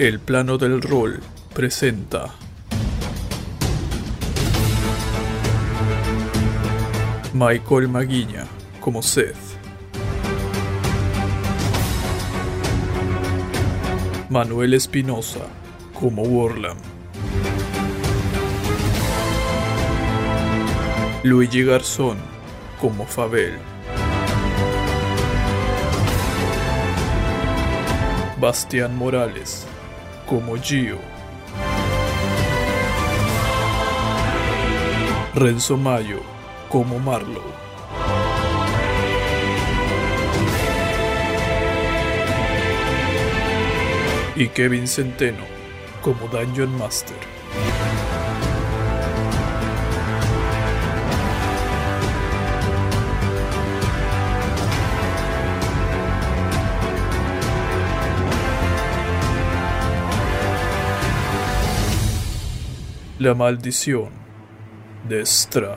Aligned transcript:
El 0.00 0.18
plano 0.18 0.56
del 0.56 0.80
rol 0.80 1.20
presenta. 1.52 2.32
Michael 7.34 7.86
Maguiña 7.86 8.46
como 8.80 9.02
Seth. 9.02 9.36
Manuel 14.30 14.72
Espinosa 14.72 15.40
como 15.92 16.22
Warlam. 16.22 16.78
Luigi 21.24 21.62
Garzón 21.62 22.16
como 22.80 23.04
Fabel. 23.04 23.58
Bastián 28.40 28.96
Morales 28.96 29.66
como 30.30 30.56
Gio. 30.58 30.96
Renzo 35.34 35.76
Mayo 35.76 36.20
como 36.68 37.00
Marlowe. 37.00 37.42
Y 44.36 44.46
Kevin 44.50 44.86
Centeno 44.86 45.42
como 46.00 46.28
Dungeon 46.28 46.78
Master. 46.78 47.39
La 63.20 63.34
maldición 63.34 64.08
de 65.06 65.26
Strad. 65.26 65.76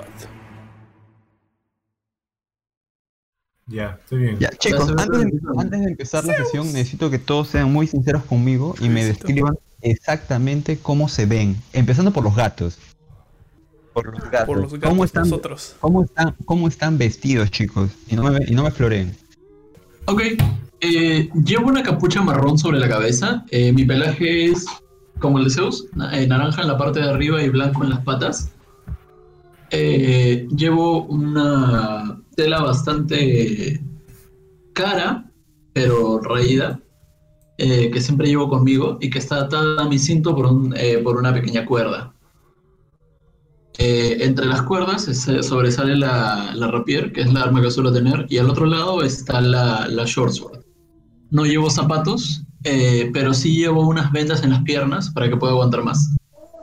Ya, 3.67 3.99
estoy 4.01 4.19
bien. 4.19 4.39
Ya, 4.39 4.49
chicos, 4.51 4.89
antes 4.97 5.19
de, 5.19 5.25
bien. 5.25 5.41
antes 5.57 5.79
de 5.81 5.85
empezar 5.87 6.23
la 6.23 6.37
sesión, 6.37 6.67
necesito 6.67 7.09
que 7.09 7.19
todos 7.19 7.49
sean 7.49 7.69
muy 7.69 7.85
sinceros 7.87 8.23
conmigo 8.23 8.75
y 8.79 8.87
me 8.87 9.03
describan 9.03 9.57
exactamente 9.81 10.77
cómo 10.81 11.09
se 11.09 11.25
ven. 11.25 11.57
Empezando 11.73 12.13
por 12.13 12.23
los 12.23 12.33
gatos. 12.33 12.77
Por 13.91 14.05
los 14.05 14.23
gatos. 14.31 14.47
Por 14.47 14.57
los 14.61 14.71
gatos 14.71 14.89
¿Cómo 14.89 15.03
están, 15.03 15.23
nosotros. 15.23 15.75
cómo 15.81 16.05
están, 16.05 16.35
cómo 16.45 16.69
están 16.69 16.97
vestidos, 16.97 17.51
chicos? 17.51 17.91
Y 18.07 18.15
no 18.15 18.23
me, 18.23 18.39
y 18.47 18.55
no 18.55 18.63
me 18.63 18.71
floreen. 18.71 19.17
Ok, 20.05 20.21
eh, 20.79 21.29
llevo 21.43 21.67
una 21.67 21.83
capucha 21.83 22.21
marrón 22.21 22.57
sobre 22.57 22.79
la 22.79 22.87
cabeza. 22.87 23.43
eh, 23.51 23.73
mi 23.73 23.83
pelaje 23.83 24.45
es 24.45 24.65
como 25.23 25.37
el 25.37 25.45
de 25.45 25.51
Zeus, 25.51 25.87
eh, 26.11 26.27
naranja 26.27 26.63
en 26.63 26.67
la 26.67 26.77
parte 26.77 26.99
de 26.99 27.09
arriba 27.09 27.41
y 27.41 27.47
blanco 27.47 27.81
en 27.81 27.91
las 27.91 28.01
patas. 28.01 28.51
Eh, 29.71 30.49
llevo 30.53 31.05
una 31.05 32.19
tela 32.35 32.61
bastante 32.61 33.81
cara, 34.73 35.31
pero 35.71 36.19
raída, 36.19 36.81
eh, 37.57 37.89
que 37.89 38.01
siempre 38.01 38.27
llevo 38.27 38.49
conmigo 38.49 38.97
y 38.99 39.09
que 39.09 39.19
está 39.19 39.37
atada 39.43 39.83
a 39.83 39.87
mi 39.87 39.97
cinto 39.97 40.35
por, 40.35 40.49
eh, 40.75 41.01
una 41.01 41.33
pequeña 41.33 41.65
cuerda. 41.65 42.13
Entre 43.77 44.45
las 44.45 44.61
cuerdas 44.63 45.03
sobresale 45.41 45.95
la, 45.95 46.51
la 46.53 46.67
rapier, 46.67 47.11
que 47.13 47.21
es 47.21 47.33
la 47.33 47.43
arma 47.43 47.61
que 47.61 47.71
suelo 47.71 47.91
tener, 47.91 48.27
y 48.29 48.37
al 48.37 48.49
otro 48.49 48.65
lado 48.65 49.01
está 49.01 49.39
la, 49.39 49.87
la 49.87 50.03
short 50.05 50.33
sword. 50.33 50.59
No 51.31 51.45
llevo 51.45 51.69
zapatos, 51.69 52.43
eh, 52.63 53.09
pero 53.13 53.33
sí 53.33 53.55
llevo 53.55 53.87
unas 53.87 54.11
vendas 54.11 54.43
en 54.43 54.51
las 54.51 54.61
piernas 54.63 55.09
para 55.11 55.29
que 55.29 55.37
pueda 55.37 55.53
aguantar 55.53 55.83
más. 55.83 56.15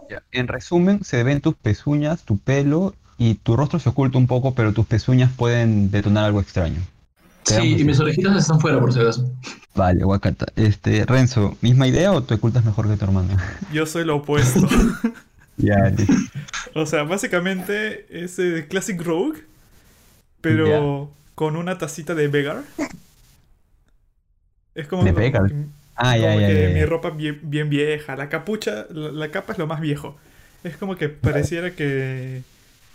Ya, 0.08 0.22
En 0.32 0.48
resumen, 0.48 1.04
se 1.04 1.22
ven 1.22 1.40
tus 1.40 1.54
pezuñas, 1.54 2.22
tu 2.22 2.38
pelo 2.38 2.94
y 3.18 3.34
tu 3.34 3.56
rostro 3.56 3.78
se 3.78 3.88
oculta 3.88 4.18
un 4.18 4.26
poco, 4.26 4.54
pero 4.54 4.72
tus 4.72 4.86
pezuñas 4.86 5.30
pueden 5.30 5.90
detonar 5.90 6.24
algo 6.24 6.40
extraño. 6.40 6.80
Sí, 7.44 7.76
y 7.78 7.84
mis 7.84 7.98
orejitas 8.00 8.36
están 8.36 8.60
fuera 8.60 8.78
por 8.80 8.92
si 8.92 9.00
acaso. 9.00 9.30
Vale, 9.74 10.04
Wakata. 10.04 10.46
Este, 10.56 11.04
Renzo, 11.06 11.56
¿misma 11.60 11.86
idea 11.86 12.12
o 12.12 12.22
te 12.22 12.34
ocultas 12.34 12.64
mejor 12.64 12.88
que 12.88 12.96
tu 12.96 13.04
hermano? 13.04 13.36
Yo 13.72 13.86
soy 13.86 14.04
lo 14.04 14.16
opuesto. 14.16 14.68
ya, 15.56 15.92
o 16.74 16.86
sea, 16.86 17.04
básicamente 17.04 18.06
es 18.10 18.38
eh, 18.38 18.66
Classic 18.68 19.00
Rogue, 19.00 19.40
pero 20.40 21.10
con 21.34 21.56
una 21.56 21.78
tacita 21.78 22.14
de 22.14 22.28
Vegar. 22.28 22.62
Es 24.74 24.86
como, 24.86 25.04
¿De 25.04 25.12
Vegar? 25.12 25.52
Como 26.00 26.12
Ah, 26.12 26.16
ya, 26.16 26.34
ya, 26.34 26.46
que 26.48 26.54
ya, 26.54 26.68
mi 26.68 26.84
ropa 26.84 27.10
bien, 27.10 27.40
bien 27.42 27.68
vieja. 27.70 28.16
La 28.16 28.28
capucha, 28.28 28.86
la, 28.90 29.10
la 29.12 29.30
capa 29.30 29.52
es 29.52 29.58
lo 29.58 29.66
más 29.66 29.80
viejo. 29.80 30.18
Es 30.64 30.76
como 30.76 30.96
que 30.96 31.08
pareciera 31.08 31.74
que... 31.74 32.42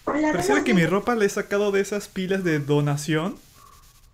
Pareciera 0.04 0.64
que 0.64 0.74
mi 0.74 0.86
ropa 0.86 1.16
la 1.16 1.26
he 1.26 1.30
sacado 1.30 1.72
de 1.72 1.82
esas 1.82 2.08
pilas 2.08 2.44
de 2.44 2.60
donación, 2.60 3.38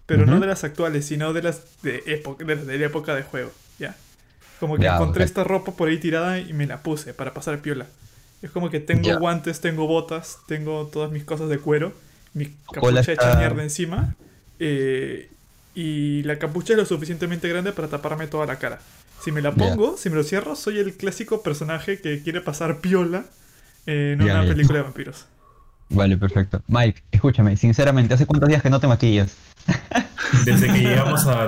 pero 0.06 0.26
no 0.26 0.40
de 0.40 0.48
las 0.48 0.64
actuales, 0.64 1.06
sino 1.06 1.34
de 1.34 1.42
las 1.44 1.82
de, 1.82 2.04
época, 2.06 2.44
de, 2.46 2.78
la 2.80 2.86
época 2.86 3.16
de 3.16 3.24
juego. 3.24 3.52
Ya. 3.80 3.96
Como 4.60 4.78
que 4.78 4.84
Ya, 4.84 4.96
encontré 4.96 5.24
esta 5.24 5.44
ropa 5.44 5.74
por 5.74 5.90
ahí 5.90 5.98
tirada 6.00 6.40
y 6.40 6.54
me 6.54 6.66
la 6.68 6.82
puse 6.84 7.14
para 7.14 7.34
pasar 7.34 7.60
piola. 7.62 7.88
Es 8.42 8.52
como 8.52 8.70
que 8.70 8.80
tengo 8.80 9.04
Ya. 9.10 9.16
guantes, 9.18 9.62
tengo 9.62 9.88
botas, 9.88 10.40
tengo 10.48 10.88
todas 10.88 11.12
mis 11.12 11.24
cosas 11.24 11.50
de 11.50 11.60
cuero, 11.60 11.94
mi 12.34 12.48
capucha 12.72 13.02
hecha 13.02 13.14
está- 13.14 13.36
mierda 13.38 13.64
encima, 13.64 14.16
eh, 14.60 15.30
y 15.74 16.24
la 16.24 16.38
capucha 16.38 16.74
es 16.74 16.80
lo 16.80 16.86
suficientemente 16.86 17.48
grande 17.48 17.72
para 17.72 17.88
taparme 17.88 18.28
toda 18.28 18.46
la 18.46 18.58
cara. 18.58 18.80
Si 19.24 19.32
me 19.32 19.42
la 19.42 19.52
pongo, 19.52 19.98
si 19.98 20.10
me 20.10 20.16
lo 20.16 20.24
cierro, 20.24 20.56
soy 20.56 20.80
el 20.80 20.96
clásico 20.96 21.44
personaje 21.44 22.02
que 22.02 22.24
quiere 22.24 22.42
pasar 22.42 22.80
piola 22.80 23.26
en 23.86 24.22
una 24.22 24.42
película 24.42 24.80
de 24.80 24.84
vampiros. 24.84 25.26
Vale, 25.90 26.18
perfecto. 26.18 26.62
Mike, 26.68 27.04
escúchame, 27.12 27.58
sinceramente, 27.58 28.14
¿hace 28.14 28.26
cuántos 28.26 28.50
días 28.50 28.64
que 28.64 28.70
no 28.70 28.80
te 28.80 28.88
maquillas? 28.88 29.36
Desde 30.46 30.68
que 30.68 30.80
llegamos 30.80 31.26
a. 31.28 31.48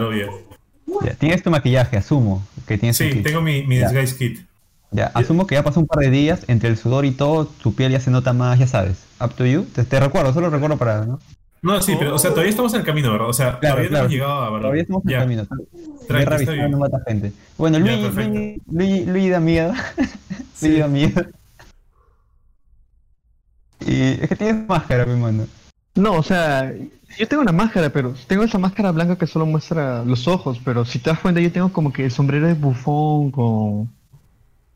Ya, 1.04 1.14
tienes 1.16 1.42
tu 1.42 1.50
maquillaje, 1.50 1.98
asumo 1.98 2.46
que 2.68 2.78
tienes 2.78 2.98
tu 2.98 3.06
Sí, 3.06 3.24
tengo 3.24 3.42
mi, 3.42 3.66
mi 3.66 3.78
disguise 3.78 4.16
kit. 4.18 4.46
Ya, 4.92 5.08
asumo 5.16 5.48
que 5.48 5.56
ya 5.56 5.64
pasó 5.64 5.80
un 5.80 5.88
par 5.88 6.00
de 6.00 6.12
días, 6.12 6.44
entre 6.48 6.70
el 6.70 6.78
sudor 6.78 7.06
y 7.06 7.12
todo, 7.12 7.48
tu 7.48 7.74
piel 7.74 7.92
ya 7.92 8.00
se 8.00 8.12
nota 8.12 8.34
más, 8.34 8.60
ya 8.60 8.68
sabes. 8.68 9.06
Up 9.20 9.34
to 9.34 9.46
you. 9.46 9.64
Te, 9.64 9.84
te 9.84 10.00
recuerdo, 10.00 10.34
solo 10.34 10.52
recuerdo 10.52 10.78
para... 10.78 11.06
¿no? 11.06 11.20
No, 11.64 11.82
sí, 11.82 11.96
pero, 11.98 12.14
o 12.14 12.20
sea, 12.20 12.30
todavía 12.32 12.50
estamos 12.52 12.74
en 12.74 12.82
el 12.82 12.86
camino, 12.86 13.12
¿verdad? 13.12 13.30
O 13.30 13.34
sea, 13.34 13.58
Claro, 13.60 13.76
todavía 13.78 13.90
claro. 13.90 14.04
no 14.04 14.06
hemos 14.06 14.12
llegado 14.12 14.56
a. 14.56 14.60
Todavía 14.60 14.82
estamos 14.82 15.04
en 15.06 15.10
Ya, 15.10 15.18
el 15.18 15.24
camino. 15.24 15.46
tranqui, 15.48 16.08
Guerra 16.10 16.36
está 16.36 16.52
bien. 16.52 16.72
no 16.72 16.78
mata 16.78 17.00
gente. 17.08 17.34
Bueno, 17.58 17.78
Ya, 17.80 17.86
Luigi. 17.96 18.10
Luigi, 18.16 18.62
Luigi, 18.72 19.06
Luigi 19.06 19.30
da 19.30 19.40
miedo. 19.40 19.74
Sí. 20.54 20.68
Luigi 20.68 20.80
da 20.82 20.88
miedo. 20.88 21.22
Y 23.86 24.02
es 24.22 24.30
que 24.30 24.36
tienes 24.36 24.68
máscara, 24.68 25.06
mi 25.06 25.20
mano. 25.20 25.46
No, 25.96 26.14
o 26.14 26.24
sea, 26.24 26.74
yo 27.18 27.28
tengo 27.28 27.42
una 27.44 27.52
máscara, 27.52 27.90
pero 27.90 28.14
tengo 28.28 28.44
esa 28.44 28.58
máscara 28.58 28.92
blanca 28.92 29.18
que 29.18 29.28
solo 29.28 29.46
muestra 29.46 30.04
los 30.06 30.28
ojos, 30.28 30.60
pero 30.64 30.86
si 30.86 31.00
te 31.00 31.10
das 31.10 31.20
cuenta 31.20 31.40
yo 31.42 31.52
tengo 31.52 31.72
como 31.72 31.92
que 31.94 32.06
el 32.06 32.12
sombrero 32.12 32.48
de 32.48 32.54
bufón 32.56 33.32
con 33.32 33.90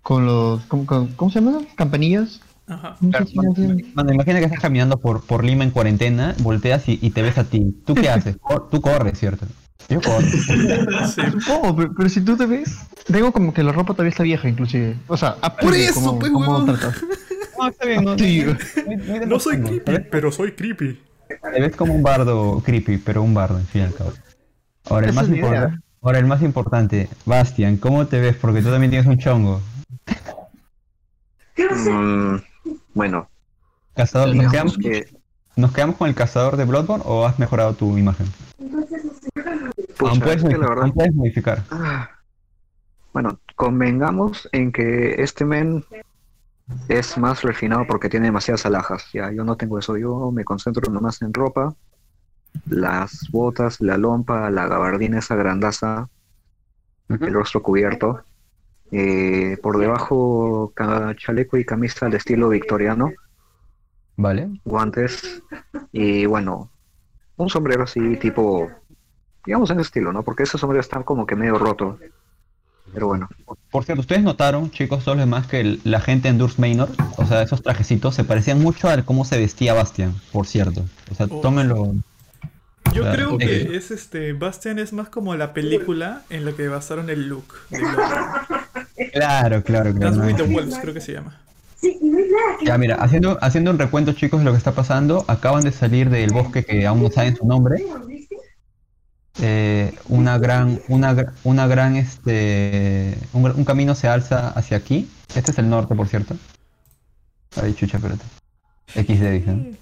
con 0.04 0.26
los 0.26 0.62
¿cómo, 0.68 0.86
cómo- 0.86 1.10
cómo 1.16 1.32
se 1.32 1.42
llaman? 1.42 1.68
Campanillas. 1.76 2.40
Ajá. 2.68 2.98
No 3.00 3.10
Claro, 3.12 4.14
imagina 4.14 4.40
que 4.40 4.46
estás 4.46 4.60
caminando 4.60 4.98
por, 4.98 5.26
por 5.26 5.44
Lima 5.44 5.64
en 5.64 5.72
cuarentena, 5.72 6.36
volteas 6.40 6.88
y, 6.90 7.00
y 7.02 7.12
te 7.12 7.22
ves 7.22 7.38
a 7.38 7.46
ti. 7.46 7.76
¿Tú 7.86 7.96
qué 7.96 8.10
haces? 8.10 8.36
Cor- 8.42 8.70
tú 8.70 8.82
corres, 8.82 9.18
¿cierto? 9.18 9.46
Yo 9.90 10.02
corro. 10.02 10.22
Sí. 11.08 11.22
Oh, 11.50 11.74
pero, 11.76 11.94
pero 11.96 12.10
si 12.10 12.22
tú 12.22 12.36
te 12.36 12.46
ves, 12.46 12.78
tengo 13.08 13.32
como 13.32 13.54
que 13.54 13.64
la 13.64 13.72
ropa 13.72 13.94
todavía 13.94 14.10
está 14.10 14.24
vieja 14.24 14.50
inclusive. 14.50 14.98
O 15.08 15.16
sea, 15.16 15.38
a 15.42 15.56
Por 15.56 15.74
eso, 15.74 15.94
como, 15.94 16.20
pues, 16.20 16.32
como. 16.32 16.60
No, 16.60 17.68
está 17.68 17.86
bien, 17.86 18.04
no, 18.04 18.16
No 19.26 19.40
soy 19.40 19.62
creepy, 19.62 20.08
pero 20.12 20.32
soy 20.32 20.52
creepy. 20.52 21.00
Te 21.28 21.62
ves 21.62 21.76
como 21.76 21.94
un 21.94 22.04
bardo 22.04 22.62
creepy, 22.66 22.98
pero 22.98 23.22
un 23.24 23.34
bardo, 23.34 23.58
en 23.58 23.66
fin 23.66 23.82
y 23.84 23.86
al 23.86 23.94
cabo. 23.94 24.12
Ahora 24.90 25.08
el, 25.08 25.14
más 25.14 25.30
importante, 25.30 25.80
ahora 26.02 26.20
el 26.20 26.26
más 26.26 26.42
importante, 26.42 27.10
Bastian, 27.26 27.78
¿cómo 27.78 28.08
te 28.08 28.20
ves? 28.20 28.36
Porque 28.36 28.62
tú 28.62 28.70
también 28.70 28.92
tienes 28.92 29.08
un 29.08 29.18
chongo. 29.18 29.62
Mm, 31.58 32.38
bueno, 32.98 33.30
Cazador, 33.96 34.36
¿nos, 34.36 34.52
quedamos, 34.52 34.78
que 34.78 35.08
¿Nos 35.56 35.72
quedamos 35.72 35.98
con 35.98 36.10
el 36.10 36.16
cazador 36.16 36.58
de 36.58 36.66
Bloodborne 36.66 37.04
o 37.06 37.26
has 37.28 37.38
mejorado 37.38 37.74
tu 37.76 37.96
imagen? 37.96 38.26
pucha, 38.58 40.10
Aún 40.10 40.20
puedes, 40.20 40.44
es 40.44 40.50
que 40.50 40.58
la 40.58 40.68
verdad, 40.68 40.84
aún 40.86 40.94
puedes 40.94 41.14
modificar. 41.14 41.64
ah, 41.70 42.10
bueno, 43.14 43.40
convengamos 43.56 44.50
en 44.52 44.72
que 44.72 45.22
este 45.22 45.46
men 45.46 45.86
es 46.90 47.18
más 47.20 47.44
refinado 47.44 47.86
porque 47.88 48.10
tiene 48.10 48.26
demasiadas 48.26 48.66
alhajas. 48.66 49.06
Ya, 49.14 49.32
yo 49.32 49.44
no 49.44 49.58
tengo 49.58 49.78
eso, 49.78 49.96
yo 49.96 50.32
me 50.32 50.44
concentro 50.44 50.92
nomás 50.92 51.22
en 51.22 51.34
ropa, 51.34 51.76
las 52.68 53.30
botas, 53.32 53.80
la 53.80 53.98
lompa, 53.98 54.50
la 54.50 54.68
gabardina 54.68 55.20
esa 55.20 55.36
grandaza, 55.36 56.10
el 57.10 57.34
rostro 57.34 57.62
cubierto. 57.62 58.24
Eh, 58.92 59.58
por 59.62 59.78
debajo 59.78 60.74
chaleco 61.18 61.58
y 61.58 61.66
camisa 61.66 62.08
de 62.10 62.18
estilo 62.18 62.50
victoriano, 62.50 63.12
Vale. 64.16 64.50
guantes 64.66 65.42
y 65.92 66.26
bueno, 66.26 66.70
un 67.36 67.50
sombrero 67.50 67.84
así 67.84 68.18
tipo, 68.18 68.70
digamos 69.46 69.70
en 69.72 69.80
estilo, 69.80 70.12
¿no? 70.12 70.24
Porque 70.24 70.44
ese 70.44 70.58
sombrero 70.58 70.82
está 70.82 71.04
como 71.04 71.26
que 71.26 71.36
medio 71.36 71.58
roto. 71.58 72.00
Pero 72.94 73.08
bueno, 73.08 73.28
Por 73.70 73.84
cierto, 73.84 74.00
¿ustedes 74.00 74.24
notaron, 74.24 74.72
chicos, 74.72 75.04
todos 75.04 75.18
los 75.18 75.26
demás, 75.26 75.46
que 75.46 75.60
el- 75.60 75.82
la 75.84 76.00
gente 76.00 76.30
en 76.30 76.38
Durs 76.38 76.58
Manor, 76.58 76.88
o 77.18 77.26
sea, 77.26 77.42
esos 77.42 77.62
trajecitos, 77.62 78.16
se 78.16 78.24
parecían 78.24 78.62
mucho 78.62 78.88
a 78.90 79.04
cómo 79.04 79.26
se 79.26 79.38
vestía 79.38 79.74
Bastian, 79.74 80.14
por 80.32 80.48
cierto. 80.48 80.86
O 81.12 81.16
sea, 81.16 81.28
Oh. 81.30 81.42
tómenlo. 81.42 81.94
Yo 82.94 83.02
Claro, 83.02 83.36
creo 83.36 83.38
que 83.38 83.76
es 83.76 83.92
este. 83.92 84.32
Bastian 84.32 84.80
es 84.80 84.94
más 84.94 85.10
como 85.10 85.36
la 85.36 85.54
película 85.54 86.22
en 86.30 86.46
la 86.46 86.54
que 86.54 86.70
basaron 86.70 87.10
el 87.10 87.28
look. 87.28 87.56
de. 87.70 87.78
Claro, 89.14 89.64
claro, 89.64 89.94
claro. 89.94 89.94
Dance 89.94 90.20
no, 90.20 90.26
with 90.26 90.36
the 90.36 90.48
sí. 90.48 90.54
Wolves, 90.54 90.78
creo 90.80 90.94
que 90.94 91.02
se 91.02 91.14
llama. 91.14 91.40
Ya, 92.66 92.78
mira, 92.78 92.96
haciendo, 92.96 93.38
haciendo 93.42 93.72
un 93.72 93.78
recuento, 93.78 94.14
chicos, 94.14 94.40
de 94.40 94.46
lo 94.46 94.52
que 94.52 94.58
está 94.58 94.72
pasando, 94.72 95.24
acaban 95.28 95.64
de 95.64 95.72
salir 95.72 96.10
del 96.10 96.32
bosque 96.32 96.64
que 96.66 96.88
aún 96.88 97.04
no 97.04 97.10
saben 97.12 97.36
su 97.36 97.46
nombre. 97.46 97.84
Eh, 99.40 99.94
una 100.10 100.40
gran, 100.40 100.82
una, 100.88 101.34
una 101.44 101.68
gran, 101.68 101.96
este, 101.96 103.16
un, 103.34 103.64
camino 103.66 103.94
se 103.94 104.08
alza 104.08 104.50
hacia 104.50 104.78
aquí. 104.78 105.08
Este 105.36 105.52
es 105.52 105.60
el 105.60 105.70
norte, 105.70 105.94
por 105.94 106.08
cierto. 106.08 106.36
Ay, 107.62 107.74
chucha, 107.76 107.98
espérate. 107.98 108.24
XD, 108.88 109.32
dije. 109.32 109.78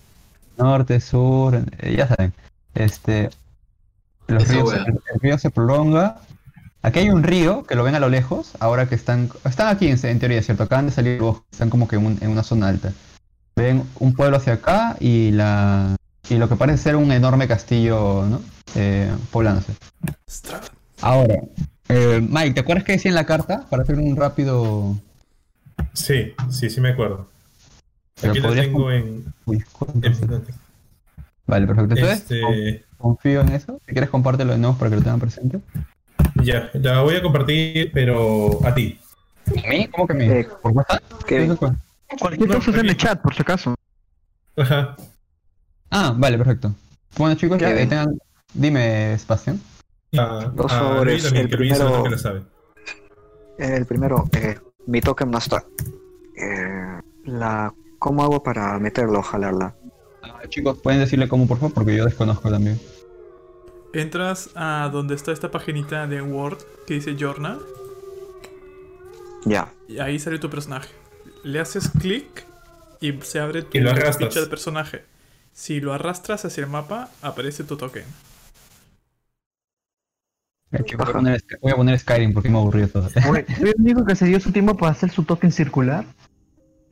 ¿no? 0.58 0.66
Norte, 0.66 1.00
sur, 1.00 1.56
eh, 1.80 1.96
ya 1.96 2.08
saben. 2.08 2.34
Este, 2.74 3.30
los 4.28 4.44
Esa 4.44 4.54
ríos, 4.54 4.70
wea. 4.70 4.84
el, 4.84 5.00
el 5.14 5.20
río 5.22 5.38
se 5.38 5.50
prolonga. 5.50 6.20
Aquí 6.86 7.00
hay 7.00 7.10
un 7.10 7.24
río 7.24 7.64
que 7.64 7.74
lo 7.74 7.84
ven 7.84 7.96
a 7.96 8.00
lo 8.00 8.10
lejos, 8.10 8.52
ahora 8.60 8.88
que 8.88 8.94
están, 8.94 9.32
están 9.44 9.70
aquí 9.70 9.88
en, 9.88 9.98
en 10.06 10.20
teoría, 10.20 10.44
¿cierto? 10.44 10.62
Acaban 10.64 10.86
de 10.86 10.92
salir 10.92 11.14
del 11.14 11.22
bosque, 11.24 11.44
están 11.52 11.72
como 11.72 11.88
que 11.88 11.96
en, 11.96 12.06
un- 12.06 12.18
en 12.22 12.30
una 12.30 12.44
zona 12.44 12.68
alta. 12.68 12.94
Ven 13.56 13.84
un 14.00 14.14
pueblo 14.14 14.38
hacia 14.38 14.54
acá 14.54 14.96
y 15.00 15.32
la 15.32 15.96
y 16.30 16.36
lo 16.36 16.48
que 16.48 16.56
parece 16.56 16.78
ser 16.84 16.96
un 16.96 17.12
enorme 17.12 17.48
castillo, 17.48 18.26
¿no? 18.30 18.40
Eh, 18.76 19.12
poblándose. 19.32 19.74
Ahora, 21.02 21.42
eh, 21.90 22.22
Mike, 22.30 22.54
¿te 22.54 22.60
acuerdas 22.60 22.84
que 22.84 22.92
decía 22.94 23.10
en 23.10 23.16
la 23.16 23.26
carta? 23.26 23.66
Para 23.70 23.82
hacer 23.82 23.98
un 23.98 24.16
rápido... 24.16 24.96
Sí, 25.94 26.34
sí, 26.52 26.70
sí 26.70 26.82
me 26.82 26.90
acuerdo. 26.90 27.28
Aquí 28.24 28.40
lo 28.40 28.54
tengo 28.54 28.92
en, 28.92 29.34
Uy. 29.46 29.64
Vale, 31.48 31.68
perfecto. 31.68 31.96
Entonces, 31.96 32.20
Este, 32.32 32.86
confío 32.98 33.42
en 33.42 33.50
eso. 33.54 33.80
Si 33.88 33.92
quieres, 33.92 34.10
compártelo 34.12 34.54
de 34.54 34.60
nuevo 34.60 34.78
para 34.78 34.90
que 34.92 34.98
lo 34.98 35.02
tengan 35.02 35.20
presente. 35.20 35.60
Ya, 36.44 36.70
la 36.74 37.02
voy 37.02 37.16
a 37.16 37.22
compartir, 37.22 37.92
pero 37.94 38.60
a 38.66 38.74
ti. 38.74 39.00
¿A 39.66 39.70
mí? 39.70 39.88
¿Cómo 39.90 40.08
que 40.08 40.14
a 40.14 40.16
mí? 40.16 40.26
Eh, 40.26 40.48
¿Por 40.62 40.72
WhatsApp? 40.72 41.04
Kevin, 41.28 41.52
¿Qué 41.52 41.58
cosa? 41.58 41.76
Cualquier 42.20 42.50
cosa 42.50 42.72
es 42.72 42.78
en 42.78 42.86
el 42.90 42.98
chat, 42.98 43.22
por 43.22 43.34
si 43.36 43.42
acaso. 43.42 43.76
Ajá. 44.58 44.96
Ah, 45.92 46.14
vale, 46.18 46.38
perfecto. 46.38 46.74
Bueno, 47.18 47.36
chicos, 47.36 47.62
ahí 47.62 47.88
tengan... 47.88 48.18
Dime, 48.54 49.18
Sebastián. 49.20 49.60
A, 50.18 50.52
Dos 50.54 50.72
a 50.72 50.80
favores, 50.80 51.14
Luis 51.14 51.24
también, 51.24 51.44
el 51.46 51.50
que 51.52 51.58
Luis 51.58 51.72
es 51.74 51.78
primero- 51.80 51.98
lo 51.98 52.04
que 52.04 52.10
lo 52.10 52.18
sabe. 52.18 52.42
el 53.58 53.86
primero, 53.86 54.30
eh, 54.34 54.58
mi 54.88 55.02
token 55.02 55.30
no 55.32 55.38
está. 55.38 55.66
Eh, 56.38 57.02
la, 57.26 57.74
¿Cómo 58.00 58.24
hago 58.24 58.42
para 58.44 58.78
meterlo 58.80 59.20
o 59.20 59.22
jalarla? 59.24 59.76
Ah, 60.24 60.42
chicos, 60.48 60.78
¿pueden 60.80 61.00
decirle 61.02 61.28
cómo, 61.28 61.48
por 61.48 61.58
favor? 61.58 61.74
Porque 61.74 61.96
yo 61.98 62.06
desconozco 62.06 62.50
también. 62.50 62.80
Entras 63.96 64.50
a 64.56 64.90
donde 64.92 65.16
está 65.16 65.32
esta 65.32 65.52
paginita 65.52 66.06
de 66.06 66.22
Word 66.22 66.58
que 66.86 66.96
dice 66.96 67.16
Journal. 67.16 67.62
Ya, 69.46 69.72
Y 69.88 70.00
ahí 70.00 70.20
sale 70.20 70.38
tu 70.38 70.50
personaje. 70.50 70.90
Le 71.44 71.60
haces 71.62 71.90
clic 72.00 72.46
y 73.00 73.14
se 73.22 73.40
abre 73.40 73.62
tu 73.62 73.70
ficha 73.72 74.40
del 74.42 74.50
personaje. 74.50 75.04
Si 75.54 75.80
lo 75.80 75.94
arrastras 75.94 76.44
hacia 76.44 76.64
el 76.66 76.70
mapa, 76.70 77.10
aparece 77.22 77.64
tu 77.64 77.78
token. 77.78 78.04
Voy, 80.72 80.82
a 80.98 81.06
poner, 81.14 81.40
Sky- 81.40 81.56
voy 81.62 81.72
a 81.72 81.76
poner 81.76 81.98
Skyrim 82.00 82.34
porque 82.34 82.50
me 82.50 82.58
aburrió 82.58 82.90
todo. 82.90 83.08
Oye, 83.30 83.46
¿Soy 83.58 83.70
el 83.70 83.76
único 83.78 84.04
que 84.04 84.16
se 84.16 84.26
dio 84.26 84.42
su 84.42 84.52
tiempo 84.52 84.76
para 84.76 84.92
hacer 84.92 85.10
su 85.10 85.24
token 85.24 85.52
circular? 85.54 86.04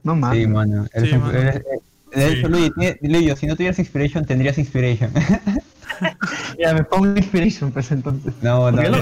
No 0.03 0.15
más. 0.15 0.33
Sí, 0.37 0.47
mano. 0.47 0.85
Eres 0.93 1.09
Sí, 1.09 1.15
un- 1.15 1.21
mano. 1.23 1.37
eres- 1.37 1.63
de 2.15 2.29
Sí. 2.29 2.37
hecho, 2.37 2.47
Luis, 2.47 2.71
tiene- 2.77 2.97
Luis, 3.01 3.39
si 3.39 3.47
no 3.47 3.55
tuvieras 3.57 3.77
Inspiration, 3.79 4.25
tendrías 4.25 4.57
Inspiration. 4.57 5.11
Ya 6.59 6.73
me 6.73 6.83
pongo 6.83 7.07
Inspiration, 7.17 7.71
pues 7.71 7.91
entonces. 7.91 8.33
no, 8.41 8.71
no. 8.71 8.81
No. 8.81 8.97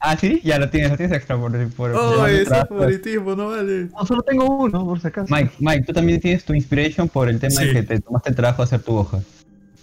Ah, 0.00 0.16
sí, 0.16 0.40
ya 0.44 0.60
lo 0.60 0.70
tienes, 0.70 0.90
lo 0.92 0.96
tienes 0.96 1.16
extra 1.16 1.36
por. 1.36 1.50
por 1.70 1.90
Oh, 1.90 2.16
por- 2.18 2.30
ese 2.30 2.44
por- 2.50 2.68
favoritismo, 2.68 3.34
no 3.34 3.48
vale. 3.48 3.86
No, 3.86 4.06
solo 4.06 4.22
tengo 4.22 4.44
uno, 4.46 4.84
por 4.84 5.00
si 5.00 5.08
acaso. 5.08 5.34
Mike, 5.34 5.50
Mike, 5.58 5.84
tú 5.86 5.92
también 5.92 6.20
tienes 6.20 6.44
tu 6.44 6.54
Inspiration 6.54 7.08
por 7.08 7.28
el 7.28 7.40
tema 7.40 7.60
de 7.62 7.72
que 7.72 7.82
te 7.82 8.00
tomaste 8.00 8.30
el 8.30 8.36
trabajo 8.36 8.62
de 8.62 8.64
hacer 8.64 8.82
tu 8.82 8.96
hoja. 8.96 9.18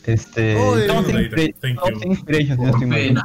Este. 0.06 0.56
Oh, 0.56 0.76
Thank 0.78 1.08
you. 1.10 2.12
Inspiration, 2.12 2.58
si 2.58 2.64
no 2.64 2.72
Por 2.72 2.84
estoy 2.84 2.88
mal. 2.88 2.98
pena. 3.00 3.24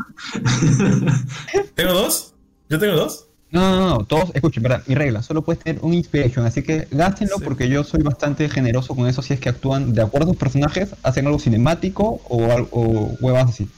¿Tengo 1.75 1.93
dos? 1.93 2.35
¿Yo 2.69 2.79
tengo 2.79 2.95
dos? 2.97 3.27
No, 3.53 3.75
no, 3.77 3.89
no, 3.89 4.05
todos, 4.05 4.31
escuchen, 4.35 4.63
verdad, 4.63 4.83
mi 4.87 4.95
regla, 4.95 5.23
solo 5.23 5.43
puedes 5.43 5.63
tener 5.63 5.83
un 5.83 5.93
Inspiration, 5.93 6.47
así 6.47 6.63
que 6.63 6.87
gástenlo 6.93 7.39
Sí. 7.39 7.45
porque 7.45 7.69
yo 7.69 7.83
soy 7.83 8.01
bastante 8.03 8.49
generoso 8.49 8.95
con 8.95 9.09
eso 9.09 9.23
si 9.23 9.35
es 9.35 9.41
que 9.41 9.49
actúan 9.49 9.93
de 9.93 10.03
acuerdo 10.03 10.29
a 10.29 10.31
sus 10.31 10.37
personajes, 10.39 10.95
hacen 11.03 11.27
algo 11.27 11.39
cinemático 11.41 12.21
o, 12.29 12.45
o 12.71 13.17
huevas 13.21 13.49
así. 13.51 13.69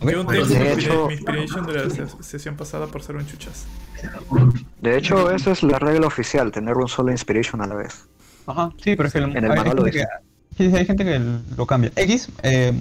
¿Ok? 0.00 0.10
Yo 0.12 0.24
Pues, 0.24 0.48
tengo 0.48 0.64
de 0.64 0.74
mi, 0.76 0.82
hecho- 0.82 1.06
mi 1.08 1.12
inspiration 1.14 1.66
de 1.66 1.72
la 1.74 1.84
ses- 1.84 2.22
sesión 2.22 2.56
pasada 2.56 2.86
por 2.86 3.02
ser 3.02 3.16
un 3.16 3.26
chuchas. 3.26 3.66
de 4.80 4.96
hecho, 4.96 5.30
esa 5.30 5.50
es 5.50 5.62
la 5.62 5.78
regla 5.78 6.06
oficial, 6.06 6.50
tener 6.50 6.76
un 6.76 6.88
solo 6.88 7.10
inspiration 7.10 7.60
a 7.60 7.66
la 7.66 7.74
vez. 7.74 8.06
Ajá, 8.46 8.70
sí, 8.82 8.96
pero 8.96 9.08
es 9.08 9.12
que 9.12 9.18
En 9.18 9.36
el 9.36 9.50
hay, 9.50 9.56
manual 9.58 9.76
lo 9.76 9.84
gente 9.84 9.98
que, 9.98 10.06
sí, 10.56 10.70
sí, 10.70 10.76
hay 10.76 10.86
gente 10.86 11.04
que 11.04 11.20
lo 11.56 11.66
cambia. 11.66 11.92
X, 11.96 12.28
eh, 12.42 12.72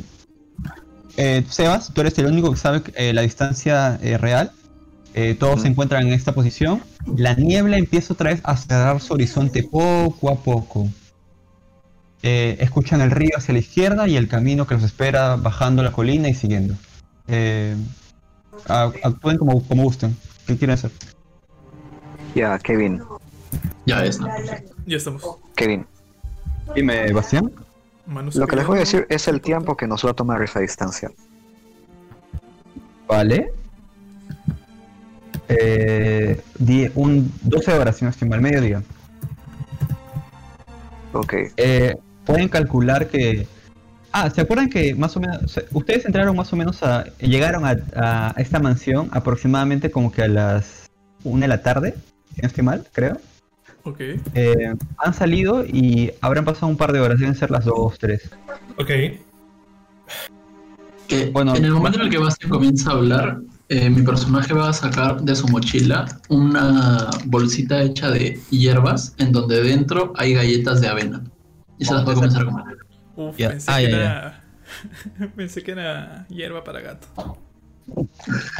eh, 1.17 1.43
Sebas, 1.49 1.91
tú 1.93 2.01
eres 2.01 2.17
el 2.19 2.27
único 2.27 2.51
que 2.51 2.57
sabe 2.57 2.83
eh, 2.95 3.11
la 3.13 3.21
distancia 3.23 3.99
eh, 4.01 4.17
real. 4.17 4.51
Eh, 5.13 5.35
todos 5.39 5.61
se 5.61 5.67
encuentran 5.67 6.07
en 6.07 6.13
esta 6.13 6.33
posición. 6.33 6.83
La 7.15 7.33
niebla 7.33 7.77
empieza 7.77 8.13
otra 8.13 8.31
vez 8.31 8.41
a 8.43 8.55
cerrar 8.55 9.01
su 9.01 9.13
horizonte 9.13 9.63
poco 9.63 10.29
a 10.29 10.35
poco. 10.35 10.87
Eh, 12.23 12.57
escuchan 12.59 13.01
el 13.01 13.11
río 13.11 13.31
hacia 13.37 13.53
la 13.53 13.59
izquierda 13.59 14.07
y 14.07 14.17
el 14.17 14.27
camino 14.27 14.67
que 14.67 14.75
los 14.75 14.83
espera 14.83 15.35
bajando 15.35 15.83
la 15.83 15.91
colina 15.91 16.29
y 16.29 16.33
siguiendo. 16.33 16.75
Eh, 17.27 17.75
actúen 18.67 19.37
como, 19.37 19.63
como 19.67 19.83
gusten. 19.83 20.15
¿Qué 20.45 20.57
quieren 20.57 20.73
hacer? 20.75 20.91
Ya, 22.35 22.57
Kevin, 22.59 23.01
Ya 23.85 24.05
está. 24.05 24.27
Ya 24.85 24.97
estamos. 24.97 25.23
Kevin, 25.55 25.85
Dime, 26.75 27.11
Bastián. 27.11 27.51
Lo 28.35 28.47
que 28.47 28.55
les 28.55 28.65
voy 28.65 28.77
a 28.77 28.79
decir 28.81 29.05
es 29.09 29.27
el 29.27 29.41
tiempo 29.41 29.75
que 29.75 29.87
nos 29.87 30.05
va 30.05 30.11
a 30.11 30.13
tomar 30.13 30.41
esa 30.41 30.59
distancia. 30.59 31.11
Vale. 33.07 33.51
Eh, 35.49 36.41
die- 36.59 36.91
un 36.95 37.31
12 37.43 37.73
horas, 37.73 37.97
si 37.97 38.05
no 38.05 38.11
estoy 38.11 38.27
mal, 38.27 38.41
mediodía. 38.41 38.81
Ok, 41.13 41.33
Eh, 41.57 41.95
pueden 42.25 42.49
calcular 42.49 43.07
que. 43.07 43.47
Ah, 44.11 44.29
¿se 44.29 44.41
acuerdan 44.41 44.69
que 44.69 44.95
más 44.95 45.15
o 45.15 45.19
menos. 45.19 45.59
Ustedes 45.71 46.05
entraron 46.05 46.35
más 46.35 46.51
o 46.53 46.55
menos 46.55 46.81
a. 46.83 47.05
Llegaron 47.19 47.65
a, 47.65 47.77
a 47.95 48.33
esta 48.37 48.59
mansión 48.59 49.09
aproximadamente 49.11 49.91
como 49.91 50.11
que 50.11 50.23
a 50.23 50.27
las 50.27 50.89
1 51.23 51.41
de 51.41 51.47
la 51.47 51.61
tarde, 51.61 51.95
si 52.35 52.41
no 52.41 52.47
estoy 52.47 52.63
mal, 52.63 52.85
creo. 52.93 53.17
Ok. 53.83 53.99
Eh, 54.35 54.73
han 54.97 55.13
salido 55.13 55.63
y 55.65 56.11
habrán 56.21 56.45
pasado 56.45 56.67
un 56.67 56.77
par 56.77 56.91
de 56.91 56.99
horas, 56.99 57.19
deben 57.19 57.35
ser 57.35 57.51
las 57.51 57.65
2, 57.65 57.97
3. 57.99 58.29
Ok. 58.77 58.89
Eh, 58.89 59.19
Bueno, 61.31 61.55
en 61.55 61.63
el 61.63 61.71
momento 61.71 61.99
en 61.99 62.05
el 62.05 62.11
que 62.11 62.17
Bastian 62.17 62.49
comienza 62.49 62.91
a 62.91 62.93
hablar, 62.95 63.39
eh, 63.69 63.89
mi 63.89 64.01
personaje 64.01 64.53
va 64.53 64.69
a 64.69 64.73
sacar 64.73 65.21
de 65.21 65.35
su 65.35 65.47
mochila 65.47 66.05
una 66.29 67.09
bolsita 67.25 67.81
hecha 67.81 68.09
de 68.09 68.39
hierbas 68.49 69.13
en 69.17 69.31
donde 69.31 69.61
dentro 69.61 70.13
hay 70.15 70.33
galletas 70.33 70.79
de 70.81 70.87
avena. 70.87 71.23
Y 71.77 71.85
se 71.85 71.93
las 71.93 72.07
va 72.07 72.11
a 72.13 72.15
comenzar 72.15 72.41
a 72.43 72.45
comer. 72.45 72.77
Uf, 73.15 73.35
pensé 73.35 73.71
Ah, 73.71 73.77
que 73.79 73.85
era. 73.85 74.43
pensé 75.35 75.63
que 75.63 75.71
era 75.71 76.25
hierba 76.29 76.63
para 76.63 76.81
gato. 76.81 77.07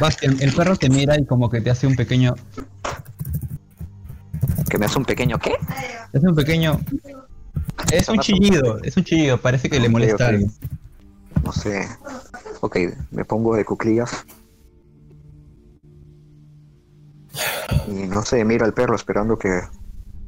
Bastian, 0.00 0.36
el 0.40 0.52
perro 0.52 0.76
te 0.76 0.88
mira 0.88 1.18
y 1.18 1.24
como 1.24 1.50
que 1.50 1.60
te 1.60 1.70
hace 1.70 1.86
un 1.86 1.96
pequeño. 1.96 2.34
que 4.70 4.78
me 4.78 4.86
hace 4.86 4.98
un 4.98 5.04
pequeño 5.04 5.38
¿qué? 5.38 5.52
Es 6.12 6.22
un 6.22 6.34
pequeño. 6.34 6.80
Es 7.92 8.08
un 8.08 8.18
chillido, 8.18 8.82
es 8.82 8.96
un 8.96 9.04
chillido, 9.04 9.38
parece 9.40 9.68
que 9.70 9.80
le 9.80 9.88
molesta 9.88 10.24
ok. 10.24 10.30
algo. 10.30 10.46
No 11.44 11.52
sé. 11.52 11.86
Ok, 12.60 12.76
me 13.10 13.24
pongo 13.24 13.54
de 13.54 13.64
cuclillas. 13.64 14.24
Y 17.86 18.06
no 18.06 18.22
sé, 18.22 18.44
mira 18.44 18.64
al 18.66 18.74
perro 18.74 18.94
esperando 18.96 19.38
que 19.38 19.60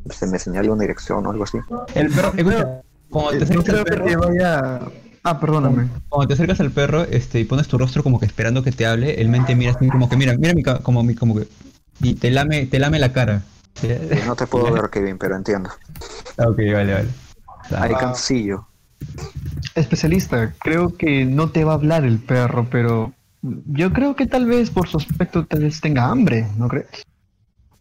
se 0.08 0.26
me 0.26 0.38
señale 0.38 0.70
una 0.70 0.82
dirección 0.82 1.26
o 1.26 1.30
algo 1.30 1.44
así. 1.44 1.58
El 1.94 2.10
perro, 2.10 2.32
escucha, 2.36 2.80
cuando 3.10 3.30
te 3.32 3.38
No 3.38 3.60
acercas 3.60 3.74
al 3.74 3.84
perro, 3.84 4.20
vaya. 4.20 4.80
Ah, 5.22 5.38
perdóname. 5.38 5.88
cuando 6.08 6.28
te 6.28 6.34
acercas 6.34 6.60
al 6.60 6.70
perro, 6.70 7.02
este, 7.04 7.40
y 7.40 7.44
pones 7.44 7.68
tu 7.68 7.76
rostro 7.76 8.02
como 8.02 8.18
que 8.18 8.24
esperando 8.26 8.62
que 8.62 8.72
te 8.72 8.86
hable, 8.86 9.20
el 9.20 9.28
mente 9.28 9.54
mira 9.54 9.72
así 9.72 9.88
como 9.90 10.08
que 10.08 10.16
mira, 10.16 10.34
mira 10.38 10.54
mi 10.54 10.62
ca- 10.62 10.78
como 10.78 11.02
mi, 11.02 11.14
como 11.14 11.34
que 11.36 11.46
y 12.00 12.14
te 12.14 12.30
lame, 12.30 12.64
te 12.66 12.78
lame 12.78 12.98
la 12.98 13.12
cara. 13.12 13.42
No 14.26 14.34
te 14.34 14.46
puedo 14.46 14.72
ver, 14.72 14.88
Kevin, 14.90 15.18
pero 15.18 15.36
entiendo. 15.36 15.70
Ah, 16.38 16.48
ok, 16.48 16.56
vale, 16.72 16.94
vale. 16.94 17.08
Hay 17.76 17.92
Ah, 17.94 17.98
cancillo. 17.98 18.66
Especialista, 19.74 20.54
creo 20.58 20.96
que 20.96 21.24
no 21.24 21.50
te 21.50 21.64
va 21.64 21.72
a 21.72 21.74
hablar 21.76 22.04
el 22.04 22.18
perro, 22.18 22.66
pero 22.70 23.12
Yo 23.42 23.92
creo 23.92 24.14
que 24.16 24.26
tal 24.26 24.46
vez 24.46 24.70
por 24.70 24.88
su 24.88 24.98
aspecto 24.98 25.46
tal 25.46 25.60
vez 25.62 25.80
tenga 25.80 26.08
hambre, 26.10 26.46
¿no 26.58 26.68
crees? 26.68 26.86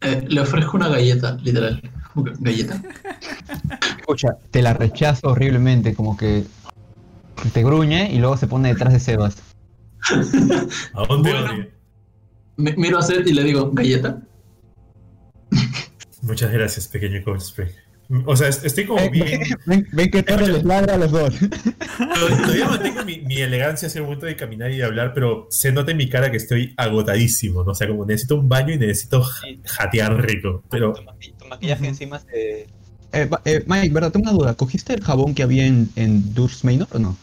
Eh, 0.02 0.26
le 0.28 0.40
ofrezco 0.42 0.78
una 0.78 0.88
galleta, 0.88 1.34
literal. 1.44 1.82
Galleta. 2.40 2.82
Escucha, 4.00 4.30
te 4.52 4.62
la 4.62 4.74
rechazo 4.74 5.28
horriblemente, 5.30 5.94
como 5.94 6.16
que 6.18 6.44
te 7.54 7.64
gruñe 7.64 8.12
y 8.12 8.20
luego 8.20 8.38
se 8.38 8.48
pone 8.48 8.70
detrás 8.70 8.94
de 8.94 9.00
Sebas. 9.00 9.38
¿A 10.94 11.06
dónde 11.08 11.32
Bueno. 11.32 11.66
Me- 12.58 12.76
miro 12.78 12.98
a 13.00 13.02
Seth 13.02 13.28
y 13.28 13.34
le 13.34 13.44
digo, 13.44 13.72
¿galleta? 13.72 14.22
Muchas 16.22 16.52
gracias, 16.52 16.88
pequeño 16.88 17.24
cosplay. 17.24 17.70
O 18.26 18.36
sea, 18.36 18.48
es- 18.48 18.64
estoy 18.64 18.86
como 18.86 19.08
bien. 19.12 19.42
ven, 19.68 19.88
ven 19.92 20.10
que 20.10 20.24
Torre 20.24 20.48
les 20.48 20.64
ladra 20.64 20.96
a 20.96 20.98
los 20.98 21.12
dos. 21.12 21.36
Todavía 21.98 22.68
mantengo 22.68 23.06
mi, 23.06 23.20
mi 23.20 23.38
elegancia 23.38 23.88
hacia 23.88 24.00
el 24.00 24.06
momento 24.06 24.26
de 24.26 24.36
caminar 24.36 24.72
y 24.72 24.78
de 24.78 24.84
hablar, 24.84 25.14
pero 25.14 25.46
se 25.52 25.72
nota 25.72 25.92
en 25.92 25.98
mi 25.98 26.10
cara 26.10 26.32
que 26.32 26.38
estoy 26.38 26.74
agotadísimo, 26.78 27.64
¿no? 27.64 27.72
O 27.72 27.76
sea, 27.76 27.88
como 27.88 28.06
necesito 28.06 28.36
un 28.36 28.50
baño 28.50 28.74
y 28.74 28.78
necesito 28.80 29.22
ja- 29.22 29.48
jatear 29.64 30.20
rico. 30.26 30.64
Pero 30.72 30.94
Tu, 30.94 31.02
maqui- 31.04 31.36
tu 31.38 31.46
maquillaje 31.46 31.88
encima 31.88 32.20
se... 32.20 32.68
Eh, 33.12 33.30
eh, 33.46 33.64
Mike, 33.68 33.90
¿verdad? 33.94 34.12
Tengo 34.12 34.24
una 34.30 34.38
duda. 34.38 34.54
¿Cogiste 34.56 34.94
el 34.94 35.04
jabón 35.04 35.34
que 35.36 35.44
había 35.44 35.66
en, 35.68 35.90
en 35.96 36.34
Durs 36.34 36.64
Manor 36.64 36.88
o 36.92 37.00
no? 37.00 37.18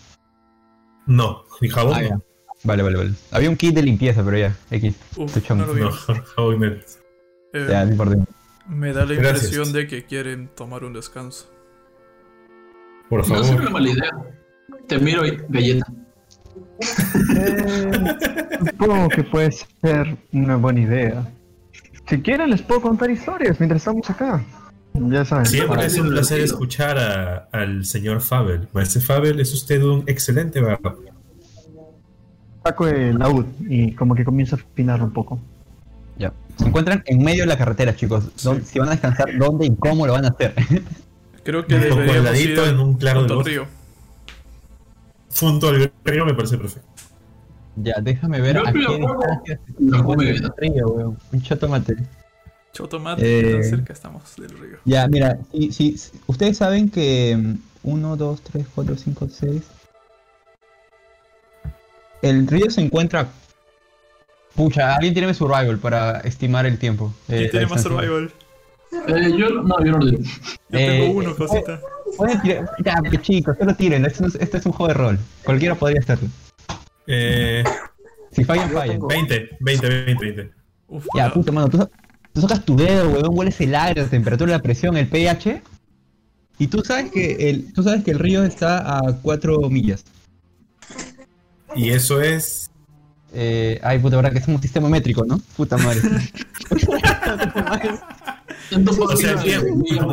no, 1.06 1.44
mi 1.60 1.68
jabón 1.68 1.94
Ah, 1.96 2.02
ya. 2.02 2.10
no. 2.10 2.22
Vale, 2.64 2.82
vale, 2.82 2.96
vale. 2.96 3.10
Había 3.30 3.50
un 3.50 3.56
kit 3.56 3.74
de 3.74 3.82
limpieza, 3.82 4.24
pero 4.24 4.38
ya, 4.38 4.56
X. 4.70 4.94
Uf, 5.16 5.50
no 5.50 5.66
lo 5.66 5.74
vi. 5.74 5.80
No, 5.82 5.90
jabón 6.36 6.60
no. 6.60 6.66
Eh, 6.66 7.66
Ya, 7.70 7.84
no 7.84 7.92
importa. 7.92 8.16
Me 8.68 8.92
da 8.92 9.04
la 9.04 9.14
Gracias. 9.14 9.44
impresión 9.52 9.72
de 9.72 9.86
que 9.86 10.04
quieren 10.04 10.48
tomar 10.54 10.84
un 10.84 10.92
descanso. 10.92 11.46
Por 13.08 13.20
No 13.20 13.24
sería 13.24 13.42
una 13.52 13.56
favor. 13.58 13.70
mala 13.72 13.88
idea. 13.90 14.10
Te 14.88 14.98
miro 14.98 15.24
y 15.26 15.36
galleta. 15.48 15.86
Eh, 17.34 18.16
supongo 18.70 19.08
que 19.08 19.22
puede 19.24 19.52
ser 19.52 20.16
una 20.32 20.56
buena 20.56 20.80
idea. 20.80 21.28
Si 22.08 22.20
quieren 22.20 22.50
les 22.50 22.62
puedo 22.62 22.80
contar 22.82 23.10
historias 23.10 23.58
mientras 23.60 23.82
estamos 23.82 24.08
acá. 24.10 24.44
Ya 24.94 25.24
saben. 25.24 25.46
Siempre 25.46 25.84
es 25.84 25.98
un 25.98 26.08
placer 26.08 26.40
escuchar 26.40 26.98
a- 26.98 27.48
al 27.52 27.84
señor 27.84 28.20
Fabel. 28.20 28.68
Maestro 28.72 29.02
Fabel, 29.02 29.40
es 29.40 29.52
usted 29.52 29.82
un 29.82 30.04
excelente 30.06 30.60
barro. 30.60 30.98
Saco 32.64 32.88
el 32.88 33.18
laúd 33.18 33.44
y 33.68 33.92
como 33.92 34.14
que 34.14 34.24
comienzo 34.24 34.56
a 34.56 34.58
afinarlo 34.58 35.04
un 35.04 35.12
poco. 35.12 35.38
Se 36.56 36.64
encuentran 36.64 37.02
en 37.06 37.22
medio 37.22 37.42
de 37.42 37.46
la 37.48 37.58
carretera, 37.58 37.94
chicos. 37.94 38.24
Dón- 38.42 38.62
Si 38.64 38.78
van 38.78 38.88
a 38.88 38.92
descansar, 38.92 39.28
¿dónde 39.38 39.66
y 39.66 39.76
cómo 39.76 40.06
lo 40.06 40.12
van 40.14 40.24
a 40.24 40.28
hacer? 40.28 40.54
Creo 41.44 41.66
que 41.66 41.78
deberíamos 41.78 42.38
ir 42.40 42.58
en 42.58 42.80
un 42.80 42.94
claro 42.94 43.20
junto 43.20 43.38
al 43.40 43.44
río. 43.44 43.66
Junto 45.38 45.68
al 45.68 45.92
río 46.04 46.24
me 46.24 46.34
parece 46.34 46.56
perfecto. 46.58 46.88
ya, 47.76 47.94
déjame 48.00 48.40
ver 48.40 48.56
Yo 48.56 48.62
a 48.62 48.72
qué 48.72 48.72
creo- 48.72 48.96
distancia 48.96 49.60
se 49.66 49.72
No, 49.78 49.98
encuentra 49.98 50.04
come 50.04 50.30
el 50.30 50.34
galleta. 50.40 50.54
río, 50.58 50.86
weón. 50.88 51.18
Un 51.32 51.42
chotomate. 51.42 51.96
Chotomate, 52.72 53.40
Eh, 53.40 53.52
tan 53.52 53.64
cerca 53.64 53.92
estamos 53.92 54.34
del 54.36 54.50
río. 54.58 54.78
Ya, 54.84 55.06
mira, 55.08 55.38
si, 55.52 55.72
si, 55.72 55.96
si- 55.98 56.10
ustedes 56.26 56.56
saben 56.56 56.90
que 56.90 57.54
1, 57.82 58.16
2, 58.16 58.40
3, 58.42 58.66
4, 58.74 58.96
5, 58.96 59.28
6. 59.30 59.62
El 62.22 62.46
río 62.46 62.70
se 62.70 62.80
encuentra. 62.80 63.28
Pucha, 64.56 64.94
alguien 64.94 65.12
tiene 65.14 65.34
survival 65.34 65.78
para 65.78 66.20
estimar 66.20 66.64
el 66.66 66.78
tiempo. 66.78 67.12
eh, 67.28 67.36
¿Quién 67.38 67.50
tiene 67.50 67.66
más 67.66 67.82
survival? 67.82 68.32
Eh, 69.08 69.32
yo, 69.36 69.50
no, 69.50 69.84
yo 69.84 69.92
no 69.92 69.98
lo 69.98 70.06
digo. 70.06 70.22
Yo 70.22 70.78
Eh, 70.78 70.86
tengo 71.00 71.18
uno, 71.18 71.36
cosita. 71.36 71.80
Pueden 72.16 72.40
tirar. 72.40 72.70
Ya, 72.84 72.94
que 73.10 73.18
chicos, 73.20 73.56
solo 73.58 73.74
tiren. 73.74 74.04
Esto, 74.06 74.22
no 74.22 74.28
es- 74.28 74.36
esto 74.36 74.56
es 74.56 74.64
un 74.66 74.72
juego 74.72 74.88
de 74.88 74.94
rol. 74.94 75.18
Cualquiera 75.44 75.74
podría 75.74 76.00
hacerlo. 76.00 76.28
Eh, 77.06 77.62
Si 78.32 78.44
fallan, 78.44 78.70
fallan. 78.70 78.88
tengo- 78.96 79.08
20, 79.08 79.50
20, 79.60 79.88
20, 79.88 80.24
20. 80.24 80.50
Uf, 80.88 81.04
Ya, 81.16 81.32
puta, 81.32 81.52
mano, 81.52 81.68
tú, 81.68 81.88
tú 82.32 82.40
sacas 82.40 82.64
tu 82.64 82.76
dedo, 82.76 83.10
weón, 83.10 83.26
hueles 83.30 83.60
el 83.60 83.74
aire, 83.74 84.02
la 84.02 84.08
temperatura, 84.08 84.52
la 84.52 84.62
presión, 84.62 84.96
el 84.96 85.08
pH. 85.08 85.62
Y 86.58 86.68
tú 86.68 86.82
sabes 86.82 87.10
que 87.10 87.50
el, 87.50 87.72
tú 87.74 87.82
sabes 87.82 88.02
que 88.04 88.12
el 88.12 88.18
río 88.18 88.42
está 88.44 88.98
a 88.98 89.02
4 89.20 89.58
millas. 89.68 90.04
Y 91.74 91.90
eso 91.90 92.22
es. 92.22 92.65
Eh, 93.32 93.80
ay, 93.82 93.98
puta, 93.98 94.16
verdad 94.16 94.32
que 94.32 94.38
es 94.38 94.48
un 94.48 94.60
sistema 94.62 94.88
métrico, 94.88 95.24
¿no? 95.26 95.40
Puta 95.56 95.76
madre. 95.78 96.00
O 98.72 99.16
sea, 99.16 99.34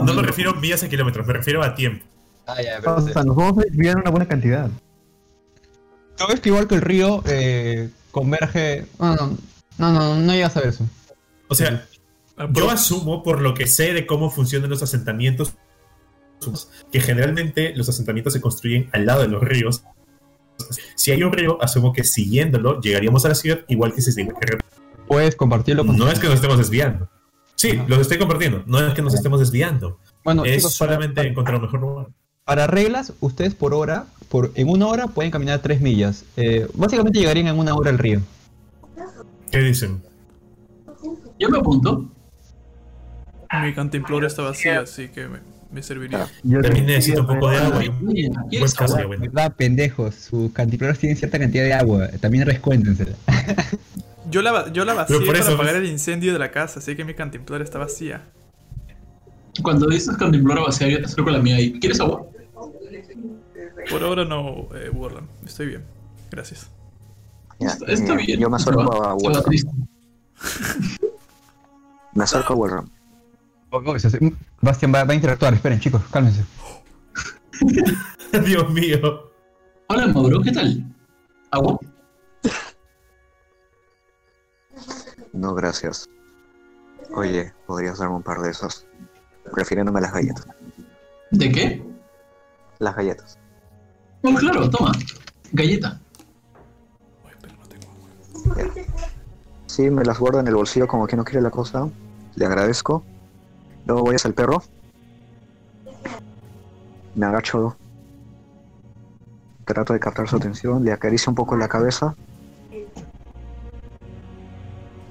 No, 0.04 0.14
me 0.14 0.22
refiero 0.22 0.52
a 0.52 0.56
millas 0.56 0.84
a 0.84 0.90
kilómetros, 0.90 1.26
me 1.26 1.34
refiero 1.34 1.64
a 1.64 1.74
tiempo. 1.74 2.06
Ah, 2.46 2.62
ya, 2.62 2.80
O 2.92 3.02
sea, 3.02 3.24
nos 3.24 3.36
vamos 3.36 3.58
a 3.58 3.62
desviar 3.62 3.98
una 3.98 4.12
buena 4.12 4.28
cantidad. 4.28 4.70
Tú 6.18 6.26
ves 6.28 6.40
que 6.40 6.50
igual 6.50 6.68
que 6.68 6.76
el 6.76 6.82
río 6.82 7.24
eh, 7.26 7.90
converge. 8.12 8.86
No, 9.00 9.16
no, 9.16 9.38
no, 9.80 9.92
no, 9.92 10.16
no 10.18 10.34
llegas 10.34 10.56
a 10.58 10.60
ver 10.60 10.70
eso. 10.70 10.86
O 11.48 11.56
sea, 11.56 11.86
Ah, 12.36 12.46
yo 12.48 12.54
pero- 12.54 12.70
asumo 12.72 13.22
por 13.24 13.42
lo 13.42 13.54
que 13.54 13.68
sé 13.68 13.94
de 13.94 14.06
cómo 14.08 14.30
funcionan 14.32 14.70
los 14.70 14.82
asentamientos 14.84 15.54
que 16.92 17.00
generalmente 17.00 17.74
los 17.76 17.88
asentamientos 17.90 18.34
se 18.34 18.42
construyen 18.42 18.90
al 18.92 19.06
lado 19.06 19.22
de 19.22 19.28
los 19.30 19.42
ríos. 19.44 19.84
Si 20.96 21.12
hay 21.12 21.24
un 21.24 21.32
río, 21.32 21.62
asumo 21.62 21.94
que 21.94 22.04
siguiéndolo 22.04 22.80
llegaríamos 22.82 23.26
a 23.26 23.30
la 23.30 23.36
ciudad 23.36 23.60
igual 23.68 23.94
que 23.94 24.02
si 24.02 24.12
se 24.12 24.28
Puedes 25.08 25.36
compartirlo 25.36 25.86
con. 25.86 25.98
No 25.98 26.10
es 26.10 26.20
que 26.20 26.28
nos 26.28 26.36
estemos 26.36 26.58
desviando. 26.58 27.10
Sí, 27.56 27.80
los 27.88 28.00
estoy 28.00 28.18
compartiendo. 28.18 28.64
No 28.66 28.86
es 28.86 28.94
que 28.94 29.02
nos 29.02 29.14
estemos 29.14 29.40
desviando. 29.40 30.00
Bueno, 30.24 30.46
es 30.46 30.58
chicos, 30.58 30.78
para, 30.78 30.94
solamente 30.94 31.22
encontrar 31.22 31.58
un 31.58 31.62
mejor 31.64 31.80
lugar. 31.80 32.08
para 32.46 32.68
reglas, 32.68 33.14
ustedes 33.20 33.54
por 33.54 33.74
hora, 33.74 34.06
por 34.30 34.52
en 34.56 34.70
una 34.70 34.88
hora 34.88 35.08
pueden 35.08 35.32
caminar 35.32 35.60
3 35.60 35.82
millas. 35.82 36.26
Eh, 36.36 36.68
básicamente 36.74 37.20
llegarían 37.20 37.48
en 37.48 37.60
una 37.60 37.76
hora 37.76 37.90
al 37.90 37.98
río. 37.98 38.22
¿Qué 39.52 39.60
dicen? 39.60 40.02
Yo 41.40 41.50
me 41.50 41.60
apunto. 41.60 42.10
Mi 43.62 43.74
cantimplora 43.74 44.28
está 44.28 44.42
vacía, 44.42 44.80
así 44.80 45.10
que 45.10 45.28
me, 45.28 45.40
me 45.74 45.82
serviría. 45.82 46.28
Yo 46.44 46.62
También 46.62 46.86
necesito 46.86 47.22
un 47.22 47.28
poco 47.28 47.50
de 47.50 47.58
agua 47.58 47.84
y 47.84 47.88
un 47.90 48.06
buen 48.06 48.34
¿quieres 48.50 48.74
caso 48.74 48.96
de 48.96 49.02
agua? 49.02 49.16
¿Verdad, 49.18 49.54
pendejos? 49.56 50.16
Sus 50.16 50.52
cantimploras 50.54 51.00
tienen 51.00 51.18
cierta 51.18 51.40
cantidad 51.40 51.64
de 51.64 51.74
agua. 51.74 52.08
También 52.20 52.46
rescuéntensela. 52.46 53.16
Yo 54.30 54.42
la, 54.42 54.72
yo 54.72 54.86
la 54.86 54.94
vacié 54.94 55.20
para 55.26 55.40
eso, 55.40 55.54
apagar 55.54 55.76
el 55.76 55.86
incendio 55.86 56.32
de 56.32 56.40
la 56.40 56.50
casa, 56.50 56.80
así 56.80 56.96
que 56.96 57.04
mi 57.04 57.14
cantimplora 57.14 57.64
está 57.64 57.78
vacía. 57.78 58.24
Cuando 59.62 59.86
dices 59.88 60.16
cantimplora 60.18 60.62
vacía, 60.62 60.88
yo 60.88 61.00
te 61.00 61.06
acerco 61.06 61.30
la 61.30 61.40
mía 61.40 61.60
y 61.60 61.78
¿quieres 61.80 62.00
agua? 62.00 62.26
Por 63.92 64.02
ahora 64.02 64.24
no, 64.24 64.70
eh, 64.74 64.90
Warland. 64.92 65.28
Estoy 65.46 65.68
bien. 65.68 65.84
Gracias. 66.32 66.70
Ya, 67.60 67.68
Está, 67.68 67.86
está 67.92 68.14
eh, 68.14 68.26
bien. 68.26 68.40
Yo 68.40 68.50
me 68.50 68.56
acerco 68.56 69.06
a 69.06 69.44
triste. 69.44 69.70
Me 72.16 72.24
acerco 72.24 72.54
a 72.54 72.56
Walram. 72.56 72.90
Oh, 73.76 73.82
oh, 73.84 73.96
Bastian 74.62 74.94
va, 74.94 75.04
va 75.04 75.14
a 75.14 75.16
interactuar. 75.16 75.52
Esperen, 75.56 75.80
chicos, 75.80 76.04
cálmense. 76.12 76.46
Dios 78.46 78.70
mío. 78.70 79.32
Hola, 79.88 80.06
Mauro, 80.08 80.42
¿qué 80.44 80.52
tal? 80.52 80.86
¿Agua? 81.50 81.80
No, 85.34 85.56
gracias. 85.56 86.08
Oye, 87.16 87.52
podrías 87.66 87.98
darme 87.98 88.18
un 88.18 88.22
par 88.22 88.42
de 88.42 88.52
esos. 88.52 88.86
Refiriéndome 89.52 89.98
a 89.98 90.02
las 90.04 90.14
galletas. 90.14 90.48
¿De 91.32 91.52
qué? 91.52 91.84
Las 92.78 92.96
galletas. 92.96 93.40
Oh, 94.22 94.36
claro, 94.36 94.70
toma. 94.70 94.92
Galleta. 95.52 96.00
Uy, 97.26 97.32
pero 97.42 97.56
no 97.56 97.66
tengo 97.66 97.92
agua. 97.92 98.74
Sí, 99.66 99.90
me 99.90 100.06
las 100.06 100.20
guardo 100.20 100.42
en 100.42 100.48
el 100.48 100.54
bolsillo 100.54 100.88
como 100.88 101.08
que 101.08 101.16
no 101.16 101.26
quiere 101.26 101.42
la 101.42 101.50
cosa. 101.50 101.90
Le 102.36 102.46
agradezco. 102.46 103.04
Luego 103.86 104.04
voy 104.04 104.16
hacia 104.16 104.28
el 104.28 104.34
perro. 104.34 104.64
Me 107.16 107.26
agacho. 107.26 107.76
Trato 109.66 109.94
de 109.94 110.00
captar 110.00 110.28
su 110.28 110.38
atención. 110.38 110.84
Le 110.84 110.92
acaricio 110.92 111.30
un 111.30 111.36
poco 111.36 111.56
la 111.56 111.68
cabeza. 111.68 112.16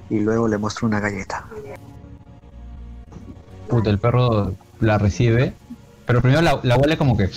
Y 0.09 0.19
luego 0.19 0.47
le 0.47 0.57
muestro 0.57 0.87
una 0.87 0.99
galleta. 0.99 1.45
Puta, 3.67 3.89
el 3.89 3.99
perro 3.99 4.53
la 4.79 4.97
recibe. 4.97 5.53
Pero 6.05 6.21
primero 6.21 6.41
la, 6.41 6.77
huele 6.77 6.97
como 6.97 7.17
que. 7.17 7.29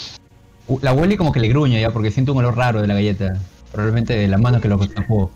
La 0.82 0.92
huele 0.92 1.16
como 1.16 1.32
que 1.32 1.40
le 1.40 1.48
gruñe 1.48 1.80
ya, 1.80 1.90
porque 1.92 2.10
siente 2.10 2.32
un 2.32 2.38
olor 2.38 2.56
raro 2.56 2.80
de 2.80 2.88
la 2.88 2.94
galleta. 2.94 3.38
Probablemente 3.70 4.14
de 4.14 4.28
la 4.28 4.38
mano 4.38 4.60
que 4.60 4.68
lo 4.68 4.78
tapó. 4.88 5.30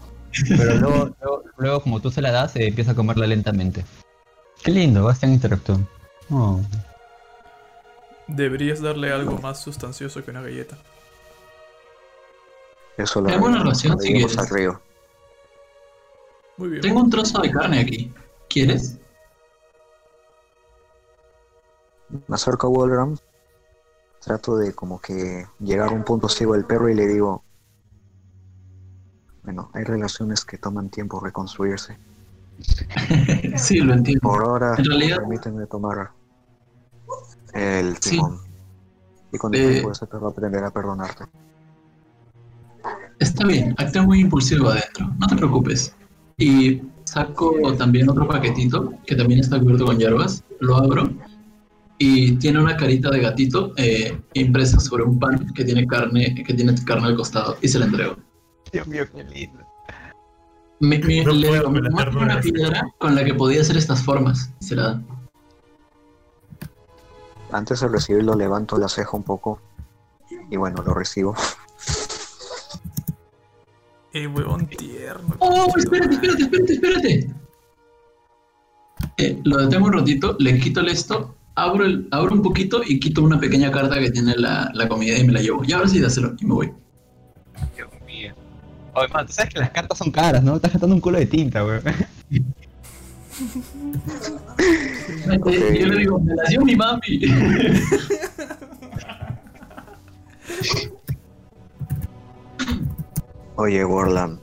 Pero 0.49 0.75
luego, 0.77 1.11
luego, 1.21 1.43
luego, 1.57 1.83
como 1.83 2.01
tú 2.01 2.11
se 2.11 2.23
la 2.23 2.31
das, 2.31 2.53
se 2.53 2.67
empieza 2.69 2.93
a 2.93 2.95
comerla 2.95 3.27
lentamente. 3.27 3.85
Qué 4.63 4.71
lindo, 4.71 5.05
Bastian 5.05 5.33
interactuó. 5.33 5.79
Oh. 6.31 6.61
Deberías 8.27 8.81
darle 8.81 9.13
algo 9.13 9.39
más 9.39 9.61
sustancioso 9.61 10.25
que 10.25 10.31
una 10.31 10.43
galleta. 10.43 10.79
Eso 12.97 13.21
lo 13.21 13.39
buena 13.39 13.59
relación, 13.59 13.99
si 13.99 14.13
quieres. 14.13 14.37
al 14.39 14.49
río. 14.49 14.81
Muy 16.59 16.69
bien. 16.69 16.83
Tengo 16.83 17.01
un 17.01 17.11
trozo 17.11 17.41
de 17.41 17.51
carne 17.51 17.81
aquí. 17.81 18.13
¿Quieres? 18.49 18.99
Me 22.11 22.35
acerco 22.35 22.67
a 22.67 22.71
Walram. 22.71 23.17
Trato 24.21 24.57
de 24.57 24.75
como 24.75 25.01
que 25.01 25.47
llegar 25.61 25.89
a 25.89 25.93
un 25.93 26.05
punto 26.05 26.29
ciego 26.29 26.53
del 26.53 26.67
perro 26.67 26.91
y 26.91 26.95
le 26.95 27.07
digo, 27.07 27.43
Bueno, 29.43 29.71
hay 29.73 29.85
relaciones 29.85 30.45
que 30.45 30.59
toman 30.59 30.91
tiempo 30.91 31.21
reconstruirse. 31.21 31.97
Sí, 33.57 33.79
lo 33.81 33.95
entiendo. 33.95 34.21
Por 34.23 34.43
ahora, 34.43 34.75
En 34.79 34.85
realidad- 34.85 35.17
permítanme 35.19 35.67
tomar 35.67 36.11
el 37.55 37.97
Sí. 38.01 38.11
timón. 38.11 38.39
Y 39.33 39.39
con 39.39 39.55
Eh, 39.55 39.59
el 39.65 39.73
tiempo 39.75 39.93
ese 39.93 40.07
perro 40.07 40.29
aprenderá 40.29 40.69
a 40.69 40.71
perdonarte. 40.71 41.25
Está 43.19 43.47
bien, 43.47 43.75
actúa 43.79 44.03
muy 44.03 44.21
impulsivo 44.21 44.69
adentro, 44.71 45.11
no 45.19 45.27
te 45.27 45.37
preocupes. 45.37 45.95
Y 46.39 46.81
saco 47.05 47.55
también 47.77 48.09
otro 48.09 48.27
paquetito 48.27 48.95
que 49.07 49.15
también 49.15 49.41
está 49.41 49.59
cubierto 49.61 49.85
con 49.85 49.99
hierbas, 49.99 50.43
lo 50.61 50.77
abro 50.77 51.09
y 51.99 52.33
tiene 52.37 52.61
una 52.63 52.77
carita 52.77 53.11
de 53.11 53.21
gatito 53.21 53.73
eh, 53.77 54.19
impresa 54.33 54.81
sobre 54.81 55.03
un 55.05 55.19
pan 55.19 55.53
que 55.55 55.65
tiene 55.65 55.87
carne 55.87 56.35
que 56.35 56.55
tiene 56.55 56.75
carne 56.85 57.09
al 57.09 57.17
costado 57.17 57.57
y 57.61 57.69
se 57.69 57.79
la 57.79 57.87
entrego. 57.87 58.17
Dios 58.73 58.87
mío, 58.87 59.05
qué 59.15 59.23
lindo. 59.25 59.59
Me, 60.81 60.99
me- 60.99 61.25
No 61.25 61.33
le 61.33 61.47
puedo 61.49 61.53
digo, 61.61 61.65
con 61.65 61.75
la 61.75 61.91
"Muéstrame 61.91 62.05
ternura 62.05 62.25
una 62.35 62.41
piedra 62.41 62.95
con 62.99 63.15
la 63.15 63.25
que 63.25 63.35
podía 63.35 63.61
hacer 63.61 63.77
estas 63.77 64.03
formas 64.03 64.51
se 64.61 64.75
la 64.77 64.83
da. 64.83 65.03
Antes 67.53 67.81
de 67.81 67.89
recibirlo, 67.89 68.35
levanto 68.35 68.79
la 68.79 68.89
ceja 68.89 69.17
un 69.17 69.23
poco. 69.25 69.61
Y 70.51 70.57
bueno, 70.57 70.83
lo 70.83 70.95
recibo. 70.95 71.35
Eh, 74.13 74.27
huevón 74.27 74.67
tierno. 74.67 75.37
¡Oh, 75.39 75.69
espérate, 75.77 76.15
espérate, 76.15 76.43
espérate, 76.43 76.73
espérate! 76.73 77.31
Eh, 79.19 79.41
lo 79.45 79.59
detengo 79.59 79.87
un 79.87 79.93
ratito, 79.93 80.35
le 80.41 80.59
quito 80.59 80.81
el 80.81 80.89
esto, 80.89 81.37
abro, 81.55 81.85
el, 81.85 82.09
abro 82.11 82.35
un 82.35 82.43
poquito 82.43 82.81
y 82.85 82.99
quito 82.99 83.23
una 83.23 83.39
pequeña 83.39 83.71
carta 83.71 84.01
que 84.01 84.11
tiene 84.11 84.35
la, 84.37 84.69
la 84.75 84.89
comida 84.89 85.17
y 85.17 85.23
me 85.23 85.33
la 85.33 85.41
llevo. 85.41 85.63
Y 85.65 85.71
ahora 85.73 85.87
sí, 85.87 86.01
dáselo 86.01 86.35
y 86.41 86.45
me 86.45 86.55
voy. 86.55 86.73
Oye, 89.01 89.09
man, 89.15 89.27
tú 89.27 89.33
sabes 89.33 89.55
que 89.55 89.61
las 89.61 89.71
cartas 89.71 89.97
son 89.97 90.11
caras, 90.11 90.43
¿no? 90.43 90.57
Estás 90.57 90.73
gastando 90.73 90.95
un 90.95 91.01
culo 91.01 91.19
de 91.19 91.25
tinta, 91.25 91.65
weón. 91.65 91.83
Yo 95.47 95.87
le 95.87 95.97
digo, 95.97 96.21
me 96.21 96.35
la 96.35 96.43
dio 96.51 96.61
mi 96.61 96.77
mami. 96.77 97.23
Oye, 103.57 103.85
Warland, 103.87 104.39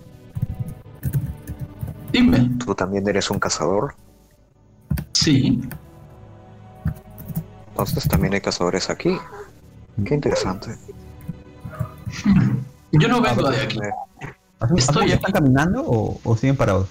Dime. 2.12 2.50
¿tú 2.66 2.74
también 2.74 3.08
eres 3.08 3.30
un 3.30 3.38
cazador? 3.38 3.94
Sí. 5.14 5.62
Entonces 7.70 8.08
también 8.08 8.34
hay 8.34 8.42
cazadores 8.42 8.90
aquí. 8.90 9.16
Qué 10.04 10.16
interesante. 10.16 10.76
Yo 12.92 13.08
no 13.08 13.22
vengo 13.22 13.50
de 13.52 13.62
aquí. 13.62 13.80
¿Asumo 14.60 14.78
Estoy 14.80 15.12
están 15.12 15.32
caminando 15.32 15.84
o, 15.86 16.20
o 16.24 16.36
siguen 16.36 16.56
parados? 16.58 16.90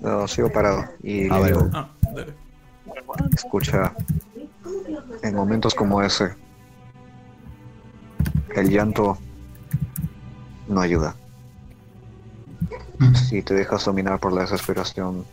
No, 0.00 0.26
sigo 0.28 0.50
parado. 0.50 0.84
Y 1.02 1.22
Ah, 1.30 1.34
le 1.34 1.40
vale, 1.40 1.46
digo, 1.52 1.70
Ah, 1.72 1.88
escucha, 3.34 3.94
en 5.22 5.34
momentos 5.34 5.74
como 5.74 6.02
ese, 6.02 6.34
el 8.54 8.70
llanto 8.70 9.18
no 10.68 10.80
ayuda. 10.80 11.14
Si 13.28 13.42
te 13.42 13.52
dejas 13.54 13.84
dominar 13.84 14.18
por 14.18 14.32
la 14.32 14.42
desesperación, 14.42 15.24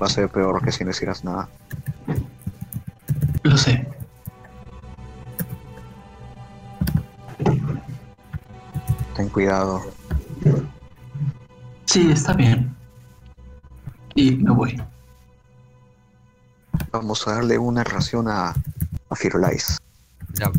va 0.00 0.06
a 0.06 0.10
ser 0.10 0.28
peor 0.28 0.60
que 0.64 0.72
si 0.72 0.84
no 0.84 0.90
hicieras 0.90 1.22
nada. 1.24 1.48
Lo 3.44 3.56
sé. 3.56 3.86
Ten 9.16 9.28
cuidado. 9.28 9.80
Sí, 11.86 12.10
está 12.10 12.32
bien. 12.32 12.74
Y 14.14 14.32
me 14.36 14.52
voy. 14.52 14.80
Vamos 16.90 17.26
a 17.28 17.34
darle 17.34 17.58
una 17.58 17.84
ración 17.84 18.28
a, 18.28 18.54
a 19.10 19.16
Firulais. 19.16 19.78
Ya. 20.34 20.50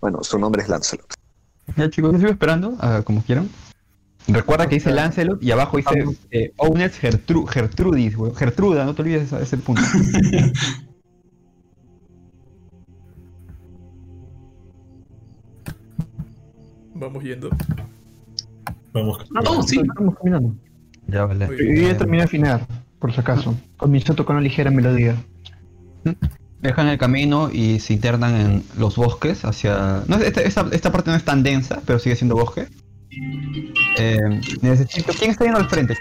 Bueno, 0.00 0.22
su 0.22 0.38
nombre 0.38 0.62
es 0.62 0.68
Lancelot. 0.68 1.14
Ya 1.76 1.90
chicos, 1.90 2.12
yo 2.12 2.18
sigo 2.18 2.30
esperando, 2.30 2.76
como 3.04 3.22
quieran. 3.22 3.48
Recuerda 4.28 4.66
que 4.68 4.76
dice 4.76 4.90
Lancelot 4.90 5.40
y 5.40 5.52
abajo 5.52 5.76
dice 5.76 6.04
eh, 6.32 6.52
Owners 6.56 7.00
Gertru- 7.00 7.46
Gertrudis, 7.48 8.16
weón. 8.16 8.34
Gertruda, 8.34 8.84
no 8.84 8.94
te 8.94 9.02
olvides 9.02 9.32
ese, 9.32 9.40
ese 9.42 9.56
punto. 9.58 9.82
Vamos 16.98 17.22
yendo. 17.22 17.50
Vamos. 18.92 19.18
Oh, 19.46 19.62
sí. 19.62 19.78
Estamos 19.80 20.16
caminando. 20.16 20.54
ya, 21.08 21.26
vale. 21.26 21.48
Yo 21.48 21.88
ya 21.88 21.96
terminé 21.96 22.18
de 22.18 22.24
afinar, 22.24 22.66
por 22.98 23.12
si 23.12 23.20
acaso. 23.20 23.54
Comienzo 23.76 24.12
a 24.12 24.16
tocar 24.16 24.36
una 24.36 24.42
ligera 24.42 24.70
melodía. 24.70 25.16
Dejan 26.62 26.88
el 26.88 26.98
camino 26.98 27.50
y 27.52 27.80
se 27.80 27.92
internan 27.92 28.34
en 28.34 28.62
los 28.78 28.96
bosques 28.96 29.44
hacia... 29.44 30.02
No, 30.08 30.16
esta, 30.16 30.40
esta, 30.40 30.66
esta 30.72 30.90
parte 30.90 31.10
no 31.10 31.16
es 31.16 31.24
tan 31.24 31.42
densa, 31.42 31.82
pero 31.84 31.98
sigue 31.98 32.16
siendo 32.16 32.34
bosque. 32.34 32.66
Eh, 33.98 34.40
necesito... 34.62 35.12
¿Quién 35.18 35.32
está 35.32 35.44
yendo 35.44 35.58
al 35.60 35.68
frente? 35.68 35.96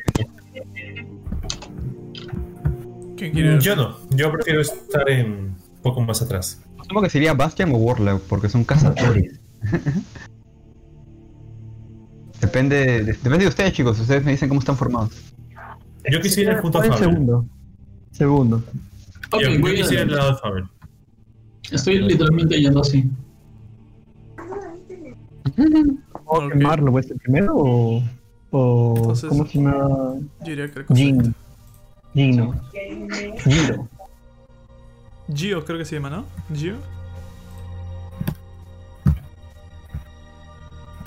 ¿Quién 3.17 3.33
quiere? 3.33 3.57
Mm, 3.57 3.59
Yo 3.59 3.75
no, 3.75 3.97
yo 4.11 4.31
prefiero 4.31 4.61
estar 4.61 5.09
en 5.09 5.31
un 5.31 5.57
poco 5.81 6.01
más 6.01 6.21
atrás. 6.21 6.61
Asumo 6.79 7.01
que 7.01 7.09
sería 7.09 7.33
Bastian 7.33 7.71
o 7.73 7.77
Warlock, 7.77 8.21
porque 8.23 8.47
son 8.49 8.63
cazadores. 8.63 9.39
depende, 12.41 12.75
de, 12.75 13.03
depende 13.03 13.37
de 13.39 13.47
ustedes, 13.47 13.73
chicos. 13.73 13.99
Ustedes 13.99 14.23
me 14.23 14.31
dicen 14.31 14.49
cómo 14.49 14.59
están 14.59 14.77
formados. 14.77 15.11
Yo 16.09 16.21
quisiera 16.21 16.53
el 16.53 16.61
Faber. 16.93 17.09
segundo. 17.09 17.45
Segundo. 18.11 18.63
Ok, 19.31 19.41
Yo, 19.41 19.49
yo 19.49 19.59
voy 19.59 19.75
quisiera 19.75 20.03
al 20.03 20.11
lado 20.11 20.37
de. 20.37 20.69
Estoy 21.71 21.99
literalmente 21.99 22.59
yendo 22.61 22.81
así. 22.81 23.09
¿Puedo 26.25 26.49
quemarlo? 26.49 26.91
¿Voy 26.91 26.99
a 26.99 27.03
ser 27.03 27.17
primero 27.17 27.53
o.? 27.55 28.03
o 28.51 28.93
Entonces- 28.97 29.29
¿Cómo 29.29 29.45
se 29.45 29.57
llama? 29.57 30.15
Yo 30.41 30.45
diría 30.45 30.71
que 30.71 30.79
el. 30.93 31.33
Gino. 32.13 32.61
Giro. 33.43 33.89
Gio 35.33 35.65
creo 35.65 35.77
que 35.79 35.85
se 35.85 35.95
llama, 35.95 36.09
¿no? 36.09 36.25
Gio. 36.53 36.75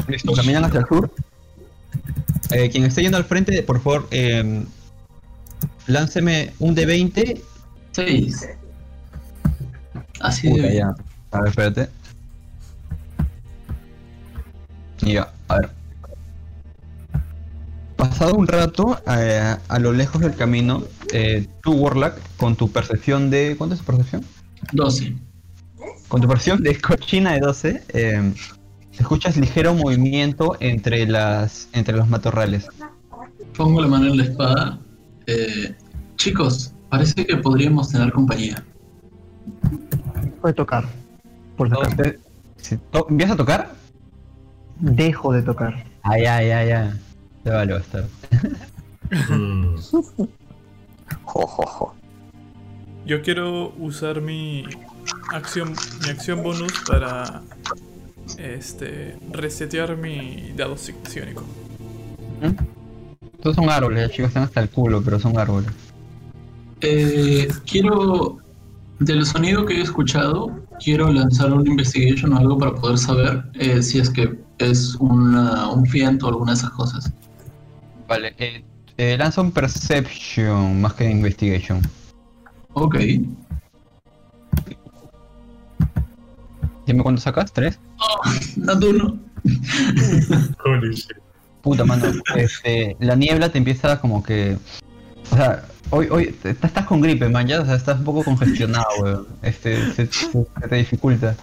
Listo, 0.09 0.33
caminan 0.33 0.65
hacia 0.65 0.81
el 0.81 0.87
sur. 0.87 1.11
Eh, 2.51 2.71
quien 2.71 2.85
esté 2.85 3.03
yendo 3.03 3.19
al 3.19 3.25
frente, 3.25 3.63
por 3.63 3.81
favor, 3.81 4.09
eh, 4.11 4.65
lánceme 5.87 6.53
un 6.59 6.75
de 6.75 6.87
20. 6.87 7.43
Seis. 7.93 8.49
Así 10.21 10.49
de 10.49 10.61
bien. 10.61 10.75
ya. 10.75 10.95
A 11.31 11.41
ver, 11.41 11.49
espérate. 11.51 11.89
Ya, 15.01 15.33
a 15.49 15.57
ver. 15.59 15.71
Pasado 17.97 18.35
un 18.35 18.47
rato, 18.47 19.01
eh, 19.09 19.57
a 19.69 19.79
lo 19.79 19.93
lejos 19.93 20.21
del 20.21 20.35
camino, 20.35 20.85
eh, 21.13 21.47
tú, 21.63 21.73
Warlock, 21.73 22.15
con 22.37 22.57
tu 22.57 22.71
percepción 22.71 23.29
de. 23.31 23.57
¿Cuánto 23.59 23.75
es 23.75 23.81
tu 23.81 23.87
percepción? 23.87 24.25
Doce. 24.73 25.17
Con 26.09 26.21
tu 26.21 26.29
percepción 26.29 26.63
de 26.63 26.81
cochina 26.81 27.33
de 27.33 27.41
12, 27.41 27.83
eh, 27.89 28.33
escuchas 29.01 29.37
ligero 29.37 29.75
movimiento 29.75 30.57
entre 30.61 31.07
las 31.07 31.69
entre 31.73 31.97
los 31.97 32.09
matorrales. 32.09 32.69
Pongo 33.57 33.81
la 33.81 33.89
mano 33.89 34.07
en 34.07 34.17
la 34.17 34.25
espada. 34.25 34.79
Eh, 35.27 35.75
chicos, 36.17 36.73
parece 36.89 37.27
que 37.27 37.37
podríamos 37.37 37.91
tener 37.91 38.13
compañía. 38.13 38.63
Puede 40.41 40.55
tocar. 40.55 40.87
Por 41.57 41.69
si 41.69 41.75
acaso. 41.75 41.91
Entonces, 41.91 42.19
si 42.57 42.77
to- 42.91 43.07
¿Empiezas 43.11 43.35
a 43.35 43.37
tocar? 43.37 43.75
Dejo 44.81 45.33
de 45.33 45.43
tocar. 45.43 45.85
Ah, 46.03 46.19
ya, 46.19 46.43
ya, 46.43 46.65
ya. 46.65 46.97
Ya 47.45 47.53
vale, 47.55 47.73
va 47.73 47.79
a 47.79 47.83
estar. 47.83 48.05
Mm, 49.31 49.75
Jo, 51.25 51.47
jo, 51.47 51.67
jo. 51.67 51.95
Yo 53.07 53.23
quiero 53.23 53.73
usar 53.79 54.21
mi 54.21 54.65
acción, 55.33 55.75
mi 56.05 56.11
acción 56.11 56.43
bonus 56.43 56.73
para 56.87 57.41
este 58.39 59.17
resetear 59.33 59.97
mi 59.97 60.53
dado 60.57 60.77
psiónico. 60.77 61.45
Estos 63.35 63.57
son 63.57 63.71
árboles, 63.71 64.11
chicos, 64.11 64.29
están 64.29 64.45
hasta 64.45 64.61
el 64.61 64.69
culo, 64.71 65.03
pero 65.03 65.19
son 65.19 65.39
árboles. 65.39 65.71
Eh, 66.81 67.49
quiero, 67.67 68.39
del 69.01 69.25
sonido 69.27 69.65
que 69.67 69.75
he 69.79 69.83
escuchado, 69.83 70.61
quiero 70.83 71.11
lanzar 71.13 71.53
un 71.53 71.67
investigation 71.67 72.33
o 72.33 72.39
algo 72.39 72.59
para 72.59 72.75
poder 72.75 72.99
saber 72.99 73.45
eh, 73.55 73.83
si 73.83 73.99
es 73.99 74.11
que 74.11 74.39
es 74.59 74.95
una- 74.97 75.69
un 75.71 75.87
fiento 75.87 76.27
o 76.27 76.29
alguna 76.31 76.53
de 76.53 76.59
esas 76.59 76.71
cosas. 76.71 77.13
Vale, 78.09 78.35
eh, 78.39 78.63
eh, 78.97 79.17
lanza 79.19 79.41
un 79.41 79.53
perception 79.53 80.81
más 80.81 80.95
que 80.95 81.09
investigation. 81.11 81.81
Ok. 82.75 82.97
Dime 86.89 87.03
cuánto 87.03 87.21
sacas, 87.21 87.53
¿tres? 87.53 87.79
Nat 88.57 88.83
uno. 88.83 89.19
Holy 90.65 90.95
shit. 90.95 91.13
Puta, 91.63 91.85
mano. 91.85 92.07
Este, 92.35 92.97
la 93.01 93.15
niebla 93.15 93.51
te 93.51 93.59
empieza 93.59 94.01
como 94.01 94.23
que. 94.23 94.57
O 95.31 95.37
sea, 95.37 95.65
hoy, 95.91 96.09
hoy 96.11 96.33
te- 96.43 96.51
estás 96.51 96.87
con 96.87 97.01
gripe, 97.03 97.29
man, 97.29 97.47
ya. 97.47 97.61
O 97.61 97.67
sea, 97.67 97.75
estás 97.75 97.99
un 97.99 98.05
poco 98.05 98.25
congestionado, 98.25 98.87
weón. 99.03 99.27
Este, 99.43 99.77
se, 99.93 100.07
se- 100.07 100.31
se 100.33 100.69
te 100.69 100.77
dificulta. 100.77 101.37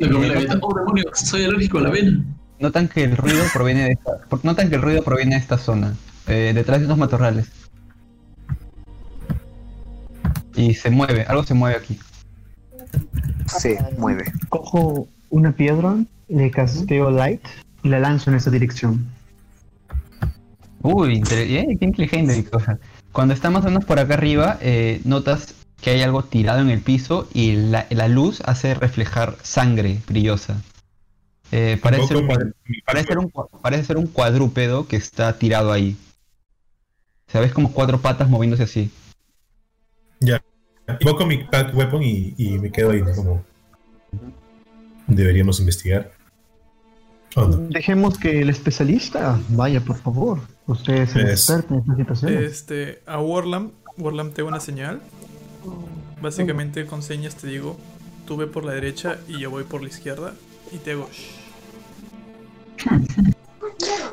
Comí 0.00 0.26
la 0.26 0.34
galleta. 0.34 0.58
Oh, 0.60 0.74
soy 1.14 1.44
alérgico 1.44 1.78
a 1.78 1.82
la 1.82 1.88
avena. 1.90 2.24
Notan 2.58 2.88
que 2.88 3.04
el 3.04 3.16
ruido 3.16 3.44
proviene 3.52 3.84
de 3.84 3.92
esta. 3.92 4.18
Notan 4.42 4.68
que 4.68 4.74
el 4.76 4.82
ruido 4.82 5.02
proviene 5.04 5.36
de 5.36 5.40
esta 5.40 5.58
zona. 5.58 5.94
eh, 6.26 6.52
detrás 6.54 6.80
de 6.80 6.86
unos 6.86 6.98
matorrales. 6.98 7.46
Y 10.56 10.74
se 10.74 10.90
mueve, 10.90 11.22
algo 11.28 11.44
se 11.44 11.54
mueve 11.54 11.76
aquí. 11.76 11.98
Se 13.58 13.78
mueve. 13.98 14.32
Cojo 14.48 15.08
una 15.30 15.52
piedra, 15.52 15.96
le 16.28 16.50
casteo 16.50 17.10
light 17.10 17.42
y 17.82 17.88
la 17.88 18.00
lanzo 18.00 18.30
en 18.30 18.36
esa 18.36 18.50
dirección. 18.50 19.06
Uy, 20.82 21.22
eh, 21.30 21.76
qué 21.78 21.84
inteligente 21.84 22.44
cosa. 22.44 22.78
Cuando 23.12 23.34
está 23.34 23.50
más 23.50 23.64
o 23.64 23.68
menos 23.68 23.84
por 23.84 23.98
acá 23.98 24.14
arriba, 24.14 24.58
eh, 24.60 25.00
notas 25.04 25.54
que 25.80 25.90
hay 25.90 26.02
algo 26.02 26.22
tirado 26.22 26.60
en 26.60 26.70
el 26.70 26.80
piso 26.80 27.28
y 27.32 27.52
la, 27.52 27.86
la 27.90 28.08
luz 28.08 28.40
hace 28.44 28.74
reflejar 28.74 29.36
sangre 29.42 30.00
brillosa. 30.08 30.60
Eh, 31.50 31.78
parece, 31.82 32.06
ser 32.08 32.16
un, 32.16 32.28
ser 32.28 32.54
parece 33.60 33.84
ser 33.84 33.98
un 33.98 34.06
cuadrúpedo 34.06 34.88
que 34.88 34.96
está 34.96 35.38
tirado 35.38 35.70
ahí. 35.70 35.96
¿Sabes? 37.26 37.52
Como 37.52 37.72
cuatro 37.72 38.00
patas 38.00 38.28
moviéndose 38.28 38.62
así. 38.62 38.90
Ya. 40.20 40.42
Invoco 41.00 41.26
mi 41.26 41.38
pack 41.44 41.74
weapon 41.76 42.02
y, 42.02 42.34
y 42.36 42.58
me 42.58 42.70
quedo 42.70 42.90
ahí, 42.90 43.02
¿no? 43.02 43.14
Como. 43.14 43.44
Deberíamos 45.06 45.60
investigar. 45.60 46.10
¿O 47.36 47.46
no? 47.46 47.56
Dejemos 47.56 48.18
que 48.18 48.40
el 48.42 48.50
especialista 48.50 49.38
vaya, 49.48 49.80
por 49.80 49.96
favor. 49.96 50.40
Usted 50.66 50.94
es 51.02 51.14
el 51.16 51.28
Es- 51.28 51.48
experto 51.48 51.74
en 51.74 51.80
esta 51.80 51.96
situación. 51.96 52.44
Este, 52.44 53.02
a 53.06 53.20
Warlam, 53.20 53.70
Warlam 53.98 54.30
te 54.32 54.42
da 54.42 54.48
una 54.48 54.60
señal. 54.60 55.00
Básicamente 56.20 56.86
con 56.86 57.02
señas 57.02 57.34
te 57.36 57.46
digo, 57.48 57.76
tú 58.26 58.36
ve 58.36 58.46
por 58.46 58.64
la 58.64 58.72
derecha 58.72 59.18
y 59.28 59.38
yo 59.40 59.50
voy 59.50 59.64
por 59.64 59.82
la 59.82 59.88
izquierda 59.88 60.34
y 60.72 60.78
te 60.78 60.92
hago 60.92 61.08
shh. 61.10 61.40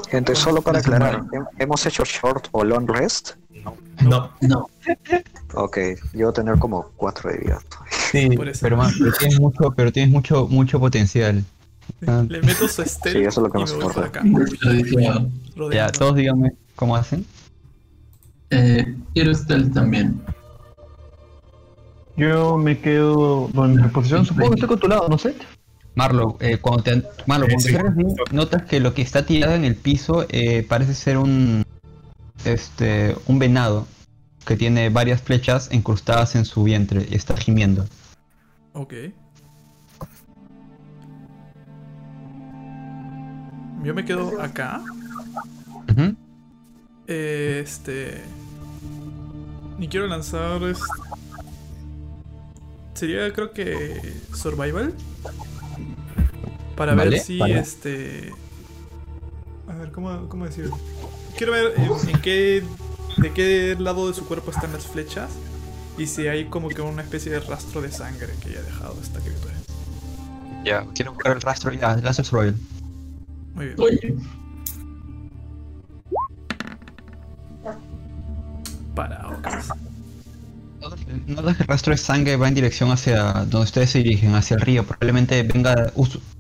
Gente, 0.10 0.36
solo 0.36 0.62
para 0.62 0.80
aclarar, 0.80 1.22
¿hem- 1.32 1.48
¿hemos 1.60 1.86
hecho 1.86 2.04
short 2.04 2.48
o 2.52 2.64
long 2.64 2.88
rest? 2.90 3.32
No. 4.02 4.32
No. 4.42 4.70
Ok, 5.54 5.78
yo 6.14 6.20
voy 6.26 6.30
a 6.30 6.34
tener 6.34 6.58
como 6.60 6.90
4 6.96 7.32
de 7.32 7.38
vida. 7.40 7.60
Sí, 8.12 8.30
pero, 8.62 8.78
man, 8.78 8.92
pero 8.98 9.12
tienes 9.18 9.40
mucho, 9.40 9.72
pero 9.76 9.92
tienes 9.92 10.12
mucho, 10.12 10.48
mucho 10.48 10.80
potencial. 10.80 11.44
Ah, 12.08 12.24
Le 12.28 12.42
meto 12.42 12.68
su 12.68 12.84
stealth 12.84 13.18
Sí, 13.18 13.24
eso 13.26 13.42
es 13.42 13.48
lo 13.48 13.52
que 13.52 13.58
y 13.58 13.62
nos 13.62 13.72
me 13.72 13.84
importa. 13.84 14.06
acá. 14.06 14.24
Ya, 15.74 15.92
todos 15.92 16.16
díganme 16.16 16.54
cómo 16.76 16.96
hacen. 16.96 17.26
eh, 18.52 18.96
quiero 19.14 19.34
stealth 19.34 19.74
también. 19.74 20.22
Yo 22.16 22.58
me 22.58 22.80
quedo 22.80 23.50
en 23.56 23.82
mi 23.82 23.88
posición. 23.90 24.26
Supongo 24.26 24.50
que 24.52 24.56
estoy 24.56 24.70
con 24.70 24.80
tu 24.80 24.88
lado, 24.88 25.08
¿no 25.10 25.18
sé? 25.18 25.36
Marlo, 25.96 26.38
eh, 26.40 26.58
cuando 26.60 26.84
te, 26.84 27.04
Marlo, 27.26 27.46
Eh, 27.48 27.50
cuando 27.50 27.64
te 27.64 27.70
sí. 27.70 27.78
bien, 27.96 28.16
notas 28.32 28.64
que 28.64 28.80
lo 28.80 28.94
que 28.94 29.02
está 29.02 29.26
tirado 29.26 29.56
en 29.56 29.66
el 29.66 29.76
piso 29.76 30.26
eh, 30.30 30.66
parece 30.68 30.94
ser 30.94 31.18
un 31.18 31.66
este 32.46 33.16
un 33.28 33.40
venado 33.40 33.88
que 34.46 34.56
tiene 34.56 34.90
varias 34.90 35.22
flechas 35.22 35.70
incrustadas 35.72 36.36
en 36.36 36.46
su 36.46 36.64
vientre 36.64 37.08
y 37.10 37.16
está 37.16 37.38
gimiendo. 37.38 37.86
Ok. 38.74 38.94
Yo 43.84 43.94
me 43.94 44.04
quedo 44.04 44.42
acá. 44.42 44.82
Este. 47.08 48.22
Ni 49.78 49.88
quiero 49.88 50.08
lanzar. 50.08 50.62
Sería, 52.94 53.32
creo 53.34 53.52
que. 53.52 54.14
Survival. 54.34 54.94
Para 56.76 56.94
Vale, 56.96 57.12
ver 57.12 57.20
si 57.20 57.40
vale. 57.40 57.60
este. 57.60 58.34
A 59.68 59.76
ver, 59.76 59.92
¿cómo, 59.92 60.28
cómo 60.28 60.46
decirlo? 60.46 60.78
Quiero 61.38 61.54
ver 61.54 61.74
en, 61.78 62.10
en 62.10 62.22
qué. 62.22 62.64
De 63.18 63.34
qué 63.34 63.76
lado 63.78 64.08
de 64.08 64.14
su 64.14 64.26
cuerpo 64.26 64.52
están 64.52 64.72
las 64.72 64.88
flechas. 64.88 65.30
Y 65.98 66.08
si 66.08 66.28
hay 66.28 66.46
como 66.46 66.70
que 66.70 66.82
una 66.82 67.02
especie 67.02 67.32
de 67.32 67.40
rastro 67.42 67.82
de 67.82 67.92
sangre 67.92 68.30
que 68.42 68.50
haya 68.50 68.62
dejado 68.62 68.96
esta 69.02 69.20
criatura. 69.20 69.54
Ya, 70.64 70.86
quiero 70.94 71.14
buscar 71.14 71.34
el 71.34 71.42
rastro 71.42 71.74
y 71.74 71.78
lanza 71.78 72.22
el 72.22 72.26
survival. 72.26 72.56
Muy 73.54 73.66
bien. 73.66 73.80
Oye, 73.80 74.16
Para 78.96 79.30
Ocas. 79.30 79.70
Notas 81.28 81.58
que 81.58 81.64
el 81.64 81.68
rastro 81.68 81.92
de 81.92 81.98
sangre 81.98 82.36
va 82.36 82.48
en 82.48 82.54
dirección 82.56 82.92
hacia 82.92 83.24
donde 83.34 83.62
ustedes 83.62 83.90
se 83.90 84.00
dirigen, 84.00 84.36
hacia 84.36 84.56
el 84.56 84.62
río. 84.62 84.86
Probablemente 84.86 85.42
venga. 85.44 85.92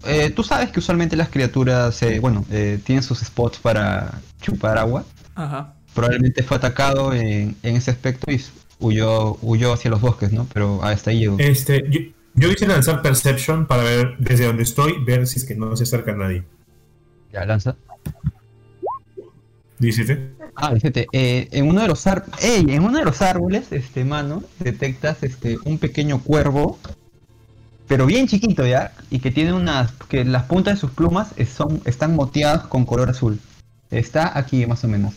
eh, 0.05 0.29
Tú 0.29 0.43
sabes 0.43 0.69
que 0.71 0.79
usualmente 0.79 1.15
las 1.15 1.29
criaturas, 1.29 2.01
eh, 2.03 2.19
bueno, 2.19 2.45
eh, 2.51 2.79
tienen 2.83 3.01
sus 3.03 3.19
spots 3.19 3.57
para 3.59 4.21
chupar 4.41 4.77
agua. 4.77 5.05
Ajá. 5.35 5.73
Probablemente 5.93 6.43
fue 6.43 6.57
atacado 6.57 7.13
en, 7.13 7.55
en 7.63 7.75
ese 7.75 7.91
aspecto 7.91 8.31
y 8.31 8.39
huyó, 8.79 9.37
huyó 9.41 9.73
hacia 9.73 9.89
los 9.89 10.01
bosques, 10.01 10.31
¿no? 10.31 10.47
Pero 10.53 10.83
hasta 10.83 11.09
ahí 11.11 11.19
llegó. 11.19 11.37
Este, 11.39 11.83
yo, 11.89 11.99
yo 12.35 12.49
quise 12.49 12.67
lanzar 12.67 13.01
Perception 13.01 13.65
para 13.65 13.83
ver 13.83 14.15
desde 14.19 14.45
donde 14.45 14.63
estoy, 14.63 15.03
ver 15.03 15.25
si 15.27 15.39
es 15.39 15.45
que 15.45 15.55
no 15.55 15.75
se 15.75 15.83
acerca 15.83 16.13
nadie. 16.13 16.43
Ya, 17.33 17.45
lanza. 17.45 17.75
17. 19.79 20.38
Ah, 20.61 20.73
fíjate, 20.73 21.07
eh, 21.13 21.47
en 21.51 21.69
uno 21.69 21.81
de 21.81 21.87
los 21.87 22.05
árboles, 22.05 22.35
en 22.43 22.83
uno 22.83 22.97
de 22.99 23.05
los 23.05 23.21
árboles, 23.21 23.71
este 23.71 24.03
mano, 24.03 24.43
detectas 24.59 25.23
este 25.23 25.57
un 25.63 25.77
pequeño 25.77 26.19
cuervo, 26.21 26.77
pero 27.87 28.05
bien 28.05 28.27
chiquito 28.27 28.67
ya, 28.67 28.91
y 29.09 29.19
que 29.19 29.31
tiene 29.31 29.53
unas, 29.53 29.93
que 30.09 30.25
las 30.25 30.43
puntas 30.43 30.73
de 30.73 30.79
sus 30.81 30.91
plumas 30.91 31.29
son, 31.55 31.81
están 31.85 32.13
moteadas 32.13 32.63
con 32.67 32.83
color 32.85 33.09
azul. 33.09 33.39
Está 33.89 34.37
aquí 34.37 34.65
más 34.65 34.83
o 34.83 34.89
menos. 34.89 35.13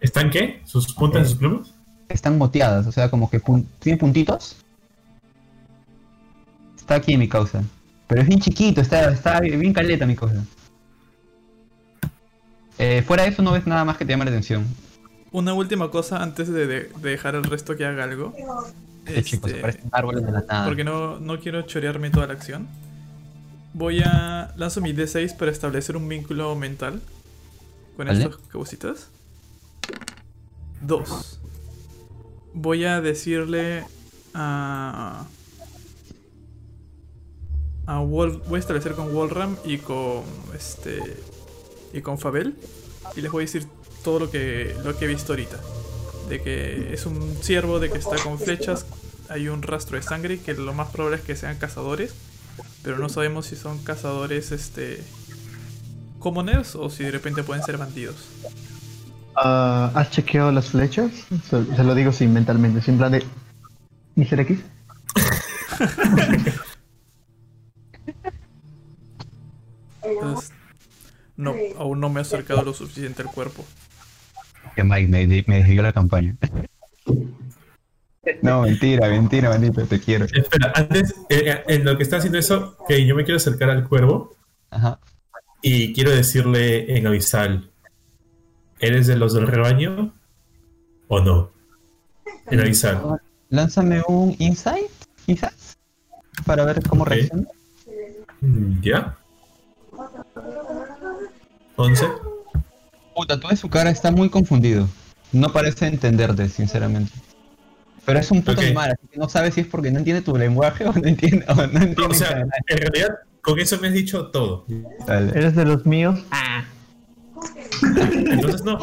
¿Están 0.00 0.30
qué? 0.30 0.60
¿Sus 0.64 0.92
puntas 0.94 1.22
de 1.22 1.28
sus 1.28 1.38
plumas? 1.38 1.72
Están 2.08 2.36
moteadas, 2.36 2.84
o 2.88 2.92
sea, 2.92 3.08
como 3.08 3.30
que 3.30 3.40
pun- 3.40 3.64
tiene 3.78 3.98
puntitos. 3.98 4.56
Está 6.76 6.96
aquí 6.96 7.16
mi 7.16 7.28
causa. 7.28 7.62
Pero 8.08 8.20
es 8.22 8.26
bien 8.26 8.40
chiquito, 8.40 8.80
está, 8.80 9.12
está 9.12 9.38
bien 9.40 9.72
caleta 9.72 10.04
mi 10.06 10.16
cosa. 10.16 10.44
Eh, 12.78 13.02
fuera 13.06 13.22
de 13.24 13.30
eso 13.30 13.42
no 13.42 13.52
ves 13.52 13.66
nada 13.66 13.84
más 13.84 13.96
que 13.96 14.04
te 14.04 14.12
llame 14.12 14.24
la 14.24 14.30
atención. 14.30 14.66
Una 15.30 15.54
última 15.54 15.90
cosa 15.90 16.22
antes 16.22 16.48
de, 16.48 16.66
de- 16.66 16.90
de 16.96 17.10
dejar 17.10 17.34
el 17.34 17.44
resto 17.44 17.76
que 17.76 17.84
haga 17.86 18.04
algo. 18.04 18.34
Este, 19.06 19.58
aparecen 19.58 19.88
árboles 19.92 20.24
de 20.24 20.30
la 20.32 20.40
nada. 20.42 20.64
porque 20.66 20.84
no, 20.84 21.18
no 21.18 21.40
quiero 21.40 21.62
chorearme 21.62 22.10
toda 22.10 22.26
la 22.26 22.34
acción. 22.34 22.68
Voy 23.74 24.00
a. 24.04 24.52
Lanzo 24.56 24.80
mi 24.80 24.92
D6 24.92 25.34
para 25.36 25.50
establecer 25.50 25.96
un 25.96 26.08
vínculo 26.08 26.54
mental 26.54 27.00
con 27.96 28.06
Vale. 28.06 28.22
estos 28.24 28.36
cositas. 28.52 29.08
Dos. 30.82 31.40
Voy 32.54 32.84
a 32.84 33.00
decirle 33.00 33.84
a. 34.34 35.24
A 37.86 38.00
Wal- 38.00 38.42
voy 38.46 38.56
a 38.56 38.60
establecer 38.60 38.92
con 38.92 39.14
Walram 39.14 39.56
y 39.64 39.78
con 39.78 40.22
este. 40.54 41.16
Y 41.92 42.00
con 42.00 42.18
Fabel. 42.18 42.56
Y 43.16 43.20
les 43.20 43.30
voy 43.30 43.42
a 43.42 43.46
decir 43.46 43.66
todo 44.04 44.18
lo 44.18 44.30
que, 44.30 44.74
lo 44.84 44.96
que 44.96 45.04
he 45.04 45.08
visto 45.08 45.32
ahorita. 45.32 45.58
De 46.28 46.42
que 46.42 46.92
es 46.94 47.06
un 47.06 47.36
ciervo, 47.42 47.78
de 47.80 47.90
que 47.90 47.98
está 47.98 48.16
con 48.16 48.38
flechas, 48.38 48.86
hay 49.28 49.48
un 49.48 49.62
rastro 49.62 49.96
de 49.96 50.02
sangre, 50.02 50.38
que 50.38 50.54
lo 50.54 50.72
más 50.72 50.88
probable 50.90 51.18
es 51.18 51.22
que 51.22 51.36
sean 51.36 51.58
cazadores. 51.58 52.14
Pero 52.82 52.98
no 52.98 53.08
sabemos 53.08 53.46
si 53.46 53.56
son 53.56 53.78
cazadores 53.78 54.52
este 54.52 55.02
commoners 56.18 56.76
o 56.76 56.88
si 56.88 57.04
de 57.04 57.10
repente 57.10 57.42
pueden 57.42 57.64
ser 57.64 57.78
bandidos. 57.78 58.16
Ah, 59.36 59.90
¿Has 59.94 60.10
chequeado 60.10 60.52
las 60.52 60.68
flechas? 60.70 61.10
Se, 61.48 61.64
se 61.64 61.84
lo 61.84 61.94
digo 61.94 62.12
sí, 62.12 62.26
mentalmente, 62.26 62.80
sin 62.82 62.98
plan 62.98 63.12
de... 63.12 63.24
¿Mr. 64.14 64.40
X? 64.40 64.60
Entonces, 70.02 70.51
no, 71.42 71.54
aún 71.78 72.00
no 72.00 72.08
me 72.08 72.20
he 72.20 72.22
acercado 72.22 72.62
lo 72.62 72.72
suficiente 72.72 73.22
al 73.22 73.28
cuerpo. 73.28 73.64
Que 74.74 74.84
Mike 74.84 75.08
me, 75.08 75.44
me 75.46 75.58
desvió 75.58 75.82
la 75.82 75.92
campaña. 75.92 76.36
No, 78.40 78.62
mentira, 78.62 79.08
mentira, 79.08 79.48
maldito, 79.48 79.84
te 79.84 79.98
quiero. 79.98 80.26
Espera, 80.26 80.72
antes, 80.76 81.10
eh, 81.28 81.50
eh, 81.50 81.62
en 81.66 81.84
lo 81.84 81.96
que 81.96 82.04
está 82.04 82.18
haciendo 82.18 82.38
eso, 82.38 82.76
que 82.86 83.04
yo 83.04 83.16
me 83.16 83.24
quiero 83.24 83.36
acercar 83.36 83.70
al 83.70 83.88
cuervo 83.88 84.36
Ajá. 84.70 85.00
y 85.60 85.92
quiero 85.92 86.12
decirle 86.12 86.96
en 86.96 87.06
avisal, 87.08 87.70
¿eres 88.78 89.08
de 89.08 89.16
los 89.16 89.34
del 89.34 89.48
rebaño 89.48 90.14
o 91.08 91.20
no? 91.20 91.50
En 92.46 92.60
avisal. 92.60 93.20
Lánzame 93.48 94.02
un 94.06 94.36
insight, 94.38 94.90
quizás, 95.26 95.76
para 96.46 96.64
ver 96.64 96.80
cómo 96.88 97.04
reacciona. 97.04 97.48
Mm, 98.40 98.80
¿Ya? 98.82 99.18
11. 101.76 102.06
Puta, 103.14 103.38
tú 103.38 103.48
ves 103.48 103.60
su 103.60 103.68
cara, 103.68 103.90
está 103.90 104.10
muy 104.10 104.28
confundido. 104.28 104.88
No 105.32 105.52
parece 105.52 105.86
entenderte, 105.86 106.48
sinceramente. 106.48 107.12
Pero 108.04 108.18
es 108.18 108.30
un 108.30 108.40
puto 108.42 108.52
Ok. 108.60 108.64
animal, 108.66 108.90
así 108.98 109.06
que 109.12 109.18
no 109.18 109.28
sabes 109.28 109.54
si 109.54 109.60
es 109.60 109.66
porque 109.66 109.90
no 109.90 109.98
entiende 109.98 110.22
tu 110.22 110.36
lenguaje 110.36 110.84
o 110.88 110.92
no 110.92 111.06
entiende, 111.06 111.44
o 111.48 111.54
no 111.54 111.62
entiende 111.62 111.94
No, 111.96 112.06
o 112.06 112.10
en 112.12 112.14
sea, 112.14 112.40
en 112.40 112.76
realidad, 112.78 113.10
con 113.40 113.58
eso 113.60 113.78
me 113.78 113.88
has 113.88 113.94
dicho 113.94 114.26
todo. 114.28 114.66
Dale. 115.06 115.30
¿Eres 115.38 115.54
de 115.54 115.64
los 115.64 115.86
míos? 115.86 116.18
Ah. 116.30 116.64
Entonces, 118.30 118.62
no. 118.64 118.78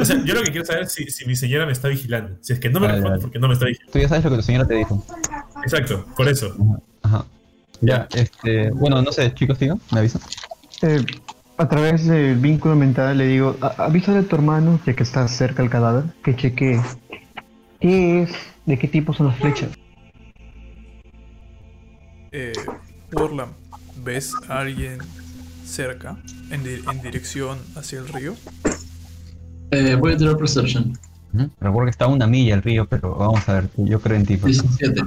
O 0.00 0.04
sea, 0.04 0.22
yo 0.24 0.34
lo 0.34 0.42
que 0.42 0.50
quiero 0.50 0.64
saber 0.66 0.82
es 0.84 0.92
si, 0.92 1.04
si 1.10 1.24
mi 1.24 1.36
señora 1.36 1.66
me 1.66 1.72
está 1.72 1.88
vigilando. 1.88 2.36
Si 2.40 2.52
es 2.52 2.58
que 2.58 2.68
no 2.68 2.80
me 2.80 2.86
Vale, 2.86 2.94
responde 2.96 3.10
vale. 3.18 3.22
porque 3.22 3.38
no 3.38 3.48
me 3.48 3.54
está 3.54 3.66
vigilando. 3.66 3.92
Tú 3.92 3.98
ya 4.00 4.08
sabes 4.08 4.24
lo 4.24 4.30
que 4.30 4.36
tu 4.36 4.42
señora 4.42 4.66
te 4.66 4.74
dijo. 4.74 5.04
Exacto, 5.62 6.04
por 6.16 6.28
eso. 6.28 6.56
Ajá. 7.02 7.24
Ya, 7.80 8.08
este. 8.14 8.70
Bueno, 8.70 9.00
no 9.02 9.12
sé, 9.12 9.32
chicos, 9.34 9.58
tío, 9.58 9.78
me 9.92 10.00
avisan. 10.00 10.20
Eh, 10.82 11.04
a 11.58 11.68
través 11.68 12.06
del 12.06 12.36
vínculo 12.38 12.76
mental 12.76 13.16
le 13.18 13.26
digo, 13.26 13.56
"A- 13.60 13.84
avísale 13.84 14.18
a 14.18 14.22
tu 14.22 14.36
hermano, 14.36 14.78
ya 14.86 14.94
que 14.94 15.02
está 15.02 15.26
cerca 15.28 15.62
el 15.62 15.70
cadáver, 15.70 16.04
que 16.22 16.36
cheque 16.36 16.80
qué 17.80 18.22
es, 18.22 18.30
de 18.66 18.78
qué 18.78 18.88
tipo 18.88 19.12
son 19.12 19.28
las 19.28 19.36
flechas. 19.38 19.70
Eh, 22.32 22.52
Warlam, 23.12 23.50
¿ves 24.04 24.34
a 24.48 24.60
alguien 24.60 24.98
cerca 25.64 26.16
en, 26.50 26.62
di- 26.64 26.82
en 26.90 27.02
dirección 27.02 27.58
hacia 27.76 28.00
el 28.00 28.08
río? 28.08 28.34
Eh, 29.70 29.96
voy 29.98 30.12
a 30.12 30.16
tirar 30.16 30.36
Perception. 30.36 30.96
Recuerdo 31.60 31.84
que 31.86 31.90
está 31.90 32.04
a 32.06 32.08
una 32.08 32.26
milla 32.26 32.54
el 32.54 32.62
río, 32.62 32.86
pero 32.86 33.14
vamos 33.14 33.46
a 33.48 33.54
ver, 33.54 33.68
yo 33.76 34.00
creo 34.00 34.16
en 34.16 34.26
ti. 34.26 34.36
pues. 34.36 34.62
17. 34.62 35.02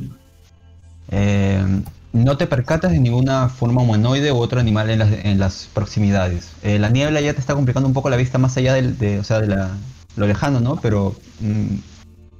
Eh, 1.11 1.81
no 2.11 2.37
te 2.37 2.47
percatas 2.47 2.91
de 2.91 2.99
ninguna 2.99 3.49
forma 3.49 3.81
humanoide 3.81 4.31
u 4.31 4.37
otro 4.37 4.59
animal 4.59 4.89
en 4.89 4.99
las, 4.99 5.11
en 5.11 5.39
las 5.39 5.69
proximidades. 5.73 6.49
Eh, 6.63 6.79
la 6.79 6.89
niebla 6.89 7.21
ya 7.21 7.33
te 7.33 7.39
está 7.39 7.53
complicando 7.53 7.87
un 7.87 7.93
poco 7.93 8.09
la 8.09 8.17
vista 8.17 8.37
más 8.37 8.57
allá 8.57 8.73
del, 8.73 8.97
de, 8.97 9.19
o 9.19 9.23
sea, 9.23 9.39
de 9.39 9.47
la, 9.47 9.71
lo 10.15 10.25
lejano, 10.27 10.59
¿no? 10.59 10.75
Pero 10.77 11.15
mm, 11.39 11.75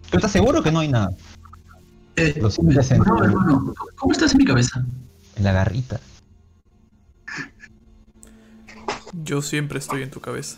tú 0.09 0.17
estás 0.17 0.31
seguro 0.31 0.63
que 0.63 0.71
no 0.71 0.79
hay 0.79 0.87
nada. 0.87 1.11
Eh, 2.15 2.35
Lo 2.41 2.49
sientes 2.51 2.91
en, 2.91 2.99
no, 2.99 3.23
hermano, 3.23 3.73
¿cómo 3.95 4.11
estás 4.11 4.31
en 4.33 4.39
mi 4.39 4.45
cabeza? 4.45 4.83
en 5.35 5.43
la 5.43 5.53
garrita. 5.53 5.99
Yo 9.23 9.41
siempre 9.41 9.79
estoy 9.79 10.03
en 10.03 10.09
tu 10.11 10.19
cabeza. 10.19 10.57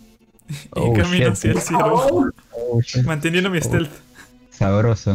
y 0.48 0.54
Oh, 0.70 0.92
camino 0.92 1.26
shit. 1.26 1.32
hacia 1.32 1.50
el 1.52 1.60
cielo, 1.60 2.30
Oh, 2.52 2.80
shit. 2.82 3.04
manteniendo 3.04 3.50
mi 3.50 3.60
stealth. 3.60 3.90
Sabroso. 4.50 5.14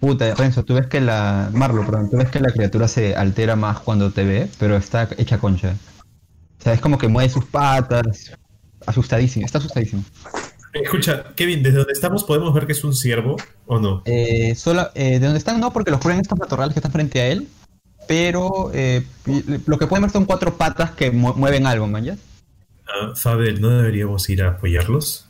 Puta, 0.00 0.34
Renzo, 0.34 0.64
tú 0.64 0.74
ves 0.74 0.86
que 0.86 1.00
la. 1.00 1.48
Marlo, 1.52 1.84
perdón, 1.84 2.10
tú 2.10 2.16
ves 2.18 2.28
que 2.30 2.40
la 2.40 2.52
criatura 2.52 2.86
se 2.88 3.16
altera 3.16 3.56
más 3.56 3.80
cuando 3.80 4.10
te 4.10 4.24
ve, 4.24 4.48
pero 4.58 4.76
está 4.76 5.08
hecha 5.16 5.38
concha. 5.38 5.74
O 6.58 6.62
sea, 6.62 6.72
es 6.74 6.80
como 6.80 6.98
que 6.98 7.08
mueve 7.08 7.30
sus 7.30 7.44
patas. 7.44 8.32
Asustadísimo, 8.86 9.46
está 9.46 9.58
asustadísimo. 9.58 10.04
Escucha, 10.72 11.24
Kevin, 11.34 11.62
¿desde 11.62 11.78
donde 11.78 11.92
estamos 11.94 12.22
podemos 12.24 12.52
ver 12.52 12.66
que 12.66 12.72
es 12.72 12.84
un 12.84 12.94
ciervo 12.94 13.36
o 13.66 13.80
no? 13.80 14.02
Eh, 14.04 14.54
solo, 14.54 14.90
eh, 14.94 15.12
de 15.18 15.20
donde 15.20 15.38
están 15.38 15.58
no, 15.58 15.72
porque 15.72 15.90
los 15.90 16.00
ponen 16.00 16.20
estos 16.20 16.38
matorrales 16.38 16.74
que 16.74 16.80
están 16.80 16.92
frente 16.92 17.20
a 17.20 17.28
él. 17.28 17.48
Pero 18.06 18.70
eh, 18.74 19.04
lo 19.66 19.78
que 19.78 19.86
pueden 19.86 20.02
ver 20.02 20.10
son 20.12 20.26
cuatro 20.26 20.56
patas 20.56 20.92
que 20.92 21.10
mu- 21.10 21.34
mueven 21.34 21.66
algo, 21.66 21.86
man, 21.88 22.04
¿ya? 22.04 22.16
Ah, 22.86 23.12
Fabel, 23.16 23.60
¿no 23.60 23.70
deberíamos 23.70 24.28
ir 24.28 24.42
a 24.42 24.50
apoyarlos? 24.50 25.25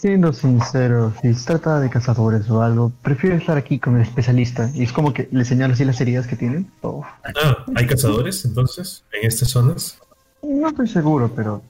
Siendo 0.00 0.32
sincero, 0.32 1.12
si 1.20 1.34
se 1.34 1.44
trata 1.44 1.80
de 1.80 1.90
cazadores 1.90 2.48
o 2.50 2.62
algo, 2.62 2.92
prefiero 3.02 3.34
estar 3.34 3.56
aquí 3.58 3.80
con 3.80 3.96
el 3.96 4.02
especialista. 4.02 4.70
Y 4.72 4.84
es 4.84 4.92
como 4.92 5.12
que 5.12 5.28
le 5.32 5.44
señalo 5.44 5.74
así 5.74 5.84
las 5.84 6.00
heridas 6.00 6.28
que 6.28 6.36
tienen. 6.36 6.70
Oh, 6.82 7.04
Ah, 7.24 7.64
¿hay 7.74 7.84
cazadores 7.86 8.44
entonces 8.44 9.04
en 9.12 9.26
estas 9.26 9.48
zonas? 9.50 9.98
no 10.40 10.68
estoy 10.68 10.86
seguro, 10.86 11.28
pero 11.34 11.62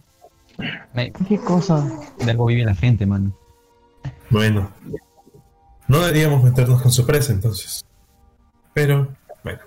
Me- 0.92 1.10
qué 1.26 1.38
cosa. 1.38 1.86
De 2.18 2.30
algo 2.30 2.44
vive 2.46 2.64
la 2.64 2.74
gente, 2.74 3.06
man. 3.06 3.32
Bueno, 4.28 4.70
no 5.86 6.00
deberíamos 6.00 6.42
meternos 6.44 6.82
con 6.82 6.92
su 6.92 7.06
presa 7.06 7.32
entonces. 7.32 7.82
Pero, 8.74 9.08
bueno, 9.42 9.60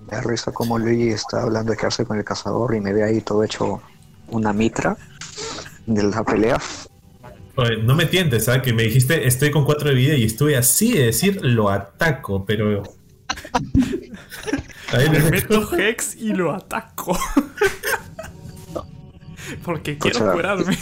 Me 0.00 0.16
da 0.16 0.20
risa 0.20 0.52
como 0.52 0.78
Luigi 0.78 1.08
está 1.08 1.40
hablando 1.42 1.72
de 1.72 1.78
quedarse 1.78 2.04
con 2.04 2.18
el 2.18 2.24
cazador 2.24 2.74
y 2.74 2.80
me 2.80 2.92
ve 2.92 3.02
ahí 3.04 3.22
todo 3.22 3.42
hecho 3.44 3.80
una 4.28 4.52
mitra 4.52 4.94
de 5.86 6.02
la 6.02 6.22
pelea. 6.22 6.58
Oye, 7.58 7.76
no 7.82 7.94
me 7.96 8.06
tientes, 8.06 8.44
¿sabes? 8.44 8.62
Que 8.62 8.72
me 8.72 8.84
dijiste 8.84 9.26
estoy 9.26 9.50
con 9.50 9.64
cuatro 9.64 9.88
de 9.88 9.94
vida 9.96 10.14
y 10.14 10.22
estuve 10.24 10.56
así 10.56 10.92
de 10.92 11.06
decir 11.06 11.40
lo 11.42 11.70
ataco, 11.70 12.44
pero. 12.46 12.84
Ahí 14.92 15.08
le 15.10 15.20
meto 15.30 15.76
Hex 15.76 16.14
y 16.16 16.32
lo 16.32 16.54
ataco. 16.54 17.18
Porque 19.64 19.98
quiero 19.98 20.18
Escucha. 20.18 20.32
curarme. 20.32 20.78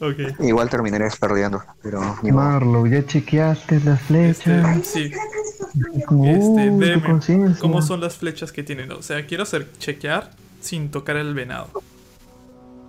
ok. 0.00 0.40
Igual 0.40 0.68
terminaré 0.68 1.08
perdiendo, 1.18 1.62
pero. 1.82 2.00
Marlo, 2.22 2.86
¿ya 2.86 3.04
chequeaste 3.06 3.80
las 3.80 4.00
Este, 4.02 4.06
flechas? 4.06 4.86
sí, 4.86 5.10
como, 6.06 6.24
este, 6.26 6.70
"Uh, 6.70 6.78
DM, 6.80 7.02
conciencia". 7.02 7.60
¿cómo 7.60 7.80
son 7.82 8.00
las 8.00 8.16
flechas 8.16 8.52
que 8.52 8.62
tienen? 8.62 8.90
O 8.92 9.00
sea, 9.02 9.24
quiero 9.26 9.44
hacer 9.44 9.68
chequear 9.78 10.30
sin 10.60 10.90
tocar 10.90 11.16
el 11.16 11.34
venado. 11.34 11.70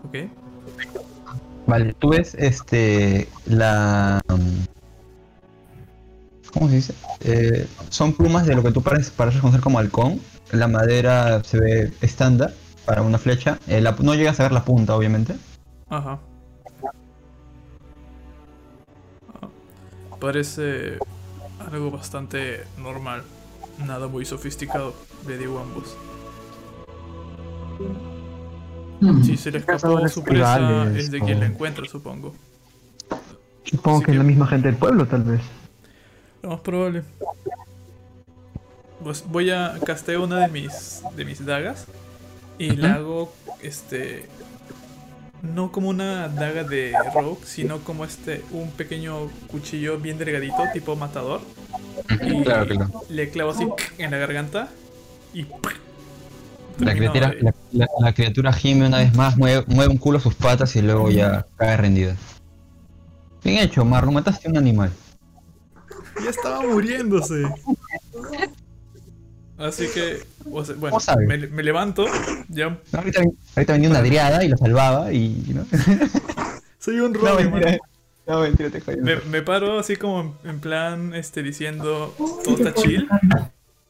¿Ok? 0.04 0.16
Vale, 1.68 1.94
tú 1.94 2.10
ves 2.10 2.36
este. 2.36 3.28
La. 3.46 4.22
¿Cómo 6.54 6.70
se 6.70 6.76
dice? 6.76 6.94
Eh, 7.22 7.68
son 7.90 8.14
plumas 8.14 8.46
de 8.46 8.56
lo 8.56 8.64
que 8.64 8.72
tú 8.72 8.82
pareces, 8.82 9.12
pareces 9.12 9.42
conocer 9.42 9.62
como 9.62 9.80
halcón. 9.80 10.22
La 10.52 10.68
madera 10.68 11.44
se 11.44 11.60
ve 11.60 11.92
estándar 12.02 12.54
para 12.86 13.02
una 13.02 13.18
flecha. 13.18 13.60
Eh, 13.68 13.84
no 14.00 14.14
llegas 14.16 14.40
a 14.40 14.44
ver 14.44 14.52
la 14.52 14.64
punta, 14.64 14.96
obviamente. 14.96 15.36
Ajá. 15.90 16.20
Ah, 19.42 19.50
Parece 20.20 21.00
algo 21.60 21.92
bastante 21.92 22.64
normal. 22.78 23.24
Nada 23.86 24.08
muy 24.08 24.26
sofisticado, 24.26 24.94
le 25.28 25.38
digo 25.38 25.60
a 25.60 25.64
ambos. 25.64 25.98
Si 29.36 29.44
se 29.44 29.52
le 29.52 29.58
escapó 29.58 30.08
su 30.08 30.24
presa, 30.24 30.90
es 30.96 31.12
de 31.12 31.20
quien 31.20 31.42
la 31.42 31.48
encuentra, 31.48 31.86
supongo. 31.86 32.34
Supongo 33.66 34.02
que 34.02 34.12
es 34.12 34.18
la 34.18 34.24
misma 34.24 34.48
gente 34.48 34.70
del 34.70 34.78
pueblo, 34.78 35.06
tal 35.08 35.24
vez. 35.24 35.42
Lo 36.42 36.52
más 36.52 36.60
probable. 36.62 37.04
Pues 39.04 39.26
voy 39.28 39.50
a 39.52 39.78
castear 39.86 40.20
una 40.20 40.40
de 40.40 40.48
mis 40.48 41.02
de 41.18 41.26
mis 41.26 41.46
dagas 41.46 41.86
y 42.58 42.72
la 42.78 42.94
hago 42.94 43.34
este 43.62 44.28
no 45.42 45.72
como 45.72 45.90
una 45.90 46.30
daga 46.30 46.64
de 46.64 46.94
rogue, 47.14 47.40
sino 47.44 47.80
como 47.80 48.06
este 48.06 48.42
un 48.52 48.72
pequeño 48.72 49.28
cuchillo 49.48 50.00
bien 50.00 50.18
delgadito 50.18 50.64
tipo 50.74 50.96
matador. 50.96 51.42
Y 52.22 52.42
Claro, 52.44 52.68
claro. 52.68 52.92
le 53.10 53.30
clavo 53.30 53.52
así 53.52 53.68
en 53.98 54.12
la 54.12 54.18
garganta 54.18 54.70
y 55.34 55.46
La 56.80 56.94
criatura, 56.94 57.30
de- 57.30 57.42
la, 57.42 57.54
la- 57.72 57.88
la 58.02 58.14
criatura 58.14 58.52
gime 58.54 58.88
una 58.88 58.98
vez 58.98 59.14
más, 59.16 59.38
mueve, 59.38 59.64
mueve 59.68 59.92
un 59.92 59.98
culo 59.98 60.18
a 60.18 60.22
sus 60.22 60.36
patas 60.36 60.76
y 60.76 60.82
luego 60.82 61.10
ya 61.10 61.46
cae 61.58 61.78
rendida. 61.78 62.16
Bien 63.44 63.60
hecho, 63.64 63.86
Marlon, 63.86 64.14
mataste 64.16 64.48
a 64.48 64.52
un 64.52 64.58
animal. 64.58 64.92
ya 66.24 66.30
estaba 66.30 66.62
muriéndose. 66.62 67.44
Así 69.58 69.88
que, 69.94 70.22
o 70.52 70.66
sea, 70.66 70.76
bueno, 70.76 70.98
me, 71.28 71.38
me 71.48 71.64
levanto, 71.64 72.06
ya 72.50 72.70
No, 72.70 72.78
ahorita, 73.00 73.22
ahorita 73.56 73.74
venía 73.74 73.90
una 73.90 74.02
driada 74.02 74.44
y 74.44 74.50
lo 74.50 74.58
salvaba 74.58 75.14
y. 75.14 75.30
¿no? 75.56 75.66
soy 76.80 77.00
un 77.00 77.14
No, 77.14 77.20
rogue, 77.20 77.46
mentira. 77.46 77.72
man. 77.72 77.80
No, 78.28 78.40
mentira, 78.42 78.70
te. 78.70 78.98
Me, 78.98 79.16
me 79.30 79.42
paro 79.44 79.80
así 79.80 79.96
como 79.96 80.36
en, 80.44 80.50
en 80.50 80.60
plan, 80.60 81.14
este, 81.14 81.42
diciendo, 81.42 82.14
todo 82.44 82.58
está 82.58 82.74
chill. 82.74 83.08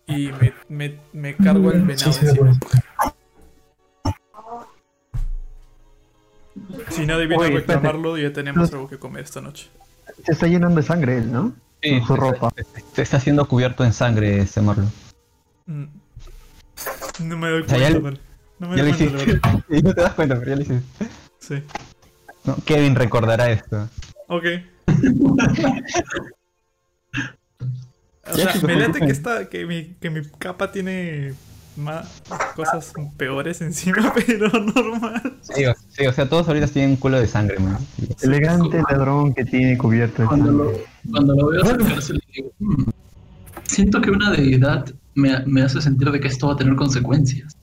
Y 0.08 0.32
me, 0.34 0.54
me, 0.70 1.00
me 1.14 1.36
cargo 1.36 1.72
el 1.72 1.82
venado 1.84 2.12
encima. 2.12 2.60
Si 6.90 7.06
nadie 7.06 7.28
viene 7.28 7.44
Oye, 7.44 7.56
reclamarlo, 7.58 8.18
ya 8.18 8.32
tenemos 8.32 8.72
algo 8.72 8.88
que 8.88 8.98
comer 8.98 9.24
esta 9.24 9.42
noche. 9.42 9.70
Se 10.24 10.32
está 10.34 10.48
llenando 10.48 10.78
de 10.80 10.84
sangre 10.88 11.18
él, 11.18 11.32
¿no? 11.32 11.54
Sí, 11.82 12.00
Con 12.00 12.08
su 12.08 12.14
se- 12.16 12.20
ropa. 12.20 12.54
se- 12.56 12.66
Se 12.94 13.02
está 13.02 13.20
siendo 13.20 13.48
cubierto 13.48 13.84
en 13.84 13.94
sangre 13.94 14.40
este 14.40 14.62
Marlon. 14.62 14.92
Mm. 15.66 15.86
No 17.24 17.38
me 17.38 17.50
doy 17.50 17.64
sea, 17.68 17.78
ya 17.78 17.92
cuenta, 18.00 18.02
man. 18.02 18.20
No 18.60 18.70
me 18.70 18.78
Ya 18.78 18.84
doy 18.84 18.92
lo 18.92 18.98
cuenta, 18.98 19.24
hiciste. 19.50 19.78
Y 19.78 19.82
no 19.82 19.94
te 19.96 20.02
das 20.02 20.14
cuenta, 20.14 20.36
pero 20.40 20.50
ya 20.52 20.56
lo 20.56 20.62
hiciste. 20.62 21.08
Sí. 21.40 21.64
No, 22.46 22.56
Kevin 22.66 22.96
recordará 22.96 23.52
esto. 23.52 23.90
Ok. 24.28 24.46
O 28.32 28.36
sea, 28.36 28.54
me 28.66 28.76
late 28.76 29.00
que, 29.00 29.12
esta, 29.12 29.50
que, 29.50 29.66
mi, 29.66 29.96
que 30.00 30.10
mi 30.10 30.22
capa 30.40 30.72
tiene 30.72 31.34
más 31.78 32.22
cosas 32.56 32.94
peores 33.18 33.62
encima, 33.62 34.14
pero 34.28 34.48
normal. 34.50 35.38
Sí, 35.42 35.66
o, 35.66 35.74
sí, 35.90 36.06
o 36.08 36.14
sea, 36.14 36.28
todos 36.28 36.48
ahorita 36.48 36.68
tienen 36.68 36.92
un 36.92 36.96
culo 36.98 37.20
de 37.20 37.28
sangre, 37.28 37.60
man. 37.60 37.78
Elegante 38.22 38.82
ladrón 38.90 39.34
que 39.34 39.46
tiene 39.46 39.78
cubierto 39.78 40.22
de 40.24 40.28
Cuando 40.28 40.52
lo, 40.52 40.72
cuando 41.12 41.36
lo 41.36 41.48
veo 41.48 41.62
acercarse 41.64 42.14
le 42.14 42.20
digo, 42.34 42.52
"Hmm, 42.60 42.84
siento 43.66 44.02
que 44.02 44.10
una 44.10 44.32
deidad 44.32 44.86
me, 45.14 45.46
me 45.46 45.62
hace 45.62 45.82
sentir 45.82 46.10
de 46.12 46.20
que 46.20 46.28
esto 46.28 46.48
va 46.48 46.54
a 46.54 46.58
tener 46.58 46.76
consecuencias. 46.76 47.54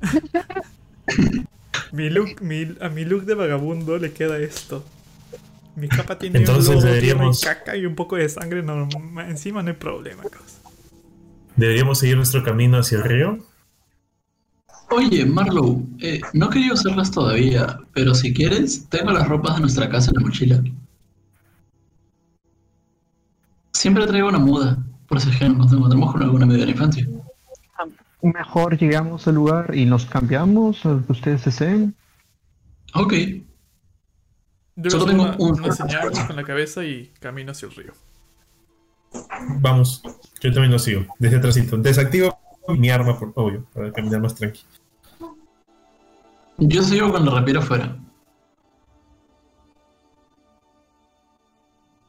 Mi 1.92 2.10
look, 2.10 2.40
mi- 2.40 2.76
a 2.80 2.88
mi 2.88 3.04
look 3.04 3.24
de 3.24 3.34
vagabundo 3.34 3.98
le 3.98 4.12
queda 4.12 4.38
esto. 4.38 4.84
Mi 5.76 5.88
capa 5.88 6.18
tiene 6.18 6.38
Entonces 6.38 6.74
un 6.76 6.82
deberíamos- 6.82 7.42
y 7.42 7.46
caca 7.46 7.76
y 7.76 7.84
un 7.86 7.94
poco 7.94 8.16
de 8.16 8.28
sangre. 8.28 8.62
No, 8.62 8.88
encima 9.22 9.62
no 9.62 9.68
hay 9.70 9.76
problema, 9.76 10.22
causa. 10.22 10.60
¿Deberíamos 11.56 11.98
seguir 11.98 12.16
nuestro 12.16 12.42
camino 12.44 12.78
hacia 12.78 12.98
el 12.98 13.04
río? 13.04 13.38
Oye, 14.90 15.24
Marlow, 15.26 15.84
eh, 16.00 16.20
no 16.32 16.50
quería 16.50 16.72
usarlas 16.72 17.10
todavía, 17.10 17.78
pero 17.92 18.14
si 18.14 18.32
quieres, 18.32 18.88
tengo 18.88 19.10
las 19.12 19.26
ropas 19.28 19.54
de 19.56 19.60
nuestra 19.62 19.88
casa 19.88 20.10
en 20.10 20.16
la 20.16 20.20
mochila. 20.28 20.62
Siempre 23.72 24.06
traigo 24.06 24.28
una 24.28 24.38
muda, 24.38 24.78
por 25.08 25.20
si 25.20 25.30
es 25.30 25.36
que 25.36 25.48
nos 25.48 25.72
encontramos 25.72 26.12
con 26.12 26.22
alguna 26.22 26.44
amiga 26.44 26.60
de 26.60 26.66
la 26.66 26.72
infancia. 26.72 27.06
Mejor 28.22 28.78
llegamos 28.78 29.26
al 29.28 29.34
lugar 29.34 29.74
y 29.76 29.84
nos 29.84 30.06
cambiamos, 30.06 30.84
lo 30.84 31.04
que 31.04 31.12
ustedes 31.12 31.44
deseen. 31.44 31.94
Ok, 32.94 33.12
Yo 34.76 34.90
Solo 34.90 35.06
tengo 35.06 35.22
una, 35.22 35.36
un- 35.38 35.60
una 35.60 35.72
señal 35.72 36.10
con 36.26 36.36
la 36.36 36.42
cabeza 36.44 36.84
y 36.84 37.12
camino 37.20 37.52
hacia 37.52 37.68
el 37.68 37.74
río. 37.74 37.92
Vamos, 39.60 40.02
yo 40.40 40.52
también 40.52 40.72
lo 40.72 40.78
sigo, 40.78 41.06
desde 41.18 41.36
atrásito. 41.36 41.76
Desactivo 41.76 42.36
mi 42.68 42.90
arma, 42.90 43.18
por 43.18 43.32
obvio, 43.36 43.64
para 43.72 43.92
caminar 43.92 44.20
más 44.20 44.34
tranquilo. 44.34 44.66
yo 46.58 46.82
sigo 46.82 47.12
con 47.12 47.24
la 47.24 47.58
afuera. 47.60 47.96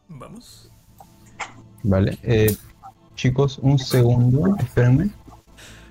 Vamos. 0.07 0.71
Vale, 1.83 2.17
eh, 2.23 2.55
chicos, 3.15 3.59
un 3.61 3.77
segundo, 3.77 4.55
espérenme. 4.57 5.09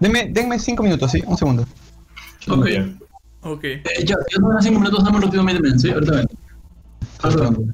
Denme, 0.01 0.29
denme 0.31 0.59
cinco 0.59 0.83
minutos, 0.83 1.11
sí, 1.13 1.23
un 1.27 1.37
segundo. 1.37 1.63
Ok. 2.49 2.67
Ya. 2.69 2.89
Ok, 3.43 3.65
Eh, 3.65 3.83
ya, 4.01 4.17
ya 4.17 4.37
tengo 4.37 4.61
cinco 4.61 4.79
minutos, 4.81 5.05
dame 5.05 5.21
rápidamente, 5.21 5.79
¿sí? 5.79 5.91
Ahorita 5.91 6.13
ven. 6.17 6.27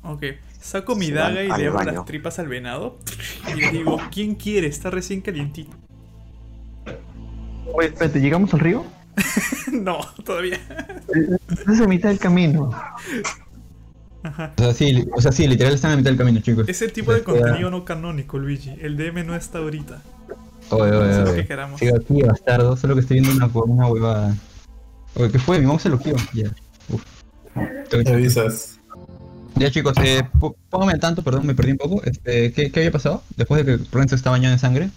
Ok. 0.03 0.25
Saco 0.61 0.95
mi 0.95 1.11
daga 1.11 1.43
y 1.43 1.49
le 1.49 1.67
hago 1.69 1.77
baño. 1.77 1.93
las 1.93 2.05
tripas 2.05 2.39
al 2.39 2.49
venado. 2.49 2.99
Y 3.57 3.61
le 3.61 3.71
digo, 3.71 3.99
¿quién 4.13 4.35
quiere? 4.35 4.67
Está 4.67 4.91
recién 4.91 5.21
calientito. 5.23 5.77
Oye, 7.75 7.89
espérate, 7.89 8.21
¿llegamos 8.21 8.53
al 8.55 8.61
río? 8.61 8.85
no, 9.73 9.99
todavía. 10.25 10.59
Es 11.71 11.81
a 11.81 11.87
mitad 11.87 12.09
del 12.11 12.19
camino. 12.19 12.71
Ajá. 14.23 14.53
O 14.59 14.63
sea, 14.63 14.75
sí, 14.75 15.07
o 15.15 15.21
sea, 15.21 15.33
sí, 15.33 15.47
literal 15.49 15.75
están 15.75 15.93
a 15.93 15.97
mitad 15.97 16.11
del 16.11 16.19
camino, 16.19 16.41
chicos. 16.41 16.69
Ese 16.69 16.89
tipo 16.89 17.13
de 17.13 17.23
queda- 17.23 17.41
contenido 17.41 17.71
no 17.71 17.85
canónico, 17.85 18.39
Luigi. 18.39 18.75
El 18.81 18.97
DM 18.97 19.25
no 19.25 19.35
está 19.35 19.59
ahorita. 19.59 20.03
Oye, 20.71 20.91
No 20.91 20.99
oye, 21.01 21.13
sé 21.15 21.19
lo 21.21 21.25
que 21.27 21.31
oye. 21.33 21.47
queramos. 21.47 21.81
Sigo 21.81 21.97
aquí, 21.97 22.23
bastardo, 22.23 22.77
solo 22.77 22.95
que 22.95 23.01
estoy 23.01 23.21
viendo 23.21 23.45
una, 23.47 23.53
una 23.65 23.87
huevada. 23.89 24.37
Oye, 25.15 25.31
¿qué 25.33 25.39
fue? 25.39 25.59
Mi 25.59 25.67
mouse 25.67 25.83
se 25.83 25.89
bloqueó. 25.89 26.17
Ya. 26.35 26.51
Uf. 26.91 27.03
Me 27.57 28.11
avisas. 28.13 28.79
Ya 29.61 29.71
chicos, 29.71 29.93
eh, 30.03 30.23
póngame 30.71 30.93
al 30.95 31.01
tanto, 31.01 31.23
perdón, 31.23 31.47
me 31.47 31.55
perdí 31.55 31.73
un 31.73 31.77
poco. 31.77 32.03
Este, 32.03 32.51
¿qué, 32.51 32.73
¿Qué 32.73 32.81
había 32.81 32.91
pasado? 32.93 33.23
Después 33.37 33.63
de 33.65 33.77
que 33.77 33.85
Renzo 33.93 34.15
está 34.15 34.31
bañado 34.31 34.55
en 34.55 34.59
sangre. 34.59 34.89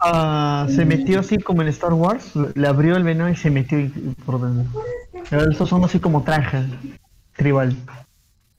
Ah, 0.00 0.66
se 0.74 0.86
metió 0.86 1.20
así 1.20 1.36
como 1.36 1.60
en 1.60 1.68
Star 1.68 1.92
Wars, 1.92 2.30
le 2.54 2.66
abrió 2.66 2.96
el 2.96 3.02
veneno 3.02 3.28
y 3.28 3.36
se 3.36 3.50
metió 3.50 3.78
y- 3.78 3.88
por 4.24 4.40
dentro. 4.40 4.82
Estos 5.50 5.68
son 5.68 5.84
así 5.84 6.00
como 6.00 6.22
trajes 6.22 6.64
tribal. 7.36 7.76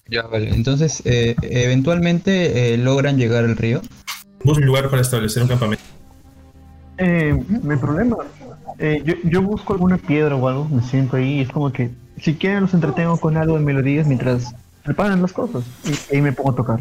Ya, 0.07 0.21
vale. 0.27 0.51
Entonces, 0.51 1.01
eh, 1.05 1.35
eventualmente 1.41 2.73
eh, 2.73 2.77
logran 2.77 3.17
llegar 3.17 3.43
al 3.43 3.57
río. 3.57 3.81
Busca 4.43 4.59
un 4.61 4.67
lugar 4.67 4.87
para 4.91 5.01
establecer 5.01 5.41
un 5.41 5.49
campamento. 5.49 5.83
Eh, 6.99 7.43
no 7.63 7.71
hay 7.71 7.77
problema. 7.79 8.17
Eh, 8.77 9.01
yo, 9.03 9.15
yo 9.23 9.41
busco 9.41 9.73
alguna 9.73 9.97
piedra 9.97 10.35
o 10.35 10.47
algo, 10.47 10.65
me 10.69 10.83
siento 10.83 11.17
ahí 11.17 11.39
y 11.39 11.41
es 11.41 11.49
como 11.49 11.71
que 11.71 11.89
si 12.21 12.35
quieren 12.35 12.61
los 12.61 12.73
entretengo 12.75 13.17
con 13.17 13.35
algo 13.35 13.57
de 13.57 13.61
melodías 13.65 14.05
mientras 14.05 14.53
preparan 14.83 15.21
las 15.21 15.33
cosas. 15.33 15.63
Y 15.85 16.15
ahí 16.15 16.21
me 16.21 16.31
pongo 16.33 16.51
a 16.51 16.55
tocar. 16.55 16.79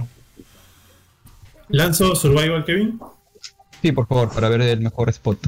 Lanzo 1.68 2.14
Survival, 2.14 2.64
Kevin. 2.64 3.00
Sí, 3.82 3.92
por 3.92 4.06
favor, 4.06 4.30
para 4.30 4.48
ver 4.48 4.62
el 4.62 4.80
mejor 4.80 5.08
spot. 5.10 5.38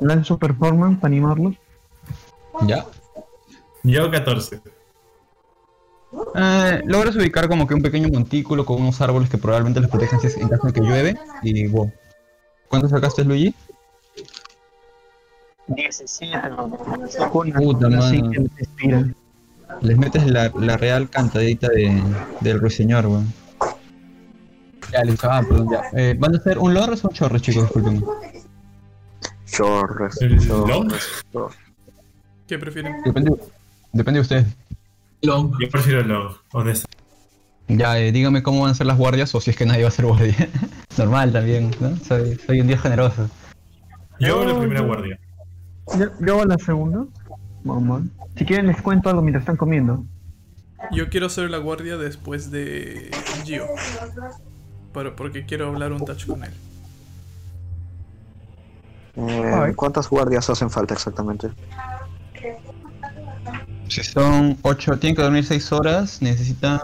Lanzo 0.00 0.38
performance 0.38 0.98
para 0.98 1.08
animarlos. 1.12 1.54
¿Ya? 2.66 2.84
Yo 3.82 4.10
14. 4.10 4.60
Eh, 6.36 6.82
logras 6.86 7.16
ubicar 7.16 7.48
como 7.48 7.66
que 7.66 7.74
un 7.74 7.82
pequeño 7.82 8.08
montículo 8.08 8.64
con 8.64 8.80
unos 8.80 9.00
árboles 9.00 9.28
que 9.28 9.36
probablemente 9.38 9.80
los 9.80 9.90
protejan 9.90 10.20
si 10.20 10.28
es- 10.28 10.36
en 10.36 10.48
caso 10.48 10.66
de 10.68 10.72
que 10.72 10.80
llueve. 10.80 11.16
Y 11.42 11.66
wow. 11.66 11.92
¿Cuánto 12.68 12.88
sacaste, 12.88 13.24
Luigi? 13.24 13.54
17. 15.66 16.38
Saco 17.10 17.38
una 17.40 17.58
Puta 17.58 17.86
una 17.86 18.02
Les 19.82 19.96
metes 19.96 20.26
la, 20.26 20.50
la 20.58 20.76
real 20.76 21.08
cantadita 21.08 21.68
de, 21.68 22.02
del 22.40 22.60
ruiseñor, 22.60 23.06
weón. 23.06 23.32
Ya, 24.92 25.02
listo. 25.02 25.28
Ah, 25.30 25.42
perdón, 25.46 25.68
ya. 25.70 25.82
Eh, 25.98 26.14
¿Van 26.18 26.34
a 26.34 26.38
hacer 26.38 26.58
un 26.58 26.72
logro 26.74 26.94
o 26.94 27.08
un 27.08 27.14
chorro, 27.14 27.38
chicos? 27.38 27.64
Disculpen. 27.64 28.04
Chorres, 29.46 30.20
¿El 30.20 30.46
chorres, 30.46 30.76
long? 30.76 30.92
chorres. 31.32 31.58
¿Qué 32.46 32.58
prefieren? 32.58 33.02
Depende, 33.04 33.32
depende 33.92 34.18
de 34.18 34.22
ustedes. 34.22 34.46
Long. 35.22 35.52
Yo 35.60 35.68
prefiero 35.70 36.00
el 36.00 36.08
long, 36.08 36.34
honesto. 36.52 36.88
Ya, 37.68 37.98
eh, 37.98 38.12
dígame 38.12 38.42
cómo 38.42 38.60
van 38.62 38.72
a 38.72 38.74
ser 38.74 38.86
las 38.86 38.98
guardias 38.98 39.34
o 39.34 39.40
si 39.40 39.50
es 39.50 39.56
que 39.56 39.64
nadie 39.64 39.82
va 39.82 39.88
a 39.88 39.92
ser 39.92 40.04
guardia. 40.04 40.48
Normal 40.98 41.32
también, 41.32 41.70
¿no? 41.80 41.96
Soy, 41.96 42.38
soy 42.46 42.60
un 42.60 42.66
día 42.66 42.78
generoso. 42.78 43.28
Yo 44.20 44.34
hago 44.34 44.44
la 44.44 44.58
primera 44.58 44.80
guardia. 44.82 45.18
Yo, 45.98 46.06
yo 46.20 46.34
hago 46.34 46.44
la 46.44 46.58
segunda. 46.58 47.06
Si 48.36 48.44
quieren 48.44 48.66
les 48.66 48.80
cuento 48.82 49.08
algo 49.08 49.22
mientras 49.22 49.42
están 49.42 49.56
comiendo. 49.56 50.04
Yo 50.92 51.08
quiero 51.08 51.28
ser 51.28 51.50
la 51.50 51.58
guardia 51.58 51.96
después 51.96 52.50
de 52.50 53.10
Gio. 53.44 53.66
Pero 54.92 55.16
porque 55.16 55.46
quiero 55.46 55.68
hablar 55.68 55.92
un 55.92 56.04
touch 56.04 56.26
con 56.26 56.44
él. 56.44 56.52
Eh. 59.16 59.72
¿Cuántas 59.76 60.08
guardias 60.10 60.50
hacen 60.50 60.70
falta 60.70 60.94
exactamente? 60.94 61.48
Si 63.88 64.02
son 64.02 64.58
8, 64.62 64.98
tienen 64.98 65.14
que 65.16 65.22
dormir 65.22 65.44
6 65.44 65.72
horas, 65.72 66.20
necesitan 66.20 66.80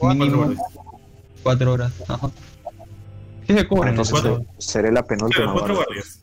mínimo 0.00 0.36
guardias. 0.38 0.62
4 1.42 1.72
horas. 1.72 1.92
Ajá. 2.08 2.30
¿Qué 3.46 3.54
se 3.58 3.68
cubren? 3.68 3.90
Entonces 3.90 4.12
cuatro. 4.12 4.44
seré 4.58 4.92
la 4.92 5.02
penúltima 5.02 5.44
Claro, 5.44 5.52
cuatro 5.52 5.74
guardia. 5.74 5.94
guardias. 5.96 6.20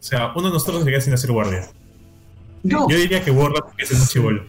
O 0.00 0.02
sea, 0.02 0.32
uno 0.34 0.48
de 0.48 0.54
nosotros 0.54 0.82
se 0.84 0.90
queda 0.90 1.00
sin 1.00 1.12
hacer 1.14 1.30
guardia. 1.30 1.68
Yo. 2.62 2.86
Yo 2.88 2.96
diría 2.96 3.22
que 3.22 3.30
Warlock 3.30 3.66
porque 3.66 3.84
es 3.84 3.92
un 3.92 4.06
chivolo. 4.06 4.44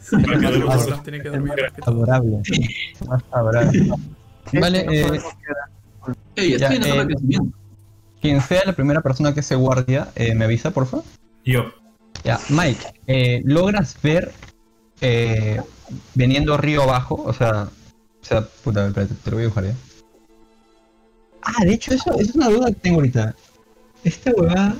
Sí, 0.00 0.16
Para 0.18 0.38
que 0.38 0.92
tiene 1.02 1.22
que 1.22 1.28
dormir. 1.30 1.54
Más. 3.08 3.22
Vale, 4.52 4.86
eh. 4.90 5.20
Ey, 6.36 6.58
Ya, 6.58 6.68
eh, 6.70 7.06
quien 8.20 8.40
sea 8.40 8.62
la 8.64 8.72
primera 8.72 9.00
persona 9.00 9.34
que 9.34 9.42
se 9.42 9.54
guardia, 9.54 10.08
eh, 10.14 10.34
me 10.34 10.46
avisa, 10.46 10.70
por 10.70 10.86
favor. 10.86 11.04
Yo. 11.44 11.72
Ya, 12.24 12.40
Mike, 12.48 13.00
eh, 13.06 13.42
¿logras 13.44 14.00
ver 14.02 14.32
eh, 15.00 15.60
veniendo 16.14 16.56
río 16.56 16.82
abajo? 16.82 17.22
O 17.22 17.32
sea, 17.34 17.68
o 18.22 18.24
sea, 18.24 18.46
puta, 18.62 18.86
espérate, 18.86 19.14
te 19.22 19.30
lo 19.30 19.36
voy 19.36 19.42
a 19.42 19.46
dibujar 19.46 19.64
ya. 19.64 19.74
Ah, 21.42 21.64
de 21.64 21.74
hecho, 21.74 21.92
eso, 21.92 22.12
eso 22.12 22.30
es 22.30 22.34
una 22.34 22.48
duda 22.48 22.68
que 22.68 22.76
tengo 22.76 22.96
ahorita. 22.96 23.34
Esta 24.02 24.30
huevada. 24.30 24.74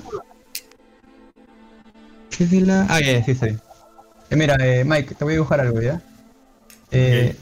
¿Qué 2.37 2.45
es 2.45 2.51
de 2.51 2.61
la.? 2.63 2.87
Ah, 2.89 3.01
ya, 3.01 3.19
ya, 3.19 3.25
sí, 3.25 3.33
bien. 3.41 3.61
Eh, 4.31 4.37
mira, 4.37 4.57
eh, 4.61 4.85
Mike, 4.85 5.15
te 5.15 5.25
voy 5.25 5.35
a 5.35 5.37
dibujar 5.37 5.61
algo, 5.61 5.81
¿ya? 5.81 6.01
Eh, 6.91 7.37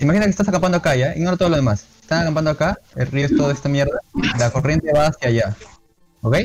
Imagina 0.00 0.24
que 0.26 0.30
estás 0.30 0.48
acampando 0.48 0.78
acá, 0.78 0.94
¿ya? 0.94 1.16
Ignora 1.16 1.36
todo 1.36 1.48
lo 1.48 1.56
demás. 1.56 1.86
Están 2.00 2.22
acampando 2.22 2.50
acá, 2.50 2.78
el 2.96 3.06
río 3.06 3.26
es 3.26 3.36
toda 3.36 3.52
esta 3.52 3.68
mierda, 3.68 3.98
la 4.38 4.50
corriente 4.50 4.92
va 4.92 5.06
hacia 5.06 5.28
allá. 5.28 5.56
¿Ok? 6.20 6.36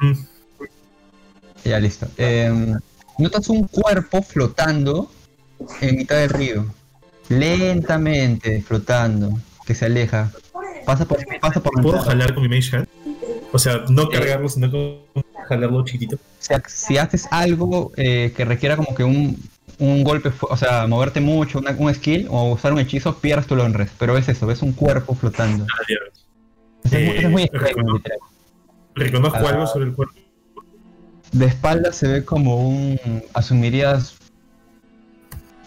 Mm. 0.00 0.12
Ya, 1.64 1.80
listo. 1.80 2.06
Em, 2.16 2.78
notas 3.18 3.48
un 3.48 3.66
cuerpo 3.66 4.22
flotando 4.22 5.10
en 5.80 5.96
mitad 5.96 6.16
del 6.16 6.30
río. 6.30 6.66
Lentamente 7.28 8.62
flotando, 8.62 9.38
que 9.66 9.74
se 9.74 9.86
aleja. 9.86 10.30
Pasa 10.86 11.06
por, 11.06 11.18
pasa 11.40 11.60
por 11.60 11.82
¿Puedo 11.82 11.98
jalar 12.00 12.34
con 12.34 12.42
mi 12.42 12.48
Mage? 12.48 12.86
O 13.54 13.58
sea, 13.58 13.84
no 13.88 14.08
cargarlo, 14.08 14.48
sino 14.48 14.68
como 14.70 15.04
jalarlo 15.48 15.84
chiquitito. 15.84 16.16
O 16.16 16.20
sea, 16.40 16.60
si 16.66 16.98
haces 16.98 17.28
algo 17.30 17.92
eh, 17.96 18.32
que 18.36 18.44
requiera 18.44 18.76
como 18.76 18.94
que 18.96 19.04
un, 19.04 19.38
un 19.78 20.02
golpe, 20.02 20.32
o 20.40 20.56
sea, 20.56 20.86
moverte 20.88 21.20
mucho, 21.20 21.60
una- 21.60 21.70
un 21.78 21.94
skill 21.94 22.26
o 22.30 22.52
usar 22.52 22.72
un 22.72 22.80
hechizo, 22.80 23.16
pierdes 23.18 23.46
tu 23.46 23.54
long 23.54 23.72
rest. 23.72 23.94
Pero 23.98 24.18
es 24.18 24.28
eso, 24.28 24.46
ves 24.46 24.60
un 24.62 24.72
cuerpo 24.72 25.14
flotando. 25.14 25.64
Ah. 25.72 25.82
Eso 26.84 26.96
es, 26.98 27.04
muy- 27.06 27.16
eso 27.16 27.26
es 27.28 27.32
muy 27.32 27.42
Eh, 27.42 27.50
extremo, 27.52 28.00
reconozco. 28.96 29.38
Ah. 29.38 29.48
algo 29.50 29.66
sobre 29.68 29.84
el 29.86 29.94
cuerpo. 29.94 30.14
De 31.32 31.46
espalda 31.46 31.92
se 31.92 32.08
ve 32.08 32.24
como 32.24 32.68
un. 32.68 33.22
Asumirías. 33.34 34.16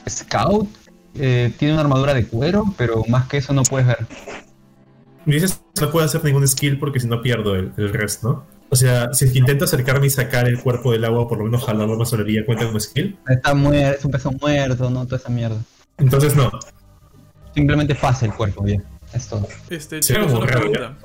Scout. 0.09 0.67
Eh, 1.15 1.51
tiene 1.57 1.73
una 1.73 1.81
armadura 1.81 2.13
de 2.13 2.27
cuero, 2.27 2.65
pero 2.77 3.03
más 3.07 3.27
que 3.27 3.37
eso 3.37 3.51
no 3.53 3.63
puedes 3.63 3.87
ver. 3.87 4.05
¿Me 5.27 5.35
dices 5.35 5.61
no 5.81 5.91
puedo 5.91 6.05
hacer 6.05 6.23
ningún 6.23 6.47
skill 6.47 6.79
porque 6.79 7.01
si 7.01 7.07
no 7.07 7.21
pierdo 7.21 7.55
el, 7.55 7.73
el 7.77 7.93
resto, 7.93 8.29
¿no? 8.29 8.57
O 8.69 8.75
sea, 8.75 9.13
si 9.13 9.25
es 9.25 9.31
que 9.31 9.39
intento 9.39 9.65
acercarme 9.65 10.07
y 10.07 10.09
sacar 10.09 10.47
el 10.47 10.59
cuerpo 10.59 10.91
del 10.91 11.03
agua, 11.03 11.27
por 11.27 11.37
lo 11.37 11.43
menos 11.45 11.65
jalarlo 11.65 11.97
más 11.97 12.09
solería, 12.09 12.45
cuenta 12.45 12.65
como 12.65 12.79
skill. 12.79 13.17
Está 13.27 13.53
muerto, 13.53 13.99
es 13.99 14.05
un 14.05 14.11
peso 14.11 14.31
muerto, 14.31 14.89
no 14.89 15.05
toda 15.05 15.17
esa 15.17 15.29
mierda. 15.29 15.57
Entonces 15.97 16.33
no. 16.35 16.49
Simplemente 17.53 17.93
pasa 17.93 18.25
el 18.25 18.33
cuerpo, 18.33 18.63
bien. 18.63 18.83
Es 19.13 19.27
todo. 19.27 19.47
Este, 19.69 20.01
Sí, 20.01 20.13
chicos, 20.13 20.31
una 20.31 20.45
raro, 20.45 20.71
pregunta. 20.71 20.97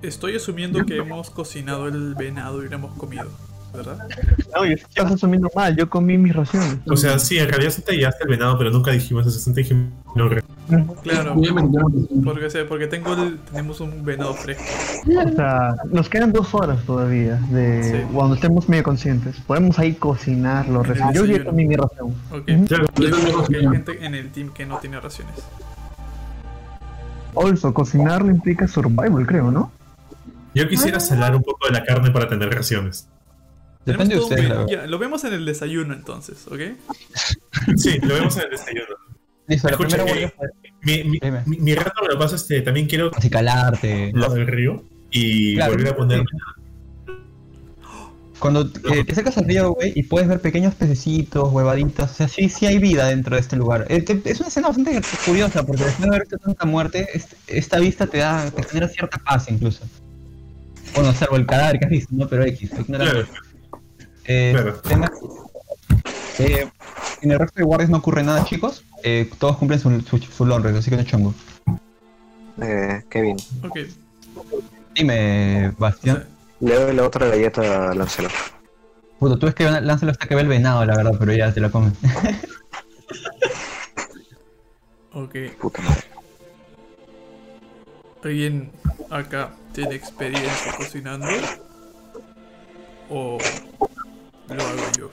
Estoy 0.00 0.36
asumiendo 0.36 0.84
que 0.86 0.96
hemos 0.96 1.28
cocinado 1.28 1.88
el 1.88 2.14
venado 2.14 2.64
y 2.64 2.68
lo 2.68 2.74
hemos 2.74 2.96
comido, 2.96 3.28
¿verdad? 3.72 3.98
No, 4.54 4.64
yo 4.64 4.72
estás 4.72 5.12
asumiendo 5.12 5.50
mal, 5.54 5.76
yo 5.76 5.88
comí 5.88 6.16
mis 6.18 6.34
raciones. 6.34 6.78
O 6.90 6.96
sea, 6.96 7.18
sí, 7.18 7.38
en 7.38 7.48
realidad 7.48 7.70
sí 7.70 7.82
te 7.82 7.96
llevaste 7.96 8.24
el 8.24 8.30
venado, 8.30 8.56
pero 8.58 8.70
nunca 8.70 8.90
dijimos 8.90 9.26
eso, 9.26 9.38
siempre 9.38 9.62
dijimos 9.62 9.88
no, 10.14 10.28
Claro, 11.02 11.34
porque, 12.24 12.50
sé, 12.50 12.64
porque 12.64 12.86
tengo 12.88 13.14
el- 13.14 13.38
tenemos 13.38 13.80
un 13.80 14.04
venado 14.04 14.34
fresco. 14.34 14.64
O 15.06 15.32
sea, 15.36 15.74
nos 15.90 16.08
quedan 16.08 16.32
dos 16.32 16.54
horas 16.54 16.82
todavía 16.84 17.36
de 17.50 17.82
Sí. 17.84 18.06
cuando 18.12 18.34
estemos 18.34 18.68
medio 18.68 18.82
conscientes. 18.82 19.36
Podemos 19.46 19.78
ahí 19.78 19.94
cocinarlo. 19.94 20.82
Recién. 20.82 21.12
Yo 21.12 21.24
ya 21.24 21.44
comí 21.44 21.64
mi 21.66 21.76
ración. 21.76 22.08
Ok. 22.32 22.48
Ujú. 22.48 22.64
Claro, 22.66 22.86
Yo 22.96 23.44
que 23.46 23.56
hay 23.58 23.68
gente 23.68 24.04
en 24.04 24.14
el 24.14 24.30
team 24.30 24.50
que 24.52 24.66
no 24.66 24.78
tiene 24.78 25.00
raciones. 25.00 25.34
Also, 27.36 27.72
cocinarlo 27.72 28.30
implica 28.30 28.66
survival, 28.66 29.26
creo, 29.26 29.50
¿no? 29.50 29.70
Yo 30.54 30.66
quisiera 30.68 30.98
salar 30.98 31.36
un 31.36 31.42
poco 31.42 31.66
de 31.66 31.72
la 31.74 31.84
carne 31.84 32.10
para 32.10 32.28
tener 32.28 32.52
raciones. 32.52 33.06
Depende 33.92 34.14
de 34.16 34.20
un 34.20 34.68
ya, 34.68 34.86
lo 34.86 34.98
vemos 34.98 35.24
en 35.24 35.32
el 35.32 35.44
desayuno 35.44 35.94
entonces, 35.94 36.46
¿ok? 36.48 36.60
Sí, 37.76 37.98
lo 38.02 38.14
vemos 38.14 38.36
en 38.36 38.42
el 38.44 38.50
desayuno. 38.50 38.94
Listo, 39.46 39.68
la 39.68 39.72
Escucha, 39.76 40.04
primera 40.04 40.32
Mi, 40.82 41.04
mi, 41.04 41.18
mi, 41.46 41.58
mi 41.58 41.74
rato 41.74 42.02
me 42.02 42.08
lo 42.08 42.18
paso, 42.18 42.36
este, 42.36 42.60
también 42.60 42.86
quiero 42.86 43.10
acicalarte. 43.14 44.12
lado 44.14 44.34
del 44.34 44.46
río 44.46 44.84
y 45.10 45.54
Claro. 45.56 45.72
volver 45.72 45.88
a 45.92 45.96
ponerme. 45.96 46.26
Cuando 48.38 48.62
eh, 48.92 49.04
te 49.04 49.12
acercas 49.12 49.36
al 49.38 49.46
río, 49.46 49.72
güey, 49.72 49.92
y 49.96 50.04
puedes 50.04 50.28
ver 50.28 50.40
pequeños 50.40 50.72
pececitos, 50.74 51.52
huevaditas, 51.52 52.12
o 52.12 52.14
sea, 52.14 52.28
sí, 52.28 52.48
sí 52.48 52.66
hay 52.66 52.78
vida 52.78 53.08
dentro 53.08 53.34
de 53.34 53.40
este 53.40 53.56
lugar. 53.56 53.86
Eh, 53.88 54.04
es 54.26 54.38
una 54.38 54.48
escena 54.48 54.68
bastante 54.68 55.00
curiosa, 55.26 55.66
porque 55.66 55.82
después 55.84 56.02
de 56.02 56.08
haber 56.14 56.20
visto 56.22 56.38
tanta 56.38 56.64
muerte, 56.64 57.08
es- 57.14 57.34
esta 57.48 57.80
vista 57.80 58.06
te 58.06 58.18
da, 58.18 58.48
te 58.52 58.62
genera 58.62 58.86
cierta 58.88 59.18
paz 59.18 59.50
incluso. 59.50 59.84
Bueno, 60.94 61.12
salvo 61.14 61.36
el 61.36 61.46
cadáver 61.46 61.80
que 61.80 61.84
has 61.86 61.90
visto, 61.90 62.14
¿no? 62.14 62.28
Pero 62.28 62.44
X. 62.44 62.70
Claro, 62.86 63.26
Eh, 64.30 64.50
Claro. 64.52 64.74
tema- 64.82 65.10
eh, 66.38 66.68
en 67.22 67.30
el 67.32 67.38
resto 67.38 67.60
de 67.60 67.64
guardias 67.64 67.88
no 67.90 67.96
ocurre 67.96 68.22
nada, 68.22 68.44
chicos. 68.44 68.84
Eh, 69.02 69.28
todos 69.38 69.56
cumplen 69.56 69.80
su, 69.80 70.00
su, 70.02 70.18
su 70.18 70.44
lonre, 70.46 70.76
así 70.76 70.90
que 70.90 70.96
no 70.96 71.02
es 71.02 71.08
chongo. 71.08 71.34
Eh, 72.60 73.02
Kevin, 73.08 73.36
Ok. 73.64 73.78
Dime, 74.94 75.68
O 75.68 75.72
Bastián. 75.78 76.16
sea, 76.16 76.26
le 76.60 76.74
doy 76.74 76.94
la 76.94 77.06
otra 77.06 77.26
galleta 77.28 77.90
a 77.90 77.94
Lancelot. 77.94 78.32
Puto, 79.18 79.38
tú 79.38 79.46
es 79.46 79.54
que 79.54 79.64
lánzalo 79.64 80.12
hasta 80.12 80.26
que 80.28 80.34
ve 80.34 80.42
el 80.42 80.48
venado, 80.48 80.84
la 80.84 80.96
verdad, 80.96 81.12
pero 81.18 81.32
ya 81.32 81.52
te 81.52 81.60
lo 81.60 81.70
comes. 81.72 81.94
ok. 85.12 85.34
Puta 85.60 85.82
madre. 85.82 86.02
¿Alguien 88.24 88.70
acá 89.10 89.50
tiene 89.72 89.94
experiencia 89.94 90.72
cocinando? 90.76 91.26
¿O 93.08 93.38
lo 94.54 94.62
hago 94.62 94.78
yo? 94.98 95.10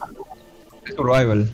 Survival. 0.96 1.52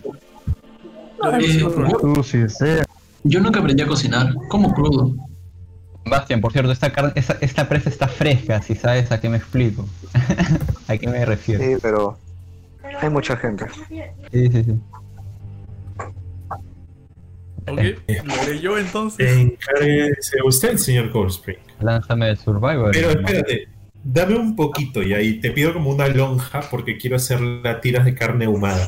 Eh, 1.40 2.50
sea. 2.50 2.84
Yo 3.24 3.40
nunca 3.40 3.60
aprendí 3.60 3.84
a 3.84 3.88
cocinar, 3.88 4.34
como 4.50 4.74
crudo. 4.74 5.16
Bastian, 6.06 6.42
por 6.42 6.52
cierto, 6.52 6.72
esta, 6.72 6.92
carne, 6.92 7.12
esta, 7.16 7.38
esta 7.42 7.70
presa 7.70 7.90
está 7.90 8.08
fresca, 8.08 8.62
si 8.62 8.76
sabes 8.76 9.12
a 9.12 9.22
qué 9.22 9.30
me 9.30 9.38
explico. 9.38 9.88
¿A 10.88 10.98
qué 10.98 11.08
me 11.08 11.24
refiero? 11.26 11.64
Sí, 11.64 11.78
pero 11.82 12.18
hay 13.00 13.10
mucha 13.10 13.38
gente. 13.38 13.66
Sí, 14.32 14.48
sí, 14.52 14.64
sí. 14.64 14.80
Ok, 17.68 17.80
lo 18.26 18.34
haré 18.34 18.60
yo 18.60 18.78
entonces. 18.78 19.38
Encárguese 19.38 20.38
usted, 20.44 20.78
señor 20.78 21.12
Goldspring. 21.12 21.60
Lánzame 21.80 22.30
el 22.30 22.38
Survival. 22.38 22.90
Pero 22.92 23.12
espérate, 23.12 23.68
dame 24.04 24.36
un 24.36 24.56
poquito 24.56 25.02
y 25.04 25.14
ahí 25.14 25.40
te 25.40 25.52
pido 25.52 25.74
como 25.74 25.90
una 25.92 26.08
lonja 26.08 26.62
porque 26.70 26.98
quiero 26.98 27.16
hacer 27.16 27.40
las 27.42 27.82
tiras 27.82 28.06
de 28.06 28.16
carne 28.16 28.46
ahumada. 28.46 28.88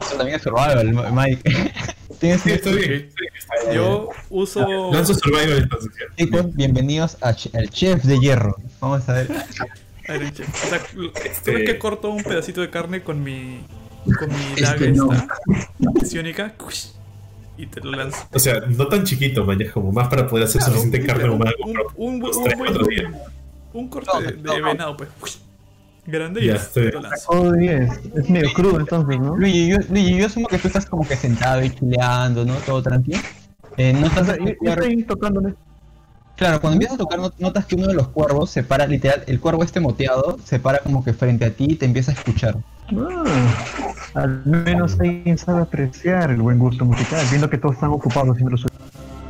Eso 0.00 0.16
también 0.16 0.36
es 0.36 0.42
Survival, 0.42 1.12
Mike. 1.12 1.72
Tienes 2.20 2.42
Sí, 2.42 2.50
estoy 2.52 2.76
bien. 2.76 3.10
Yo 3.74 4.10
uso. 4.30 4.92
Lanzo 4.92 5.14
Survival 5.14 5.58
entonces. 5.58 5.90
Chicos, 6.16 6.54
bienvenidos 6.54 7.16
a 7.20 7.32
Ch- 7.32 7.54
al 7.56 7.68
Chef 7.70 8.02
de 8.04 8.18
Hierro. 8.18 8.56
Vamos 8.80 9.08
a 9.08 9.12
ver. 9.14 9.28
Iron 10.08 10.32
Chef. 10.32 10.64
O 10.64 10.68
sea, 10.68 10.80
Este- 11.24 11.64
que 11.64 11.78
corto 11.78 12.10
un 12.10 12.22
pedacito 12.22 12.60
de 12.60 12.70
carne 12.70 13.02
con 13.02 13.22
mi. 13.22 13.60
con 14.18 14.28
mi 14.28 14.60
daga 14.60 14.74
Este 14.76 14.92
no. 14.92 15.12
esta. 15.12 16.06
Ciónica. 16.06 16.54
Y 17.56 17.66
te 17.66 17.80
lo 17.80 17.90
lanzo. 17.90 18.18
O 18.32 18.38
sea, 18.38 18.60
no 18.68 18.86
tan 18.86 19.02
chiquito, 19.04 19.44
man, 19.44 19.58
como 19.74 19.90
más 19.90 20.06
para 20.08 20.28
poder 20.28 20.44
hacer 20.46 20.62
suficiente 20.62 21.04
carne 21.04 21.24
un, 21.24 21.30
ahumada. 21.30 21.52
un, 21.64 21.76
un, 21.96 22.24
un 22.24 22.44
tres, 22.44 22.56
buen-. 22.56 23.14
Un 23.80 23.88
corte 23.88 24.10
No, 24.14 24.20
de, 24.20 24.36
no, 24.36 24.52
de 24.54 24.60
no. 24.60 24.66
venado, 24.68 24.96
pues. 24.96 25.10
Grande 26.06 26.42
y 26.42 26.46
Ya, 26.46 26.54
lo 26.54 26.58
estoy-. 26.60 26.90
Oh, 27.28 27.52
10. 27.52 27.90
Es 28.16 28.30
medio 28.30 28.52
crudo 28.54 28.80
entonces, 28.80 29.20
¿no? 29.20 29.36
Luigi, 29.36 29.68
yo, 29.68 29.76
Luigi, 29.90 30.16
yo 30.16 30.26
asumo 30.26 30.48
que 30.48 30.58
tú 30.58 30.68
estás 30.68 30.86
como 30.86 31.06
que 31.06 31.16
sentado 31.16 31.62
y 31.62 31.70
chileando, 31.70 32.44
¿no? 32.44 32.54
Todo 32.56 32.82
tranquilo. 32.82 33.18
Eh, 33.76 33.92
O 33.96 34.00
notas, 34.00 34.26
sea, 34.26 34.36
yo, 34.38 34.46
yo 34.62 34.72
estoy 34.72 35.02
tocándole. 35.04 35.54
Claro, 36.36 36.60
cuando 36.60 36.74
empiezas 36.76 36.94
a 36.94 36.98
tocar 36.98 37.18
not- 37.18 37.34
notas 37.38 37.66
que 37.66 37.74
uno 37.74 37.88
de 37.88 37.94
los 37.94 38.08
cuervos 38.08 38.48
se 38.50 38.62
para, 38.62 38.86
literal, 38.86 39.24
el 39.26 39.40
cuervo 39.40 39.64
este 39.64 39.80
moteado 39.80 40.38
se 40.44 40.58
para 40.60 40.78
como 40.78 41.04
que 41.04 41.12
frente 41.12 41.44
a 41.44 41.50
ti 41.50 41.66
y 41.70 41.74
te 41.74 41.84
empieza 41.84 42.12
a 42.12 42.14
escuchar. 42.14 42.56
Ah, 42.96 43.24
al 44.14 44.42
menos 44.46 44.98
alguien 45.00 45.36
sabe 45.36 45.62
apreciar 45.62 46.30
el 46.30 46.40
buen 46.40 46.58
gusto 46.58 46.84
musical, 46.84 47.24
viendo 47.28 47.50
que 47.50 47.58
todos 47.58 47.74
están 47.74 47.90
ocupados 47.90 48.30
haciendo 48.30 48.52
lo 48.52 48.56
suyo. 48.56 48.74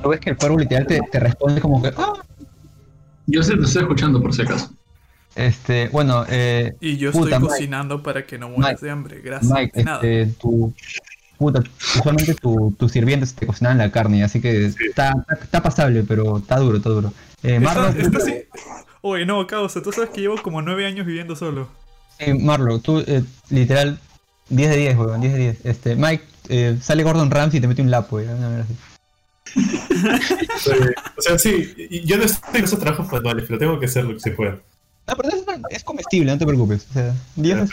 Tú 0.03 0.11
ves 0.11 0.21
que 0.21 0.31
el 0.31 0.37
cuervo 0.37 0.59
literal 0.59 0.87
te, 0.87 1.01
te 1.11 1.19
responde 1.19 1.61
como 1.61 1.83
que, 1.83 1.93
ah, 1.97 2.13
Yo 3.31 3.43
sé, 3.43 3.57
te 3.57 3.63
estoy 3.65 3.83
escuchando 3.83 4.21
por 4.21 4.35
si 4.35 4.43
acaso. 4.43 4.73
este, 5.37 5.89
bueno, 5.91 6.25
eh, 6.29 6.75
Y 6.81 6.97
yo 6.97 7.13
Puta, 7.13 7.27
estoy 7.37 7.41
Mike. 7.43 7.53
cocinando 7.53 8.03
para 8.03 8.27
que 8.27 8.39
no 8.39 8.49
mueras 8.49 8.73
Mike. 8.73 8.85
de 8.87 8.91
hambre. 8.91 9.21
Gracias. 9.23 9.53
Mike, 9.53 9.73
De 9.79 9.85
nada. 9.85 9.97
este, 10.03 10.27
tu, 10.41 10.75
puta, 11.39 11.63
usualmente 11.97 12.35
tu, 12.35 12.75
tus 12.79 12.91
sirvientes 12.91 13.35
te 13.35 13.47
cocinan 13.47 13.79
la 13.79 13.93
carne, 13.93 14.25
así 14.25 14.41
que 14.41 14.67
está, 14.67 15.13
está, 15.21 15.35
está 15.43 15.63
pasable, 15.63 16.03
pero 16.03 16.39
está 16.39 16.57
duro, 16.59 16.79
está 16.79 16.89
duro. 16.91 17.13
Eh, 17.43 17.61
Marlo, 17.61 17.89
está 17.89 18.19
así- 18.19 18.35
Oye, 19.01 19.25
no, 19.25 19.47
causa, 19.47 19.81
tú 19.83 19.93
sabes 19.93 20.11
que 20.11 20.21
llevo 20.23 20.43
como 20.43 20.61
nueve 20.63 20.85
años 20.87 21.07
viviendo 21.07 21.37
solo. 21.37 21.69
eh, 22.19 22.35
Marlo, 22.35 22.81
tú, 22.81 22.99
eh, 23.07 23.23
literal, 23.51 24.01
10 24.49 24.71
de 24.71 24.77
10, 24.77 24.97
weón, 24.99 25.21
10 25.21 25.33
de 25.35 25.39
10. 25.39 25.59
Este, 25.65 25.95
Mike, 25.95 26.25
eh, 26.49 26.77
sale 26.83 27.05
Gordon 27.05 27.31
Ramsay 27.31 27.59
y 27.59 27.61
te 27.61 27.69
mete 27.69 27.83
un 27.83 27.91
lapo, 27.93 28.17
weón, 28.17 28.37
una 28.39 28.49
mierda 28.49 28.65
así. 28.65 28.75
Eh, 29.57 30.95
o 31.17 31.23
sea, 31.23 31.39
sí, 31.39 31.75
yo 32.05 32.17
no 32.19 32.25
estoy 32.25 32.59
en 32.59 32.65
esos 32.65 32.79
trabajos 32.79 33.11
manuales, 33.11 33.45
pero 33.47 33.59
tengo 33.59 33.79
que 33.81 33.87
hacer 33.87 34.05
lo 34.05 34.15
que 34.15 34.21
se 34.21 34.31
pueda. 34.33 34.59
No, 35.07 35.17
pero 35.17 35.29
es, 35.31 35.45
es 35.71 35.85
comestible, 35.85 36.31
no 36.31 36.37
te 36.39 36.45
preocupes. 36.47 36.87
O 36.91 36.93
sea, 36.93 37.15
10 37.37 37.59
es... 37.61 37.71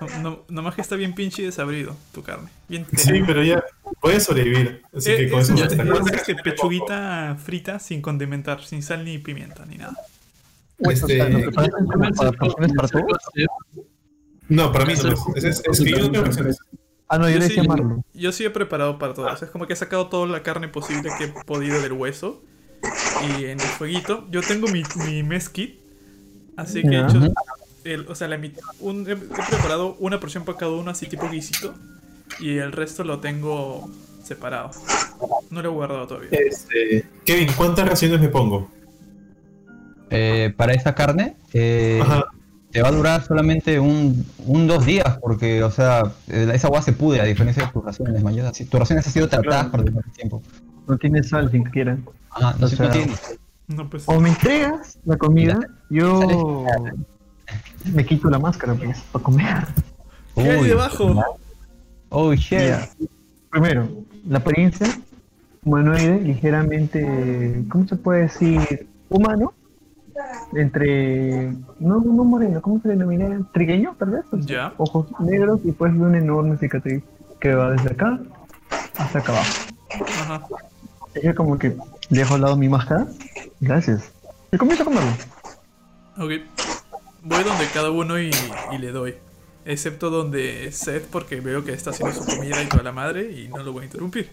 No, 0.00 0.18
no- 0.22 0.44
nomás 0.48 0.74
que 0.74 0.80
está 0.80 0.96
bien 0.96 1.14
pinche 1.14 1.42
y 1.42 1.44
desabrido 1.46 1.96
tu 2.12 2.22
carne. 2.22 2.48
Bien 2.68 2.84
Sí, 2.96 3.22
pero 3.24 3.44
ya 3.44 3.62
voy 4.02 4.14
a 4.14 4.20
sobrevivir. 4.20 4.82
Así 4.96 5.10
que 5.10 5.26
Eh, 5.26 5.30
con 5.30 5.40
es, 5.40 5.50
eso 5.50 5.64
es- 5.64 5.76
basta. 5.88 6.10
es, 6.16 6.28
este, 6.28 6.34
pechuguita 6.42 7.36
frita 7.42 7.78
sin 7.78 8.02
condimentar, 8.02 8.64
sin 8.64 8.82
sal 8.82 9.04
ni 9.04 9.18
pimienta 9.18 9.64
ni 9.66 9.76
nada. 9.76 9.94
Este, 10.80 11.18
¿Nos 11.30 11.42
preparan 11.42 11.70
como 11.86 12.10
para 12.12 12.32
porciones 12.32 12.72
para 12.76 12.88
todos? 12.88 13.18
No, 14.48 14.72
para 14.72 14.84
mí 14.84 14.94
no 14.94 15.12
es. 15.36 15.44
Es, 15.44 15.62
es 15.64 15.80
que 15.80 15.90
yo 15.90 15.98
no 16.10 16.10
tengo. 16.32 16.50
Ah, 17.08 17.18
no, 17.18 17.28
yo, 17.28 17.34
Yo 17.36 17.40
le 17.40 17.48
sí, 17.48 17.60
yo 18.14 18.32
sí 18.32 18.44
he 18.44 18.50
preparado 18.50 18.98
para 18.98 19.14
todos. 19.14 19.42
Es 19.42 19.48
como 19.50 19.66
que 19.66 19.72
he 19.72 19.76
sacado 19.76 20.08
toda 20.08 20.26
la 20.26 20.42
carne 20.42 20.68
posible 20.68 21.10
que 21.16 21.24
he 21.24 21.28
podido 21.44 21.80
del 21.80 21.92
hueso. 21.92 22.42
Y 23.38 23.44
en 23.46 23.58
el 23.60 23.66
fueguito, 23.66 24.26
yo 24.30 24.42
tengo 24.42 24.68
mi, 24.68 24.82
mi 25.06 25.22
mess 25.22 25.48
kit. 25.48 25.78
Así 26.56 26.82
que 26.82 26.96
he 26.96 27.00
hecho. 27.00 27.32
el- 27.84 28.06
o 28.08 28.14
sea, 28.14 28.28
la 28.28 28.36
mit- 28.36 28.58
un- 28.80 29.08
he, 29.08 29.12
he 29.12 29.16
preparado 29.16 29.96
una 30.00 30.20
porción 30.20 30.44
para 30.44 30.58
cada 30.58 30.72
uno, 30.72 30.90
así 30.90 31.06
tipo 31.06 31.28
guisito. 31.30 31.74
Y 32.40 32.58
el 32.58 32.72
resto 32.72 33.04
lo 33.04 33.20
tengo 33.20 33.88
separado. 34.22 34.70
No 35.50 35.62
lo 35.62 35.70
he 35.70 35.72
guardado 35.72 36.06
todavía. 36.06 36.28
Este, 36.32 37.06
Kevin, 37.24 37.48
¿cuántas 37.56 37.88
raciones 37.88 38.20
me 38.20 38.28
pongo? 38.28 38.70
Eh, 40.10 40.52
para 40.56 40.72
esa 40.74 40.94
carne, 40.94 41.36
eh, 41.52 42.00
Ajá. 42.02 42.24
Te 42.70 42.82
va 42.82 42.88
a 42.88 42.92
durar 42.92 43.24
solamente 43.24 43.80
un, 43.80 44.24
un 44.46 44.66
dos 44.66 44.84
días, 44.84 45.18
porque, 45.20 45.62
o 45.62 45.70
sea, 45.70 46.02
eh, 46.28 46.50
esa 46.54 46.66
agua 46.68 46.82
se 46.82 46.92
pude, 46.92 47.20
a 47.20 47.24
diferencia 47.24 47.64
de 47.66 47.72
tus 47.72 47.84
raciones, 47.84 48.22
mayor. 48.22 48.54
Si 48.54 48.64
tus 48.66 48.78
raciones 48.78 49.06
han 49.06 49.12
sido 49.12 49.28
tratadas 49.28 49.68
Claro. 49.68 49.84
por 49.84 50.04
el 50.04 50.12
tiempo. 50.12 50.42
No 50.86 50.96
tiene 50.98 51.22
sal, 51.22 51.50
sin 51.50 51.64
que 51.64 51.70
quieran. 51.70 52.04
Ajá, 52.30 52.54
no, 52.58 52.66
O 52.66 52.68
sé, 52.68 52.76
sea, 52.76 52.86
no 52.86 52.92
tiene- 52.92 53.12
No, 53.68 53.88
pues. 53.90 54.04
O 54.06 54.20
me 54.20 54.28
entregas 54.30 54.98
la 55.04 55.16
comida, 55.16 55.58
yo 55.90 56.64
me 57.92 58.04
quito 58.04 58.28
la 58.28 58.38
máscara, 58.38 58.74
pues, 58.74 58.98
para 59.12 59.22
comer. 59.22 59.66
¿Qué 60.34 60.42
hay 60.42 60.60
Uy, 60.62 60.68
debajo? 60.68 61.24
Oh, 62.10 62.32
shit. 62.34 62.58
Ya. 62.60 62.88
Primero, 63.50 63.88
la 64.26 64.38
apariencia 64.38 64.86
humanoide 65.64 66.20
ligeramente, 66.20 67.64
¿cómo 67.70 67.86
se 67.88 67.96
puede 67.96 68.22
decir? 68.22 68.86
humano, 69.10 69.54
entre, 70.54 71.52
no, 71.78 72.00
no 72.00 72.24
moreno, 72.24 72.60
¿cómo 72.62 72.80
se 72.80 72.88
denomina? 72.88 73.40
Trigueño, 73.52 73.94
tal 73.98 74.10
vez. 74.10 74.24
Ya. 74.32 74.72
Ojos 74.78 75.06
negros 75.20 75.60
y 75.64 75.72
pues 75.72 75.92
una 75.94 76.18
enorme 76.18 76.56
cicatriz 76.58 77.02
que 77.40 77.54
va 77.54 77.70
desde 77.70 77.92
acá 77.92 78.18
hasta 78.96 79.18
acá 79.18 79.32
abajo. 79.32 79.52
Ajá. 80.22 80.46
Es 81.14 81.34
como 81.34 81.58
que 81.58 81.76
dejo 82.10 82.34
al 82.34 82.42
lado 82.42 82.56
mi 82.56 82.68
máscara. 82.68 83.06
Gracias. 83.60 84.12
Y 84.52 84.56
comienzo 84.56 84.82
a 84.82 84.86
comerlo. 84.86 85.10
Ok. 86.18 86.32
Voy 87.22 87.44
donde 87.44 87.66
cada 87.72 87.90
uno 87.90 88.18
y, 88.18 88.30
y 88.72 88.78
le 88.78 88.92
doy. 88.92 89.14
Excepto 89.64 90.08
donde 90.08 90.72
Seth, 90.72 91.06
porque 91.10 91.40
veo 91.40 91.64
que 91.64 91.72
está 91.72 91.90
haciendo 91.90 92.14
su 92.14 92.24
comida 92.24 92.62
y 92.62 92.66
toda 92.66 92.82
la 92.82 92.92
madre 92.92 93.30
y 93.30 93.48
no 93.48 93.62
lo 93.62 93.72
voy 93.72 93.82
a 93.82 93.84
interrumpir. 93.84 94.30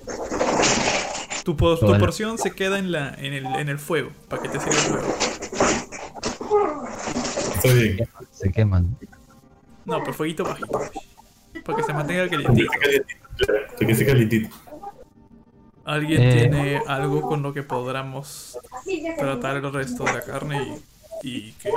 Tu, 1.45 1.55
po- 1.55 1.77
tu 1.77 1.85
Vale. 1.85 1.99
porción 1.99 2.37
se 2.39 2.51
queda 2.51 2.79
en, 2.79 2.91
la, 2.91 3.13
en, 3.13 3.33
el, 3.33 3.45
en 3.45 3.69
el 3.69 3.77
fuego, 3.79 4.09
para 4.27 4.41
que 4.41 4.49
te 4.49 4.59
sirva 4.59 4.75
el 4.75 4.81
fuego. 4.81 5.13
Está 7.55 7.73
bien. 7.73 8.09
Se 8.31 8.51
queman. 8.51 8.97
No, 9.85 10.03
por 10.03 10.13
fueguito 10.15 10.43
bajito. 10.43 10.79
Para 11.63 11.77
que 11.77 11.83
se 11.83 11.93
mantenga 11.93 12.27
calientito. 12.27 12.71
claro, 13.37 13.63
que 13.79 13.91
esté 13.91 14.05
calientito. 14.07 14.55
¿Alguien 15.85 16.19
Eh. 16.21 16.33
tiene 16.33 16.81
algo 16.87 17.21
con 17.21 17.43
lo 17.43 17.53
que 17.53 17.61
podamos 17.61 18.57
tratar 19.19 19.57
el 19.57 19.71
resto 19.71 20.03
de 20.03 20.13
la 20.13 20.21
carne 20.23 20.79
y, 21.21 21.29
y 21.29 21.51
que 21.53 21.69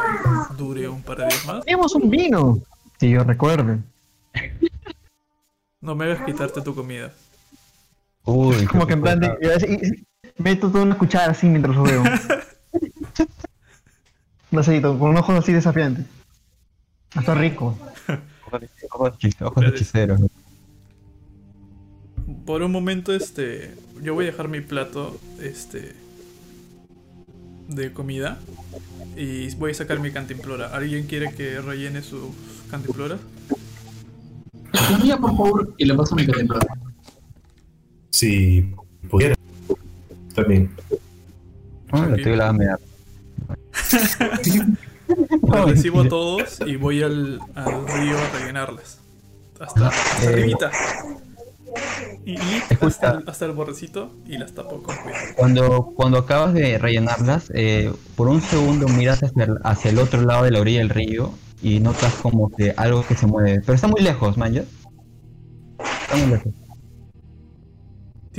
dure 0.56 0.88
un 0.88 1.02
par 1.02 1.18
de 1.18 1.26
días 1.26 1.44
más? 1.44 1.64
Tenemos 1.66 1.94
un 1.94 2.08
vino. 2.08 2.58
Si 2.98 3.10
yo 3.10 3.22
recuerdo. 3.22 3.78
No 5.82 5.94
me 5.94 6.06
hagas 6.06 6.24
quitarte 6.24 6.62
tu 6.62 6.74
comida. 6.74 7.12
Uy, 8.30 8.66
Como 8.66 8.86
que 8.86 8.92
en 8.92 9.00
plan 9.02 9.20
de. 9.20 9.34
y- 9.40 9.72
y- 9.86 10.06
Meto 10.36 10.70
toda 10.70 10.84
una 10.84 10.96
cuchara 10.98 11.32
así 11.32 11.46
mientras 11.48 11.74
lo 11.74 11.82
veo. 11.82 12.02
No 14.50 14.62
sé, 14.62 14.80
con 14.80 15.02
un 15.02 15.16
ojo 15.18 15.32
así 15.32 15.52
desafiante. 15.52 16.04
Está 17.14 17.34
rico. 17.34 17.76
Ojos 18.90 19.12
hechiceros. 19.66 20.20
Por 22.46 22.62
un 22.62 22.72
momento, 22.72 23.12
este. 23.14 23.74
Yo 24.02 24.14
voy 24.14 24.24
a 24.26 24.30
dejar 24.30 24.48
mi 24.48 24.62
plato. 24.62 25.20
Este. 25.42 25.94
De 27.68 27.92
comida. 27.92 28.38
Y 29.18 29.54
voy 29.56 29.72
a 29.72 29.74
sacar 29.74 30.00
mi 30.00 30.12
cantimplora. 30.12 30.68
¿Alguien 30.68 31.06
quiere 31.06 31.34
que 31.34 31.60
rellene 31.60 32.00
su 32.00 32.34
cantimplora? 32.70 33.18
La 34.90 34.98
mía, 34.98 35.18
por 35.18 35.30
favor, 35.32 35.74
y 35.76 35.84
le 35.84 35.94
paso 35.94 36.14
mi 36.14 36.24
cantimplora. 36.26 36.66
Si 38.10 38.74
pudiera. 39.10 39.34
También. 40.34 40.70
Ah, 41.90 42.06
la 42.06 42.16
estoy. 42.16 42.36
Los 45.48 45.70
recibo 45.70 46.02
a 46.02 46.08
todos 46.08 46.60
y 46.66 46.76
voy 46.76 47.02
al, 47.02 47.40
al 47.54 47.88
río 47.88 48.16
a 48.18 48.38
rellenarlas. 48.38 48.98
Hasta, 49.58 49.88
hasta 49.88 50.24
Eh. 50.24 50.28
arribita. 50.34 50.70
Y, 52.24 52.36
hasta, 52.84 53.10
el- 53.12 53.24
hasta 53.28 53.44
el 53.46 53.52
bordecito 53.52 54.12
y 54.26 54.36
las 54.36 54.52
tapo 54.52 54.82
con 54.82 54.94
cuidado. 54.96 55.24
Cuando, 55.36 55.92
cuando 55.96 56.18
acabas 56.18 56.52
de 56.52 56.76
rellenarlas, 56.78 57.50
eh, 57.54 57.92
por 58.16 58.28
un 58.28 58.42
segundo 58.42 58.86
miras 58.88 59.22
hacia 59.22 59.44
el, 59.44 59.58
hacia 59.64 59.90
el 59.90 59.98
otro 59.98 60.20
lado 60.22 60.44
de 60.44 60.50
la 60.50 60.60
orilla 60.60 60.80
del 60.80 60.90
río 60.90 61.32
y 61.62 61.80
notas 61.80 62.12
como 62.14 62.50
que 62.50 62.74
algo 62.76 63.06
que 63.06 63.14
se 63.16 63.26
mueve. 63.26 63.60
Pero 63.64 63.74
está 63.74 63.88
muy 63.88 64.02
lejos, 64.02 64.36
man, 64.36 64.52
¿ya? 64.52 64.64
Está 66.02 66.16
muy 66.16 66.26
lejos. 66.26 66.52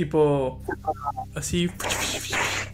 Tipo. 0.00 0.62
Así. 1.34 1.70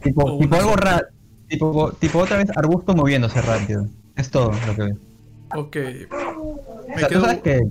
Tipo, 0.01 0.35
O 0.35 0.39
tipo 0.39 0.55
algo 0.55 0.77
raro. 0.77 1.07
Tipo, 1.49 1.91
tipo 1.95 2.21
otra 2.21 2.37
vez 2.37 2.49
arbusto 2.57 2.95
moviéndose 2.95 3.43
rápido. 3.43 3.89
Es 4.15 4.31
todo 4.31 4.53
lo 4.65 4.77
que 4.77 4.83
ves. 4.83 4.97
Ok. 5.57 5.77
O 6.39 6.85
Me 6.89 6.99
sea, 7.01 7.09
tú 7.09 7.15
quedo. 7.15 7.21
sabes 7.23 7.41
que 7.43 7.67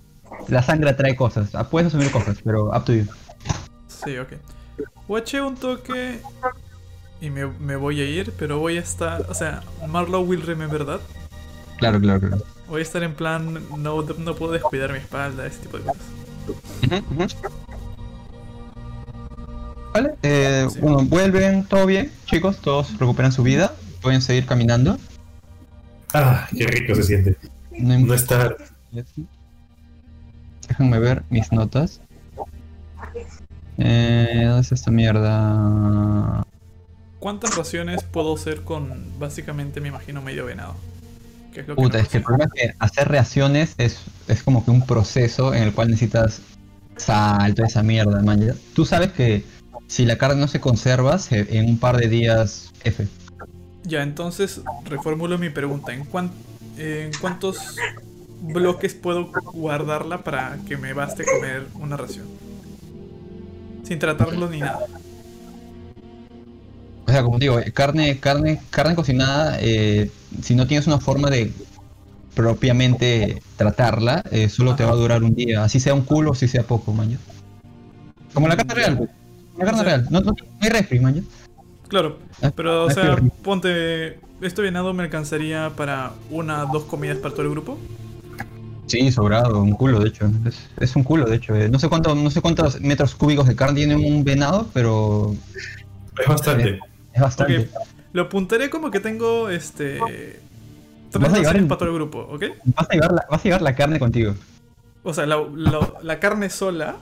la 0.49 0.61
sangre 0.61 0.89
atrae 0.89 1.15
cosas. 1.15 1.55
Ah, 1.55 1.69
Puedes 1.69 1.87
asumir 1.87 2.11
cosas, 2.11 2.37
pero 2.43 2.65
up 2.65 2.83
to 2.83 2.93
you. 2.95 3.05
Sí, 3.87 4.17
ok. 4.17 4.33
Watché 5.07 5.39
un 5.41 5.55
toque. 5.55 6.19
Y 7.21 7.29
me, 7.29 7.47
me 7.47 7.77
voy 7.77 8.01
a 8.01 8.03
ir, 8.05 8.33
pero 8.37 8.59
voy 8.59 8.75
a 8.75 8.81
estar. 8.81 9.25
O 9.29 9.33
sea, 9.33 9.63
Marlow 9.87 10.21
will 10.21 10.41
remember 10.41 10.85
that. 10.85 10.99
Claro, 11.77 12.01
claro, 12.01 12.19
claro. 12.19 12.43
Voy 12.67 12.79
a 12.79 12.83
estar 12.83 13.03
en 13.03 13.13
plan. 13.13 13.53
No, 13.77 14.01
no 14.01 14.35
puedo 14.35 14.51
descuidar 14.51 14.91
mi 14.91 14.97
espalda, 14.97 15.45
ese 15.47 15.59
tipo 15.59 15.77
de 15.77 15.85
cosas. 15.85 16.03
Vale, 19.95 20.13
eh, 20.23 20.67
Sí. 20.69 20.79
bueno, 20.81 21.05
vuelven, 21.05 21.63
todo 21.63 21.85
bien, 21.85 22.11
chicos, 22.25 22.57
todos 22.57 22.99
recuperan 22.99 23.31
su 23.31 23.43
vida, 23.43 23.73
pueden 24.01 24.21
seguir 24.21 24.45
caminando. 24.45 24.97
Ah, 26.13 26.49
qué 26.53 26.67
rico 26.67 26.93
se 26.95 27.03
siente. 27.03 27.37
No 27.71 27.97
No 27.99 28.13
estar. 28.13 28.57
Déjenme 30.67 30.99
ver 30.99 31.23
mis 31.29 31.49
notas. 31.53 32.01
Eh, 33.77 34.43
¿Dónde 34.45 34.61
está 34.61 34.75
esta 34.75 34.91
mierda? 34.91 36.45
¿Cuántas 37.19 37.55
raciones 37.55 38.03
puedo 38.03 38.35
hacer 38.35 38.63
con 38.63 39.01
básicamente, 39.17 39.79
me 39.79 39.87
imagino, 39.87 40.21
medio 40.21 40.45
venado? 40.45 40.75
Que 41.53 41.61
es 41.61 41.67
lo 41.69 41.75
que 41.77 41.81
Puta, 41.81 41.99
no 41.99 42.03
es 42.03 42.09
que 42.09 42.17
el 42.17 42.23
problema 42.23 42.51
es 42.53 42.61
que 42.61 42.75
hacer 42.79 43.07
reacciones 43.07 43.75
es, 43.77 44.01
es 44.27 44.43
como 44.43 44.65
que 44.65 44.71
un 44.71 44.85
proceso 44.85 45.53
en 45.53 45.63
el 45.63 45.71
cual 45.73 45.89
necesitas 45.89 46.41
sal, 46.97 47.55
toda 47.55 47.69
esa 47.69 47.81
mierda, 47.81 48.21
man. 48.23 48.45
ya. 48.45 48.55
Tú 48.73 48.85
sabes 48.85 49.13
que 49.13 49.55
si 49.87 50.05
la 50.05 50.17
carne 50.17 50.41
no 50.41 50.47
se 50.47 50.59
conserva, 50.59 51.17
se- 51.19 51.57
en 51.57 51.65
un 51.69 51.77
par 51.77 51.97
de 51.97 52.07
días, 52.07 52.71
F. 52.83 53.07
Ya, 53.83 54.01
entonces 54.03 54.61
reformulo 54.85 55.37
mi 55.37 55.49
pregunta. 55.49 55.93
¿En, 55.93 56.05
cuán- 56.05 56.31
¿En 56.77 57.11
cuántos 57.21 57.77
bloques 58.41 58.93
puedo 58.95 59.31
guardarla 59.53 60.23
para 60.23 60.57
que 60.67 60.75
me 60.77 60.93
baste 60.93 61.23
comer 61.23 61.67
una 61.75 61.95
ración? 61.97 62.25
Sin 63.83 63.99
tratarlo 63.99 64.49
ni 64.49 64.59
nada. 64.59 64.79
O 67.07 67.11
sea, 67.11 67.21
como 67.21 67.37
digo, 67.37 67.59
carne, 67.73 68.19
carne, 68.19 68.59
carne 68.71 68.95
cocinada, 68.95 69.57
eh, 69.61 70.09
si 70.41 70.55
no 70.55 70.65
tienes 70.65 70.87
una 70.87 70.99
forma 70.99 71.29
de 71.29 71.51
propiamente 72.33 73.41
tratarla, 73.57 74.23
eh, 74.31 74.49
solo 74.49 74.75
te 74.75 74.83
va 74.83 74.91
a 74.91 74.95
durar 74.95 75.23
un 75.23 75.35
día, 75.35 75.63
así 75.63 75.79
sea 75.79 75.93
un 75.93 76.01
culo, 76.01 76.31
así 76.31 76.47
sea 76.47 76.63
poco, 76.63 76.91
maño. 76.93 77.19
Como 78.33 78.47
la 78.47 78.57
carne 78.57 78.73
real, 78.73 79.09
La 79.57 79.65
carne 79.65 79.81
O 79.81 79.83
sea- 79.83 79.97
real, 79.97 80.07
no, 80.09 80.19
no, 80.21 80.31
no 80.31 80.35
hay 80.61 80.69
refri, 80.69 80.99
maño. 80.99 81.23
Claro, 81.87 82.17
Ah, 82.41 82.51
pero 82.55 82.85
o 82.85 82.89
ah, 82.89 82.93
sea, 82.93 83.03
claro. 83.03 83.23
ponte... 83.43 84.19
¿Esto 84.41 84.61
venado 84.63 84.93
me 84.93 85.03
alcanzaría 85.03 85.71
para 85.77 86.11
una 86.29 86.65
dos 86.65 86.83
comidas 86.83 87.17
para 87.19 87.33
todo 87.33 87.43
el 87.43 87.51
grupo? 87.51 87.77
Sí, 88.87 89.09
sobrado, 89.11 89.61
un 89.61 89.71
culo, 89.71 89.99
de 89.99 90.09
hecho. 90.09 90.29
Es, 90.45 90.69
es 90.79 90.95
un 90.95 91.03
culo, 91.03 91.25
de 91.25 91.37
hecho. 91.37 91.55
eh. 91.55 91.69
No 91.69 91.79
sé 91.79 91.87
cuánto, 91.87 92.13
no 92.13 92.29
sé 92.29 92.41
cuántos 92.41 92.81
metros 92.81 93.15
cúbicos 93.15 93.47
de 93.47 93.55
carne 93.55 93.75
tiene 93.75 93.95
un 93.95 94.23
venado, 94.23 94.67
pero 94.73 95.33
Es 96.21 96.27
bastante. 96.27 96.79
es 97.13 97.21
bastante. 97.21 97.69
Lo 98.13 98.23
apuntaré 98.23 98.69
como 98.69 98.91
que 98.91 98.99
tengo 98.99 99.49
este... 99.49 99.99
Tres 101.11 101.23
Vas 101.23 101.33
a 101.33 101.37
llevar 101.37 101.55
el- 101.55 101.67
para 101.67 101.79
todo 101.79 101.89
el 101.89 101.95
grupo, 101.95 102.19
¿ok? 102.29 102.43
Vas 102.65 102.87
a 102.89 102.93
llevar 102.93 103.13
la, 103.13 103.25
vas 103.31 103.39
a 103.39 103.43
llevar 103.43 103.61
la 103.61 103.75
carne 103.75 103.99
contigo. 103.99 104.35
O 105.03 105.13
sea, 105.13 105.25
la, 105.25 105.37
la- 105.55 105.93
la 106.03 106.19
carne 106.19 106.49
sola 106.49 106.97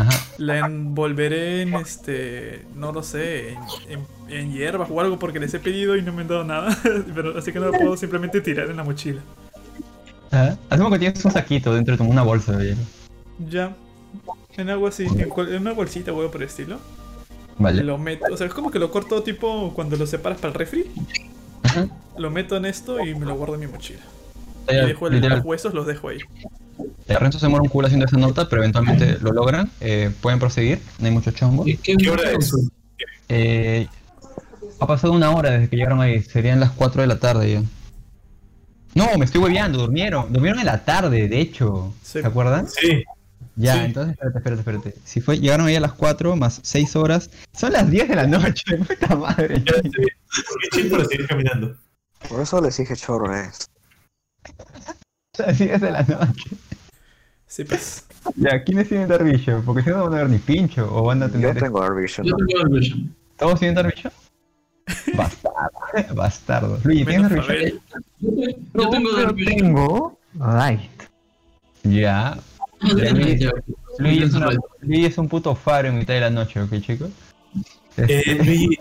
Ajá. 0.00 0.10
la 0.38 0.58
envolveré 0.58 1.62
en 1.62 1.74
este... 1.74 2.64
No 2.74 2.92
lo 2.92 3.02
sé, 3.02 3.50
en, 3.50 3.58
en- 3.88 4.06
en 4.28 4.52
hierbas 4.52 4.88
o 4.90 5.00
algo 5.00 5.18
porque 5.18 5.38
les 5.38 5.54
he 5.54 5.60
pedido 5.60 5.96
y 5.96 6.02
no 6.02 6.12
me 6.12 6.22
han 6.22 6.28
dado 6.28 6.44
nada. 6.44 6.76
Pero 7.14 7.38
así 7.38 7.52
que 7.52 7.60
no 7.60 7.66
lo 7.66 7.72
puedo 7.72 7.96
simplemente 7.96 8.40
tirar 8.40 8.68
en 8.70 8.76
la 8.76 8.84
mochila. 8.84 9.20
Ajá. 10.30 10.58
Hacemos 10.68 10.92
que 10.92 10.98
tienes 10.98 11.24
un 11.24 11.30
saquito 11.30 11.72
dentro 11.74 11.96
de 11.96 12.02
una 12.02 12.22
bolsa 12.22 12.56
de 12.56 12.64
hielo. 12.70 12.80
Ya. 13.48 13.76
En 14.56 14.70
algo 14.70 14.86
así, 14.88 15.04
en, 15.04 15.20
en 15.20 15.60
una 15.62 15.72
bolsita 15.72 16.12
o 16.12 16.16
algo 16.18 16.30
por 16.32 16.42
el 16.42 16.48
estilo. 16.48 16.78
Vale. 17.58 17.82
Lo 17.84 17.96
meto, 17.98 18.24
o 18.32 18.36
sea, 18.36 18.46
es 18.46 18.52
como 18.54 18.70
que 18.70 18.78
lo 18.78 18.90
corto 18.90 19.22
tipo 19.22 19.72
cuando 19.74 19.96
lo 19.96 20.06
separas 20.06 20.38
para 20.38 20.48
el 20.52 20.54
refri. 20.58 20.86
Ajá. 21.62 21.86
Lo 22.18 22.30
meto 22.30 22.56
en 22.56 22.64
esto 22.66 23.00
y 23.04 23.14
me 23.14 23.26
lo 23.26 23.34
guardo 23.34 23.54
en 23.54 23.60
mi 23.60 23.66
mochila. 23.66 24.00
Y 24.68 24.74
dejo 24.74 25.06
el- 25.08 25.20
los 25.20 25.44
huesos, 25.44 25.74
los 25.74 25.86
dejo 25.86 26.08
ahí. 26.08 26.18
Renzo 27.08 27.38
se 27.38 27.48
muere 27.48 27.62
un 27.62 27.68
culo 27.68 27.86
haciendo 27.86 28.06
esa 28.06 28.16
nota, 28.16 28.48
pero 28.48 28.62
eventualmente 28.62 29.18
lo 29.20 29.32
logran. 29.32 29.70
Eh, 29.80 30.10
pueden 30.20 30.38
proseguir, 30.38 30.80
no 30.98 31.06
hay 31.06 31.12
mucho 31.12 31.30
chongo. 31.30 31.64
¿Qué, 31.64 31.76
qué- 31.76 31.96
¿Qué 31.96 32.10
hora 32.10 32.30
es? 32.32 32.52
Eh, 33.28 33.86
ha 34.80 34.86
pasado 34.86 35.12
una 35.12 35.30
hora 35.30 35.50
desde 35.50 35.68
que 35.68 35.76
llegaron 35.76 36.00
ahí, 36.00 36.22
serían 36.22 36.60
las 36.60 36.72
4 36.72 37.02
de 37.02 37.08
la 37.08 37.18
tarde 37.18 37.52
ya. 37.52 37.62
No, 38.94 39.16
me 39.18 39.24
estoy 39.26 39.40
hueveando, 39.42 39.78
durmieron. 39.78 40.32
Durmieron 40.32 40.60
en 40.60 40.66
la 40.66 40.84
tarde, 40.84 41.28
de 41.28 41.40
hecho. 41.40 41.92
Sí. 42.02 42.20
¿Se 42.20 42.26
acuerdan? 42.26 42.66
Sí. 42.68 43.04
Ya, 43.58 43.74
Sí. 43.74 43.80
entonces 43.86 44.12
espérate, 44.14 44.38
espérate, 44.38 44.60
espérate. 44.60 44.94
Si 45.04 45.20
fue, 45.20 45.38
llegaron 45.38 45.66
ahí 45.66 45.76
a 45.76 45.80
las 45.80 45.92
4 45.92 46.34
más 46.36 46.60
6 46.62 46.94
horas, 46.96 47.30
son 47.52 47.72
las 47.72 47.90
10 47.90 48.08
de 48.08 48.16
la 48.16 48.26
noche, 48.26 48.64
puta 48.88 49.16
madre. 49.16 49.56
Estoy. 49.56 51.04
Seguir 51.08 51.26
caminando. 51.26 51.74
Por 52.28 52.40
eso 52.40 52.60
les 52.60 52.76
dije 52.76 52.96
chorro 52.96 53.34
es. 53.34 53.68
Las 55.38 55.58
10 55.58 55.80
de 55.80 55.90
la 55.90 56.02
noche. 56.02 56.50
Sí, 57.46 57.64
pues. 57.64 58.04
Ya, 58.36 58.62
¿quiénes 58.64 58.88
tienen 58.88 59.08
Dark 59.08 59.24
Vision? 59.24 59.62
Porque 59.64 59.82
si 59.82 59.90
no 59.90 59.98
no 59.98 60.04
van 60.04 60.14
a 60.14 60.16
ver 60.18 60.30
ni 60.30 60.38
pincho 60.38 60.88
o 60.92 61.04
van 61.04 61.22
a 61.22 61.26
Yo 61.26 61.32
tener. 61.32 61.58
tengo 61.60 61.80
Dark 61.80 61.96
Vision. 61.96 62.26
Yo 62.26 62.34
tengo 62.36 62.62
el 62.62 62.68
Vision. 62.80 63.14
¿Todos 63.38 63.58
tienen 63.60 63.74
Dark 63.76 63.94
Vision? 63.94 64.12
Bastardo. 65.16 66.14
Bastardo. 66.14 66.80
Luigi, 66.84 67.04
¿tienes 67.04 67.30
revision? 67.30 67.46
Fabel. 67.46 67.80
Yo 68.74 68.90
tengo 68.90 69.12
Dark 69.12 69.34
Vision. 69.34 69.56
tengo 69.56 70.18
Light. 70.38 70.90
Ya. 71.84 72.38
Luigi 72.80 74.22
es, 74.24 74.34
una- 74.34 74.48
Right. 74.50 74.60
Luigi 74.80 75.04
es 75.06 75.18
un 75.18 75.28
puto 75.28 75.54
faro 75.54 75.88
en 75.88 75.98
mitad 75.98 76.14
de 76.14 76.20
la 76.20 76.30
noche, 76.30 76.60
¿ok, 76.60 76.70
chicos? 76.80 77.10
Este, 77.96 78.30
Eh, 78.32 78.34
Luigi, 78.36 78.78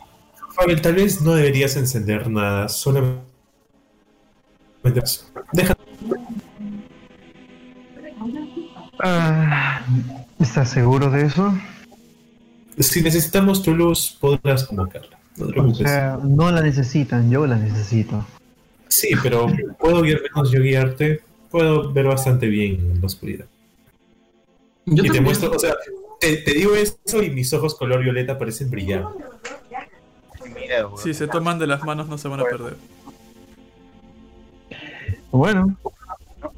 Fabel, 0.55 0.82
tal 0.82 0.95
vez 0.95 1.22
no 1.22 1.34
deberías 1.36 1.76
encender 1.78 2.30
nada, 2.30 2.68
solamente. 2.68 3.22
Deja. 5.53 5.75
Ah, 8.99 9.81
¿Estás 10.39 10.69
seguro 10.69 11.09
de 11.09 11.25
eso? 11.25 11.53
Si 12.79 13.01
necesitamos 13.01 13.63
tu 13.63 13.73
luz, 13.75 14.17
podrás 14.19 14.65
convocarla. 14.65 15.17
No 15.38 15.45
te 15.45 15.51
O 15.51 15.53
preocupes. 15.53 15.77
sea, 15.89 16.19
no 16.23 16.51
la 16.51 16.61
necesitan, 16.61 17.29
yo 17.31 17.45
la 17.47 17.55
necesito. 17.55 18.25
Sí, 18.88 19.09
pero 19.21 19.47
puedo 19.79 20.01
guiar 20.01 20.21
menos 20.21 20.51
yo 20.51 20.61
guiarte. 20.61 21.21
Puedo 21.49 21.91
ver 21.91 22.05
bastante 22.05 22.47
bien 22.47 22.73
en 22.91 22.99
la 23.01 23.05
oscuridad. 23.07 23.45
Yo 24.86 24.93
y 24.93 24.95
te 24.97 25.03
también. 25.03 25.23
muestro, 25.23 25.51
o 25.51 25.59
sea, 25.59 25.73
te, 26.19 26.38
te 26.38 26.53
digo 26.53 26.75
eso 26.75 27.23
y 27.23 27.29
mis 27.31 27.51
ojos 27.53 27.75
color 27.75 28.01
violeta 28.03 28.38
parecen 28.38 28.69
brillar. 28.69 29.05
Si 31.01 31.13
se 31.13 31.27
toman 31.27 31.59
de 31.59 31.67
las 31.67 31.83
manos 31.83 32.07
no 32.07 32.17
se 32.17 32.27
van 32.27 32.41
a 32.41 32.43
perder. 32.43 32.75
Bueno, 35.32 35.78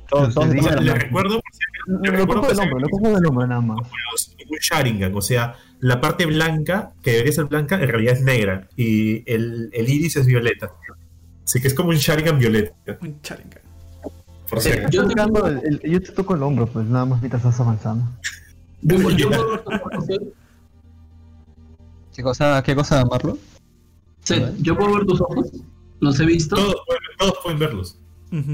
todos- 0.09 0.33
todos 0.33 0.49
te 0.49 0.81
le 0.81 0.93
recuerdo 0.93 1.41
si 1.51 1.59
lo 1.87 2.11
recuerdo 2.11 2.47
del 2.47 2.59
hombro, 2.59 2.79
lo 2.79 2.89
cojo 2.89 3.09
del 3.15 3.25
hombro 3.25 3.47
nada 3.47 3.61
más. 3.61 3.77
los- 4.11 4.35
un 4.49 4.57
Sharingan, 4.61 5.15
o 5.15 5.21
sea, 5.21 5.55
la 5.79 5.99
parte 5.99 6.25
blanca, 6.25 6.93
que 7.03 7.11
debería 7.11 7.33
ser 7.33 7.45
blanca, 7.45 7.75
en 7.75 7.87
realidad 7.87 8.13
es 8.13 8.21
negra 8.21 8.67
y 8.75 9.23
el, 9.31 9.69
el 9.73 9.89
iris 9.89 10.15
es 10.17 10.25
violeta. 10.25 10.71
Así 11.43 11.59
que 11.61 11.67
es 11.67 11.73
como 11.73 11.89
un 11.89 11.95
Sharingan 11.95 12.37
violeta. 12.39 12.73
Un 13.01 13.21
charinga. 13.21 13.61
Por 14.49 14.61
si 14.61 14.69
acaso. 14.69 14.89
Yo 14.91 15.07
tocando 15.07 15.47
el- 15.47 15.79
el- 15.83 15.91
yo 15.91 16.01
te 16.01 16.11
toco 16.13 16.35
el 16.35 16.43
hombro, 16.43 16.67
pues 16.67 16.85
nada 16.87 17.05
más 17.05 17.19
mientras 17.21 17.43
estás 17.43 17.59
avanzando. 17.59 18.05
Yo, 18.81 18.97
yo 19.11 19.29
puedo 19.29 19.49
ver 19.51 19.63
tus 19.63 19.73
ojos, 19.81 20.05
Seth. 20.05 20.23
¿Qué 22.15 22.23
cosa, 22.23 22.63
qué 22.63 22.75
cosa, 22.75 23.05
Marlo? 23.05 23.37
Seth, 24.23 24.55
yo 24.61 24.75
puedo 24.77 24.95
ver 24.95 25.05
tus 25.05 25.21
ojos. 25.21 25.51
Los 25.99 26.19
he 26.19 26.25
visto. 26.25 26.55
Todos, 26.55 26.75
pueden- 26.85 27.01
todos 27.17 27.33
pueden 27.43 27.59
verlos. 27.59 27.99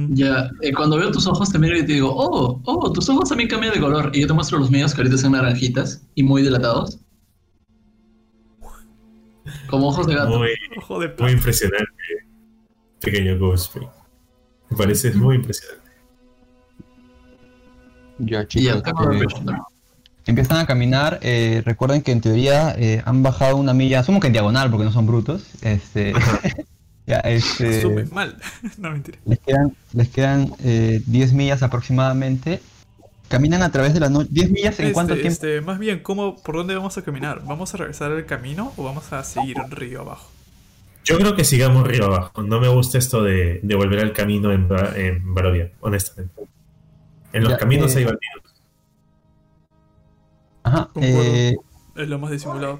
Ya, 0.09 0.49
eh, 0.61 0.71
cuando 0.71 0.97
veo 0.97 1.11
tus 1.11 1.25
ojos 1.25 1.51
te 1.51 1.57
miro 1.57 1.75
y 1.77 1.85
te 1.85 1.93
digo, 1.93 2.13
oh, 2.15 2.61
oh, 2.65 2.91
tus 2.91 3.09
ojos 3.09 3.29
también 3.29 3.49
cambian 3.49 3.73
de 3.73 3.79
color. 3.79 4.11
Y 4.13 4.21
yo 4.21 4.27
te 4.27 4.33
muestro 4.33 4.59
los 4.59 4.69
míos 4.69 4.93
que 4.93 5.01
ahorita 5.01 5.17
son 5.17 5.31
naranjitas 5.31 6.05
y 6.15 6.23
muy 6.23 6.41
dilatados. 6.43 6.99
Como 9.69 9.87
ojos 9.89 10.07
de 10.07 10.15
gato. 10.15 10.37
Muy, 10.37 10.49
Ojo 10.77 10.99
de 10.99 11.07
muy 11.07 11.15
plata. 11.15 11.31
impresionante, 11.31 11.87
pequeño 13.01 13.37
Ghostface. 13.39 13.87
Me 14.69 14.77
parece 14.77 15.11
muy 15.13 15.35
impresionante. 15.37 15.81
Ya, 18.19 18.45
Y 18.53 18.63
ya, 18.63 18.81
chicos. 18.81 18.83
eh, 19.11 19.57
empiezan 20.27 20.57
a 20.57 20.65
caminar. 20.67 21.19
eh, 21.23 21.61
recuerden 21.65 22.01
que 22.03 22.11
en 22.11 22.21
teoría 22.21 22.73
eh, 22.77 23.01
han 23.05 23.23
bajado 23.23 23.57
una 23.57 23.73
milla, 23.73 23.99
asumo 23.99 24.19
que 24.19 24.27
en 24.27 24.33
diagonal 24.33 24.69
porque 24.69 24.85
no 24.85 24.91
son 24.91 25.07
brutos. 25.07 25.45
Este, 25.63 26.13
ya, 27.05 27.19
este, 27.19 28.05
mal. 28.11 28.37
no, 28.77 28.91
mentira. 28.91 29.19
les 29.25 29.39
quedan, 29.39 29.75
les 29.93 30.09
quedan 30.09 30.55
eh, 30.59 31.01
10 31.05 31.33
millas 31.33 31.63
aproximadamente. 31.63 32.61
Caminan 33.29 33.63
a 33.63 33.71
través 33.71 33.93
de 33.93 33.99
la 33.99 34.09
noche. 34.09 34.29
¿10 34.31 34.51
millas 34.51 34.79
en 34.79 34.87
Este, 34.87 34.93
cuánto 34.93 35.19
tiempo? 35.19 35.47
este, 35.47 35.61
más 35.61 35.79
bien, 35.79 36.01
¿cómo, 36.03 36.41
¿por 36.43 36.55
dónde 36.55 36.75
vamos 36.75 36.97
a 36.97 37.03
caminar? 37.03 37.43
¿Vamos 37.45 37.73
a 37.73 37.77
regresar 37.77 38.11
al 38.11 38.25
camino 38.25 38.73
o 38.77 38.83
vamos 38.83 39.11
a 39.13 39.23
seguir 39.23 39.57
río 39.69 40.01
abajo? 40.01 40.29
Yo 41.05 41.17
creo 41.17 41.35
que 41.35 41.43
sigamos 41.43 41.85
río 41.87 42.05
abajo. 42.05 42.43
No 42.43 42.59
me 42.61 42.67
gusta 42.69 42.97
esto 42.97 43.23
de, 43.23 43.59
de 43.61 43.75
volver 43.75 43.99
al 43.99 44.13
camino 44.13 44.51
en, 44.53 44.67
en 44.95 45.33
Barovia, 45.33 45.71
honestamente. 45.81 46.43
En 47.33 47.43
los 47.43 47.53
Ya, 47.53 47.57
caminos 47.57 47.95
eh, 47.95 47.99
hay 47.99 48.05
bandidos. 48.05 48.53
Ajá. 50.63 50.89
Eh, 50.95 51.55
Es 51.95 52.07
lo 52.09 52.19
más 52.19 52.31
disimulado. 52.31 52.79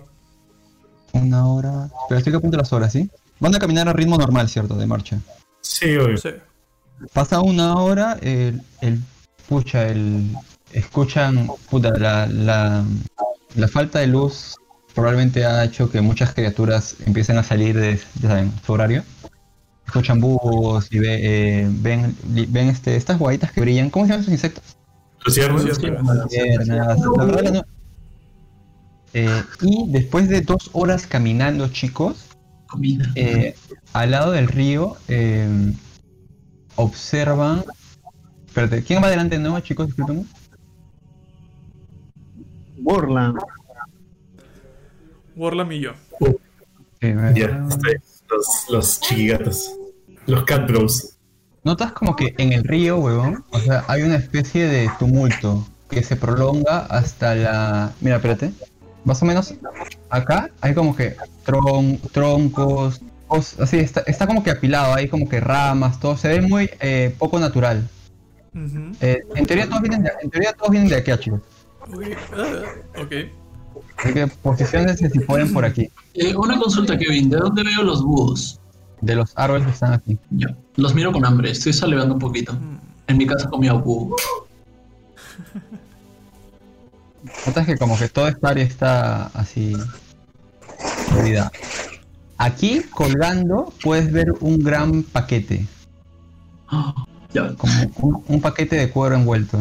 una 1.14 1.48
hora. 1.48 1.90
Pero 2.10 2.18
estoy 2.18 2.32
que 2.34 2.38
apunto 2.38 2.58
las 2.58 2.74
horas, 2.74 2.92
¿sí? 2.94 3.10
Van 3.44 3.54
a 3.54 3.60
caminar 3.60 3.90
a 3.90 3.94
ritmo 3.94 4.18
normal, 4.18 4.48
¿cierto? 4.48 4.76
De 4.76 4.86
marcha. 4.86 5.20
Sí, 5.60 5.98
obvio. 5.98 6.16
Sí. 6.18 6.30
Pasa 7.12 7.42
una 7.42 7.76
hora, 7.76 8.18
el, 8.22 8.62
el 8.80 9.00
pucha, 9.50 9.88
el 9.90 10.32
escuchan, 10.72 11.50
puta, 11.70 11.90
la, 11.98 12.26
la, 12.28 12.86
la 13.56 13.68
falta 13.68 14.00
de 14.00 14.08
luz 14.08 14.56
probablemente 14.96 15.44
ha 15.46 15.64
hecho 15.66 15.92
que 15.92 16.00
muchas 16.00 16.34
criaturas 16.34 16.96
empiecen 17.06 17.38
a 17.38 17.44
salir 17.44 17.78
de, 17.78 18.00
ya 18.22 18.30
saben, 18.30 18.54
su 18.66 18.72
horario. 18.72 19.04
Escuchan 19.86 20.22
búhos 20.22 20.88
y 20.90 21.00
ve- 21.00 21.20
eh, 21.64 21.68
ven, 21.70 22.16
li- 22.34 22.46
ven 22.50 22.70
este, 22.70 22.96
estas 22.96 23.20
guaitas 23.20 23.52
que 23.52 23.60
brillan. 23.60 23.90
¿Cómo 23.90 24.06
se 24.06 24.12
llaman 24.12 24.22
esos 24.22 24.34
insectos? 24.34 24.64
Verdad 27.26 27.52
no- 27.52 27.64
Eh, 29.14 29.44
y 29.62 29.92
después 29.92 30.30
de 30.30 30.40
dos 30.42 30.70
horas 30.72 31.06
caminando, 31.06 31.68
chicos. 31.68 32.30
Eh, 33.16 33.56
al 33.94 34.12
lado 34.12 34.32
del 34.32 34.48
río 34.48 34.98
eh, 35.08 35.74
observan. 36.76 37.64
Espérate, 38.48 38.84
¿quién 38.84 39.02
va 39.02 39.08
adelante 39.08 39.38
de 39.38 39.42
nuevo, 39.42 39.60
chicos? 39.60 39.88
Discúlpenme. 39.88 40.26
Borland. 42.78 43.38
Warlam 45.36 45.72
y 45.72 45.80
yo. 45.80 45.94
ya, 47.02 47.68
estoy. 47.70 47.96
Los, 48.30 48.66
los 48.70 49.00
chiquigatos. 49.00 49.72
Los 50.26 50.44
cat 50.44 50.68
bros. 50.68 51.18
Notas 51.64 51.94
como 51.94 52.16
que 52.16 52.36
en 52.38 52.52
el 52.52 52.64
río, 52.64 52.98
huevón, 52.98 53.46
o 53.52 53.60
sea, 53.60 53.86
hay 53.88 54.02
una 54.02 54.16
especie 54.16 54.68
de 54.68 54.90
tumulto 55.00 55.66
que 55.90 56.04
se 56.04 56.16
prolonga 56.16 56.80
hasta 56.90 57.36
la. 57.36 57.92
Mira, 58.02 58.18
espérate. 58.18 58.52
Más 59.06 59.22
o 59.22 59.26
menos 59.26 59.54
acá 60.10 60.50
hay 60.62 60.74
como 60.74 60.96
que 60.96 61.16
tron- 61.46 62.00
troncos, 62.12 63.02
cos- 63.28 63.60
así, 63.62 63.78
está, 63.78 64.02
está 64.02 64.28
como 64.28 64.44
que 64.44 64.52
apilado, 64.52 64.94
hay 64.94 65.08
como 65.08 65.28
que 65.28 65.40
ramas, 65.40 66.00
todo. 66.00 66.18
Se 66.18 66.28
ve 66.30 66.42
muy 66.42 66.70
eh, 66.80 67.16
poco 67.18 67.40
natural. 67.40 67.88
Eh, 69.02 69.22
en, 69.36 69.46
teoría 69.46 69.68
todos 69.68 69.82
vienen 69.82 70.04
de, 70.04 70.12
en 70.22 70.30
teoría 70.30 70.54
todos 70.54 70.70
vienen 70.72 70.90
de 70.90 70.96
aquí, 70.98 71.12
chicos. 71.20 71.42
Ok. 71.82 72.04
ok. 73.04 73.14
Así 73.98 74.14
que 74.14 74.28
posiciones 74.28 75.00
si 75.00 75.20
ponen 75.22 75.52
por 75.54 75.66
aquí, 75.66 75.90
Eh, 76.14 76.36
una 76.36 76.58
consulta, 76.60 76.98
Kevin. 76.98 77.30
¿De 77.30 77.38
dónde 77.38 77.64
veo 77.64 77.84
los 77.84 78.04
búhos? 78.04 78.60
de 79.02 79.16
los 79.16 79.34
árboles 79.36 79.66
que 79.66 79.72
están 79.74 79.92
aquí. 79.94 80.18
Yo. 80.30 80.48
Los 80.78 80.96
miro 80.96 81.12
con 81.12 81.26
hambre. 81.26 81.52
Estoy 81.52 81.74
salivando 81.74 82.14
un 82.14 82.20
poquito. 82.22 82.54
Mm. 82.54 82.80
En 83.08 83.18
mi 83.18 83.26
casa 83.28 83.50
comía 83.50 83.74
búho. 83.74 84.16
Notas 87.46 87.66
que 87.66 87.78
como 87.78 87.98
que 87.98 88.08
toda 88.08 88.30
esta 88.30 88.50
área 88.50 88.64
está 88.64 89.26
así 89.34 89.76
Aquí 92.38 92.82
colgando 92.92 93.72
puedes 93.84 94.12
ver 94.12 94.34
un 94.40 94.60
gran 94.60 95.04
paquete, 95.04 95.66
Ah, 96.68 96.94
como 97.58 97.74
un, 97.98 98.24
un 98.28 98.42
paquete 98.42 98.76
de 98.76 98.90
cuero 98.90 99.16
envuelto. 99.16 99.60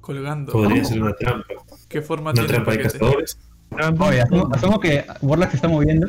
Colgando. 0.00 0.52
Podría 0.52 0.84
ser 0.84 1.02
una 1.02 1.14
trampa. 1.14 1.46
¿Qué 1.88 2.00
forma 2.00 2.30
Una 2.30 2.34
tiene 2.34 2.48
el 2.48 2.54
trampa 2.54 2.72
de 2.72 2.82
cazadores. 2.82 3.38
Oye, 3.98 4.20
asumo, 4.20 4.48
asumo 4.52 4.80
que 4.80 5.04
Warlock 5.22 5.50
se 5.50 5.56
está 5.56 5.68
moviendo. 5.68 6.08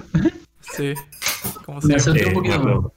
Sí. 0.76 0.94
¿Cómo 1.66 1.80
Me 1.82 2.00
se 2.00 2.12
Eh, 2.12 2.26
un 2.28 2.34
poquito. 2.34 2.62
bueno. 2.62 2.94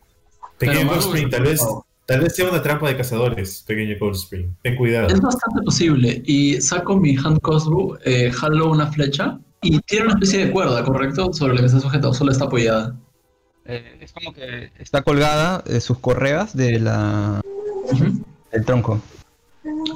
Pequeño 0.58 0.88
Cold 0.88 1.00
Spring, 1.00 1.30
tal 1.30 1.42
vez, 1.42 1.60
oh. 1.62 1.84
tal 2.06 2.20
vez 2.20 2.36
sea 2.36 2.48
una 2.48 2.62
trampa 2.62 2.88
de 2.88 2.96
cazadores, 2.96 3.64
pequeño 3.66 3.96
Cold 3.98 4.14
Spring. 4.16 4.54
Ten 4.62 4.76
cuidado. 4.76 5.08
Es 5.08 5.20
bastante 5.20 5.62
posible. 5.62 6.22
Y 6.26 6.60
saco 6.60 6.96
mi 6.96 7.16
hand 7.16 7.40
crossbow, 7.40 7.96
eh, 8.04 8.30
jalo 8.30 8.70
una 8.70 8.86
flecha 8.92 9.38
y 9.64 9.80
tiene 9.80 10.04
una 10.06 10.14
especie 10.14 10.44
de 10.44 10.52
cuerda, 10.52 10.84
¿correcto? 10.84 11.32
Sobre 11.32 11.54
la 11.54 11.60
que 11.60 11.66
está 11.66 11.80
sujeto, 11.80 12.12
solo 12.12 12.30
está 12.30 12.44
apoyada. 12.44 12.94
Eh, 13.64 13.98
es 14.00 14.12
como 14.12 14.32
que 14.34 14.70
está 14.78 15.02
colgada 15.02 15.60
de 15.60 15.80
sus 15.80 15.98
correas 15.98 16.54
de 16.54 16.78
la, 16.78 17.40
Ujú. 17.90 18.24
del 18.52 18.64
tronco. 18.64 19.00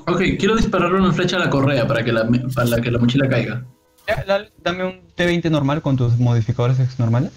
Ok, 0.07 0.23
quiero 0.39 0.57
dispararle 0.57 0.99
una 0.99 1.13
flecha 1.13 1.37
a 1.37 1.41
la 1.41 1.51
correa 1.51 1.87
para 1.87 2.03
que 2.03 2.13
la, 2.13 2.27
para 2.55 2.81
que 2.81 2.91
la 2.91 2.99
mochila 2.99 3.29
caiga. 3.29 3.67
Ya, 4.07 4.25
dale, 4.27 4.51
dame 4.63 4.85
un 4.85 5.03
T20 5.15 5.51
normal 5.51 5.83
con 5.83 5.97
tus 5.99 6.17
modificadores 6.19 6.81
ex 6.81 6.99
normales. 6.99 7.31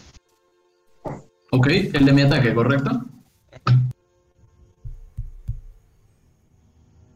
Ok, 1.52 1.68
el 1.68 2.06
de 2.06 2.14
mi 2.14 2.22
ataque, 2.22 2.54
¿correcto? 2.54 3.02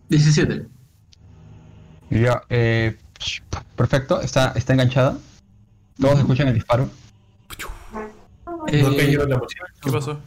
17. 0.10 0.68
Ya, 2.10 2.42
eh, 2.50 2.98
perfecto, 3.76 4.22
está, 4.22 4.52
está 4.56 4.74
enganchada. 4.74 5.18
Todos 6.00 6.20
escuchan 6.20 6.48
el 6.48 6.54
disparo. 6.56 6.90
Eh, 8.68 8.82
No 8.84 8.96
cayó 8.96 9.26
la 9.28 9.38
mochila. 9.38 9.66
¿Qué 9.82 9.92
pasó? 9.92 10.20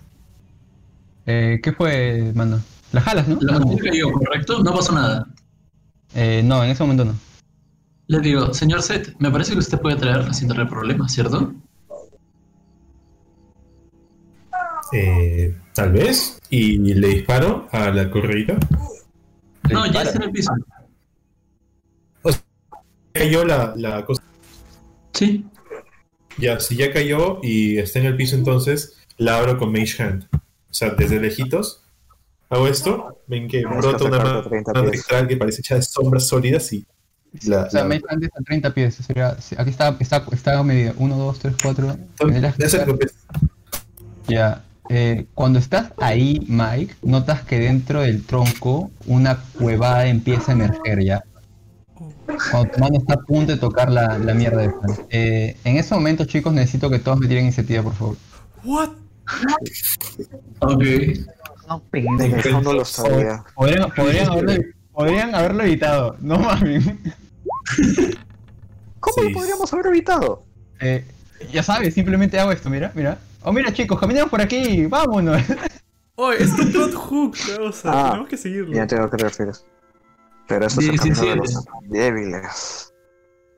Eh, 1.26 1.60
¿Qué 1.62 1.72
fue, 1.72 2.32
mano? 2.34 2.60
La 2.92 3.00
jalas, 3.00 3.28
¿no? 3.28 3.38
la 3.40 3.58
mochila 3.58 3.90
cayó, 3.90 4.12
¿correcto? 4.12 4.62
No 4.62 4.72
pasó 4.74 4.92
nada. 4.92 5.26
Eh, 6.14 6.42
no, 6.44 6.64
en 6.64 6.70
ese 6.70 6.82
momento 6.82 7.04
no. 7.04 7.14
Le 8.06 8.20
digo, 8.20 8.54
señor 8.54 8.82
Seth, 8.82 9.14
me 9.18 9.30
parece 9.30 9.52
que 9.52 9.58
usted 9.58 9.78
puede 9.78 9.96
traerla 9.96 10.32
sin 10.32 10.48
tener 10.48 10.66
problemas, 10.68 11.12
¿cierto? 11.12 11.52
Eh, 14.92 15.54
tal 15.74 15.92
vez. 15.92 16.38
Y 16.50 16.78
le 16.78 17.08
disparo 17.08 17.68
a 17.72 17.90
la 17.90 18.10
correita. 18.10 18.56
No, 19.70 19.84
ya 19.86 20.02
está 20.02 20.16
en 20.16 20.22
el 20.22 20.30
piso. 20.30 20.52
Cayó 23.18 23.44
la, 23.44 23.74
la 23.76 24.04
cosa. 24.04 24.22
Sí. 25.12 25.44
Ya, 26.38 26.60
si 26.60 26.76
ya 26.76 26.92
cayó 26.92 27.40
y 27.42 27.78
está 27.78 27.98
en 27.98 28.06
el 28.06 28.16
piso, 28.16 28.36
entonces 28.36 28.96
la 29.16 29.38
abro 29.38 29.58
con 29.58 29.72
Mage 29.72 30.02
Hand. 30.02 30.28
O 30.32 30.38
sea, 30.74 30.90
desde 30.90 31.20
lejitos. 31.20 31.82
Hago 32.50 32.66
esto. 32.68 33.18
Ven 33.26 33.48
que 33.48 33.64
brota 33.66 34.04
una 34.04 34.18
mano 34.18 34.42
30 34.48 34.72
mano 34.72 34.90
pies. 34.90 35.04
cristal 35.04 35.28
que 35.28 35.36
parece 35.36 35.60
hecha 35.60 35.74
de 35.74 35.82
sombras 35.82 36.26
sólidas 36.28 36.72
y. 36.72 36.86
La, 37.44 37.64
O 37.64 37.70
sea, 37.70 37.80
la- 37.82 37.88
me 37.88 38.00
antes 38.08 38.30
a 38.38 38.42
30 38.42 38.72
pies. 38.72 38.94
Sería, 38.94 39.30
aquí 39.30 39.70
está, 39.70 39.94
está, 40.00 40.24
está 40.32 40.62
medida. 40.62 40.94
1, 40.96 41.16
2, 41.16 41.38
3, 41.40 41.54
4. 41.62 41.96
Ya 42.58 42.68
se 42.68 42.86
lo 42.86 42.98
que- 42.98 43.08
Ya. 44.28 44.64
eh, 44.88 45.26
cuando 45.34 45.58
estás 45.58 45.92
ahí, 45.98 46.40
Mike, 46.48 46.94
notas 47.02 47.42
que 47.42 47.58
dentro 47.58 48.00
del 48.02 48.24
tronco 48.24 48.90
una 49.06 49.36
cuevada 49.58 50.06
empieza 50.06 50.52
a 50.52 50.54
emerger 50.54 51.04
ya. 51.04 51.22
Cuando 52.50 52.70
tu 52.70 52.80
mano 52.80 52.98
está 52.98 53.14
a 53.14 53.18
punto 53.18 53.52
de 53.52 53.58
tocar 53.58 53.90
la, 53.90 54.18
la 54.18 54.34
mierda 54.34 54.64
esta. 54.64 54.86
Eh, 55.10 55.56
en 55.64 55.76
ese 55.76 55.94
momento, 55.94 56.24
chicos, 56.24 56.52
necesito 56.52 56.88
que 56.90 56.98
todos 56.98 57.18
me 57.18 57.26
tiren 57.28 57.44
iniciativa, 57.44 57.82
por 57.82 57.94
favor. 57.94 58.16
What? 58.64 58.90
Ok. 60.60 60.84
No, 61.68 61.80
pendejo. 61.90 62.60
No 62.62 62.72
lo 62.72 62.84
sabía. 62.84 63.44
Podrían, 63.54 63.90
podrían, 63.94 64.30
haberlo, 64.30 64.52
podrían 64.92 65.34
haberlo 65.34 65.62
evitado. 65.64 66.16
No 66.20 66.38
mames. 66.38 66.84
¿Cómo 69.00 69.14
Sí. 69.14 69.28
lo 69.28 69.32
podríamos 69.38 69.72
haber 69.72 69.86
evitado? 69.86 70.44
Eh, 70.80 71.04
ya 71.52 71.62
sabes, 71.62 71.94
simplemente 71.94 72.38
hago 72.38 72.52
esto, 72.52 72.68
mira, 72.70 72.90
mira. 72.94 73.18
Oh, 73.42 73.52
mira 73.52 73.72
chicos, 73.72 73.98
caminamos 74.00 74.30
por 74.30 74.40
aquí, 74.40 74.86
vámonos. 74.86 75.40
Oye, 76.16 76.42
es 76.42 76.50
un 76.52 76.72
plot 76.72 76.94
hook, 76.94 77.36
o 77.60 77.72
sea, 77.72 77.90
Ah, 77.92 78.08
tenemos 78.10 78.28
que 78.28 78.36
seguirlo. 78.36 78.74
Ya 78.74 78.82
entiendo 78.82 79.06
a 79.06 79.10
qué 79.10 79.16
te 79.18 79.24
refieres. 79.24 79.64
Pero 80.48 80.66
eso 80.66 80.80
es 80.80 80.88
el 80.88 80.96
de 80.96 81.36
los 81.36 81.48
17. 81.48 81.70
débiles. 81.88 82.92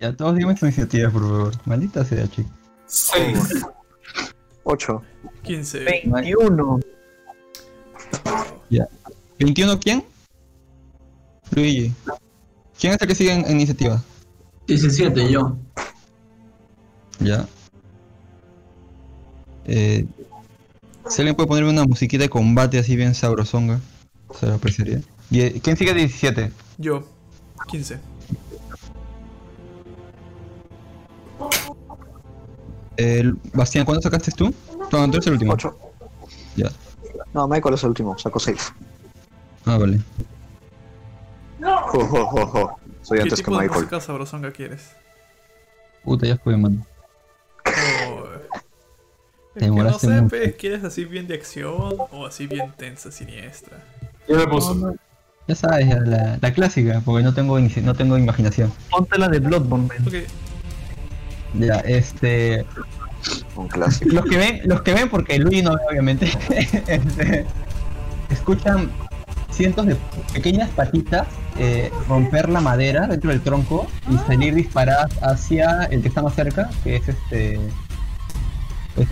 Ya 0.01 0.17
todos 0.17 0.35
díganme 0.35 0.57
su 0.57 0.67
iniciativa, 0.67 1.11
por 1.11 1.23
favor. 1.23 1.53
Maldita 1.65 2.05
sea, 2.05 2.29
chicos. 2.29 2.53
Seis. 2.87 3.65
8. 4.65 5.03
15. 5.43 5.85
21. 5.85 6.81
¿21 9.39 9.79
quién? 9.83 10.05
Luigi. 11.53 11.93
¿Quién 12.79 12.93
es 12.93 13.01
el 13.01 13.09
que 13.09 13.15
sigue 13.15 13.33
en, 13.33 13.45
en 13.45 13.53
iniciativa? 13.53 14.03
17, 14.67 15.31
yo. 15.31 15.57
Ya. 17.21 17.47
Eh, 19.65 20.07
si 21.09 21.21
alguien 21.21 21.37
puede 21.37 21.49
ponerme 21.49 21.71
una 21.71 21.85
musiquita 21.85 22.23
de 22.23 22.31
combate 22.31 22.79
así 22.79 22.97
bien 22.97 23.15
sabrosonga, 23.15 23.81
se 24.39 24.47
lo 24.47 24.55
apreciaría. 24.55 25.01
¿Quién 25.31 25.77
sigue 25.77 25.95
17? 25.95 26.51
Yo. 26.79 27.05
15. 27.69 27.99
Eh, 32.97 33.33
Bastián, 33.55 33.85
¿cuándo 33.85 34.03
sacaste 34.03 34.31
tú? 34.33 34.53
No, 34.93 35.09
tú 35.11 35.17
eres 35.17 35.27
el 35.27 35.33
último. 35.35 35.53
8. 35.53 35.77
Ya. 36.57 36.71
No, 37.33 37.47
Michael 37.49 37.75
es 37.75 37.83
el 37.85 37.91
último, 37.91 38.19
sacó 38.19 38.41
6. 38.41 38.73
Ah, 39.67 39.79
vale. 39.79 40.01
Jo, 41.61 42.07
jo, 42.07 42.27
jo, 42.27 42.47
jo. 42.47 42.77
Soy 43.03 43.19
¿Qué 43.19 43.23
antes 43.23 43.39
que 43.39 43.45
tipo 43.45 43.57
de 43.57 43.63
Michael. 43.63 43.81
música 43.85 44.01
sabrosonga 44.01 44.51
quieres? 44.53 44.91
Puta, 46.05 46.27
ya 46.27 46.37
fue, 46.39 46.57
mano. 46.57 46.85
Oh, 47.67 48.25
Te 49.55 49.61
es 49.61 49.61
que 49.61 49.61
no 49.61 49.67
demoraste 49.67 50.07
sé, 50.07 50.23
mucho. 50.23 50.37
¿quieres 50.59 50.85
así 50.85 51.05
bien 51.05 51.27
de 51.27 51.35
acción 51.35 51.97
o 52.11 52.27
así 52.27 52.47
bien 52.47 52.73
tensa, 52.77 53.11
siniestra? 53.11 53.83
Ya 54.29 54.37
me 54.37 54.47
puso. 54.47 54.95
Ya 55.51 55.57
sabes, 55.57 55.89
la, 56.07 56.39
la 56.41 56.53
clásica, 56.53 57.03
porque 57.05 57.25
no 57.25 57.35
tengo, 57.35 57.59
no 57.59 57.95
tengo 57.95 58.17
imaginación. 58.17 58.73
Ponte 58.89 59.19
la 59.19 59.27
de 59.27 59.41
Bloodborne, 59.41 59.89
man. 59.89 60.23
Ya, 61.55 61.81
este. 61.81 62.65
Un 63.57 63.67
clásico. 63.67 64.15
Los 64.15 64.27
que 64.27 64.37
ven, 64.37 64.61
los 64.67 64.83
que 64.83 64.95
ven, 64.95 65.09
porque 65.09 65.41
Luigi 65.41 65.63
no 65.63 65.73
ve, 65.73 65.81
obviamente, 65.91 66.27
este, 66.87 67.47
escuchan 68.31 68.93
cientos 69.51 69.87
de 69.87 69.97
pequeñas 70.33 70.71
patitas 70.71 71.27
eh, 71.59 71.91
romper 72.09 72.49
la 72.49 72.61
madera 72.61 73.09
dentro 73.09 73.31
del 73.31 73.41
tronco 73.41 73.89
y 74.09 74.19
salir 74.29 74.55
disparadas 74.55 75.11
hacia 75.21 75.83
el 75.87 76.01
que 76.01 76.07
está 76.07 76.23
más 76.23 76.37
cerca, 76.37 76.71
que 76.85 76.95
es 76.95 77.09
este. 77.09 77.59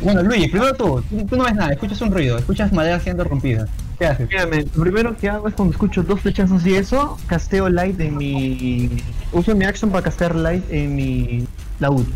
Bueno, 0.03 0.22
Luigi, 0.22 0.49
primero 0.49 0.74
tú, 0.74 1.03
tú, 1.28 1.36
no 1.36 1.45
ves 1.45 1.55
nada, 1.55 1.72
escuchas 1.72 2.01
un 2.01 2.11
ruido, 2.12 2.39
escuchas 2.39 2.72
madera 2.72 3.01
siendo 3.01 3.24
rompida. 3.24 3.66
¿Qué 3.99 4.07
haces? 4.07 4.28
Mírame, 4.28 4.64
lo 4.74 4.82
primero 4.82 5.16
que 5.16 5.28
hago 5.28 5.49
es 5.49 5.55
cuando 5.55 5.72
escucho 5.72 6.03
dos 6.03 6.20
flechazos 6.20 6.64
y 6.66 6.74
eso, 6.74 7.18
casteo 7.26 7.68
light 7.68 7.99
en 8.01 8.16
mi. 8.16 8.91
Uso 9.32 9.55
mi 9.55 9.64
action 9.64 9.91
para 9.91 10.05
castear 10.05 10.34
light 10.36 10.64
en 10.70 10.95
mi 10.95 11.47
laúd. 11.80 12.07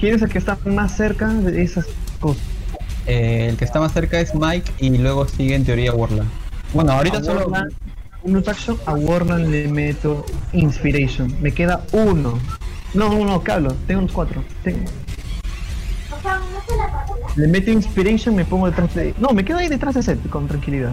¿Quién 0.00 0.14
es 0.14 0.22
el 0.22 0.28
que 0.28 0.38
está 0.38 0.58
más 0.66 0.96
cerca 0.96 1.28
de 1.28 1.62
esas 1.62 1.86
cosas? 2.20 2.42
Eh, 3.06 3.48
el 3.50 3.56
que 3.56 3.64
está 3.64 3.80
más 3.80 3.92
cerca 3.92 4.20
es 4.20 4.34
Mike 4.34 4.70
y 4.78 4.96
luego 4.98 5.26
sigue 5.26 5.54
en 5.54 5.64
teoría 5.64 5.92
Warla. 5.92 6.24
Bueno, 6.74 6.92
ahorita 6.92 7.18
A 7.18 7.24
solo. 7.24 7.48
Warland, 7.48 7.72
un 8.22 8.36
action, 8.46 8.76
a 8.86 8.92
Warland 8.94 9.48
le 9.48 9.66
meto 9.68 10.24
Inspiration. 10.52 11.34
Me 11.40 11.52
queda 11.52 11.82
uno. 11.92 12.38
No, 12.94 13.08
no, 13.08 13.24
no, 13.24 13.42
Carlos, 13.42 13.74
tengo 13.86 14.02
los 14.02 14.12
cuatro. 14.12 14.44
Tengo- 14.62 14.80
Le 17.36 17.46
meto 17.46 17.70
Inspiration, 17.70 18.34
me 18.34 18.44
pongo 18.44 18.66
detrás 18.66 18.94
de. 18.94 19.14
No, 19.18 19.30
me 19.30 19.44
quedo 19.44 19.58
ahí 19.58 19.68
detrás 19.68 19.94
de 19.94 20.02
Seth 20.02 20.28
con 20.28 20.48
tranquilidad. 20.48 20.92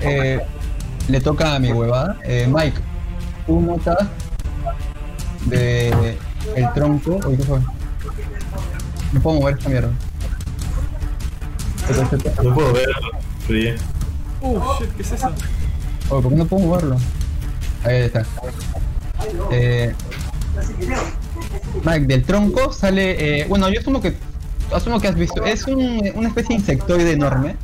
Eh, 0.00 0.40
le 1.08 1.20
toca 1.20 1.54
a 1.54 1.58
mi 1.58 1.72
huevada. 1.72 2.18
Eh, 2.24 2.48
Mike, 2.52 2.80
tú 3.46 3.60
notas 3.60 4.08
de 5.46 6.16
el 6.56 6.72
tronco. 6.72 7.20
Uy, 7.26 7.36
¿qué 7.36 7.42
fue? 7.44 7.60
No 9.12 9.20
puedo 9.20 9.40
mover 9.40 9.56
esta 9.58 9.68
mierda. 9.68 9.90
Pero, 11.86 12.02
No 12.42 12.54
puedo 12.54 12.72
verlo. 12.72 13.10
Ya. 13.48 13.74
Uh, 14.40 14.60
shit, 14.78 14.96
¿qué 14.96 15.02
es 15.02 15.12
eso? 15.12 15.30
¿Por 16.08 16.28
qué 16.28 16.34
no 16.36 16.46
puedo 16.46 16.66
moverlo? 16.66 16.96
Ahí 17.84 17.96
está. 17.96 18.24
Eh, 19.50 19.94
Mike, 21.84 22.06
del 22.06 22.22
tronco 22.24 22.72
sale. 22.72 23.40
eh, 23.42 23.46
bueno, 23.48 23.68
yo 23.70 23.80
asumo 23.80 24.00
que. 24.00 24.14
Asumo 24.72 25.00
que 25.00 25.08
has 25.08 25.14
visto. 25.16 25.44
Es 25.44 25.66
un- 25.66 26.10
una 26.14 26.28
especie 26.28 26.48
de 26.56 26.60
insectoide 26.60 27.12
enorme. 27.12 27.56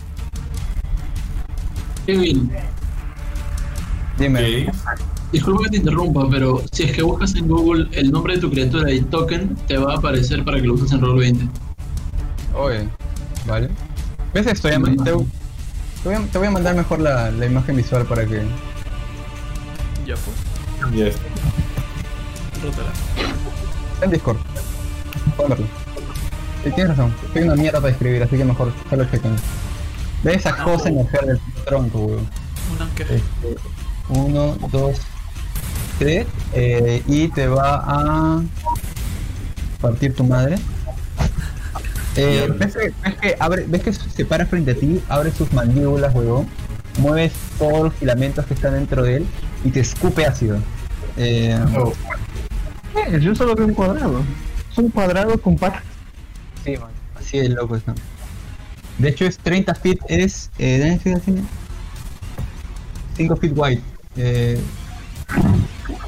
Kevin, 2.07 2.51
Dime. 4.18 4.68
Ok. 4.68 4.74
disculpa 5.32 5.64
que 5.64 5.70
te 5.70 5.76
interrumpa, 5.78 6.28
pero 6.30 6.62
si 6.72 6.84
es 6.84 6.93
que 6.93 7.03
buscas 7.03 7.34
en 7.34 7.49
Google 7.49 7.89
el 7.93 8.11
nombre 8.12 8.34
de 8.37 8.41
tu 8.41 8.51
criatura 8.51 8.91
y 8.93 9.01
token, 9.03 9.57
te 9.66 9.76
va 9.76 9.95
a 9.95 9.97
aparecer 9.97 10.45
para 10.45 10.61
que 10.61 10.66
lo 10.68 10.74
uses 10.74 10.93
en 10.93 11.01
Roll20. 11.01 11.49
Oye, 12.55 12.89
vale. 13.47 13.68
¿Ves 14.32 14.47
esto? 14.47 14.68
Ya, 14.70 14.80
te, 14.80 14.91
te 14.97 15.12
voy 15.12 16.14
a, 16.14 16.20
te 16.30 16.39
voy 16.39 16.47
a 16.47 16.51
mandar 16.51 16.74
mejor 16.76 17.01
la, 17.01 17.30
la 17.32 17.47
imagen 17.47 17.76
visual 17.76 18.07
para 18.07 18.24
que. 18.24 18.43
Ya 20.07 20.14
pues, 20.14 20.95
Ya. 20.95 21.07
Rótala. 22.67 22.91
En 24.03 24.11
Discord. 24.11 24.37
Pueden 25.37 25.51
verlo. 25.51 25.67
Sí, 26.64 26.71
tienes 26.73 26.97
razón. 26.97 27.14
Soy 27.33 27.43
una 27.43 27.55
mierda 27.55 27.81
para 27.81 27.93
escribir, 27.93 28.23
así 28.23 28.37
que 28.37 28.45
mejor 28.45 28.73
solo 28.91 29.05
chequen. 29.05 29.37
Ve 30.23 30.35
esa 30.35 30.57
cosa 30.64 30.89
emerger 30.89 31.27
del 31.27 31.41
tronco, 31.67 31.99
weón. 32.01 32.27
Un 32.75 32.83
ángel. 32.83 33.07
Este, 33.11 33.57
uno, 34.09 34.57
dos, 34.73 34.97
tres. 35.99 36.27
eh, 36.53 37.03
y 37.07 37.29
te 37.29 37.47
va 37.47 37.77
a 37.87 38.43
partir 39.81 40.14
tu 40.14 40.25
madre. 40.25 40.57
Eh, 42.17 42.51
¿ves, 42.59 42.75
que, 42.75 42.95
ves, 43.05 43.14
que 43.21 43.37
abre, 43.39 43.64
ves 43.69 43.83
que 43.83 43.93
se 43.93 44.25
para 44.25 44.47
frente 44.47 44.71
a 44.71 44.75
ti, 44.75 45.03
abre 45.09 45.31
sus 45.31 45.53
mandíbulas, 45.53 46.14
huevón, 46.14 46.49
mueves 46.99 47.33
todos 47.59 47.85
los 47.85 47.95
filamentos 47.95 48.47
que 48.47 48.55
están 48.55 48.73
dentro 48.73 49.03
de 49.03 49.17
él 49.17 49.27
y 49.64 49.71
te 49.71 49.81
escupe 49.81 50.25
ácido. 50.25 50.59
Eh, 51.19 51.59
Oh, 51.79 51.93
¿Qué? 52.97 53.20
Yo 53.20 53.34
solo 53.34 53.55
veo 53.55 53.66
un 53.66 53.74
cuadrado. 53.74 54.22
Es 54.72 54.78
un 54.78 54.90
cuadrado 54.90 55.40
con 55.40 55.57
patas. 55.57 55.82
Sí, 56.64 56.76
man. 56.76 56.90
Así 57.14 57.38
de 57.38 57.51
loco 57.51 57.76
está. 57.76 57.94
De 58.99 59.09
hecho 59.09 59.26
es 59.26 59.38
30 59.38 59.74
feet, 59.74 59.99
es... 60.09 60.51
Eh, 60.59 60.78
¿dónde 60.78 60.94
estoy 60.94 61.12
haciendo? 61.12 61.42
5 63.16 63.36
feet 63.36 63.53
wide. 63.55 63.82
Eh, 64.16 64.59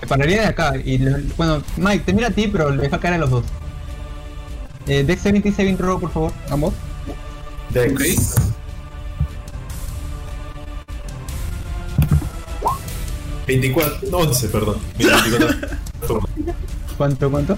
me 0.00 0.06
pararía 0.06 0.42
de 0.42 0.46
acá 0.46 0.74
y... 0.76 0.98
bueno, 1.36 1.62
Mike, 1.76 2.04
te 2.04 2.12
mira 2.12 2.28
a 2.28 2.30
ti, 2.30 2.48
pero 2.48 2.70
le 2.70 2.82
deja 2.82 2.98
caer 2.98 3.14
a 3.14 3.18
los 3.18 3.30
dos. 3.30 3.44
Eh, 4.86 5.04
Dex 5.04 5.22
70 5.22 5.52
saving 5.52 5.76
throw, 5.76 6.00
por 6.00 6.10
favor, 6.10 6.32
ambos. 6.50 6.72
Dex. 7.70 8.34
Ok. 12.62 12.78
24, 13.46 14.08
11, 14.12 14.48
perdón. 14.48 14.76
24. 14.98 16.67
¿Cuánto, 16.98 17.30
cuánto? 17.30 17.56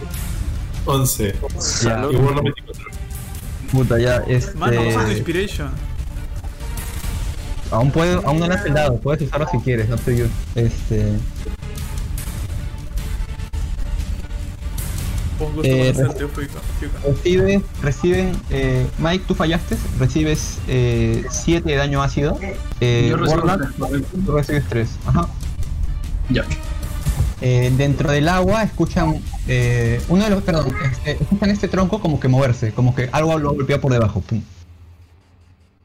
11. 0.85 1.35
Ya. 1.83 2.07
Y 2.11 2.17
Warlock 2.17 2.45
24. 2.45 2.85
Puta, 3.73 3.99
ya, 3.99 4.17
este... 4.29 4.59
Mano, 4.59 4.83
usa 4.83 5.05
tu 5.07 5.11
inspiration. 5.13 5.71
Aún 7.71 7.91
puedo, 7.91 8.27
aún 8.27 8.39
no 8.39 8.49
le 8.49 8.55
has 8.55 8.67
el 8.67 8.75
dado, 8.75 8.99
puedes 8.99 9.23
usarlo 9.23 9.49
si 9.51 9.59
quieres, 9.59 9.89
no 9.89 9.97
te 9.97 10.29
Este... 10.57 11.17
Con 15.39 15.55
gusto 15.55 15.63
Eh. 15.63 15.95
Recibes, 17.07 17.63
reciben, 17.81 18.33
eh, 18.51 18.87
Mike, 18.99 19.25
tú 19.27 19.35
fallaste, 19.35 19.79
recibes 19.99 20.59
7 20.67 21.63
de 21.65 21.77
daño 21.77 22.03
ácido. 22.03 22.39
Eh, 22.81 23.07
Yo 23.09 23.17
recibo 23.17 23.43
Warlock, 23.47 23.73
tres, 23.89 24.05
tú 24.27 24.33
recibes 24.33 24.69
3. 24.69 24.91
Ajá. 25.07 25.29
Ya. 26.29 26.45
Eh, 27.43 27.73
dentro 27.77 28.11
del 28.11 28.29
agua 28.29 28.63
escuchan 28.63 29.15
eh, 29.49 30.01
uno 30.09 30.25
de 30.25 30.31
los, 30.31 30.43
perdón, 30.43 30.75
este, 30.93 31.13
escuchan 31.23 31.51
este 31.51 31.69
tronco 31.69 31.99
como 32.01 32.21
que 32.21 32.29
moverse, 32.29 32.73
como 32.73 32.95
que 32.95 33.09
algo 33.13 33.39
lo 33.39 33.55
golpea 33.55 33.81
por 33.81 33.93
debajo. 33.93 34.21
pum. 34.21 34.43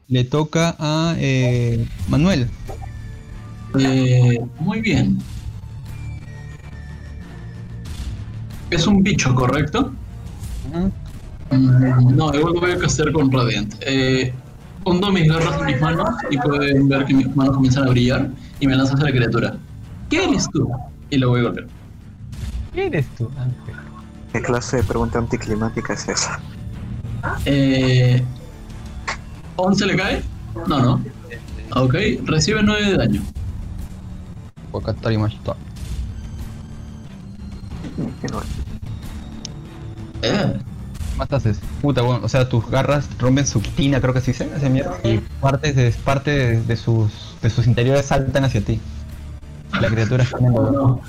Le 0.08 0.24
toca 0.24 0.76
a 0.78 1.14
eh, 1.18 1.86
Manuel. 2.08 2.48
Eh, 3.78 4.38
muy 4.60 4.80
bien. 4.80 5.18
Es 8.70 8.86
un 8.86 9.02
bicho, 9.02 9.34
¿correcto? 9.34 9.92
Mm, 10.72 12.16
No, 12.16 12.34
igual 12.34 12.54
lo 12.54 12.60
voy 12.60 12.72
a 12.72 12.78
castear 12.78 13.12
con 13.12 13.30
Radiant. 13.32 13.74
Eh, 13.86 14.32
hundo 14.84 15.10
mis 15.12 15.28
garras 15.28 15.58
en 15.60 15.66
mis 15.66 15.80
manos 15.80 16.08
y 16.30 16.38
pueden 16.38 16.88
ver 16.88 17.04
que 17.06 17.14
mis 17.14 17.34
manos 17.36 17.54
comienzan 17.54 17.84
a 17.86 17.90
brillar 17.90 18.30
y 18.60 18.66
me 18.66 18.76
lanzas 18.76 19.00
a 19.00 19.04
la 19.04 19.10
criatura. 19.10 19.56
¿Qué 20.10 20.24
eres 20.24 20.48
tú? 20.52 20.68
Y 21.10 21.18
lo 21.18 21.28
voy 21.30 21.40
a 21.40 21.44
golpear. 21.44 21.66
¿Qué 22.74 22.86
eres 22.86 23.06
tú, 23.16 23.30
Ángel? 23.38 23.74
¿Qué 24.32 24.42
clase 24.42 24.78
de 24.78 24.82
pregunta 24.82 25.18
anticlimática 25.18 25.94
es 25.94 26.08
esa? 26.08 26.40
Eh, 27.44 28.22
¿11 29.56 29.86
le 29.86 29.96
cae? 29.96 30.22
No, 30.68 30.80
no. 30.80 31.04
Ok, 31.74 31.94
recibe 32.24 32.62
9 32.62 32.84
de 32.90 32.96
daño. 32.96 33.22
Que 38.20 38.28
no- 38.28 38.40
Eh, 40.22 40.58
más 41.16 41.32
haces? 41.32 41.58
Puta, 41.80 42.02
bueno, 42.02 42.20
o 42.24 42.28
sea, 42.28 42.48
tus 42.48 42.68
garras 42.68 43.08
rompen 43.18 43.46
su 43.46 43.60
quitina, 43.62 44.00
creo 44.00 44.12
que 44.12 44.20
se 44.20 44.32
dice, 44.32 44.50
esa 44.54 44.68
mierda, 44.68 44.98
y 45.04 45.18
partes 45.40 45.76
de, 45.76 45.90
parte 46.04 46.30
de, 46.30 46.62
de 46.62 46.76
sus, 46.76 47.36
de 47.42 47.48
sus 47.50 47.66
interiores 47.66 48.06
saltan 48.06 48.44
hacia 48.44 48.60
ti. 48.60 48.80
La 49.80 49.88
criatura 49.88 50.22
está 50.22 50.38
en 50.38 50.46
el 50.46 50.52
dolor. 50.52 50.72
no. 50.72 51.00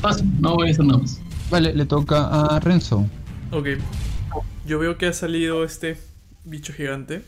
Paso, 0.00 0.24
no 0.40 0.54
voy 0.54 0.68
a 0.68 0.72
hacer 0.72 0.84
nada 0.84 0.98
más. 0.98 1.20
Vale, 1.50 1.74
le 1.74 1.86
toca 1.86 2.26
a 2.26 2.58
Renzo. 2.58 3.06
Ok. 3.52 3.68
Yo 4.66 4.78
veo 4.78 4.98
que 4.98 5.06
ha 5.06 5.12
salido 5.12 5.64
este 5.64 5.96
bicho 6.44 6.72
gigante. 6.72 7.22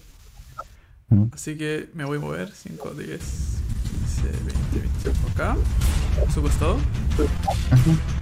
Así 1.32 1.57
que 1.57 1.88
me 1.95 2.05
voy 2.05 2.18
a 2.18 2.20
mover. 2.20 2.51
5, 2.53 2.95
10, 2.95 3.20
15, 3.20 3.63
20, 4.24 4.80
25 4.80 5.28
acá. 5.34 5.56
Su 6.32 6.42
costado. 6.42 6.78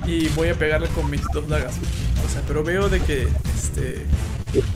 Y 0.07 0.29
voy 0.31 0.49
a 0.49 0.55
pegarle 0.55 0.89
con 0.89 1.11
mis 1.11 1.23
dos 1.33 1.49
dagas. 1.49 1.75
O 2.25 2.29
sea, 2.29 2.43
pero 2.47 2.65
veo 2.65 2.89
de 2.89 3.01
que 3.01 3.29
este 3.55 4.07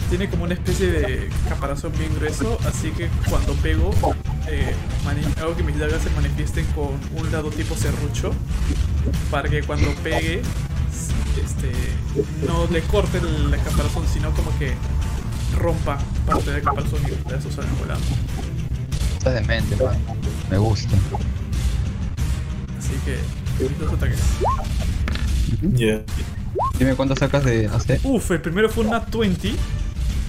tiene 0.08 0.30
como 0.30 0.44
una 0.44 0.54
especie 0.54 0.90
de 0.90 1.28
caparazón 1.48 1.92
bien 1.98 2.14
grueso. 2.14 2.58
Así 2.66 2.90
que 2.90 3.08
cuando 3.28 3.54
pego, 3.54 3.90
eh, 4.48 4.74
hago 5.40 5.56
que 5.56 5.62
mis 5.62 5.78
dagas 5.78 6.02
se 6.02 6.10
manifiesten 6.10 6.64
con 6.66 6.98
un 7.16 7.32
lado 7.32 7.50
tipo 7.50 7.74
serrucho. 7.74 8.32
Para 9.30 9.48
que 9.48 9.62
cuando 9.62 9.88
pegue, 10.02 10.42
este, 11.42 11.72
no 12.46 12.66
le 12.70 12.80
corte 12.82 13.18
el 13.18 13.50
caparazón, 13.62 14.04
sino 14.12 14.30
como 14.32 14.56
que 14.58 14.74
rompa 15.56 15.98
parte 16.26 16.50
del 16.50 16.62
caparazón 16.62 17.00
y 17.06 17.10
los 17.10 17.18
pedazos 17.20 17.54
salen 17.54 17.78
volando. 17.78 18.06
Estás 19.26 19.42
demente, 19.42 19.74
man. 19.82 19.96
Me 20.48 20.56
gusta. 20.56 20.96
Así 22.78 22.92
que, 23.04 23.18
ataques. 23.92 24.20
Dime 26.78 26.94
cuánto 26.94 27.16
sacas 27.16 27.44
de 27.44 27.66
AC. 27.66 27.98
Uf, 28.04 28.30
el 28.30 28.40
primero 28.40 28.68
fue 28.70 28.84
una 28.84 29.00
20 29.00 29.52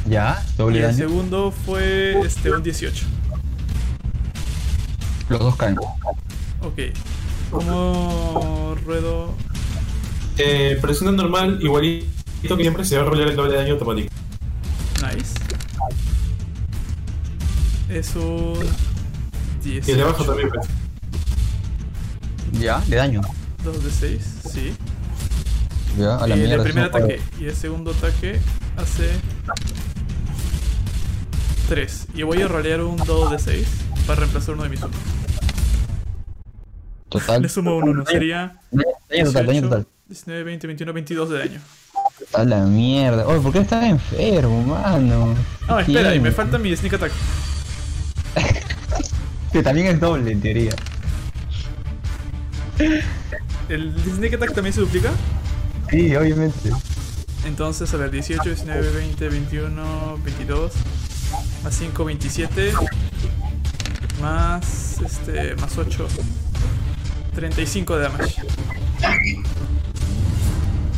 Ya, 0.08 0.44
y 0.52 0.58
doble 0.58 0.78
el 0.80 0.86
daño. 0.86 0.98
segundo 0.98 1.52
fue 1.52 2.20
este, 2.26 2.52
un 2.52 2.64
18. 2.64 3.06
Los 5.30 5.40
dos 5.42 5.56
caen. 5.56 5.78
Ok. 6.62 6.80
¿Cómo 7.52 8.76
ruedo? 8.84 9.36
Eh, 10.40 10.80
presión 10.82 11.16
normal, 11.16 11.60
igualito 11.62 12.08
que 12.42 12.64
siempre, 12.64 12.84
se 12.84 12.98
va 12.98 13.04
a 13.04 13.06
rolar 13.06 13.28
el 13.28 13.36
doble 13.36 13.52
de 13.52 13.58
daño 13.60 13.74
automático. 13.74 14.10
Nice. 15.04 15.47
Es 17.90 18.16
un 18.16 18.58
Y 19.64 19.78
el 19.78 19.86
de 19.86 20.02
abajo 20.02 20.24
18. 20.24 20.26
también, 20.26 20.50
pues. 20.50 20.68
Ya, 22.62 22.80
de 22.88 22.96
daño. 22.96 23.22
2 23.64 23.84
de 23.84 23.92
6, 23.92 24.22
sí. 24.52 24.74
Ya, 25.98 26.18
a 26.18 26.28
la 26.28 26.36
y 26.36 26.40
mierda. 26.40 26.56
el 26.56 26.62
primer 26.64 26.84
ataque 26.86 27.22
y 27.40 27.46
el 27.46 27.56
segundo 27.56 27.92
ataque 27.92 28.40
hace 28.78 29.10
3. 31.70 32.08
Y 32.16 32.24
voy 32.24 32.42
a 32.42 32.48
rolear 32.48 32.82
un 32.82 32.98
2 32.98 33.32
de 33.32 33.40
6 33.40 33.68
para 34.06 34.20
reemplazar 34.22 34.56
uno 34.56 34.64
de 34.64 34.70
mis 34.70 34.82
unos. 34.82 34.96
Total. 37.10 37.42
Le 37.42 37.50
sumo 37.50 37.78
un 37.78 37.90
1, 37.90 38.06
sería 38.06 38.60
Daño 39.10 39.26
total, 39.26 39.46
daño 39.48 39.62
18, 39.62 39.70
total. 39.70 39.88
19, 40.08 40.44
20, 40.44 40.68
21, 40.68 40.94
22 40.94 41.30
de 41.30 41.40
daño. 41.40 41.60
A 42.34 42.44
la 42.44 42.66
mierda. 42.66 43.26
Oye, 43.28 43.40
¿por 43.40 43.52
qué 43.54 43.60
estás 43.60 43.84
enfermo, 43.86 44.62
mano? 44.64 45.36
Ah, 45.68 45.82
¿Qué 45.86 45.92
espera, 45.94 46.16
y 46.16 46.20
me 46.20 46.32
falta 46.32 46.58
mi 46.58 46.76
sneak 46.76 46.94
attack. 46.96 47.12
Que 49.52 49.64
también 49.64 49.88
es 49.88 50.00
doble, 50.00 50.32
en 50.32 50.42
teoría. 50.42 50.76
¿El 53.70 53.96
sneak 54.16 54.34
attack 54.34 54.54
también 54.54 54.74
se 54.74 54.82
duplica? 54.82 55.12
Sí, 55.90 56.16
obviamente. 56.16 56.72
Entonces, 57.46 57.94
a 57.94 57.98
ver, 57.98 58.12
18, 58.12 58.44
19, 58.44 58.92
20, 58.92 59.30
21, 59.30 60.18
22, 60.24 60.74
más 61.64 61.76
5, 61.76 62.06
27, 62.06 62.74
más, 64.22 64.98
este, 65.02 65.56
más 65.56 65.78
8, 65.78 66.08
35 67.36 67.98
de 67.98 68.04
damage. 68.04 68.42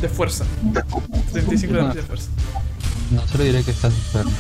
De 0.01 0.09
fuerza. 0.09 0.45
35 1.31 1.73
de 1.73 1.79
damage 1.79 1.97
de 1.97 2.03
fuerza. 2.03 2.29
No, 3.11 3.27
solo 3.27 3.43
diré 3.43 3.63
que 3.63 3.71
estás 3.71 3.93
enfermo. 3.93 4.31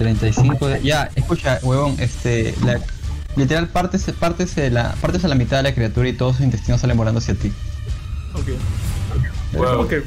35 0.00 0.66
de... 0.66 0.82
Ya, 0.82 1.10
escucha, 1.14 1.58
huevón, 1.62 1.94
este... 1.98 2.54
La... 2.64 2.80
Literal, 3.36 3.68
partes, 3.68 4.02
partes, 4.18 4.56
de 4.56 4.70
la, 4.70 4.92
partes 4.94 5.24
a 5.24 5.28
la 5.28 5.34
mitad 5.34 5.58
de 5.58 5.62
la 5.64 5.74
criatura 5.74 6.08
y 6.08 6.14
todos 6.14 6.36
sus 6.36 6.44
intestinos 6.44 6.80
salen 6.80 6.96
volando 6.96 7.18
hacia 7.18 7.34
ti. 7.34 7.52
Ok. 8.34 8.48
Wow. 9.52 9.64
como 9.76 9.88
que 9.88 10.02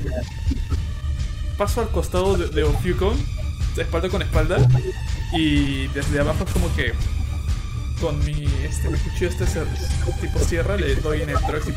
paso 1.57 1.81
al 1.81 1.89
costado 1.89 2.35
de, 2.37 2.47
de 2.49 2.63
Ophiucon, 2.63 3.15
espalda 3.77 4.09
con 4.09 4.21
espalda, 4.23 4.57
y 5.31 5.87
desde 5.89 6.19
abajo 6.19 6.43
es 6.45 6.51
como 6.51 6.73
que 6.75 6.93
con 8.01 8.17
mi, 8.25 8.45
este, 8.63 8.89
mi 8.89 8.97
cuchillo 8.97 9.29
este 9.29 9.45
ser- 9.47 9.67
tipo 10.19 10.39
sierra 10.39 10.75
le 10.75 10.95
doy 10.95 11.21
en 11.21 11.29
el 11.29 11.37
tórax 11.39 11.67
y... 11.67 11.71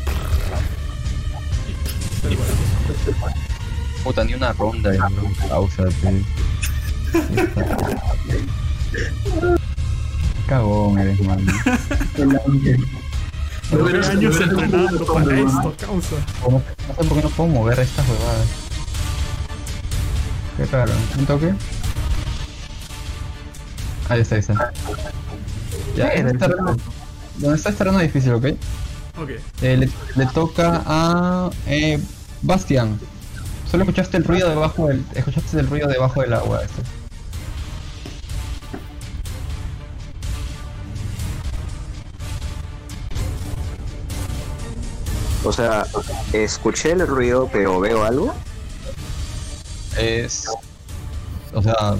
y. 2.33 2.37
Puta, 4.03 4.23
ni 4.23 4.33
una 4.33 4.53
ronda 4.53 4.89
de 4.89 4.99
pausa, 5.49 5.83
Cagón 10.47 10.97
eres, 10.99 11.19
mano. 11.21 11.51
Nueve 13.69 14.07
años 14.07 14.39
entrenando 14.39 15.05
para 15.05 15.39
esto, 15.39 15.75
causa. 15.77 16.15
¿Cómo? 16.41 16.63
No 16.87 16.95
sé 16.95 17.09
por 17.09 17.17
qué 17.17 17.23
no 17.23 17.29
puedo 17.29 17.49
mover 17.49 17.79
estas 17.79 18.07
huevadas. 18.07 18.47
Qué 20.55 20.65
raro. 20.65 20.93
¿Un 21.19 21.25
toque? 21.25 21.53
Ahí 24.09 24.21
está, 24.21 24.35
ahí 24.35 24.39
está. 24.39 24.71
Ya, 25.97 26.07
este 26.07 26.37
terreno. 26.37 26.77
¿Dónde 27.37 27.57
está 27.57 27.69
este 27.69 27.83
terreno 27.83 27.99
difícil, 27.99 28.33
ok? 28.33 28.45
Ok. 29.21 29.29
Eh, 29.61 29.77
le, 29.77 29.89
le 30.15 30.25
toca 30.27 30.81
a 30.85 31.49
eh, 31.67 31.99
Bastian. 32.41 32.97
Solo 33.69 33.83
escuchaste 33.83 34.15
el 34.15 34.23
ruido 34.23 34.49
debajo 34.49 34.87
del. 34.87 35.03
Escuchaste 35.13 35.59
el 35.59 35.67
ruido 35.67 35.89
debajo 35.89 36.21
del 36.21 36.33
agua 36.33 36.61
este. 36.63 36.81
O 45.47 45.53
sea, 45.53 45.87
escuché 46.33 46.91
el 46.91 47.07
ruido, 47.07 47.49
pero 47.49 47.79
veo 47.79 48.03
algo. 48.03 48.33
Es. 49.97 50.45
O 51.53 51.61
sea. 51.61 51.95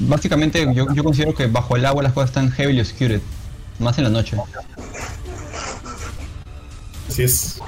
Básicamente 0.00 0.66
yo, 0.74 0.92
yo 0.92 1.04
considero 1.04 1.32
que 1.32 1.46
bajo 1.46 1.76
el 1.76 1.86
agua 1.86 2.02
las 2.02 2.12
cosas 2.12 2.30
están 2.30 2.50
heavily 2.50 2.80
obscured. 2.80 3.20
Más 3.78 3.96
en 3.98 4.04
la 4.04 4.10
noche. 4.10 4.36
Así 7.08 7.22
es. 7.22 7.62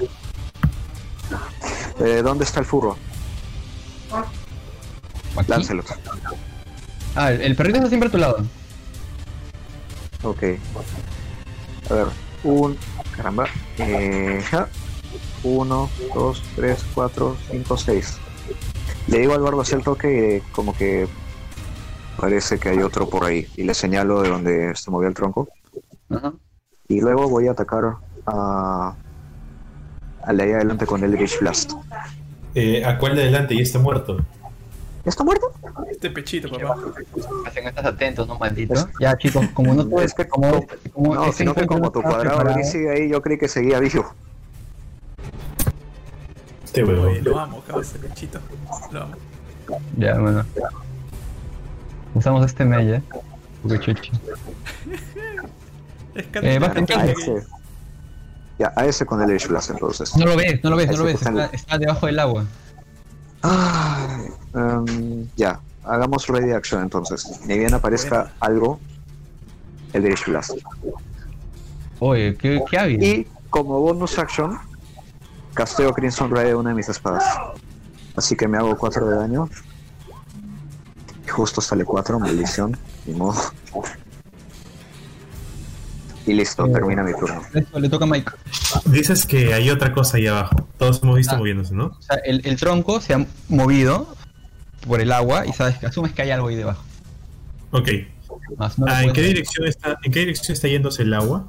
Eh, 2.00 2.20
¿Dónde 2.22 2.42
está 2.42 2.58
el 2.58 2.66
furro? 2.66 2.96
Aquí. 5.36 5.48
Láncelo. 5.48 5.84
Ah, 7.14 7.30
el, 7.30 7.40
el 7.42 7.54
perrito 7.54 7.76
está 7.76 7.88
siempre 7.88 8.08
a 8.08 8.12
tu 8.12 8.18
lado. 8.18 8.44
Ok. 10.24 10.42
A 11.88 11.94
ver, 11.94 12.06
un. 12.42 12.76
Caramba. 13.18 13.46
Eh, 13.78 14.40
ja. 14.48 14.68
Uno, 15.42 15.90
dos, 16.14 16.40
tres, 16.54 16.86
cuatro, 16.94 17.36
cinco, 17.50 17.76
seis. 17.76 18.16
Le 19.08 19.18
digo 19.18 19.34
al 19.34 19.42
bardo 19.42 19.60
hacer 19.60 19.78
el 19.78 19.84
toque 19.84 20.36
y 20.36 20.52
como 20.52 20.72
que 20.72 21.08
parece 22.16 22.58
que 22.60 22.68
hay 22.68 22.78
otro 22.78 23.08
por 23.08 23.24
ahí. 23.24 23.48
Y 23.56 23.64
le 23.64 23.74
señalo 23.74 24.22
de 24.22 24.28
donde 24.28 24.76
se 24.76 24.90
movió 24.92 25.08
el 25.08 25.14
tronco. 25.14 25.48
Ajá. 26.08 26.32
Y 26.86 27.00
luego 27.00 27.28
voy 27.28 27.48
a 27.48 27.50
atacar 27.50 27.96
a. 28.26 28.94
A 30.22 30.32
la 30.32 30.44
de 30.44 30.50
ahí 30.50 30.54
adelante 30.56 30.86
con 30.86 31.02
el 31.02 31.12
Eldritch 31.12 31.40
Blast. 31.40 31.72
Eh, 32.54 32.84
¿A 32.84 32.98
cuál 32.98 33.16
de 33.16 33.22
adelante? 33.22 33.56
Ya 33.56 33.62
está 33.62 33.78
muerto. 33.78 34.18
¿Ya 35.08 35.10
está 35.10 35.24
muerto? 35.24 35.50
Este 35.90 36.10
pechito, 36.10 36.50
papá. 36.50 36.76
Hacen 37.46 37.66
estás 37.66 37.86
atentos, 37.86 38.28
¿no, 38.28 38.38
maldito? 38.38 38.74
Ya, 39.00 39.16
chicos, 39.16 39.46
como 39.54 39.72
no 39.72 40.00
Es 40.02 40.12
que 40.12 40.28
como, 40.28 40.66
como 40.92 41.14
No, 41.14 41.24
este 41.24 41.36
sino 41.38 41.54
que 41.54 41.66
como 41.66 41.90
tu 41.90 42.02
cuadrado 42.02 42.46
ahí 42.46 42.62
sigue 42.62 42.90
ahí, 42.90 43.08
yo 43.08 43.22
creí 43.22 43.38
que 43.38 43.48
seguía 43.48 43.80
vivo. 43.80 44.12
Este 46.62 46.84
huevo. 46.84 47.04
Oye, 47.04 47.22
lo 47.22 47.38
amo, 47.40 47.62
cabrón, 47.66 47.82
este 47.86 47.98
pechito. 48.00 48.38
Lo 48.92 49.04
amo. 49.04 49.14
Ya, 49.96 50.18
bueno. 50.18 50.44
Usamos 52.12 52.44
este 52.44 52.66
mail, 52.66 52.94
¿eh? 52.96 53.02
Porque 53.62 53.80
chuchi. 53.80 54.12
Es 56.16 56.26
Eh, 56.34 56.60
Candy. 56.86 57.12
ese. 57.12 57.46
Ya, 58.58 58.74
a 58.76 58.84
ese 58.84 59.06
con 59.06 59.22
el 59.22 59.30
Eldritch 59.30 59.48
Blast 59.48 59.70
entonces. 59.70 60.14
No 60.18 60.26
lo 60.26 60.36
ves, 60.36 60.62
no 60.62 60.68
lo 60.68 60.76
ves, 60.76 60.90
no 60.90 60.96
lo 60.98 61.04
ves. 61.04 61.22
Ese 61.22 61.56
está 61.56 61.78
debajo 61.78 62.04
del 62.04 62.18
agua. 62.18 62.44
Ah, 63.42 64.18
em, 64.54 65.26
ya, 65.36 65.60
hagamos 65.84 66.26
ready 66.26 66.52
action 66.52 66.82
entonces. 66.82 67.40
Ni 67.46 67.58
bien 67.58 67.74
aparezca 67.74 68.32
algo, 68.40 68.80
el 69.92 70.04
Eldritch 70.04 70.26
Blast. 70.26 70.52
Oye, 72.00 72.36
qué, 72.36 72.62
qué 72.70 72.78
hábil. 72.78 73.02
Y 73.02 73.26
como 73.50 73.80
bonus 73.80 74.18
action, 74.18 74.58
casteo 75.54 75.92
Crimson 75.92 76.30
Ray 76.30 76.48
de 76.48 76.54
una 76.54 76.70
de 76.70 76.76
mis 76.76 76.88
espadas. 76.88 77.24
Así 78.16 78.36
que 78.36 78.48
me 78.48 78.58
hago 78.58 78.76
4 78.76 79.06
de 79.06 79.16
daño. 79.16 79.48
Y 81.24 81.28
justo 81.28 81.60
sale 81.60 81.84
4, 81.84 82.18
maldición. 82.18 82.76
Ni 83.06 83.14
modo. 83.14 83.40
Y 86.28 86.34
listo, 86.34 86.66
Eh. 86.66 86.70
termina 86.72 87.02
mi 87.02 87.12
turno. 87.14 87.40
Le 87.78 87.88
toca 87.88 88.04
a 88.04 88.08
Mike. 88.08 88.32
Dices 88.84 89.24
que 89.24 89.54
hay 89.54 89.70
otra 89.70 89.92
cosa 89.92 90.18
ahí 90.18 90.26
abajo. 90.26 90.66
Todos 90.76 91.02
hemos 91.02 91.16
visto 91.16 91.34
Ah. 91.34 91.38
moviéndose, 91.38 91.74
¿no? 91.74 91.86
O 91.86 92.02
sea, 92.02 92.16
el, 92.24 92.42
el 92.44 92.56
tronco 92.56 93.00
se 93.00 93.14
ha 93.14 93.26
movido 93.48 94.14
por 94.86 95.00
el 95.00 95.10
agua 95.10 95.46
y 95.46 95.52
sabes 95.52 95.78
que 95.78 95.86
asumes 95.86 96.12
que 96.12 96.22
hay 96.22 96.30
algo 96.30 96.48
ahí 96.48 96.56
debajo. 96.56 96.82
Ok. 97.70 97.88
Más 98.58 98.78
no 98.78 98.86
lo 98.86 98.92
Ah, 98.92 99.02
¿en, 99.04 99.12
qué 99.12 99.20
ver. 99.22 99.28
dirección 99.30 99.66
está, 99.66 99.98
¿En 100.02 100.12
qué 100.12 100.20
dirección 100.20 100.52
está 100.54 100.68
yéndose 100.68 101.02
el 101.02 101.14
agua? 101.14 101.46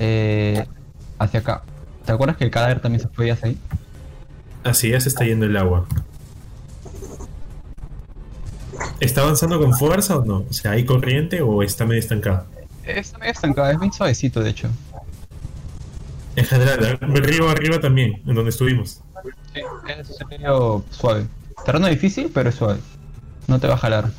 Eh, 0.00 0.64
hacia 1.18 1.40
acá. 1.40 1.62
¿Te 2.04 2.12
acuerdas 2.12 2.36
que 2.36 2.44
el 2.44 2.50
cadáver 2.50 2.80
también 2.80 3.00
se 3.02 3.08
fue 3.08 3.30
hacia 3.30 3.48
ahí? 3.48 3.58
Así 4.64 4.90
ya 4.90 5.00
se 5.00 5.08
está 5.08 5.24
yendo 5.24 5.46
el 5.46 5.56
agua. 5.56 5.86
¿Está 9.00 9.22
avanzando 9.22 9.58
con 9.60 9.72
fuerza 9.74 10.16
o 10.18 10.24
no? 10.24 10.44
O 10.48 10.52
sea, 10.52 10.72
¿hay 10.72 10.84
corriente 10.84 11.42
o 11.42 11.62
está 11.62 11.86
medio 11.86 12.00
estancado? 12.00 12.46
Está 12.98 13.18
medio 13.18 13.32
estancado, 13.32 13.70
es 13.70 13.78
bien 13.78 13.92
suavecito 13.92 14.42
de 14.42 14.50
hecho. 14.50 14.68
En 16.36 16.44
general, 16.44 16.98
arriba 17.00 17.50
arriba 17.50 17.80
también, 17.80 18.22
en 18.26 18.34
donde 18.34 18.50
estuvimos. 18.50 19.02
Sí, 19.52 19.60
es 19.88 20.26
medio 20.28 20.84
suave. 20.90 21.26
Terreno 21.64 21.88
difícil, 21.88 22.30
pero 22.32 22.48
es 22.48 22.54
suave. 22.54 22.80
No 23.46 23.58
te 23.58 23.66
va 23.66 23.74
a 23.74 23.78
jalar. 23.78 24.10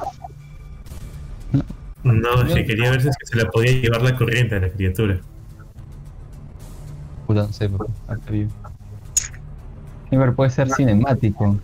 No, 2.03 2.41
es 2.41 2.53
que 2.53 2.65
quería 2.65 2.91
ver 2.91 3.01
si 3.01 3.09
es 3.09 3.17
que 3.17 3.25
se 3.27 3.37
la 3.37 3.49
podía 3.49 3.73
llevar 3.73 4.01
la 4.01 4.15
corriente 4.15 4.55
a 4.55 4.59
la 4.59 4.69
criatura. 4.69 5.19
Puta, 7.27 7.43
no 7.43 7.53
sé. 7.53 7.69
Siempre 10.09 10.31
puede 10.31 10.49
ser 10.49 10.69
cinemático. 10.69 11.57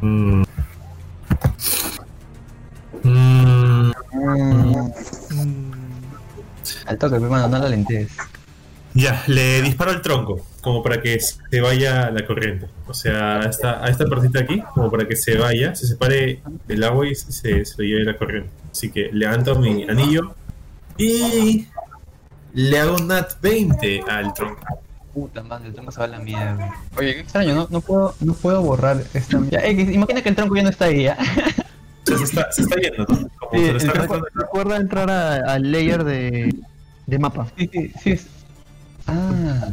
Mm. 0.00 0.42
Mm, 3.08 3.92
al 6.86 6.98
toque, 6.98 7.16
hermano, 7.16 7.48
no 7.48 7.58
la 7.58 7.68
lentes. 7.68 8.10
Ya, 8.94 9.22
le 9.26 9.62
disparo 9.62 9.90
al 9.90 10.02
tronco, 10.02 10.44
como 10.60 10.82
para 10.82 11.00
que 11.00 11.20
se 11.20 11.60
vaya 11.60 12.10
la 12.10 12.26
corriente. 12.26 12.66
O 12.86 12.94
sea, 12.94 13.40
a 13.40 13.48
esta, 13.48 13.84
a 13.84 13.88
esta 13.88 14.06
partita 14.06 14.40
aquí, 14.40 14.62
como 14.74 14.90
para 14.90 15.06
que 15.06 15.14
se 15.14 15.36
vaya, 15.36 15.74
se 15.74 15.86
separe 15.86 16.42
del 16.66 16.82
agua 16.84 17.06
y 17.06 17.14
se, 17.14 17.64
se, 17.64 17.82
lleve 17.82 18.04
la 18.04 18.16
corriente. 18.16 18.50
Así 18.72 18.90
que 18.90 19.10
levanto 19.12 19.54
mi 19.58 19.84
anillo 19.88 20.34
y 20.96 21.68
le 22.54 22.78
hago 22.80 22.96
un 22.96 23.06
nat 23.06 23.40
20 23.40 24.02
al 24.08 24.32
tronco. 24.34 24.66
Puta 25.14 25.42
madre, 25.42 25.68
el 25.68 25.74
tronco 25.74 25.92
se 25.92 26.00
va 26.00 26.06
a 26.06 26.08
la 26.08 26.18
mierda. 26.18 26.74
Oye, 26.96 27.14
qué 27.14 27.20
extraño, 27.20 27.54
no, 27.54 27.68
no 27.70 27.80
puedo, 27.80 28.14
no 28.20 28.32
puedo 28.34 28.62
borrar 28.62 29.02
esta 29.14 29.38
ya, 29.50 29.60
X, 29.64 29.90
imagina 29.90 30.22
que 30.22 30.28
el 30.30 30.34
tronco 30.34 30.56
ya 30.56 30.62
no 30.62 30.70
está 30.70 30.86
ahí, 30.86 31.04
¿ya? 31.04 31.18
Sea, 32.08 32.18
se 32.18 32.24
está, 32.24 32.52
se 32.52 32.62
está 32.62 32.76
yendo, 32.76 33.06
¿no? 33.08 33.28
Como 33.38 33.52
Sí, 33.52 33.66
se 33.66 33.72
lo 33.72 33.78
está 33.78 33.92
gastando. 33.92 34.26
recuerda 34.34 34.76
entrar 34.76 35.10
al 35.10 35.70
layer 35.72 36.04
de, 36.04 36.54
de 37.06 37.18
mapa. 37.18 37.46
Sí, 37.56 37.70
sí, 37.72 37.92
sí. 38.02 38.10
Es... 38.12 38.26
Ah. 39.06 39.68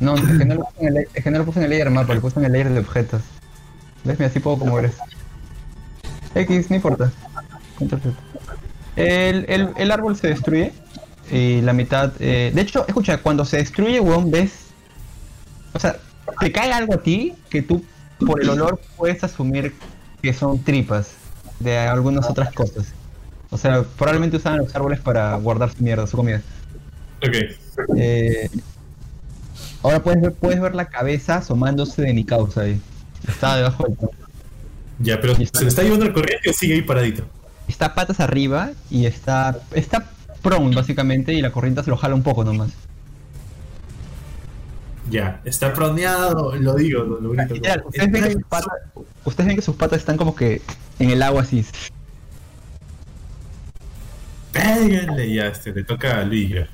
No, 0.00 0.16
es 0.16 0.22
que 0.38 0.44
no 0.44 0.54
lo 0.56 0.64
puse 0.64 0.80
en 0.86 0.96
el, 0.96 1.06
es 1.14 1.24
que 1.24 1.30
no 1.30 1.38
lo 1.38 1.44
puse 1.44 1.58
en 1.60 1.64
el 1.64 1.70
layer 1.70 1.90
mapa, 1.90 2.14
lo 2.14 2.20
puse 2.20 2.38
en 2.40 2.46
el 2.46 2.52
layer 2.52 2.70
de 2.70 2.80
objetos. 2.80 3.22
¿Ves? 4.04 4.18
Mira, 4.18 4.28
así 4.30 4.40
puedo 4.40 4.56
mover 4.56 4.86
eso. 4.86 5.02
X, 6.34 6.70
no 6.70 6.76
importa. 6.76 7.12
El, 8.96 9.46
el, 9.48 9.70
el 9.76 9.90
árbol 9.90 10.16
se 10.16 10.28
destruye 10.28 10.72
y 11.30 11.60
la 11.62 11.72
mitad... 11.72 12.12
eh, 12.20 12.50
de 12.54 12.60
hecho, 12.60 12.84
escucha, 12.86 13.18
cuando 13.18 13.44
se 13.44 13.58
destruye, 13.58 14.00
weón, 14.00 14.30
ves... 14.30 14.66
O 15.72 15.78
sea, 15.78 15.96
te 16.40 16.52
cae 16.52 16.72
algo 16.72 16.94
a 16.94 16.98
ti 16.98 17.34
que 17.48 17.62
tú, 17.62 17.84
por 18.26 18.42
el 18.42 18.50
olor, 18.50 18.80
puedes 18.96 19.22
asumir 19.24 19.74
que 20.20 20.32
son 20.32 20.62
tripas 20.62 21.08
de 21.62 21.78
algunas 21.78 22.28
otras 22.28 22.52
cosas. 22.52 22.86
O 23.50 23.58
sea, 23.58 23.82
probablemente 23.82 24.38
usaban 24.38 24.60
los 24.60 24.74
árboles 24.74 25.00
para 25.00 25.36
guardar 25.36 25.72
su 25.72 25.82
mierda, 25.82 26.06
su 26.06 26.16
comida. 26.16 26.40
Ok. 27.26 27.36
Eh, 27.96 28.50
ahora 29.82 30.02
puedes 30.02 30.22
ver, 30.22 30.32
puedes 30.32 30.60
ver 30.60 30.74
la 30.74 30.86
cabeza 30.86 31.36
asomándose 31.36 32.02
de 32.02 32.14
mi 32.14 32.24
causa 32.24 32.62
ahí. 32.62 32.80
Está 33.28 33.56
debajo 33.56 33.84
del 33.84 33.96
tronco. 33.96 34.16
Ya, 34.98 35.20
pero 35.20 35.34
¿se 35.34 35.62
le 35.62 35.68
está 35.68 35.82
llevando 35.82 36.06
la 36.06 36.12
corriente 36.12 36.50
o 36.50 36.52
sigue 36.52 36.74
ahí 36.74 36.82
paradito? 36.82 37.24
Está 37.68 37.94
patas 37.94 38.20
arriba 38.20 38.70
y 38.90 39.06
está. 39.06 39.60
está 39.72 40.10
prone 40.42 40.74
básicamente 40.74 41.32
y 41.32 41.40
la 41.40 41.52
corriente 41.52 41.82
se 41.84 41.90
lo 41.90 41.96
jala 41.96 42.14
un 42.14 42.22
poco 42.22 42.44
nomás. 42.44 42.70
Ya, 45.12 45.42
está 45.44 45.74
proneado, 45.74 46.56
lo 46.56 46.74
digo, 46.74 47.04
lo. 47.04 47.34
Literal, 47.34 47.82
ustedes 47.84 48.10
ven, 48.10 48.24
que 48.24 48.32
sus 48.32 48.44
patas, 48.44 48.74
ustedes 49.26 49.46
ven 49.46 49.56
que 49.56 49.62
sus 49.62 49.76
patas 49.76 49.98
están 49.98 50.16
como 50.16 50.34
que 50.34 50.62
en 50.98 51.10
el 51.10 51.22
agua 51.22 51.42
así. 51.42 51.66
Péguenle, 54.52 55.34
ya, 55.34 55.48
este, 55.48 55.72
le 55.72 55.84
toca 55.84 56.18
a 56.18 56.24
Luis. 56.24 56.50
creo. 56.50 56.66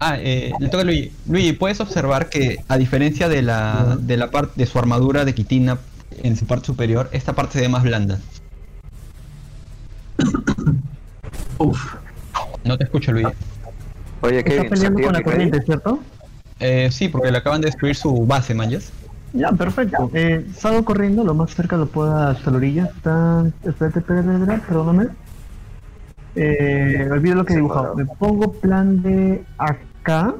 Ah, 0.00 0.16
eh, 0.18 0.52
le 0.58 0.68
toca 0.68 0.82
a 0.82 0.84
Luigi. 0.86 1.12
Luigi, 1.28 1.52
puedes 1.52 1.80
observar 1.80 2.30
que 2.30 2.56
a 2.66 2.78
diferencia 2.78 3.28
de 3.28 3.42
la, 3.42 3.98
de 4.00 4.16
la 4.16 4.30
parte 4.30 4.54
de 4.56 4.64
su 4.64 4.78
armadura 4.78 5.26
de 5.26 5.34
quitina 5.34 5.78
en 6.22 6.34
su 6.36 6.46
parte 6.46 6.64
superior, 6.64 7.10
esta 7.12 7.34
parte 7.34 7.54
se 7.54 7.60
ve 7.60 7.68
más 7.68 7.82
blanda. 7.82 8.18
Uf. 11.58 11.94
No 12.64 12.78
te 12.78 12.84
escucho, 12.84 13.12
Luigi. 13.12 13.32
Oye, 14.22 14.38
Está 14.38 14.62
peleando 14.62 14.98
¿se 14.98 15.04
con 15.04 15.12
la 15.12 15.22
corriente, 15.22 15.62
¿cierto? 15.62 16.00
Eh, 16.60 16.88
sí, 16.90 17.08
porque 17.08 17.30
le 17.30 17.38
acaban 17.38 17.60
de 17.60 17.66
destruir 17.66 17.94
su 17.96 18.26
base, 18.26 18.54
manjas. 18.54 18.92
Ya, 19.32 19.52
perfecto. 19.52 20.10
Eh, 20.14 20.46
salgo 20.56 20.84
corriendo 20.84 21.22
lo 21.22 21.34
más 21.34 21.54
cerca 21.54 21.76
lo 21.76 21.86
pueda 21.86 22.30
hasta 22.30 22.50
la 22.50 22.56
orilla. 22.56 22.84
Está... 22.86 23.46
Espérate, 23.64 23.98
espérate, 23.98 24.32
espérate, 24.32 24.66
perdóname. 24.66 25.08
Eh, 26.34 27.08
olvido 27.10 27.34
lo 27.36 27.44
que 27.44 27.52
he 27.52 27.56
dibujado. 27.56 27.94
Me 27.94 28.06
pongo 28.06 28.52
plan 28.52 29.02
de 29.02 29.44
acá. 29.58 30.34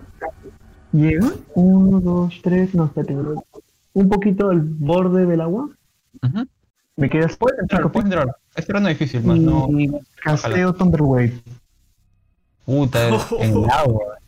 Llega. 0.92 1.30
Uno, 1.54 2.00
dos, 2.00 2.40
tres. 2.42 2.74
No, 2.74 2.86
espérate. 2.86 3.16
Un 3.92 4.08
poquito 4.08 4.50
al 4.50 4.60
borde 4.60 5.26
del 5.26 5.40
agua. 5.40 5.68
Ujú. 6.22 6.46
Me 6.96 7.10
queda 7.10 7.28
Puedes 7.38 7.60
entrar, 7.60 7.90
puedes 7.92 8.06
entrar. 8.06 8.36
Es 8.54 8.66
no 8.68 8.88
difícil, 8.88 9.22
más 9.22 9.38
no. 9.38 9.68
y 9.78 9.92
casteo 10.22 10.72
Thunderwave. 10.72 11.42
Puta, 12.64 13.08
en 13.40 13.50
el 13.52 13.70
agua. 13.70 14.18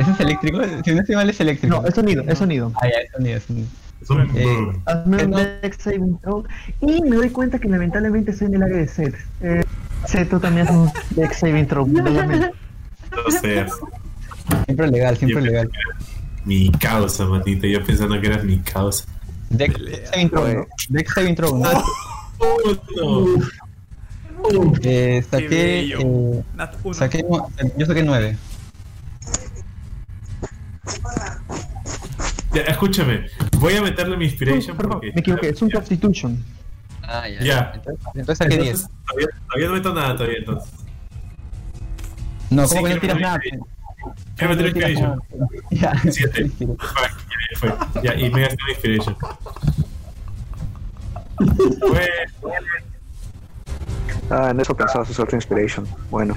¿Ese 0.00 0.10
es 0.12 0.20
eléctrico? 0.20 0.60
Si 0.84 0.92
no 0.94 1.00
estoy 1.00 1.14
mal, 1.16 1.30
es 1.30 1.40
eléctrico. 1.40 1.80
No, 1.82 1.86
es 1.86 1.94
sonido, 1.94 2.24
es 2.26 2.38
sonido. 2.38 2.72
Ah, 2.82 2.86
ya, 2.88 2.98
es 3.00 3.12
sonido, 3.12 3.36
es 3.36 3.42
sonido. 3.44 3.66
Es 4.02 4.10
un- 4.10 4.20
Eh, 4.36 4.80
Hazme 4.86 5.24
un 5.24 5.30
no. 5.30 5.38
dex 5.38 5.76
saving 5.82 6.18
throw. 6.20 6.44
Y 6.80 7.02
me 7.02 7.16
doy 7.16 7.30
cuenta 7.30 7.58
que 7.58 7.68
lamentablemente 7.68 8.30
estoy 8.30 8.46
en 8.48 8.54
el 8.54 8.62
área 8.62 8.76
de 8.78 8.88
set. 8.88 9.14
Eh, 9.42 9.62
Sí, 10.06 10.24
tú 10.24 10.40
también 10.40 10.66
haces 10.66 10.76
un 10.78 10.90
deck 11.10 11.32
saving 11.34 11.66
throw. 11.66 11.84
obviamente. 11.84 12.50
Seas 13.42 13.72
Siempre 14.64 14.90
legal, 14.90 15.16
siempre 15.18 15.40
Yo- 15.42 15.46
legal. 15.46 15.70
mi 16.46 16.70
causa, 16.72 17.26
matito. 17.26 17.66
Yo 17.66 17.84
pensando 17.84 18.18
que 18.20 18.26
eras 18.28 18.42
mi 18.44 18.58
causa. 18.60 19.04
Deck 19.50 19.78
saving 20.10 20.30
throw, 20.30 20.48
¿no? 20.48 20.66
Deck 20.88 21.08
saving 21.12 21.34
throw, 21.36 21.58
¿no? 21.58 21.68
Oh, 22.38 22.58
no. 22.96 23.36
Eh, 24.52 24.80
Qué 24.80 25.24
saqué. 25.30 25.80
Eh, 25.92 26.42
Nat 26.56 26.74
1. 26.82 26.94
saqué 26.94 27.24
yo 27.76 27.86
saqué 27.86 28.02
9. 28.02 28.36
Ya, 32.52 32.62
escúchame. 32.62 33.26
Voy 33.58 33.74
a 33.76 33.82
meterle 33.82 34.16
mi 34.16 34.24
inspiration 34.24 34.76
Perdón, 34.76 34.92
porque. 34.94 35.12
me 35.12 35.20
equivoqué, 35.20 35.48
es 35.50 35.62
un 35.62 35.70
Constitution. 35.70 36.44
Ah, 37.02 37.28
ya. 37.28 37.40
Ya. 37.40 37.72
Entonces, 37.74 38.06
entonces 38.14 38.48
10. 38.48 38.58
Entonces, 38.60 38.88
todavía, 39.06 39.28
todavía 39.46 39.66
no 39.68 39.72
meto 39.74 39.94
nada 39.94 40.16
todavía 40.16 40.38
entonces. 40.38 40.70
No, 42.50 42.66
sí, 42.66 42.74
¿cómo 42.76 42.86
que 42.88 42.94
no 42.94 43.00
tiras 43.00 43.20
nada? 43.20 43.40
Quiero 44.36 44.54
meter 44.54 44.72
¿Cómo 44.72 44.74
que 44.74 44.80
no 44.80 44.88
inspiration. 44.88 45.20
nada? 45.70 45.94
Ya. 46.02 46.10
Siete. 46.10 46.50
Ya, 47.52 47.58
fue. 47.58 47.74
Ya, 48.02 48.14
y 48.14 48.30
me 48.30 48.42
gasté 48.42 48.56
mi 48.66 48.72
inspiration. 48.72 49.16
Pues, 51.80 52.08
Ah, 54.30 54.50
en 54.50 54.60
eso 54.60 54.76
pensabas 54.76 55.10
usar 55.10 55.26
tu 55.26 55.34
inspiration. 55.34 55.84
Bueno, 56.10 56.36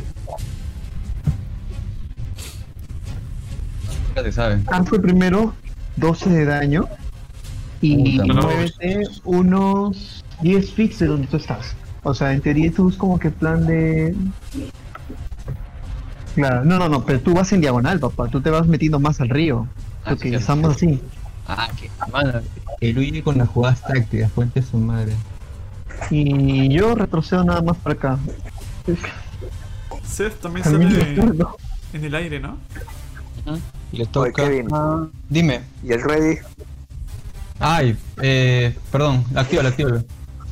Ya 4.15 4.23
se 4.23 4.31
sabe. 4.31 4.61
Ah, 4.67 4.83
fue 4.83 5.01
primero 5.01 5.53
12 5.97 6.29
de 6.29 6.45
daño 6.45 6.87
y 7.81 8.19
Puta 8.19 8.33
madre. 8.33 8.55
muévete 8.55 9.03
unos 9.23 10.23
10 10.41 10.71
feet 10.71 10.93
de 10.97 11.07
donde 11.07 11.27
tú 11.27 11.37
estás. 11.37 11.75
O 12.03 12.13
sea, 12.13 12.33
en 12.33 12.41
teoría 12.41 12.71
tú 12.71 12.89
es 12.89 12.97
como 12.97 13.17
que 13.19 13.29
plan 13.31 13.65
de... 13.65 14.15
Claro, 16.35 16.65
no, 16.65 16.79
no, 16.79 16.89
no, 16.89 17.05
pero 17.05 17.19
tú 17.19 17.33
vas 17.33 17.51
en 17.53 17.61
diagonal, 17.61 17.99
papá. 17.99 18.27
Tú 18.27 18.41
te 18.41 18.49
vas 18.49 18.67
metiendo 18.67 18.99
más 18.99 19.21
al 19.21 19.29
río. 19.29 19.67
Ah, 20.03 20.09
Porque 20.09 20.29
sí, 20.29 20.35
estamos 20.35 20.75
así. 20.75 20.99
Ah, 21.47 21.69
que 21.79 21.89
mano, 22.11 22.41
el 22.81 22.95
Luigi 22.95 23.21
con 23.21 23.37
las 23.37 23.49
jugadas 23.49 23.81
tácticas, 23.81 24.31
fuente 24.31 24.61
su 24.61 24.77
madre. 24.77 25.13
Y 26.09 26.69
yo 26.69 26.95
retrocedo 26.95 27.43
nada 27.43 27.61
más 27.61 27.77
para 27.77 27.95
acá. 27.95 28.19
Seth 30.03 30.39
también 30.39 30.63
También 30.63 30.91
sale 30.91 31.45
en 31.93 32.03
el 32.03 32.15
aire, 32.15 32.39
¿no? 32.39 32.57
Y 33.93 33.97
le 33.97 34.05
toca. 34.07 34.31
Kevin. 34.33 34.67
a- 34.73 35.07
Dime. 35.29 35.61
y 35.83 35.93
el 35.93 36.01
ready, 36.03 36.37
Ay, 37.59 37.95
eh, 38.21 38.75
perdón, 38.91 39.23
activo, 39.35 39.61
activo. 39.61 39.89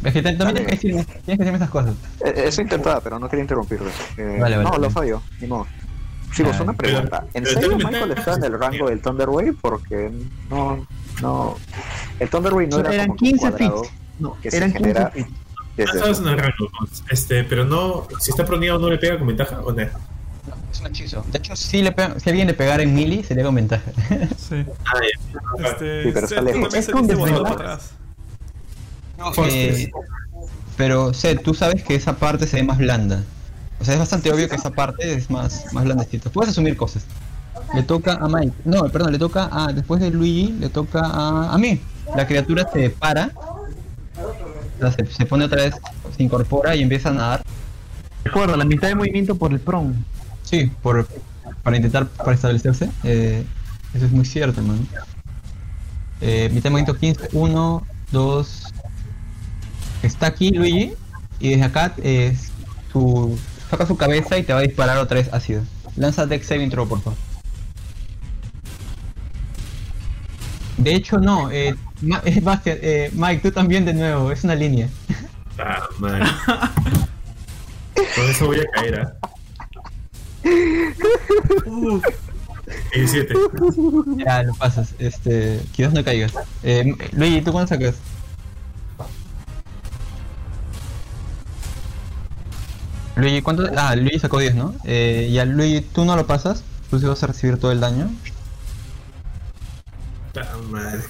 Es 0.04 0.14
que 0.14 0.22
también 0.22 0.38
tienes 0.56 0.66
que, 0.66 0.72
decirme, 0.72 1.04
tienes 1.04 1.24
que 1.26 1.32
decirme 1.38 1.56
esas 1.58 1.70
cosas. 1.70 1.96
eh, 2.26 2.34
eso 2.48 2.62
intentaba, 2.62 3.02
pero 3.02 3.20
no 3.20 3.28
quería 3.28 3.42
interrumpirlo. 3.44 3.90
Eh, 4.18 4.38
Vale, 4.40 4.56
vale, 4.58 4.64
no, 4.64 4.70
vale. 4.72 4.84
lo 4.84 4.90
fallo, 4.90 5.22
ni 5.42 5.48
modo. 5.48 5.68
Chicos, 6.34 6.56
Ah, 6.60 6.64
una 6.64 6.74
pregunta. 6.74 7.26
¿En 7.34 7.44
pero 7.44 7.60
serio 7.62 7.78
Michael 7.78 8.12
está 8.14 8.36
en 8.36 8.44
el 8.46 8.58
rango 8.60 8.88
del 8.90 9.02
Thunder 9.02 9.28
Wave? 9.30 9.54
Porque 9.60 10.10
no, 10.50 10.88
no... 11.22 11.58
El 12.20 12.30
Thunder 12.30 12.54
Wave 12.54 12.68
no 12.68 12.80
era 12.80 12.94
eran 12.94 13.08
como 13.08 13.18
que 13.20 13.26
un 13.26 13.32
15 13.32 13.52
feet. 13.52 13.58
cuadrado 13.70 13.82
No, 14.20 14.38
que 14.42 14.50
se 14.52 14.58
eran 14.58 14.72
15 14.72 14.88
genera 14.88 15.10
feet. 15.12 15.26
eso. 15.78 16.22
en 16.24 16.28
el 16.30 16.38
rango. 16.38 16.70
Este, 17.10 17.44
pero 17.44 17.66
no. 17.66 18.08
Si 18.20 18.32
está 18.32 18.46
proneado, 18.46 18.80
no 18.80 18.90
le 18.90 18.98
pega 18.98 19.18
con 19.18 19.28
ventaja 19.28 19.60
o 19.60 19.72
no. 19.74 19.84
No, 20.72 20.78
es 20.78 20.80
un 20.80 20.88
hechizo. 20.88 21.26
De 21.32 21.38
hecho, 21.38 21.56
si, 21.56 21.82
le 21.82 21.94
si 22.18 22.30
alguien 22.30 22.48
le 22.48 22.54
pegara 22.54 22.84
en 22.84 22.94
melee, 22.94 23.24
sería 23.24 23.44
con 23.44 23.56
ventaja. 23.56 23.92
Sí. 24.38 24.66
Ah. 24.86 25.00
Este, 25.60 26.04
Sí, 26.04 26.12
pero 26.14 26.26
está 26.26 26.42
lejos. 26.42 26.74
Es 26.74 26.90
con 26.90 27.08
desventaja. 27.08 27.54
atrás. 27.54 27.92
Eh, 29.50 29.92
pero, 30.78 31.14
Seth, 31.14 31.44
tú 31.44 31.54
sabes 31.54 31.84
que 31.84 31.96
esa 31.96 32.16
parte 32.16 32.48
se 32.48 32.58
ve 32.58 32.64
más 32.64 32.78
blanda. 32.78 33.24
O 33.80 33.86
sea, 33.86 33.94
es 33.94 34.00
bastante 34.00 34.32
obvio 34.32 34.48
que 34.50 34.56
esa 34.56 34.72
parte 34.72 35.14
es 35.14 35.30
más, 35.30 35.72
más 35.74 35.84
blandecita. 35.84 36.30
Puedes 36.30 36.52
asumir 36.52 36.78
cosas. 36.78 37.06
Le 37.74 37.84
toca 37.84 38.14
a 38.14 38.28
Mike. 38.28 38.54
No, 38.66 38.84
perdón, 38.90 39.12
le 39.12 39.20
toca 39.20 39.50
a. 39.52 39.72
Después 39.74 40.02
de 40.02 40.10
Luigi, 40.10 40.54
le 40.54 40.70
toca 40.70 41.02
a. 41.02 41.54
A 41.54 41.58
mí. 41.58 41.80
La 42.16 42.26
criatura 42.28 42.68
se 42.72 42.90
para. 42.90 43.32
o 43.38 44.80
sea, 44.80 44.92
se, 44.92 45.06
se 45.06 45.26
pone 45.26 45.46
otra 45.46 45.64
vez, 45.64 45.76
se 46.16 46.24
incorpora 46.24 46.76
y 46.76 46.82
empieza 46.82 47.10
a 47.10 47.14
nadar. 47.14 47.44
Recuerda, 48.24 48.58
la 48.58 48.66
mitad 48.66 48.88
de 48.88 48.96
movimiento 48.96 49.36
por 49.36 49.52
el 49.52 49.60
prong. 49.60 49.94
Sí, 50.52 50.70
por, 50.84 51.08
para 51.64 51.78
intentar 51.78 52.08
para 52.10 52.34
establecerse. 52.34 52.90
Eh, 53.04 53.44
eso 53.94 54.06
es 54.06 54.12
muy 54.12 54.26
cierto, 54.26 54.62
man. 54.62 54.86
Eh, 56.20 56.50
mitad 56.54 56.66
de 56.66 56.70
movimiento 56.72 56.96
15, 57.00 57.30
1, 57.34 57.88
2. 58.12 58.64
Está 60.04 60.28
aquí 60.28 60.52
Luigi. 60.52 60.94
Y 61.40 61.50
desde 61.52 61.64
acá 61.64 61.94
eh, 62.04 62.38
su, 62.92 63.40
saca 63.70 63.88
su 63.88 63.98
cabeza 63.98 64.38
y 64.38 64.44
te 64.44 64.54
va 64.54 64.60
a 64.60 64.64
disparar 64.64 64.98
otra 65.00 65.16
vez 65.16 65.34
ácido. 65.34 65.64
Lanza 65.96 66.28
Dex 66.28 66.46
Saving 66.46 66.70
Throw, 66.70 66.88
por 66.88 67.02
favor. 67.02 67.18
De 70.78 70.94
hecho, 70.96 71.18
no. 71.18 71.50
Eh, 71.52 71.76
Ma- 72.02 72.22
eh, 72.26 73.10
Mike, 73.14 73.42
tú 73.42 73.52
también 73.52 73.86
de 73.86 73.94
nuevo. 73.94 74.32
Es 74.32 74.44
una 74.44 74.56
línea. 74.56 74.90
Ah, 75.58 75.88
madre. 76.00 76.26
Con 78.16 78.30
eso 78.30 78.46
voy 78.48 78.60
a 78.60 78.66
caer, 78.74 79.00
¿ah? 79.00 79.14
Uh, 81.66 82.02
17. 82.94 83.34
Ya, 84.18 84.44
lo 84.44 84.54
pasas. 84.56 84.94
Este, 85.00 85.62
quizás 85.72 85.94
no 85.94 86.04
caigas. 86.04 86.34
Eh, 86.64 86.96
Luigi, 87.12 87.42
¿tú 87.42 87.52
cuánto 87.52 87.76
sacas? 87.76 87.96
Luigi, 93.16 93.42
¿cuánto? 93.42 93.70
Ah, 93.76 93.96
Luigi 93.96 94.20
sacó 94.20 94.40
10, 94.40 94.56
¿no? 94.56 94.74
Eh, 94.84 95.30
ya, 95.32 95.46
Luigi, 95.46 95.82
tú 95.82 96.06
no 96.06 96.16
lo 96.16 96.26
pasas. 96.26 96.64
Tú 96.90 97.00
sí 97.00 97.06
vas 97.06 97.24
a 97.24 97.28
recibir 97.28 97.58
todo 97.58 97.72
el 97.72 97.80
daño. 97.80 98.10
Madre. 100.70 101.02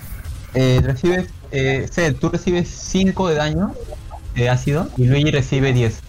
Eh, 0.54 0.82
recibes, 0.84 1.30
eh, 1.52 1.88
Seth, 1.92 2.20
tú 2.20 2.30
recibes 2.30 2.68
5 2.68 3.30
de 3.30 3.36
daño 3.36 3.74
de 4.36 4.50
ácido 4.50 4.90
y 4.98 5.06
Luigi 5.06 5.32
recibe 5.32 5.74
10. 5.74 6.02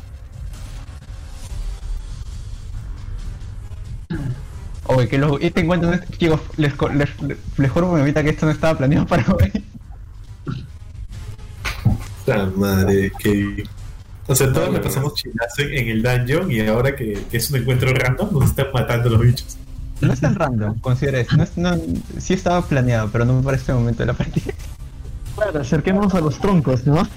Oye, 4.86 5.08
que 5.08 5.16
los 5.18 5.40
este 5.40 5.60
encuentro, 5.60 5.92
chicos, 6.18 6.40
les, 6.56 6.74
co- 6.74 6.88
les, 6.88 7.08
les, 7.56 7.70
juro 7.70 7.88
por 7.90 7.98
mi 8.00 8.04
vida 8.04 8.22
que 8.22 8.30
esto 8.30 8.46
no 8.46 8.52
estaba 8.52 8.76
planeado 8.78 9.06
para 9.06 9.24
hoy. 9.32 9.64
La 12.26 12.46
madre, 12.46 13.12
que. 13.18 13.64
O 14.28 14.34
sea, 14.34 14.52
todos 14.52 14.72
le 14.72 14.78
pasamos 14.80 15.14
chilazo 15.14 15.62
en, 15.62 15.72
en 15.78 15.88
el 15.88 16.02
dungeon 16.02 16.50
y 16.50 16.60
ahora 16.60 16.94
que, 16.94 17.24
que 17.30 17.36
es 17.36 17.50
un 17.50 17.56
encuentro 17.56 17.92
random 17.92 18.32
nos 18.32 18.50
están 18.50 18.66
matando 18.72 19.10
los 19.10 19.20
bichos. 19.20 19.56
No 20.00 20.12
es 20.12 20.20
tan 20.20 20.34
random, 20.34 20.78
considera 20.80 21.20
eso. 21.20 21.36
No, 21.36 21.42
es- 21.44 21.56
no, 21.56 21.76
sí 22.18 22.34
estaba 22.34 22.62
planeado, 22.62 23.08
pero 23.10 23.24
no 23.24 23.40
para 23.42 23.56
este 23.56 23.72
momento 23.72 24.00
de 24.02 24.06
la 24.06 24.12
partida. 24.14 24.52
Claro, 25.36 25.60
acerquémonos 25.60 26.14
a 26.14 26.20
los 26.20 26.38
troncos, 26.38 26.86
¿no? 26.86 27.08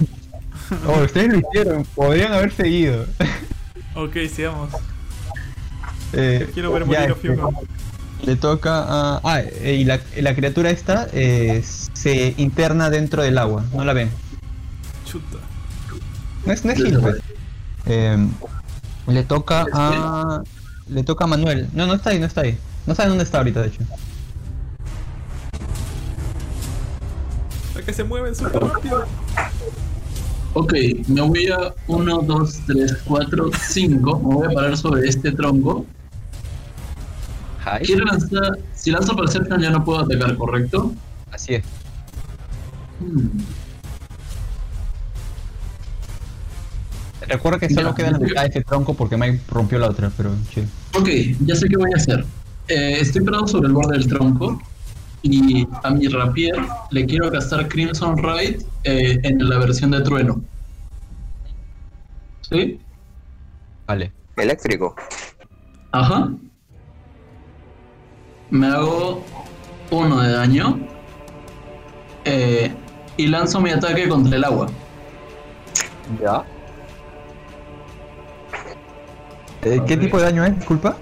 Oh, 0.87 1.03
ustedes 1.03 1.31
lo 1.33 1.39
hicieron, 1.39 1.85
podrían 1.93 2.33
haber 2.33 2.51
seguido. 2.51 3.05
ok, 3.95 4.15
sigamos. 4.33 4.69
Eh, 6.13 6.49
Quiero 6.53 6.71
ver 6.71 6.85
morir 6.85 6.99
a 6.99 7.05
este. 7.05 7.37
Le 8.23 8.35
toca 8.37 8.79
a... 8.79 9.21
Ah, 9.23 9.41
eh, 9.41 9.77
y 9.79 9.83
la, 9.83 9.99
la 10.17 10.33
criatura 10.33 10.69
esta 10.69 11.07
eh, 11.11 11.63
se 11.63 12.33
interna 12.37 12.89
dentro 12.89 13.21
del 13.21 13.37
agua, 13.37 13.65
no 13.73 13.83
la 13.83 13.93
ven. 13.93 14.09
Chuta. 15.05 15.37
No 16.45 16.53
es, 16.53 16.65
no 16.65 16.71
es 16.71 16.77
Gil, 16.77 16.99
pues. 16.99 17.17
Eh, 17.85 18.17
le 19.07 19.23
toca 19.23 19.65
a... 19.73 20.41
Le 20.87 21.03
toca 21.03 21.25
a 21.25 21.27
Manuel. 21.27 21.67
No, 21.73 21.87
no 21.87 21.95
está 21.95 22.11
ahí, 22.11 22.19
no 22.19 22.25
está 22.25 22.41
ahí. 22.41 22.57
No 22.85 22.95
sabe 22.95 23.09
dónde 23.09 23.23
está 23.23 23.39
ahorita, 23.39 23.61
de 23.61 23.67
hecho. 23.67 23.81
La 27.75 27.81
que 27.81 27.93
se 27.93 28.03
mueven 28.03 28.35
súper 28.35 28.63
rápido. 28.63 29.05
Ok, 30.57 30.73
me 31.09 31.19
voy 31.21 31.47
a 31.47 31.73
1, 31.87 32.19
2, 32.21 32.59
3, 32.67 32.97
4, 33.05 33.51
5. 33.69 34.19
Me 34.19 34.35
voy 34.35 34.47
a 34.47 34.49
parar 34.51 34.77
sobre 34.77 35.07
este 35.07 35.31
tronco. 35.33 35.85
Quiero 37.83 38.05
lanzar. 38.05 38.57
Si 38.73 38.89
lanzo 38.91 39.15
Perception 39.17 39.59
ya 39.61 39.69
no 39.69 39.83
puedo 39.83 39.99
atacar, 39.99 40.37
¿correcto? 40.37 40.93
Así 41.31 41.55
es. 41.55 41.63
Hmm. 43.01 43.27
Recuerdo 47.27 47.59
que 47.59 47.69
solo 47.69 47.89
Ya. 47.89 47.95
queda 47.95 48.11
la 48.11 48.19
mitad 48.19 48.41
de 48.43 48.47
ese 48.49 48.61
tronco 48.61 48.93
porque 48.93 49.17
Mike 49.17 49.41
rompió 49.49 49.77
la 49.79 49.89
otra, 49.89 50.09
pero 50.15 50.31
sí. 50.53 50.63
Ok, 50.93 51.09
ya 51.45 51.55
sé 51.55 51.67
qué 51.67 51.75
voy 51.75 51.89
a 51.93 51.97
hacer. 51.97 52.23
Eh, 52.69 52.97
estoy 53.01 53.25
parado 53.25 53.45
sobre 53.47 53.67
el 53.67 53.73
borde 53.73 53.97
del 53.97 54.07
tronco 54.07 54.61
y 55.27 55.67
a 55.83 55.89
mi 55.89 56.07
rapier 56.07 56.55
le 56.91 57.05
quiero 57.05 57.31
gastar 57.31 57.67
Crimson 57.67 58.15
Ride 58.17 58.59
eh, 58.83 59.19
en 59.23 59.49
la 59.49 59.57
versión 59.57 59.89
de 59.91 60.01
trueno. 60.01 60.39
¿Sí? 62.41 62.79
Vale. 63.87 64.11
Eléctrico. 64.37 64.95
Ajá. 65.91 66.29
Me 68.51 68.67
hago 68.67 69.23
uno 69.89 70.21
de 70.21 70.31
daño 70.31 70.79
eh, 72.25 72.71
y 73.17 73.27
lanzo 73.27 73.59
mi 73.61 73.71
ataque 73.71 74.07
contra 74.07 74.35
el 74.35 74.43
agua. 74.43 74.67
Ya. 76.21 76.43
Eh, 79.63 79.81
¿Qué 79.87 79.97
tipo 79.97 80.17
de 80.17 80.23
daño 80.25 80.45
es? 80.45 80.55
Disculpa. 80.55 80.95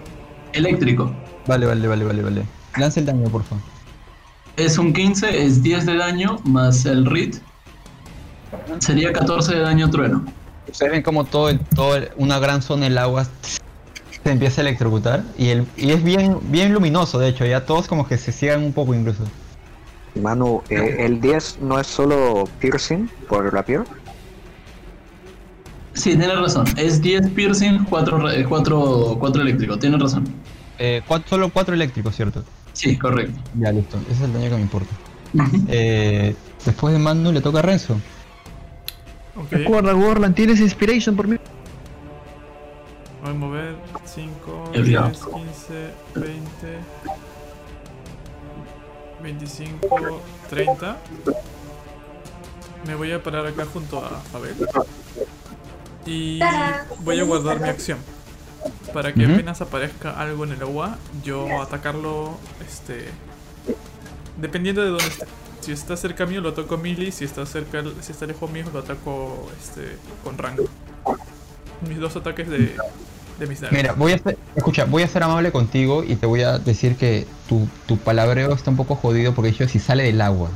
Eléctrico. 0.53 1.13
Vale, 1.45 1.65
vale, 1.65 1.87
vale, 1.89 2.05
vale, 2.05 2.21
vale. 2.21 2.43
Lanza 2.77 3.01
el 3.01 3.05
daño, 3.05 3.27
por 3.29 3.43
favor. 3.43 3.72
Es 4.57 4.77
un 4.77 4.93
15, 4.93 5.43
es 5.45 5.63
10 5.63 5.85
de 5.85 5.95
daño 5.97 6.37
más 6.43 6.85
el 6.85 7.05
RIT. 7.05 7.35
Sería 8.79 9.11
14 9.11 9.55
de 9.55 9.61
daño 9.61 9.89
trueno. 9.89 10.23
Ustedes 10.71 10.91
ven 10.91 11.01
como 11.01 11.23
todo, 11.25 11.49
el- 11.49 11.59
todo 11.59 11.95
el- 11.95 12.09
una 12.17 12.39
gran 12.39 12.61
zona 12.61 12.83
del 12.85 12.97
agua 12.97 13.25
se 13.43 14.31
empieza 14.31 14.61
a 14.61 14.63
electrocutar 14.63 15.23
y, 15.37 15.49
el, 15.49 15.65
y 15.75 15.91
es 15.91 16.03
bien, 16.03 16.37
bien 16.43 16.71
luminoso, 16.73 17.19
de 17.19 17.29
hecho, 17.29 17.45
ya 17.45 17.65
todos 17.65 17.87
como 17.87 18.07
que 18.07 18.17
se 18.17 18.31
ciegan 18.31 18.63
un 18.63 18.73
poco 18.73 18.93
incluso. 18.93 19.23
Manu, 20.21 20.61
eh, 20.69 20.97
el 20.99 21.19
10 21.19 21.57
no 21.59 21.79
es 21.79 21.87
solo 21.87 22.43
piercing 22.59 23.09
por 23.27 23.51
rapier. 23.51 23.83
Sí, 25.93 26.11
tienes 26.15 26.39
razón. 26.39 26.65
Es 26.77 27.01
10 27.01 27.29
piercing, 27.31 27.85
4, 27.89 28.23
4, 28.47 29.17
4 29.19 29.41
eléctrico. 29.41 29.77
Tienes 29.77 29.99
razón. 29.99 30.25
Eh, 30.79 31.01
cuatro- 31.07 31.29
solo 31.29 31.49
cuatro 31.49 31.73
eléctricos, 31.75 32.15
¿cierto? 32.15 32.43
Sí, 32.73 32.97
correcto. 32.97 33.39
Ya, 33.57 33.71
listo. 33.71 33.97
Ese 34.09 34.11
es 34.13 34.21
el 34.21 34.33
daño 34.33 34.49
que 34.49 34.55
me 34.55 34.61
importa. 34.61 34.93
Eh, 35.67 36.35
después 36.65 36.93
de 36.93 36.99
Manu 36.99 37.31
le 37.31 37.41
toca 37.41 37.59
a 37.59 37.61
Renzo. 37.61 37.99
Ok. 39.35 39.51
Recuerda, 39.51 39.95
Warland, 39.95 40.35
tienes 40.35 40.59
inspiration 40.59 41.15
por 41.15 41.27
mí. 41.27 41.37
Voy 43.21 43.31
a 43.31 43.33
mover 43.33 43.75
5, 44.05 44.71
El 44.73 44.83
10, 44.83 44.87
diablo. 44.87 45.11
15, 45.13 45.93
20, 46.15 46.39
25, 49.23 50.21
30. 50.49 50.97
Me 52.85 52.95
voy 52.95 53.11
a 53.13 53.23
parar 53.23 53.47
acá 53.47 53.65
junto 53.65 54.03
a 54.03 54.09
Fabel. 54.31 54.55
Y 56.05 56.39
voy 56.99 57.19
a 57.19 57.23
guardar 57.23 57.61
mi 57.61 57.69
acción. 57.69 57.97
Para 58.93 59.13
que 59.13 59.25
apenas 59.25 59.59
aparezca 59.61 60.11
algo 60.11 60.43
en 60.43 60.51
el 60.51 60.61
agua, 60.61 60.97
yo 61.23 61.61
atacarlo, 61.61 62.37
este... 62.67 63.05
Dependiendo 64.37 64.81
de 64.83 64.89
dónde 64.89 65.05
esté. 65.07 65.25
Si 65.61 65.71
está 65.71 65.95
cerca 65.95 66.25
mío 66.25 66.41
lo 66.41 66.49
ataco 66.49 66.77
melee, 66.77 67.11
si 67.11 67.23
está 67.23 67.45
cerca, 67.45 67.81
si 68.01 68.11
está 68.11 68.25
lejos 68.25 68.51
mío 68.51 68.65
lo 68.73 68.79
ataco 68.79 69.49
este, 69.59 69.95
con 70.23 70.37
rango. 70.37 70.65
Mis 71.87 71.99
dos 71.99 72.15
ataques 72.17 72.49
de, 72.49 72.75
de 73.39 73.47
mis 73.47 73.61
dagas. 73.61 73.75
Mira, 73.75 73.93
voy 73.93 74.11
a 74.11 74.17
ser, 74.17 74.37
escucha, 74.55 74.85
voy 74.85 75.03
a 75.03 75.07
ser 75.07 75.23
amable 75.23 75.51
contigo 75.51 76.03
y 76.03 76.15
te 76.15 76.25
voy 76.25 76.41
a 76.41 76.59
decir 76.59 76.97
que 76.97 77.25
tu, 77.47 77.67
tu 77.85 77.97
palabreo 77.97 78.53
está 78.53 78.71
un 78.71 78.77
poco 78.77 78.95
jodido 78.95 79.33
porque 79.33 79.51
dicho 79.51 79.67
si 79.69 79.79
sale 79.79 80.03
del 80.03 80.19
agua. 80.19 80.49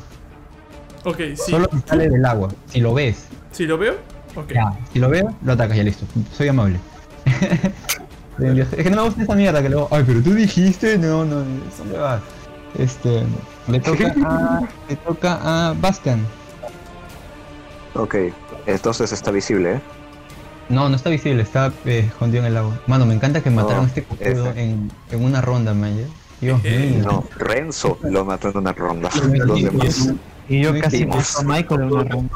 Ok, 1.05 1.19
sí. 1.35 1.51
Solo 1.51 1.69
si 1.71 1.79
sale 1.87 2.09
del 2.09 2.25
agua. 2.25 2.49
Si 2.65 2.81
lo 2.81 2.93
ves, 2.93 3.27
Si 3.51 3.65
lo 3.65 3.77
veo, 3.77 3.95
ok. 4.35 4.51
ya. 4.53 4.77
Si 4.91 4.99
lo 4.99 5.09
veo, 5.09 5.33
lo 5.43 5.53
atacas, 5.53 5.77
ya 5.77 5.83
listo. 5.83 6.05
Soy 6.35 6.49
amable. 6.49 6.79
es 8.39 8.67
que 8.83 8.89
no 8.89 8.97
me 8.97 9.01
gusta 9.03 9.23
esa 9.23 9.35
mierda 9.35 9.61
que 9.61 9.69
luego, 9.69 9.87
ay, 9.91 10.03
pero 10.05 10.21
tú 10.21 10.33
dijiste, 10.33 10.97
no, 10.97 11.25
no, 11.25 11.41
eso 11.41 11.85
me 11.85 11.97
va. 11.97 12.19
Este, 12.77 13.23
le 13.67 13.79
toca 13.79 14.13
a, 14.23 14.61
le 14.89 14.95
toca 14.97 15.39
a 15.69 15.73
Bastian. 15.73 16.25
Ok, 17.95 18.15
entonces 18.67 19.11
está 19.11 19.31
visible, 19.31 19.75
¿eh? 19.75 19.81
No, 20.69 20.89
no 20.89 20.95
está 20.95 21.09
visible, 21.09 21.41
está 21.41 21.71
eh, 21.85 22.05
escondido 22.07 22.43
en 22.43 22.51
el 22.51 22.57
agua. 22.57 22.79
Mano, 22.87 23.05
me 23.05 23.13
encanta 23.13 23.41
que 23.41 23.49
mataron 23.49 23.85
a 23.85 23.87
este 23.87 24.03
cojudo 24.03 24.51
en, 24.55 24.91
en 25.11 25.23
una 25.23 25.41
ronda, 25.41 25.73
man. 25.73 25.97
¿ya? 25.97 26.03
Dios 26.41 26.61
Eh, 26.65 26.93
mío. 26.97 27.05
No, 27.09 27.23
Renzo 27.37 27.97
lo 28.03 28.25
mató 28.25 28.49
en 28.49 28.57
una 28.57 28.73
ronda. 28.73 29.09
Los 29.45 29.61
demás. 29.63 30.13
Y 30.49 30.61
yo 30.61 30.77
casi 30.79 31.05
mato 31.05 31.39
a 31.39 31.43
Michael 31.43 31.81
en 31.81 31.91
una 31.91 32.03
ronda. 32.03 32.33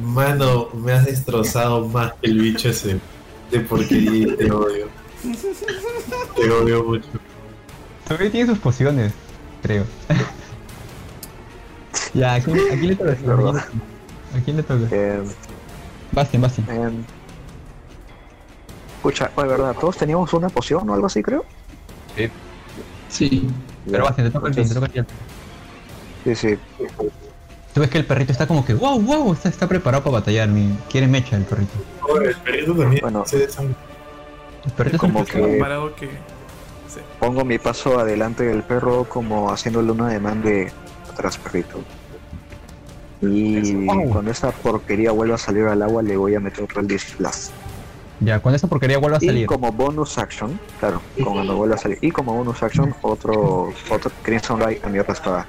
Mano, 0.00 0.68
me 0.74 0.92
has 0.92 1.06
destrozado 1.06 1.86
más 1.88 2.12
que 2.20 2.28
el 2.28 2.38
bicho 2.38 2.68
ese 2.68 2.98
de 3.50 3.60
porquería 3.60 4.36
te 4.36 4.50
odio. 4.50 4.88
Te 6.36 6.50
odio 6.50 6.84
mucho. 6.84 7.08
Todavía 8.06 8.30
tiene 8.30 8.46
sus 8.48 8.58
pociones, 8.58 9.12
creo. 9.62 9.84
ya, 12.14 12.34
aquí, 12.34 12.52
aquí 12.72 12.86
le 12.86 12.96
toca. 12.96 13.12
¿A 13.12 14.40
quién 14.44 14.56
le 14.56 14.62
toca? 14.62 14.86
Eh, 14.90 15.22
Bastian, 16.12 16.42
Bastian. 16.42 16.66
eh, 16.70 16.90
escucha, 18.96 19.30
de 19.36 19.44
verdad, 19.44 19.74
todos 19.78 19.96
teníamos 19.96 20.32
una 20.34 20.48
poción 20.48 20.88
o 20.88 20.94
algo 20.94 21.06
así, 21.06 21.22
creo. 21.22 21.44
Sí. 23.08 23.48
Pero 23.90 24.04
Bastian, 24.04 24.28
te 24.28 24.32
toca 24.32 24.48
el 24.48 24.54
te 24.54 24.74
toca 24.74 24.86
el 24.94 25.06
Sí, 26.24 26.34
sí. 26.34 26.58
Tú 27.76 27.80
ves 27.82 27.90
que 27.90 27.98
el 27.98 28.06
perrito 28.06 28.32
está 28.32 28.46
como 28.46 28.64
que, 28.64 28.72
wow, 28.72 28.98
wow, 29.02 29.34
está, 29.34 29.50
está 29.50 29.68
preparado 29.68 30.02
para 30.02 30.14
batallar. 30.20 30.48
Mi, 30.48 30.74
quiere 30.90 31.06
mecha 31.06 31.36
el 31.36 31.42
perrito. 31.44 31.74
Oh, 32.08 32.16
el 32.18 32.34
perrito 32.36 32.74
también 32.74 33.02
Bueno. 33.02 33.22
se 33.26 33.44
El 33.44 34.72
perrito 34.74 34.96
es 34.96 34.98
Como 34.98 35.18
un 35.18 35.26
que- 35.26 35.32
que. 35.98 36.06
Sí. 36.88 37.00
Pongo 37.20 37.44
mi 37.44 37.58
paso 37.58 37.98
adelante 38.00 38.44
del 38.44 38.62
perro 38.62 39.04
como 39.04 39.50
haciéndole 39.52 39.92
una 39.92 40.08
demanda 40.08 40.48
de 40.48 40.72
atrás, 41.12 41.36
perrito. 41.36 41.80
Y 43.20 43.86
Oh. 43.86 44.08
cuando 44.10 44.30
esta 44.30 44.50
porquería 44.52 45.12
vuelva 45.12 45.34
a 45.34 45.38
salir 45.38 45.64
al 45.64 45.82
agua, 45.82 46.02
le 46.02 46.16
voy 46.16 46.34
a 46.34 46.40
meter 46.40 46.64
otro 46.64 46.82
Blast. 47.18 47.50
Ya, 48.20 48.40
cuando 48.40 48.56
esa 48.56 48.68
porquería 48.68 48.96
vuelva 48.96 49.18
a 49.18 49.20
Y 49.22 49.26
salir. 49.26 49.46
como 49.46 49.70
bonus 49.70 50.16
action, 50.16 50.58
claro, 50.80 51.02
cuando 51.22 51.54
vuelva 51.56 51.74
a 51.74 51.78
salir. 51.78 51.98
Y 52.00 52.10
como 52.10 52.32
bonus 52.32 52.62
action, 52.62 52.94
otro, 53.02 53.70
otro 53.90 54.10
Crimson 54.22 54.60
Ray 54.60 54.80
a 54.82 54.88
mi 54.88 54.98
otra 54.98 55.12
espada. 55.12 55.46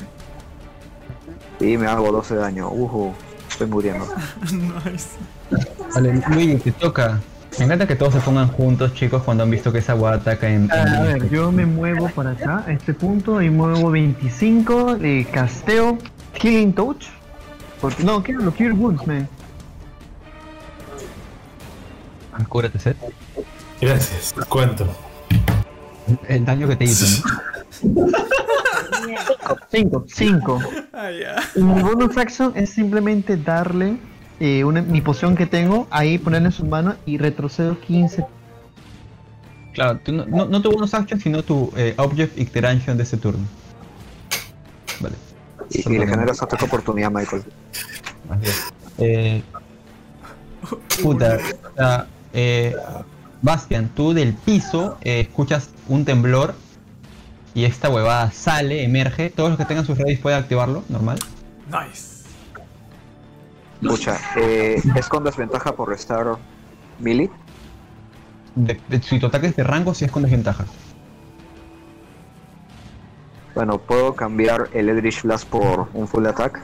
Y 1.60 1.78
me 1.78 1.88
hago 1.88 2.12
12 2.12 2.36
de 2.36 2.40
daño. 2.42 2.70
Uhu, 2.70 3.14
estoy 3.50 3.68
muriendo. 3.68 4.06
nice. 4.52 5.10
Vale, 5.94 6.22
Luigi, 6.30 6.58
te 6.58 6.72
toca. 6.72 7.20
Me 7.58 7.66
encanta 7.66 7.88
que 7.88 7.96
todos 7.96 8.14
se 8.14 8.20
pongan 8.20 8.50
juntos, 8.50 8.94
chicos, 8.94 9.24
cuando 9.24 9.44
han 9.44 9.50
visto 9.50 9.72
que 9.72 9.80
esa 9.80 9.94
agua 9.94 10.14
ataca 10.14 10.48
en. 10.50 10.70
Ah, 10.72 10.82
en- 10.84 10.88
a 10.94 11.02
ver, 11.02 11.30
yo 11.30 11.52
me 11.52 11.66
muevo 11.66 12.08
para 12.10 12.32
acá, 12.32 12.64
a 12.68 12.72
este 12.72 12.94
punto, 12.94 13.42
y 13.42 13.50
muevo 13.50 13.90
25 13.90 14.96
de 14.98 15.26
casteo, 15.32 15.98
Killing 16.40 16.74
Touch. 16.74 17.06
Porque, 17.82 18.04
no, 18.04 18.22
¿qué 18.22 18.34
era 18.34 18.42
lo? 18.42 18.52
Cure 18.52 18.74
Wounds, 18.74 19.08
man. 19.08 19.28
Ah, 22.34 22.44
Cúrate, 22.48 22.78
Seth. 22.80 22.98
Gracias. 23.82 24.36
¿Cuánto? 24.50 24.88
El 26.28 26.46
daño 26.46 26.68
que 26.68 26.76
te 26.76 26.86
hizo, 26.86 27.06
¿no? 27.28 27.57
5, 29.72 30.06
5. 30.08 30.60
Ah, 30.94 31.12
ya. 31.12 31.36
Y 31.56 31.62
mi 31.62 31.82
bonus 31.82 32.18
action 32.18 32.54
es 32.56 32.70
simplemente 32.70 33.38
darle 33.38 33.98
eh, 34.40 34.64
una, 34.64 34.82
mi 34.82 35.02
poción 35.02 35.36
que 35.36 35.46
tengo, 35.46 35.88
ahí 35.90 36.18
ponerle 36.18 36.48
en 36.48 36.54
sus 36.54 36.68
manos 36.68 36.96
y 37.06 37.18
retrocedo 37.18 37.80
15. 37.80 38.26
Claro, 39.74 40.00
tú 40.04 40.12
no, 40.12 40.26
no, 40.26 40.46
no 40.46 40.62
tu 40.62 40.72
bonus 40.72 40.94
action, 40.94 41.20
sino 41.20 41.44
tu 41.44 41.72
eh, 41.78 41.94
object 41.98 42.38
interaction 42.38 42.98
de 42.98 43.04
ese 43.04 43.18
turno. 43.18 43.46
Vale. 45.00 45.16
Y, 45.70 45.88
y 45.88 46.00
le 46.00 46.08
generas 46.08 46.42
ataque 46.42 46.66
oportunidad, 46.66 47.12
Michael. 47.12 47.44
Eh, 48.98 49.44
puta, 51.02 51.38
o 51.38 51.76
sea, 51.76 52.08
eh, 52.34 52.76
Bastian, 53.42 53.90
tú 53.90 54.14
del 54.14 54.34
piso 54.34 54.98
eh, 55.02 55.22
escuchas 55.22 55.70
un 55.88 56.06
temblor 56.06 56.56
y 57.58 57.66
esta 57.66 57.90
huevada 57.90 58.30
sale, 58.32 58.84
emerge. 58.84 59.32
Todos 59.32 59.50
los 59.50 59.58
que 59.58 59.66
tengan 59.66 59.84
sus 59.84 59.98
redes 59.98 60.20
pueden 60.20 60.38
activarlo, 60.38 60.84
normal. 60.90 61.18
Nice. 61.66 62.18
Escucha, 63.82 64.16
eh, 64.36 64.80
es 64.96 65.08
con 65.10 65.24
desventaja 65.24 65.76
por 65.76 65.90
restar 65.90 66.36
melee. 67.00 67.32
De, 68.54 68.80
de- 68.90 69.02
si 69.02 69.20
tu 69.20 69.26
ataque 69.26 69.48
es 69.48 69.56
de 69.56 69.64
rango, 69.64 69.96
sí 69.96 70.06
es 70.06 70.12
con 70.12 70.22
desventaja. 70.22 70.66
Bueno, 73.56 73.80
puedo 73.80 74.14
cambiar 74.14 74.70
el 74.74 74.90
Eldritch 74.90 75.24
Blast 75.24 75.48
por 75.48 75.88
un 75.96 76.08
full 76.08 76.28
attack. 76.28 76.60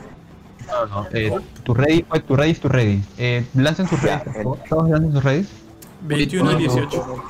No, 0.67 0.85
no. 0.85 1.07
Eh, 1.11 1.31
tu 1.63 1.73
ready, 1.73 2.03
pues, 2.03 2.23
tu 2.23 2.35
ready 2.35 2.51
es 2.51 2.59
tu 2.59 2.69
ready. 2.69 3.03
Eh, 3.17 3.43
lancen 3.55 3.87
sus 3.87 3.99
favor. 3.99 4.59
Todos 4.69 4.89
lancen 4.91 5.11
sus 5.11 5.23
ready. 5.23 5.47
21 6.01 6.51
y 6.51 6.55
18. 6.67 7.23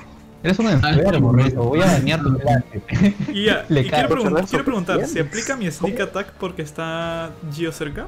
Eres 0.43 0.59
un 0.59 0.67
enfermo, 0.69 1.31
Renzo. 1.31 1.63
Voy 1.63 1.81
a 1.81 1.85
dañar 1.85 2.21
tu 2.21 2.37
clase. 2.37 3.15
Y, 3.33 3.45
ya, 3.45 3.65
Le 3.69 3.81
y 3.81 3.89
quiero, 3.89 4.09
cae. 4.09 4.17
pregun- 4.17 4.47
quiero 4.49 4.65
preguntar, 4.65 5.07
¿se 5.07 5.21
aplica 5.21 5.55
mi 5.55 5.71
sneak 5.71 5.99
attack 6.01 6.33
porque 6.33 6.61
está 6.61 7.31
Gio 7.53 7.71
cerca? 7.71 8.07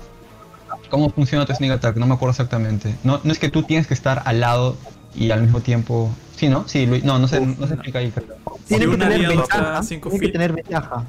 ¿Cómo 0.90 1.10
funciona 1.10 1.46
tu 1.46 1.54
sneak 1.54 1.74
attack? 1.74 1.96
No 1.96 2.06
me 2.08 2.16
acuerdo 2.16 2.32
exactamente. 2.32 2.94
No, 3.04 3.22
no 3.24 3.32
es 3.32 3.40
que 3.40 3.50
tú 3.50 3.64
tienes 3.64 3.88
que 3.88 3.94
estar 3.94 4.22
al 4.26 4.42
lado 4.42 4.76
y 5.16 5.32
al 5.32 5.42
mismo 5.42 5.62
tiempo. 5.62 6.12
Sí, 6.36 6.50
¿no? 6.50 6.68
Sí, 6.68 6.86
Luis. 6.86 7.04
No, 7.06 7.18
no 7.20 7.28
se, 7.30 7.40
no 7.40 7.66
se 7.68 7.74
explica 7.76 8.00
ahí. 8.00 8.12
creo. 8.12 8.28
Tiene 8.68 8.84
que 8.86 8.92
un 8.92 9.00
tener 9.00 9.28
ventaja. 9.28 9.82
Tiene 9.82 10.20
que 10.20 10.28
tener 10.30 10.52
ventaja. 10.54 11.06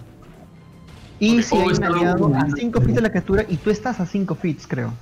Y 1.19 1.43
si 1.43 1.57
hay 1.57 1.63
un 1.65 1.73
está 1.73 1.87
aliado 1.87 2.27
un- 2.27 2.37
a 2.37 2.47
5 2.55 2.81
feet 2.83 2.95
de 2.95 3.01
la 3.01 3.11
captura 3.11 3.45
y 3.49 3.57
tú 3.57 3.71
estás 3.71 3.99
a 3.99 4.07
5 4.07 4.35
feet, 4.37 4.59
creo. 4.69 4.93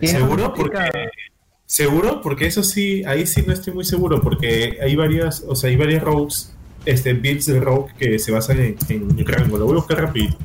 ¿Seguro? 0.00 0.52
significa- 0.54 0.84
Porque 0.90 1.08
seguro, 1.72 2.20
porque 2.20 2.44
eso 2.44 2.62
sí, 2.62 3.02
ahí 3.06 3.26
sí 3.26 3.42
no 3.46 3.54
estoy 3.54 3.72
muy 3.72 3.86
seguro, 3.86 4.20
porque 4.20 4.78
hay 4.82 4.94
varias, 4.94 5.42
o 5.48 5.56
sea, 5.56 5.70
hay 5.70 5.76
varias 5.76 6.02
rogues, 6.02 6.54
este, 6.84 7.14
builds 7.14 7.46
de 7.46 7.60
rogue 7.60 7.90
que 7.98 8.18
se 8.18 8.30
basan 8.30 8.60
en, 8.60 8.76
en 8.90 9.26
rango. 9.26 9.56
Lo 9.56 9.64
voy 9.64 9.72
a 9.72 9.76
buscar 9.76 10.02
rápido. 10.02 10.36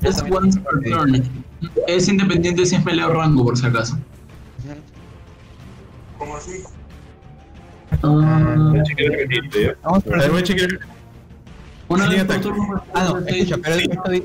Es 0.00 0.22
once 0.30 0.58
per 0.60 0.90
turn. 0.90 1.22
Es 1.86 2.08
independiente 2.08 2.64
si 2.64 2.76
es 2.76 2.84
melee 2.86 3.04
o 3.04 3.12
rango, 3.12 3.44
por 3.44 3.58
si 3.58 3.66
acaso. 3.66 3.98
Ah, 8.02 8.70
Voy 8.70 8.78
a 8.78 8.82
chequear 8.82 9.12
rapidito, 9.12 9.60
¿ya? 9.60 9.76
Vamos 9.82 10.06
A 10.06 10.16
ver, 10.16 10.30
voy 10.30 10.40
a 10.40 10.42
chequear. 10.42 10.70
Una 11.92 12.08
vez 12.08 12.24
por 12.24 12.40
turno. 12.40 12.82
Ah, 12.94 13.04
no, 13.08 13.18
escucha, 13.26 13.56
pero 13.62 13.76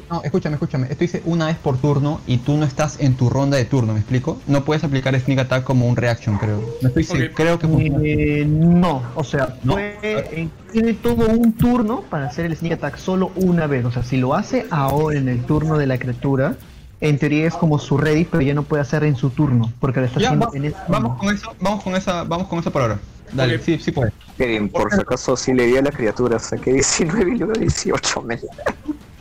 no, 0.09 0.21
escúchame, 0.23 0.55
escúchame. 0.55 0.87
Esto 0.89 0.97
dice 0.99 1.21
una 1.25 1.47
vez 1.47 1.57
por 1.57 1.77
turno 1.77 2.21
y 2.27 2.37
tú 2.37 2.57
no 2.57 2.65
estás 2.65 2.99
en 2.99 3.15
tu 3.15 3.29
ronda 3.29 3.57
de 3.57 3.65
turno, 3.65 3.93
¿me 3.93 3.99
explico? 3.99 4.39
No 4.47 4.63
puedes 4.65 4.83
aplicar 4.83 5.19
Sneak 5.19 5.39
Attack 5.39 5.63
como 5.63 5.87
un 5.87 5.95
reaction, 5.95 6.37
creo. 6.37 6.61
No 6.81 6.87
estoy 6.87 7.03
seguro, 7.03 7.27
Ok. 7.27 7.33
creo 7.35 7.59
que 7.59 7.67
funciona. 7.67 7.99
Eh, 8.03 8.45
no, 8.47 9.01
o 9.15 9.23
sea, 9.23 9.55
No. 9.63 9.73
puede- 9.73 9.97
eh, 10.03 10.49
tiene 10.71 10.93
todo 10.93 11.27
un 11.27 11.53
turno 11.53 12.01
para 12.09 12.27
hacer 12.27 12.45
el 12.45 12.55
sneak 12.55 12.73
attack 12.73 12.97
solo 12.97 13.31
una 13.35 13.67
vez. 13.67 13.85
O 13.85 13.91
sea, 13.91 14.03
si 14.03 14.17
lo 14.17 14.33
hace 14.35 14.65
ahora 14.69 15.17
en 15.17 15.29
el 15.29 15.41
turno 15.43 15.77
de 15.77 15.87
la 15.87 15.97
criatura, 15.97 16.55
en 16.99 17.17
teoría 17.19 17.47
es 17.47 17.53
como 17.53 17.77
su 17.79 17.97
ready, 17.97 18.25
pero 18.25 18.41
ya 18.41 18.53
no 18.53 18.63
puede 18.63 18.81
hacer 18.81 19.03
en 19.03 19.15
su 19.15 19.29
turno, 19.29 19.71
porque 19.79 19.99
lo 19.99 20.07
está 20.07 20.19
Ya, 20.19 20.27
haciendo 20.29 20.47
va- 20.51 20.57
en 20.57 20.65
este 20.65 20.79
vamos 20.87 21.17
con 21.19 21.33
eso, 21.33 21.53
vamos 21.61 21.83
con 21.83 21.95
esa, 21.95 22.23
vamos 22.23 22.47
con 22.47 22.59
eso 22.59 22.71
por 22.71 22.81
ahora. 22.81 22.99
Dale, 23.33 23.59
sí, 23.59 23.77
sí 23.79 23.91
puede. 23.91 24.11
Kevin, 24.37 24.69
por 24.69 24.91
si 24.93 24.99
acaso 25.01 25.35
sí 25.35 25.53
le 25.53 25.65
di 25.65 25.77
a 25.77 25.81
la 25.81 25.91
criatura, 25.91 26.39
saqué 26.39 26.73
19 26.73 27.31
y 27.31 27.37
luego 27.37 27.53
18, 27.53 28.21
men. 28.21 28.39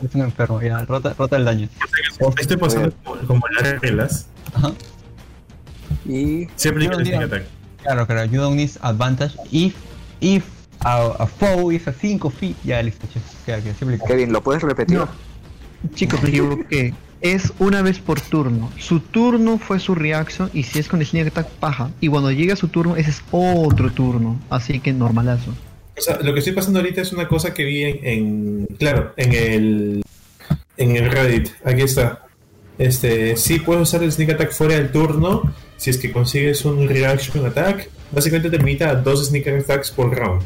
Es 0.05 0.15
un 0.15 0.21
enfermo, 0.23 0.61
ya, 0.63 0.85
rota, 0.85 1.15
rota 1.19 1.37
el 1.37 1.45
daño. 1.45 1.69
Estoy 2.39 2.57
pasando 2.57 2.93
como- 3.05 3.27
como 3.27 3.43
las 3.61 3.81
reglas. 3.81 4.29
Ajá. 4.55 4.73
Y 6.05 6.43
el 6.43 6.49
diría- 6.79 6.93
sneak 6.95 7.23
attack. 7.23 7.45
Claro, 7.83 8.07
claro, 8.07 8.25
you 8.27 8.41
don't 8.41 8.57
need 8.57 8.71
advantage 8.83 9.35
if 9.51 9.75
if 10.21 10.45
a, 10.81 11.07
a 11.19 11.27
foe 11.27 11.73
is 11.75 11.87
a 11.89 11.93
5 11.93 12.31
feet. 12.31 12.57
Ya 12.65 12.83
listo, 12.83 13.07
che. 13.13 13.21
Queda, 13.45 13.61
queda. 13.63 13.99
Kevin, 14.07 14.33
¿lo 14.33 14.43
puedes 14.43 14.63
repetir? 14.63 14.99
No. 14.99 15.09
Chicos, 15.95 16.23
me 16.23 16.29
equivoqué. 16.31 16.95
Es 17.21 17.53
una 17.59 17.83
vez 17.83 17.99
por 17.99 18.21
turno. 18.21 18.71
Su 18.79 19.01
turno 19.01 19.59
fue 19.59 19.81
su 19.81 19.95
reaction 19.95 20.51
y 20.53 20.65
si 20.65 20.79
es 20.79 20.89
con 20.89 21.05
sneak 21.05 21.29
attack 21.29 21.49
paja. 21.49 21.91
Y 22.01 22.09
cuando 22.09 22.31
llega 22.31 22.57
su 22.57 22.69
turno, 22.69 22.97
ese 22.97 23.11
es 23.11 23.23
otro 23.31 23.91
turno. 23.91 24.39
Así 24.51 24.79
que 24.81 24.93
normalazo. 24.93 25.53
O 25.97 26.01
sea, 26.01 26.19
lo 26.21 26.33
que 26.35 26.41
estoy 26.41 26.53
pasando 26.53 26.79
ahorita 26.81 27.01
es 27.01 27.13
una 27.13 27.27
cosa 27.27 27.55
que 27.55 27.65
vi 27.65 27.85
en, 27.85 27.99
en- 28.03 28.67
claro, 28.79 29.15
en 29.17 29.33
el 29.33 30.03
en 30.77 30.95
el 30.97 31.11
Reddit. 31.11 31.49
Aquí 31.65 31.83
está. 31.83 32.27
Este, 32.79 33.37
sí 33.39 33.61
puedes 33.61 33.83
usar 33.85 34.03
el 34.03 34.13
sneak 34.13 34.33
attack 34.33 34.53
fuera 34.53 34.75
del 34.75 34.93
turno 34.93 35.51
si 35.79 35.89
es 35.91 35.97
que 35.97 36.13
consigues 36.13 36.65
un 36.67 36.87
reaction 36.87 37.47
attack. 37.47 37.89
Básicamente 38.13 38.51
te 38.51 38.59
limita 38.59 38.91
a 38.91 38.95
dos 38.97 39.27
sneak 39.27 39.47
attacks 39.49 39.91
por 39.91 40.15
round. 40.15 40.43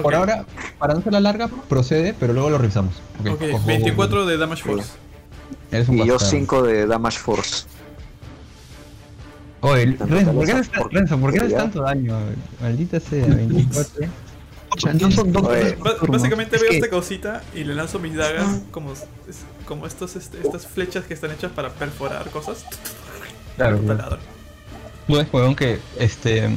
Por 0.00 0.14
ahora, 0.14 0.46
para 0.78 0.94
no 0.94 1.02
ser 1.02 1.12
la 1.12 1.20
larga, 1.20 1.48
procede, 1.68 2.14
pero 2.18 2.32
luego 2.32 2.48
lo 2.50 2.58
revisamos. 2.58 2.94
Ok, 3.20 3.26
ok, 3.32 3.50
cojo- 3.52 3.66
24 3.66 4.26
de 4.26 4.36
Damage 4.38 4.62
Force. 4.62 4.90
Eres 5.70 5.88
un 5.88 5.96
Y 5.98 6.06
yo 6.06 6.14
bastardo. 6.14 6.30
5 6.30 6.62
de 6.62 6.86
Damage 6.86 7.18
Force. 7.18 7.64
Oye, 9.60 9.96
Renzo, 10.00 10.32
¿por 10.32 10.44
qué 10.44 10.50
eres, 10.52 10.68
por- 10.68 10.92
Renzo, 10.92 11.18
¿por 11.18 11.32
qué 11.32 11.38
por 11.38 11.46
eres 11.46 11.54
allá. 11.54 11.62
tanto 11.64 11.82
daño? 11.82 12.18
Maldita 12.60 12.98
sea, 13.00 13.26
24. 13.26 14.06
O 14.74 14.80
sea, 14.80 14.94
no 14.94 15.10
son 15.10 15.32
dos 15.32 15.42
básicamente 16.08 16.56
Es 16.56 16.62
veo 16.62 16.70
que- 16.70 16.76
esta 16.78 16.88
cosita 16.90 17.42
y 17.54 17.62
le 17.64 17.74
lanzo 17.74 17.98
mis 17.98 18.16
dagas 18.16 18.60
como, 18.70 18.92
como 19.66 19.86
estos, 19.86 20.16
este, 20.16 20.38
estas 20.40 20.66
flechas 20.66 21.04
que 21.04 21.14
están 21.14 21.30
hechas 21.30 21.52
para 21.52 21.68
perforar 21.70 22.28
cosas. 22.30 22.64
Claro, 23.56 23.78
ves, 25.08 25.26
weón, 25.32 25.54
que 25.54 25.78
este. 25.98 26.48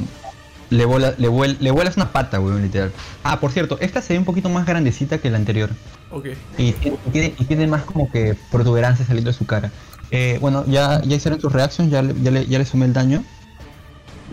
Le, 0.70 0.84
vuela, 0.84 1.14
le, 1.18 1.28
vuel- 1.28 1.56
le 1.60 1.70
vuelas 1.70 1.96
una 1.96 2.10
pata, 2.12 2.40
weón, 2.40 2.62
literal. 2.62 2.92
Ah, 3.22 3.38
por 3.40 3.52
cierto, 3.52 3.78
esta 3.80 4.02
se 4.02 4.14
ve 4.14 4.18
un 4.18 4.24
poquito 4.24 4.48
más 4.48 4.66
grandecita 4.66 5.18
que 5.18 5.30
la 5.30 5.36
anterior. 5.38 5.70
Ok. 6.10 6.26
Y 6.58 6.72
tiene, 6.72 6.98
y 7.06 7.10
tiene, 7.10 7.34
y 7.38 7.44
tiene 7.44 7.66
más 7.68 7.82
como 7.84 8.10
que 8.10 8.36
protuberancias 8.50 9.06
saliendo 9.06 9.30
de 9.30 9.36
su 9.36 9.46
cara. 9.46 9.70
Eh, 10.10 10.38
bueno, 10.40 10.64
ya, 10.66 11.00
ya 11.02 11.16
hicieron 11.16 11.38
tus 11.40 11.52
reactions, 11.52 11.90
ya, 11.90 12.02
le- 12.02 12.14
ya, 12.22 12.30
le, 12.30 12.46
ya 12.46 12.58
le 12.58 12.64
sumé 12.64 12.86
el 12.86 12.92
daño. 12.92 13.22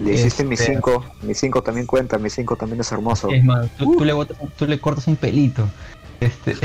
Le 0.03 0.13
hiciste 0.13 0.43
mi 0.43 0.55
Este- 0.55 0.73
5. 0.73 1.05
Mi 1.21 1.35
5 1.35 1.61
también 1.61 1.85
cuenta, 1.85 2.17
mi 2.17 2.29
5 2.31 2.55
también 2.55 2.81
es 2.81 2.91
hermoso. 2.91 3.29
Es 3.29 3.43
más, 3.43 3.67
tú, 3.77 3.95
tú 3.97 4.03
le 4.05 4.13
botas- 4.13 4.37
tú 4.57 4.65
le 4.65 4.79
cortas 4.79 5.05
un 5.07 5.15
pelito. 5.17 5.67
Este. 6.19 6.55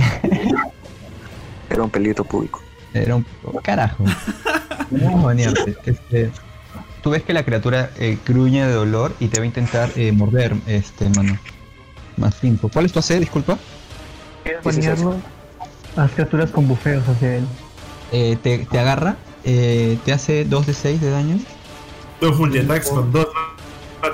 Era 1.70 1.82
un 1.82 1.90
pelito 1.90 2.24
público. 2.24 2.62
Era 2.94 3.16
un 3.16 3.26
carajo. 3.62 4.02
Vamos 4.90 5.22
a 5.24 5.26
banearte. 5.26 5.76
Este, 5.84 6.30
tú 7.08 7.12
ves 7.12 7.22
que 7.22 7.32
la 7.32 7.42
criatura 7.42 7.90
eh, 7.98 8.18
gruñe 8.26 8.66
de 8.66 8.72
dolor 8.74 9.14
y 9.18 9.28
te 9.28 9.38
va 9.38 9.44
a 9.44 9.46
intentar 9.46 9.90
eh, 9.96 10.12
morder, 10.12 10.54
este, 10.66 11.08
mano. 11.08 11.38
Más 12.18 12.34
5. 12.38 12.68
¿Cuál 12.70 12.84
es 12.84 12.92
tu 12.92 12.98
AC? 12.98 13.12
Disculpa. 13.18 13.58
banearlo 14.62 15.16
a 15.96 16.02
las 16.02 16.10
criaturas 16.10 16.50
con 16.50 16.68
bufeos 16.68 17.08
hacia 17.08 17.36
él. 17.36 17.44
Eh, 18.12 18.36
te, 18.42 18.66
te 18.66 18.78
agarra, 18.78 19.16
eh, 19.42 19.96
te 20.04 20.12
hace 20.12 20.44
2 20.44 20.66
de 20.66 20.74
6 20.74 21.00
de 21.00 21.10
daño. 21.10 21.38
Dos 22.20 22.36
full 22.36 22.54
attacks 22.58 22.90
con 22.90 23.10
dos 23.10 23.26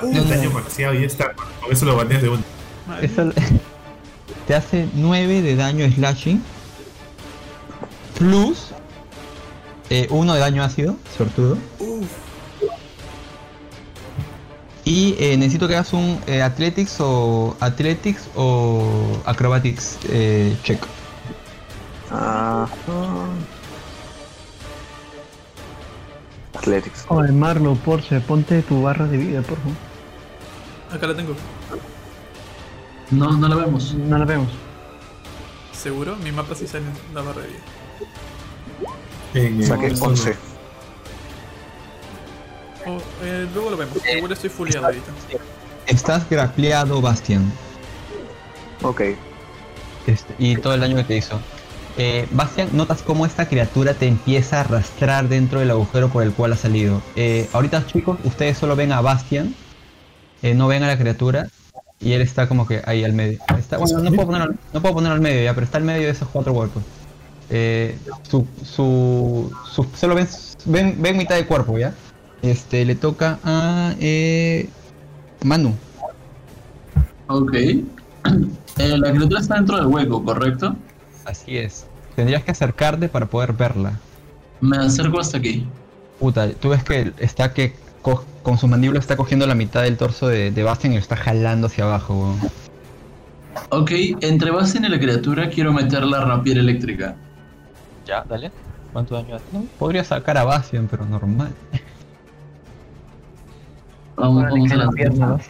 no, 0.01 0.09
de 0.09 0.15
no. 0.15 0.25
daño 0.25 0.51
maxeado 0.51 0.95
y 0.95 1.03
está. 1.03 1.33
Con 1.33 1.73
eso 1.73 1.87
lo 1.87 1.97
bateas 1.97 2.23
de 2.23 2.29
uno. 2.29 2.43
Eso- 3.03 3.33
te 4.47 4.55
hace 4.55 4.87
9 4.95 5.43
de 5.43 5.57
daño 5.57 5.91
slashing. 5.91 6.41
Plus 8.17 8.69
1 10.11 10.35
de 10.35 10.39
daño 10.39 10.63
ácido, 10.63 10.95
sortudo. 11.19 11.59
Uf. 11.81 12.24
Y 14.85 15.17
eh, 15.19 15.37
necesito 15.39 15.67
que 15.67 15.75
hagas 15.75 15.95
un 15.95 16.21
eh, 16.27 16.43
Athletics 16.43 17.01
o 17.01 17.57
Athletics 17.61 18.29
o 18.35 19.19
Acrobatics 19.25 19.99
eh, 20.11 20.55
check. 20.63 20.85
Ah. 22.11 22.69
Athletics. 26.55 27.07
Oye, 27.09 27.33
Marlo, 27.33 27.75
Porsche, 27.77 28.21
ponte 28.21 28.63
tu 28.63 28.83
barra 28.83 29.07
de 29.07 29.17
vida, 29.17 29.43
por 29.43 29.59
favor. 29.59 29.77
Acá 30.93 31.07
la 31.07 31.17
tengo. 31.17 31.35
No, 33.11 33.33
no 33.33 33.49
la 33.49 33.57
vemos. 33.57 33.95
No 33.95 34.19
la 34.19 34.25
vemos. 34.25 34.49
¿Seguro? 35.73 36.17
Mi 36.17 36.31
mapa 36.31 36.55
sí 36.55 36.67
sale 36.67 36.85
en 36.85 37.15
la 37.15 37.23
barra 37.23 37.43
de 37.43 37.49
vida. 37.49 37.61
Saqué 39.67 39.95
11. 39.99 40.54
Oh, 42.87 42.99
eh, 43.23 43.47
luego 43.53 43.71
lo 43.71 43.77
vemos. 43.77 43.97
Igual 44.17 44.33
estoy 44.33 44.51
fuleado 44.51 44.87
ahorita. 44.87 45.13
Estás 45.87 46.29
grapleado, 46.29 47.01
Bastian. 47.01 47.51
Ok. 48.83 49.03
Este, 50.07 50.35
y 50.39 50.57
todo 50.57 50.75
el 50.75 50.81
daño 50.81 50.97
que 50.97 51.05
te 51.05 51.17
hizo. 51.17 51.41
Eh, 51.97 52.27
Bastian, 52.33 52.69
notas 52.73 53.03
cómo 53.03 53.25
esta 53.25 53.49
criatura 53.49 53.95
te 53.95 54.07
empieza 54.09 54.59
a 54.59 54.61
arrastrar 54.61 55.29
dentro 55.29 55.61
del 55.61 55.71
agujero 55.71 56.09
por 56.09 56.23
el 56.23 56.33
cual 56.33 56.53
ha 56.53 56.57
salido. 56.57 57.01
Eh, 57.17 57.49
ahorita, 57.53 57.87
chicos, 57.87 58.19
ustedes 58.25 58.59
solo 58.59 58.77
ven 58.77 58.93
a 58.93 59.01
Bastian, 59.01 59.55
eh, 60.43 60.55
no 60.55 60.67
ven 60.67 60.83
a 60.83 60.89
la 60.89 60.99
criatura, 60.99 61.49
y 62.01 62.13
él 62.13 62.21
está 62.21 62.49
como 62.49 62.67
que 62.67 62.83
ahí 62.85 63.05
al 63.05 63.13
medio. 63.13 63.39
Está, 63.57 63.79
bueno, 63.79 63.99
no 64.01 64.11
puedo, 64.11 64.27
ponerlo, 64.27 64.55
no 64.73 64.83
puedo 64.83 64.95
ponerlo 64.95 65.15
al 65.15 65.21
medio 65.21 65.43
ya, 65.45 65.55
pero 65.55 65.65
está 65.65 65.79
al 65.79 65.85
medio 65.85 66.03
de 66.03 66.11
esos 66.11 66.29
cuatro 66.29 66.53
huecos. 66.53 66.83
Eh, 67.51 67.97
su, 68.29 68.47
su, 68.65 69.53
su- 69.73 69.87
solo 69.95 70.15
ven, 70.17 70.29
ven, 70.65 70.97
ven 71.01 71.17
mitad 71.17 71.37
de 71.37 71.47
cuerpo, 71.47 71.79
¿ya? 71.79 71.95
Este, 72.45 72.85
le 72.85 72.95
toca 72.95 73.39
a 73.43 73.95
eh, 74.01 74.69
Manu. 75.43 75.75
Ok. 77.29 77.53
Eh, 78.77 78.99
la 78.99 79.13
criatura 79.13 79.41
está 79.41 79.55
dentro 79.55 79.77
del 79.77 79.87
hueco, 79.87 80.25
¿correcto? 80.25 80.75
Así 81.27 81.57
es. 81.57 81.87
Tendrías 82.17 82.43
que 82.43 82.51
acercarte 82.51 83.09
para 83.09 83.27
poder 83.27 83.53
verla. 83.53 84.01
Me 84.61 84.77
acerco 84.79 85.21
hasta 85.21 85.39
aquí. 85.39 85.65
Puta, 86.19 86.51
tú 86.55 86.71
ves 86.71 86.83
que 86.83 87.13
está 87.19 87.53
que 87.55 87.73
co- 88.03 88.25
con 88.43 88.59
sus 88.59 88.69
mandíbulas 88.69 89.05
está 89.05 89.17
cogiendo 89.17 89.47
la 89.47 89.55
mitad 89.55 89.83
del 89.83 89.97
torso 89.97 90.27
de, 90.27 90.51
de 90.51 90.63
Bastian 90.65 90.93
y 90.93 90.97
lo 90.97 91.01
está 91.03 91.15
jalando 91.15 91.69
hacia 91.69 91.85
abajo, 91.85 92.15
weón. 92.21 92.41
Ok, 93.69 93.93
entre 94.23 94.51
Bastian 94.51 94.87
y 94.87 94.89
la 94.89 94.99
criatura 94.99 95.49
quiero 95.49 95.73
meter 95.73 96.03
la 96.03 96.25
rapiera 96.25 96.59
eléctrica. 96.59 97.15
Ya, 98.05 98.25
dale. 98.29 98.51
¿Cuánto 98.93 99.15
daño 99.15 99.37
hace? 99.37 99.45
No, 99.53 99.67
podría 99.79 100.03
sacar 100.03 100.37
a 100.37 100.43
Bastian, 100.43 100.89
pero 100.91 101.07
normal. 101.07 101.53
Vamos, 104.17 104.45
vamos 104.45 104.73
a 104.73 104.77
la. 104.77 105.41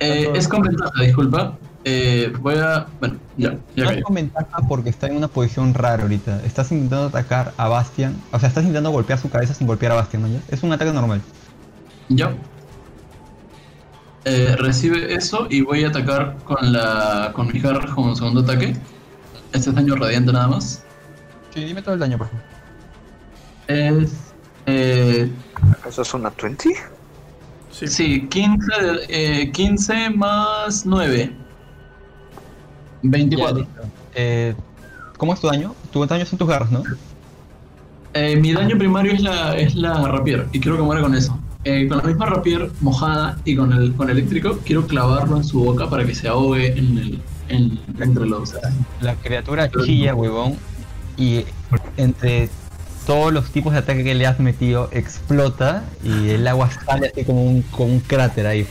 Eh, 0.00 0.30
es 0.34 0.48
con 0.48 0.62
ventaja, 0.62 1.02
disculpa. 1.02 1.58
Eh, 1.84 2.32
voy 2.40 2.56
a. 2.56 2.86
Bueno, 2.98 3.16
ya, 3.36 3.56
ya 3.76 3.92
No 3.92 4.02
con 4.02 4.14
ventaja 4.14 4.62
porque 4.68 4.90
está 4.90 5.06
en 5.06 5.16
una 5.16 5.28
posición 5.28 5.72
rara 5.74 6.02
ahorita. 6.02 6.42
Estás 6.44 6.72
intentando 6.72 7.06
atacar 7.06 7.52
a 7.56 7.68
Bastian. 7.68 8.16
O 8.32 8.38
sea, 8.38 8.48
estás 8.48 8.64
intentando 8.64 8.90
golpear 8.90 9.18
su 9.18 9.30
cabeza 9.30 9.54
sin 9.54 9.66
golpear 9.66 9.92
a 9.92 9.96
Bastian, 9.96 10.22
¿no? 10.22 10.28
ya? 10.28 10.40
Es 10.48 10.62
un 10.62 10.72
ataque 10.72 10.92
normal. 10.92 11.20
Ya. 12.08 12.34
Eh, 14.24 14.54
recibe 14.58 15.14
eso 15.14 15.46
y 15.48 15.62
voy 15.62 15.84
a 15.84 15.88
atacar 15.88 16.36
con 16.44 16.72
la 16.72 17.32
con 17.34 17.46
mis 17.46 17.62
garras 17.62 17.90
como 17.94 18.14
segundo 18.14 18.40
ataque. 18.40 18.76
Este 19.52 19.70
es 19.70 19.74
daño 19.74 19.96
radiante 19.96 20.32
nada 20.32 20.48
más. 20.48 20.84
Sí, 21.54 21.64
dime 21.64 21.82
todo 21.82 21.94
el 21.94 22.00
daño, 22.00 22.18
por 22.18 22.28
favor. 22.28 22.44
Es. 23.68 24.12
Eh, 24.66 25.32
¿Eso 25.88 26.02
es 26.02 26.14
una 26.14 26.30
20? 26.30 26.68
Sí. 27.70 27.86
sí, 27.86 28.26
15, 28.28 28.66
de- 28.82 29.42
eh, 29.42 29.50
15 29.52 30.10
más 30.10 30.84
9. 30.84 31.32
24. 33.02 33.66
Eh, 34.14 34.54
¿Cómo 35.16 35.34
es 35.34 35.40
tu 35.40 35.46
daño? 35.46 35.74
Tu 35.92 36.04
daño 36.06 36.24
son 36.26 36.38
tus 36.38 36.48
garras, 36.48 36.70
¿no? 36.70 36.82
Eh, 38.14 38.36
mi 38.36 38.52
daño 38.52 38.76
primario 38.76 39.12
es 39.12 39.22
la, 39.22 39.56
es 39.56 39.74
la 39.76 40.08
rapier 40.08 40.46
y 40.52 40.60
quiero 40.60 40.76
que 40.76 40.82
muera 40.82 41.00
con 41.02 41.14
eso. 41.14 41.38
eh, 41.64 41.86
con 41.88 41.98
la 41.98 42.04
misma 42.04 42.24
rapier 42.26 42.70
mojada 42.80 43.38
y 43.44 43.54
con 43.54 43.72
el 43.74 43.94
con 43.94 44.08
eléctrico, 44.08 44.58
quiero 44.64 44.86
clavarlo 44.86 45.36
en 45.36 45.44
su 45.44 45.62
boca 45.62 45.88
para 45.90 46.04
que 46.06 46.14
se 46.14 46.26
ahogue 46.26 46.72
en 46.78 46.96
el, 46.98 47.22
en, 47.48 47.78
entre 48.00 48.24
los. 48.26 48.54
La 49.02 49.14
criatura 49.16 49.70
chilla, 49.70 50.14
huevón, 50.14 50.56
y 51.18 51.44
entre 51.98 52.48
todos 53.10 53.32
los 53.32 53.50
tipos 53.50 53.72
de 53.72 53.80
ataque 53.80 54.04
que 54.04 54.14
le 54.14 54.24
has 54.24 54.38
metido 54.38 54.88
explota 54.92 55.82
y 56.04 56.30
el 56.30 56.46
agua 56.46 56.70
sale 56.70 57.08
así 57.08 57.24
como 57.24 57.42
un, 57.42 57.62
como 57.62 57.86
un 57.94 57.98
cráter 57.98 58.46
ahí. 58.46 58.68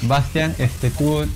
Bastian, 0.00 0.54
este, 0.56 0.88
tú 0.88 1.26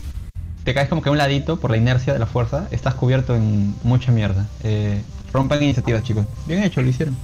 te 0.65 0.73
caes 0.73 0.89
como 0.89 1.03
que 1.03 1.11
a 1.11 1.13
un 1.13 1.19
ladito 1.19 1.61
por 1.61 1.71
la 1.71 1.77
inercia 1.77 2.15
de 2.15 2.19
la 2.19 2.25
fuerza, 2.25 2.67
estás 2.71 2.95
cubierto 2.95 3.37
en 3.37 3.75
mucha 3.83 4.11
mierda. 4.11 4.47
Eh, 4.63 5.03
rompan 5.35 5.63
iniciativas, 5.63 6.03
chicos. 6.03 6.25
Bien 6.47 6.63
hecho, 6.63 6.81
lo 6.81 6.89
hicieron. 6.89 7.15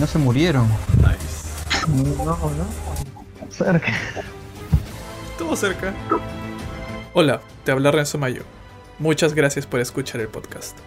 No 0.00 0.06
se 0.06 0.16
murieron. 0.16 0.66
Nice. 0.96 1.92
No, 2.24 2.24
no. 2.24 3.50
Cerca. 3.50 3.92
Estuvo 5.32 5.54
cerca. 5.56 5.92
Hola, 7.12 7.42
te 7.66 7.72
habla 7.72 7.90
Renzo 7.90 8.16
Mayo. 8.16 8.44
Muchas 8.98 9.34
gracias 9.34 9.66
por 9.66 9.80
escuchar 9.80 10.22
el 10.22 10.28
podcast. 10.28 10.78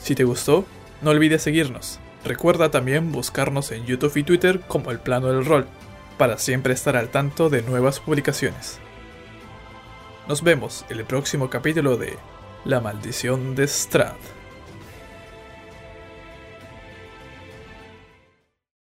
Si 0.00 0.14
te 0.14 0.24
gustó, 0.24 0.64
no 1.02 1.10
olvides 1.10 1.42
seguirnos. 1.42 2.00
Recuerda 2.24 2.70
también 2.70 3.12
buscarnos 3.12 3.70
en 3.70 3.86
YouTube 3.86 4.16
y 4.16 4.22
Twitter 4.22 4.60
como 4.60 4.90
El 4.90 4.98
Plano 4.98 5.28
del 5.28 5.44
Rol, 5.44 5.66
para 6.18 6.38
siempre 6.38 6.74
estar 6.74 6.96
al 6.96 7.10
tanto 7.10 7.48
de 7.48 7.62
nuevas 7.62 8.00
publicaciones. 8.00 8.78
Nos 10.28 10.42
vemos 10.42 10.84
en 10.88 10.98
el 10.98 11.04
próximo 11.04 11.48
capítulo 11.48 11.96
de 11.96 12.16
La 12.64 12.80
Maldición 12.80 13.54
de 13.54 13.66
Strad. 13.66 14.16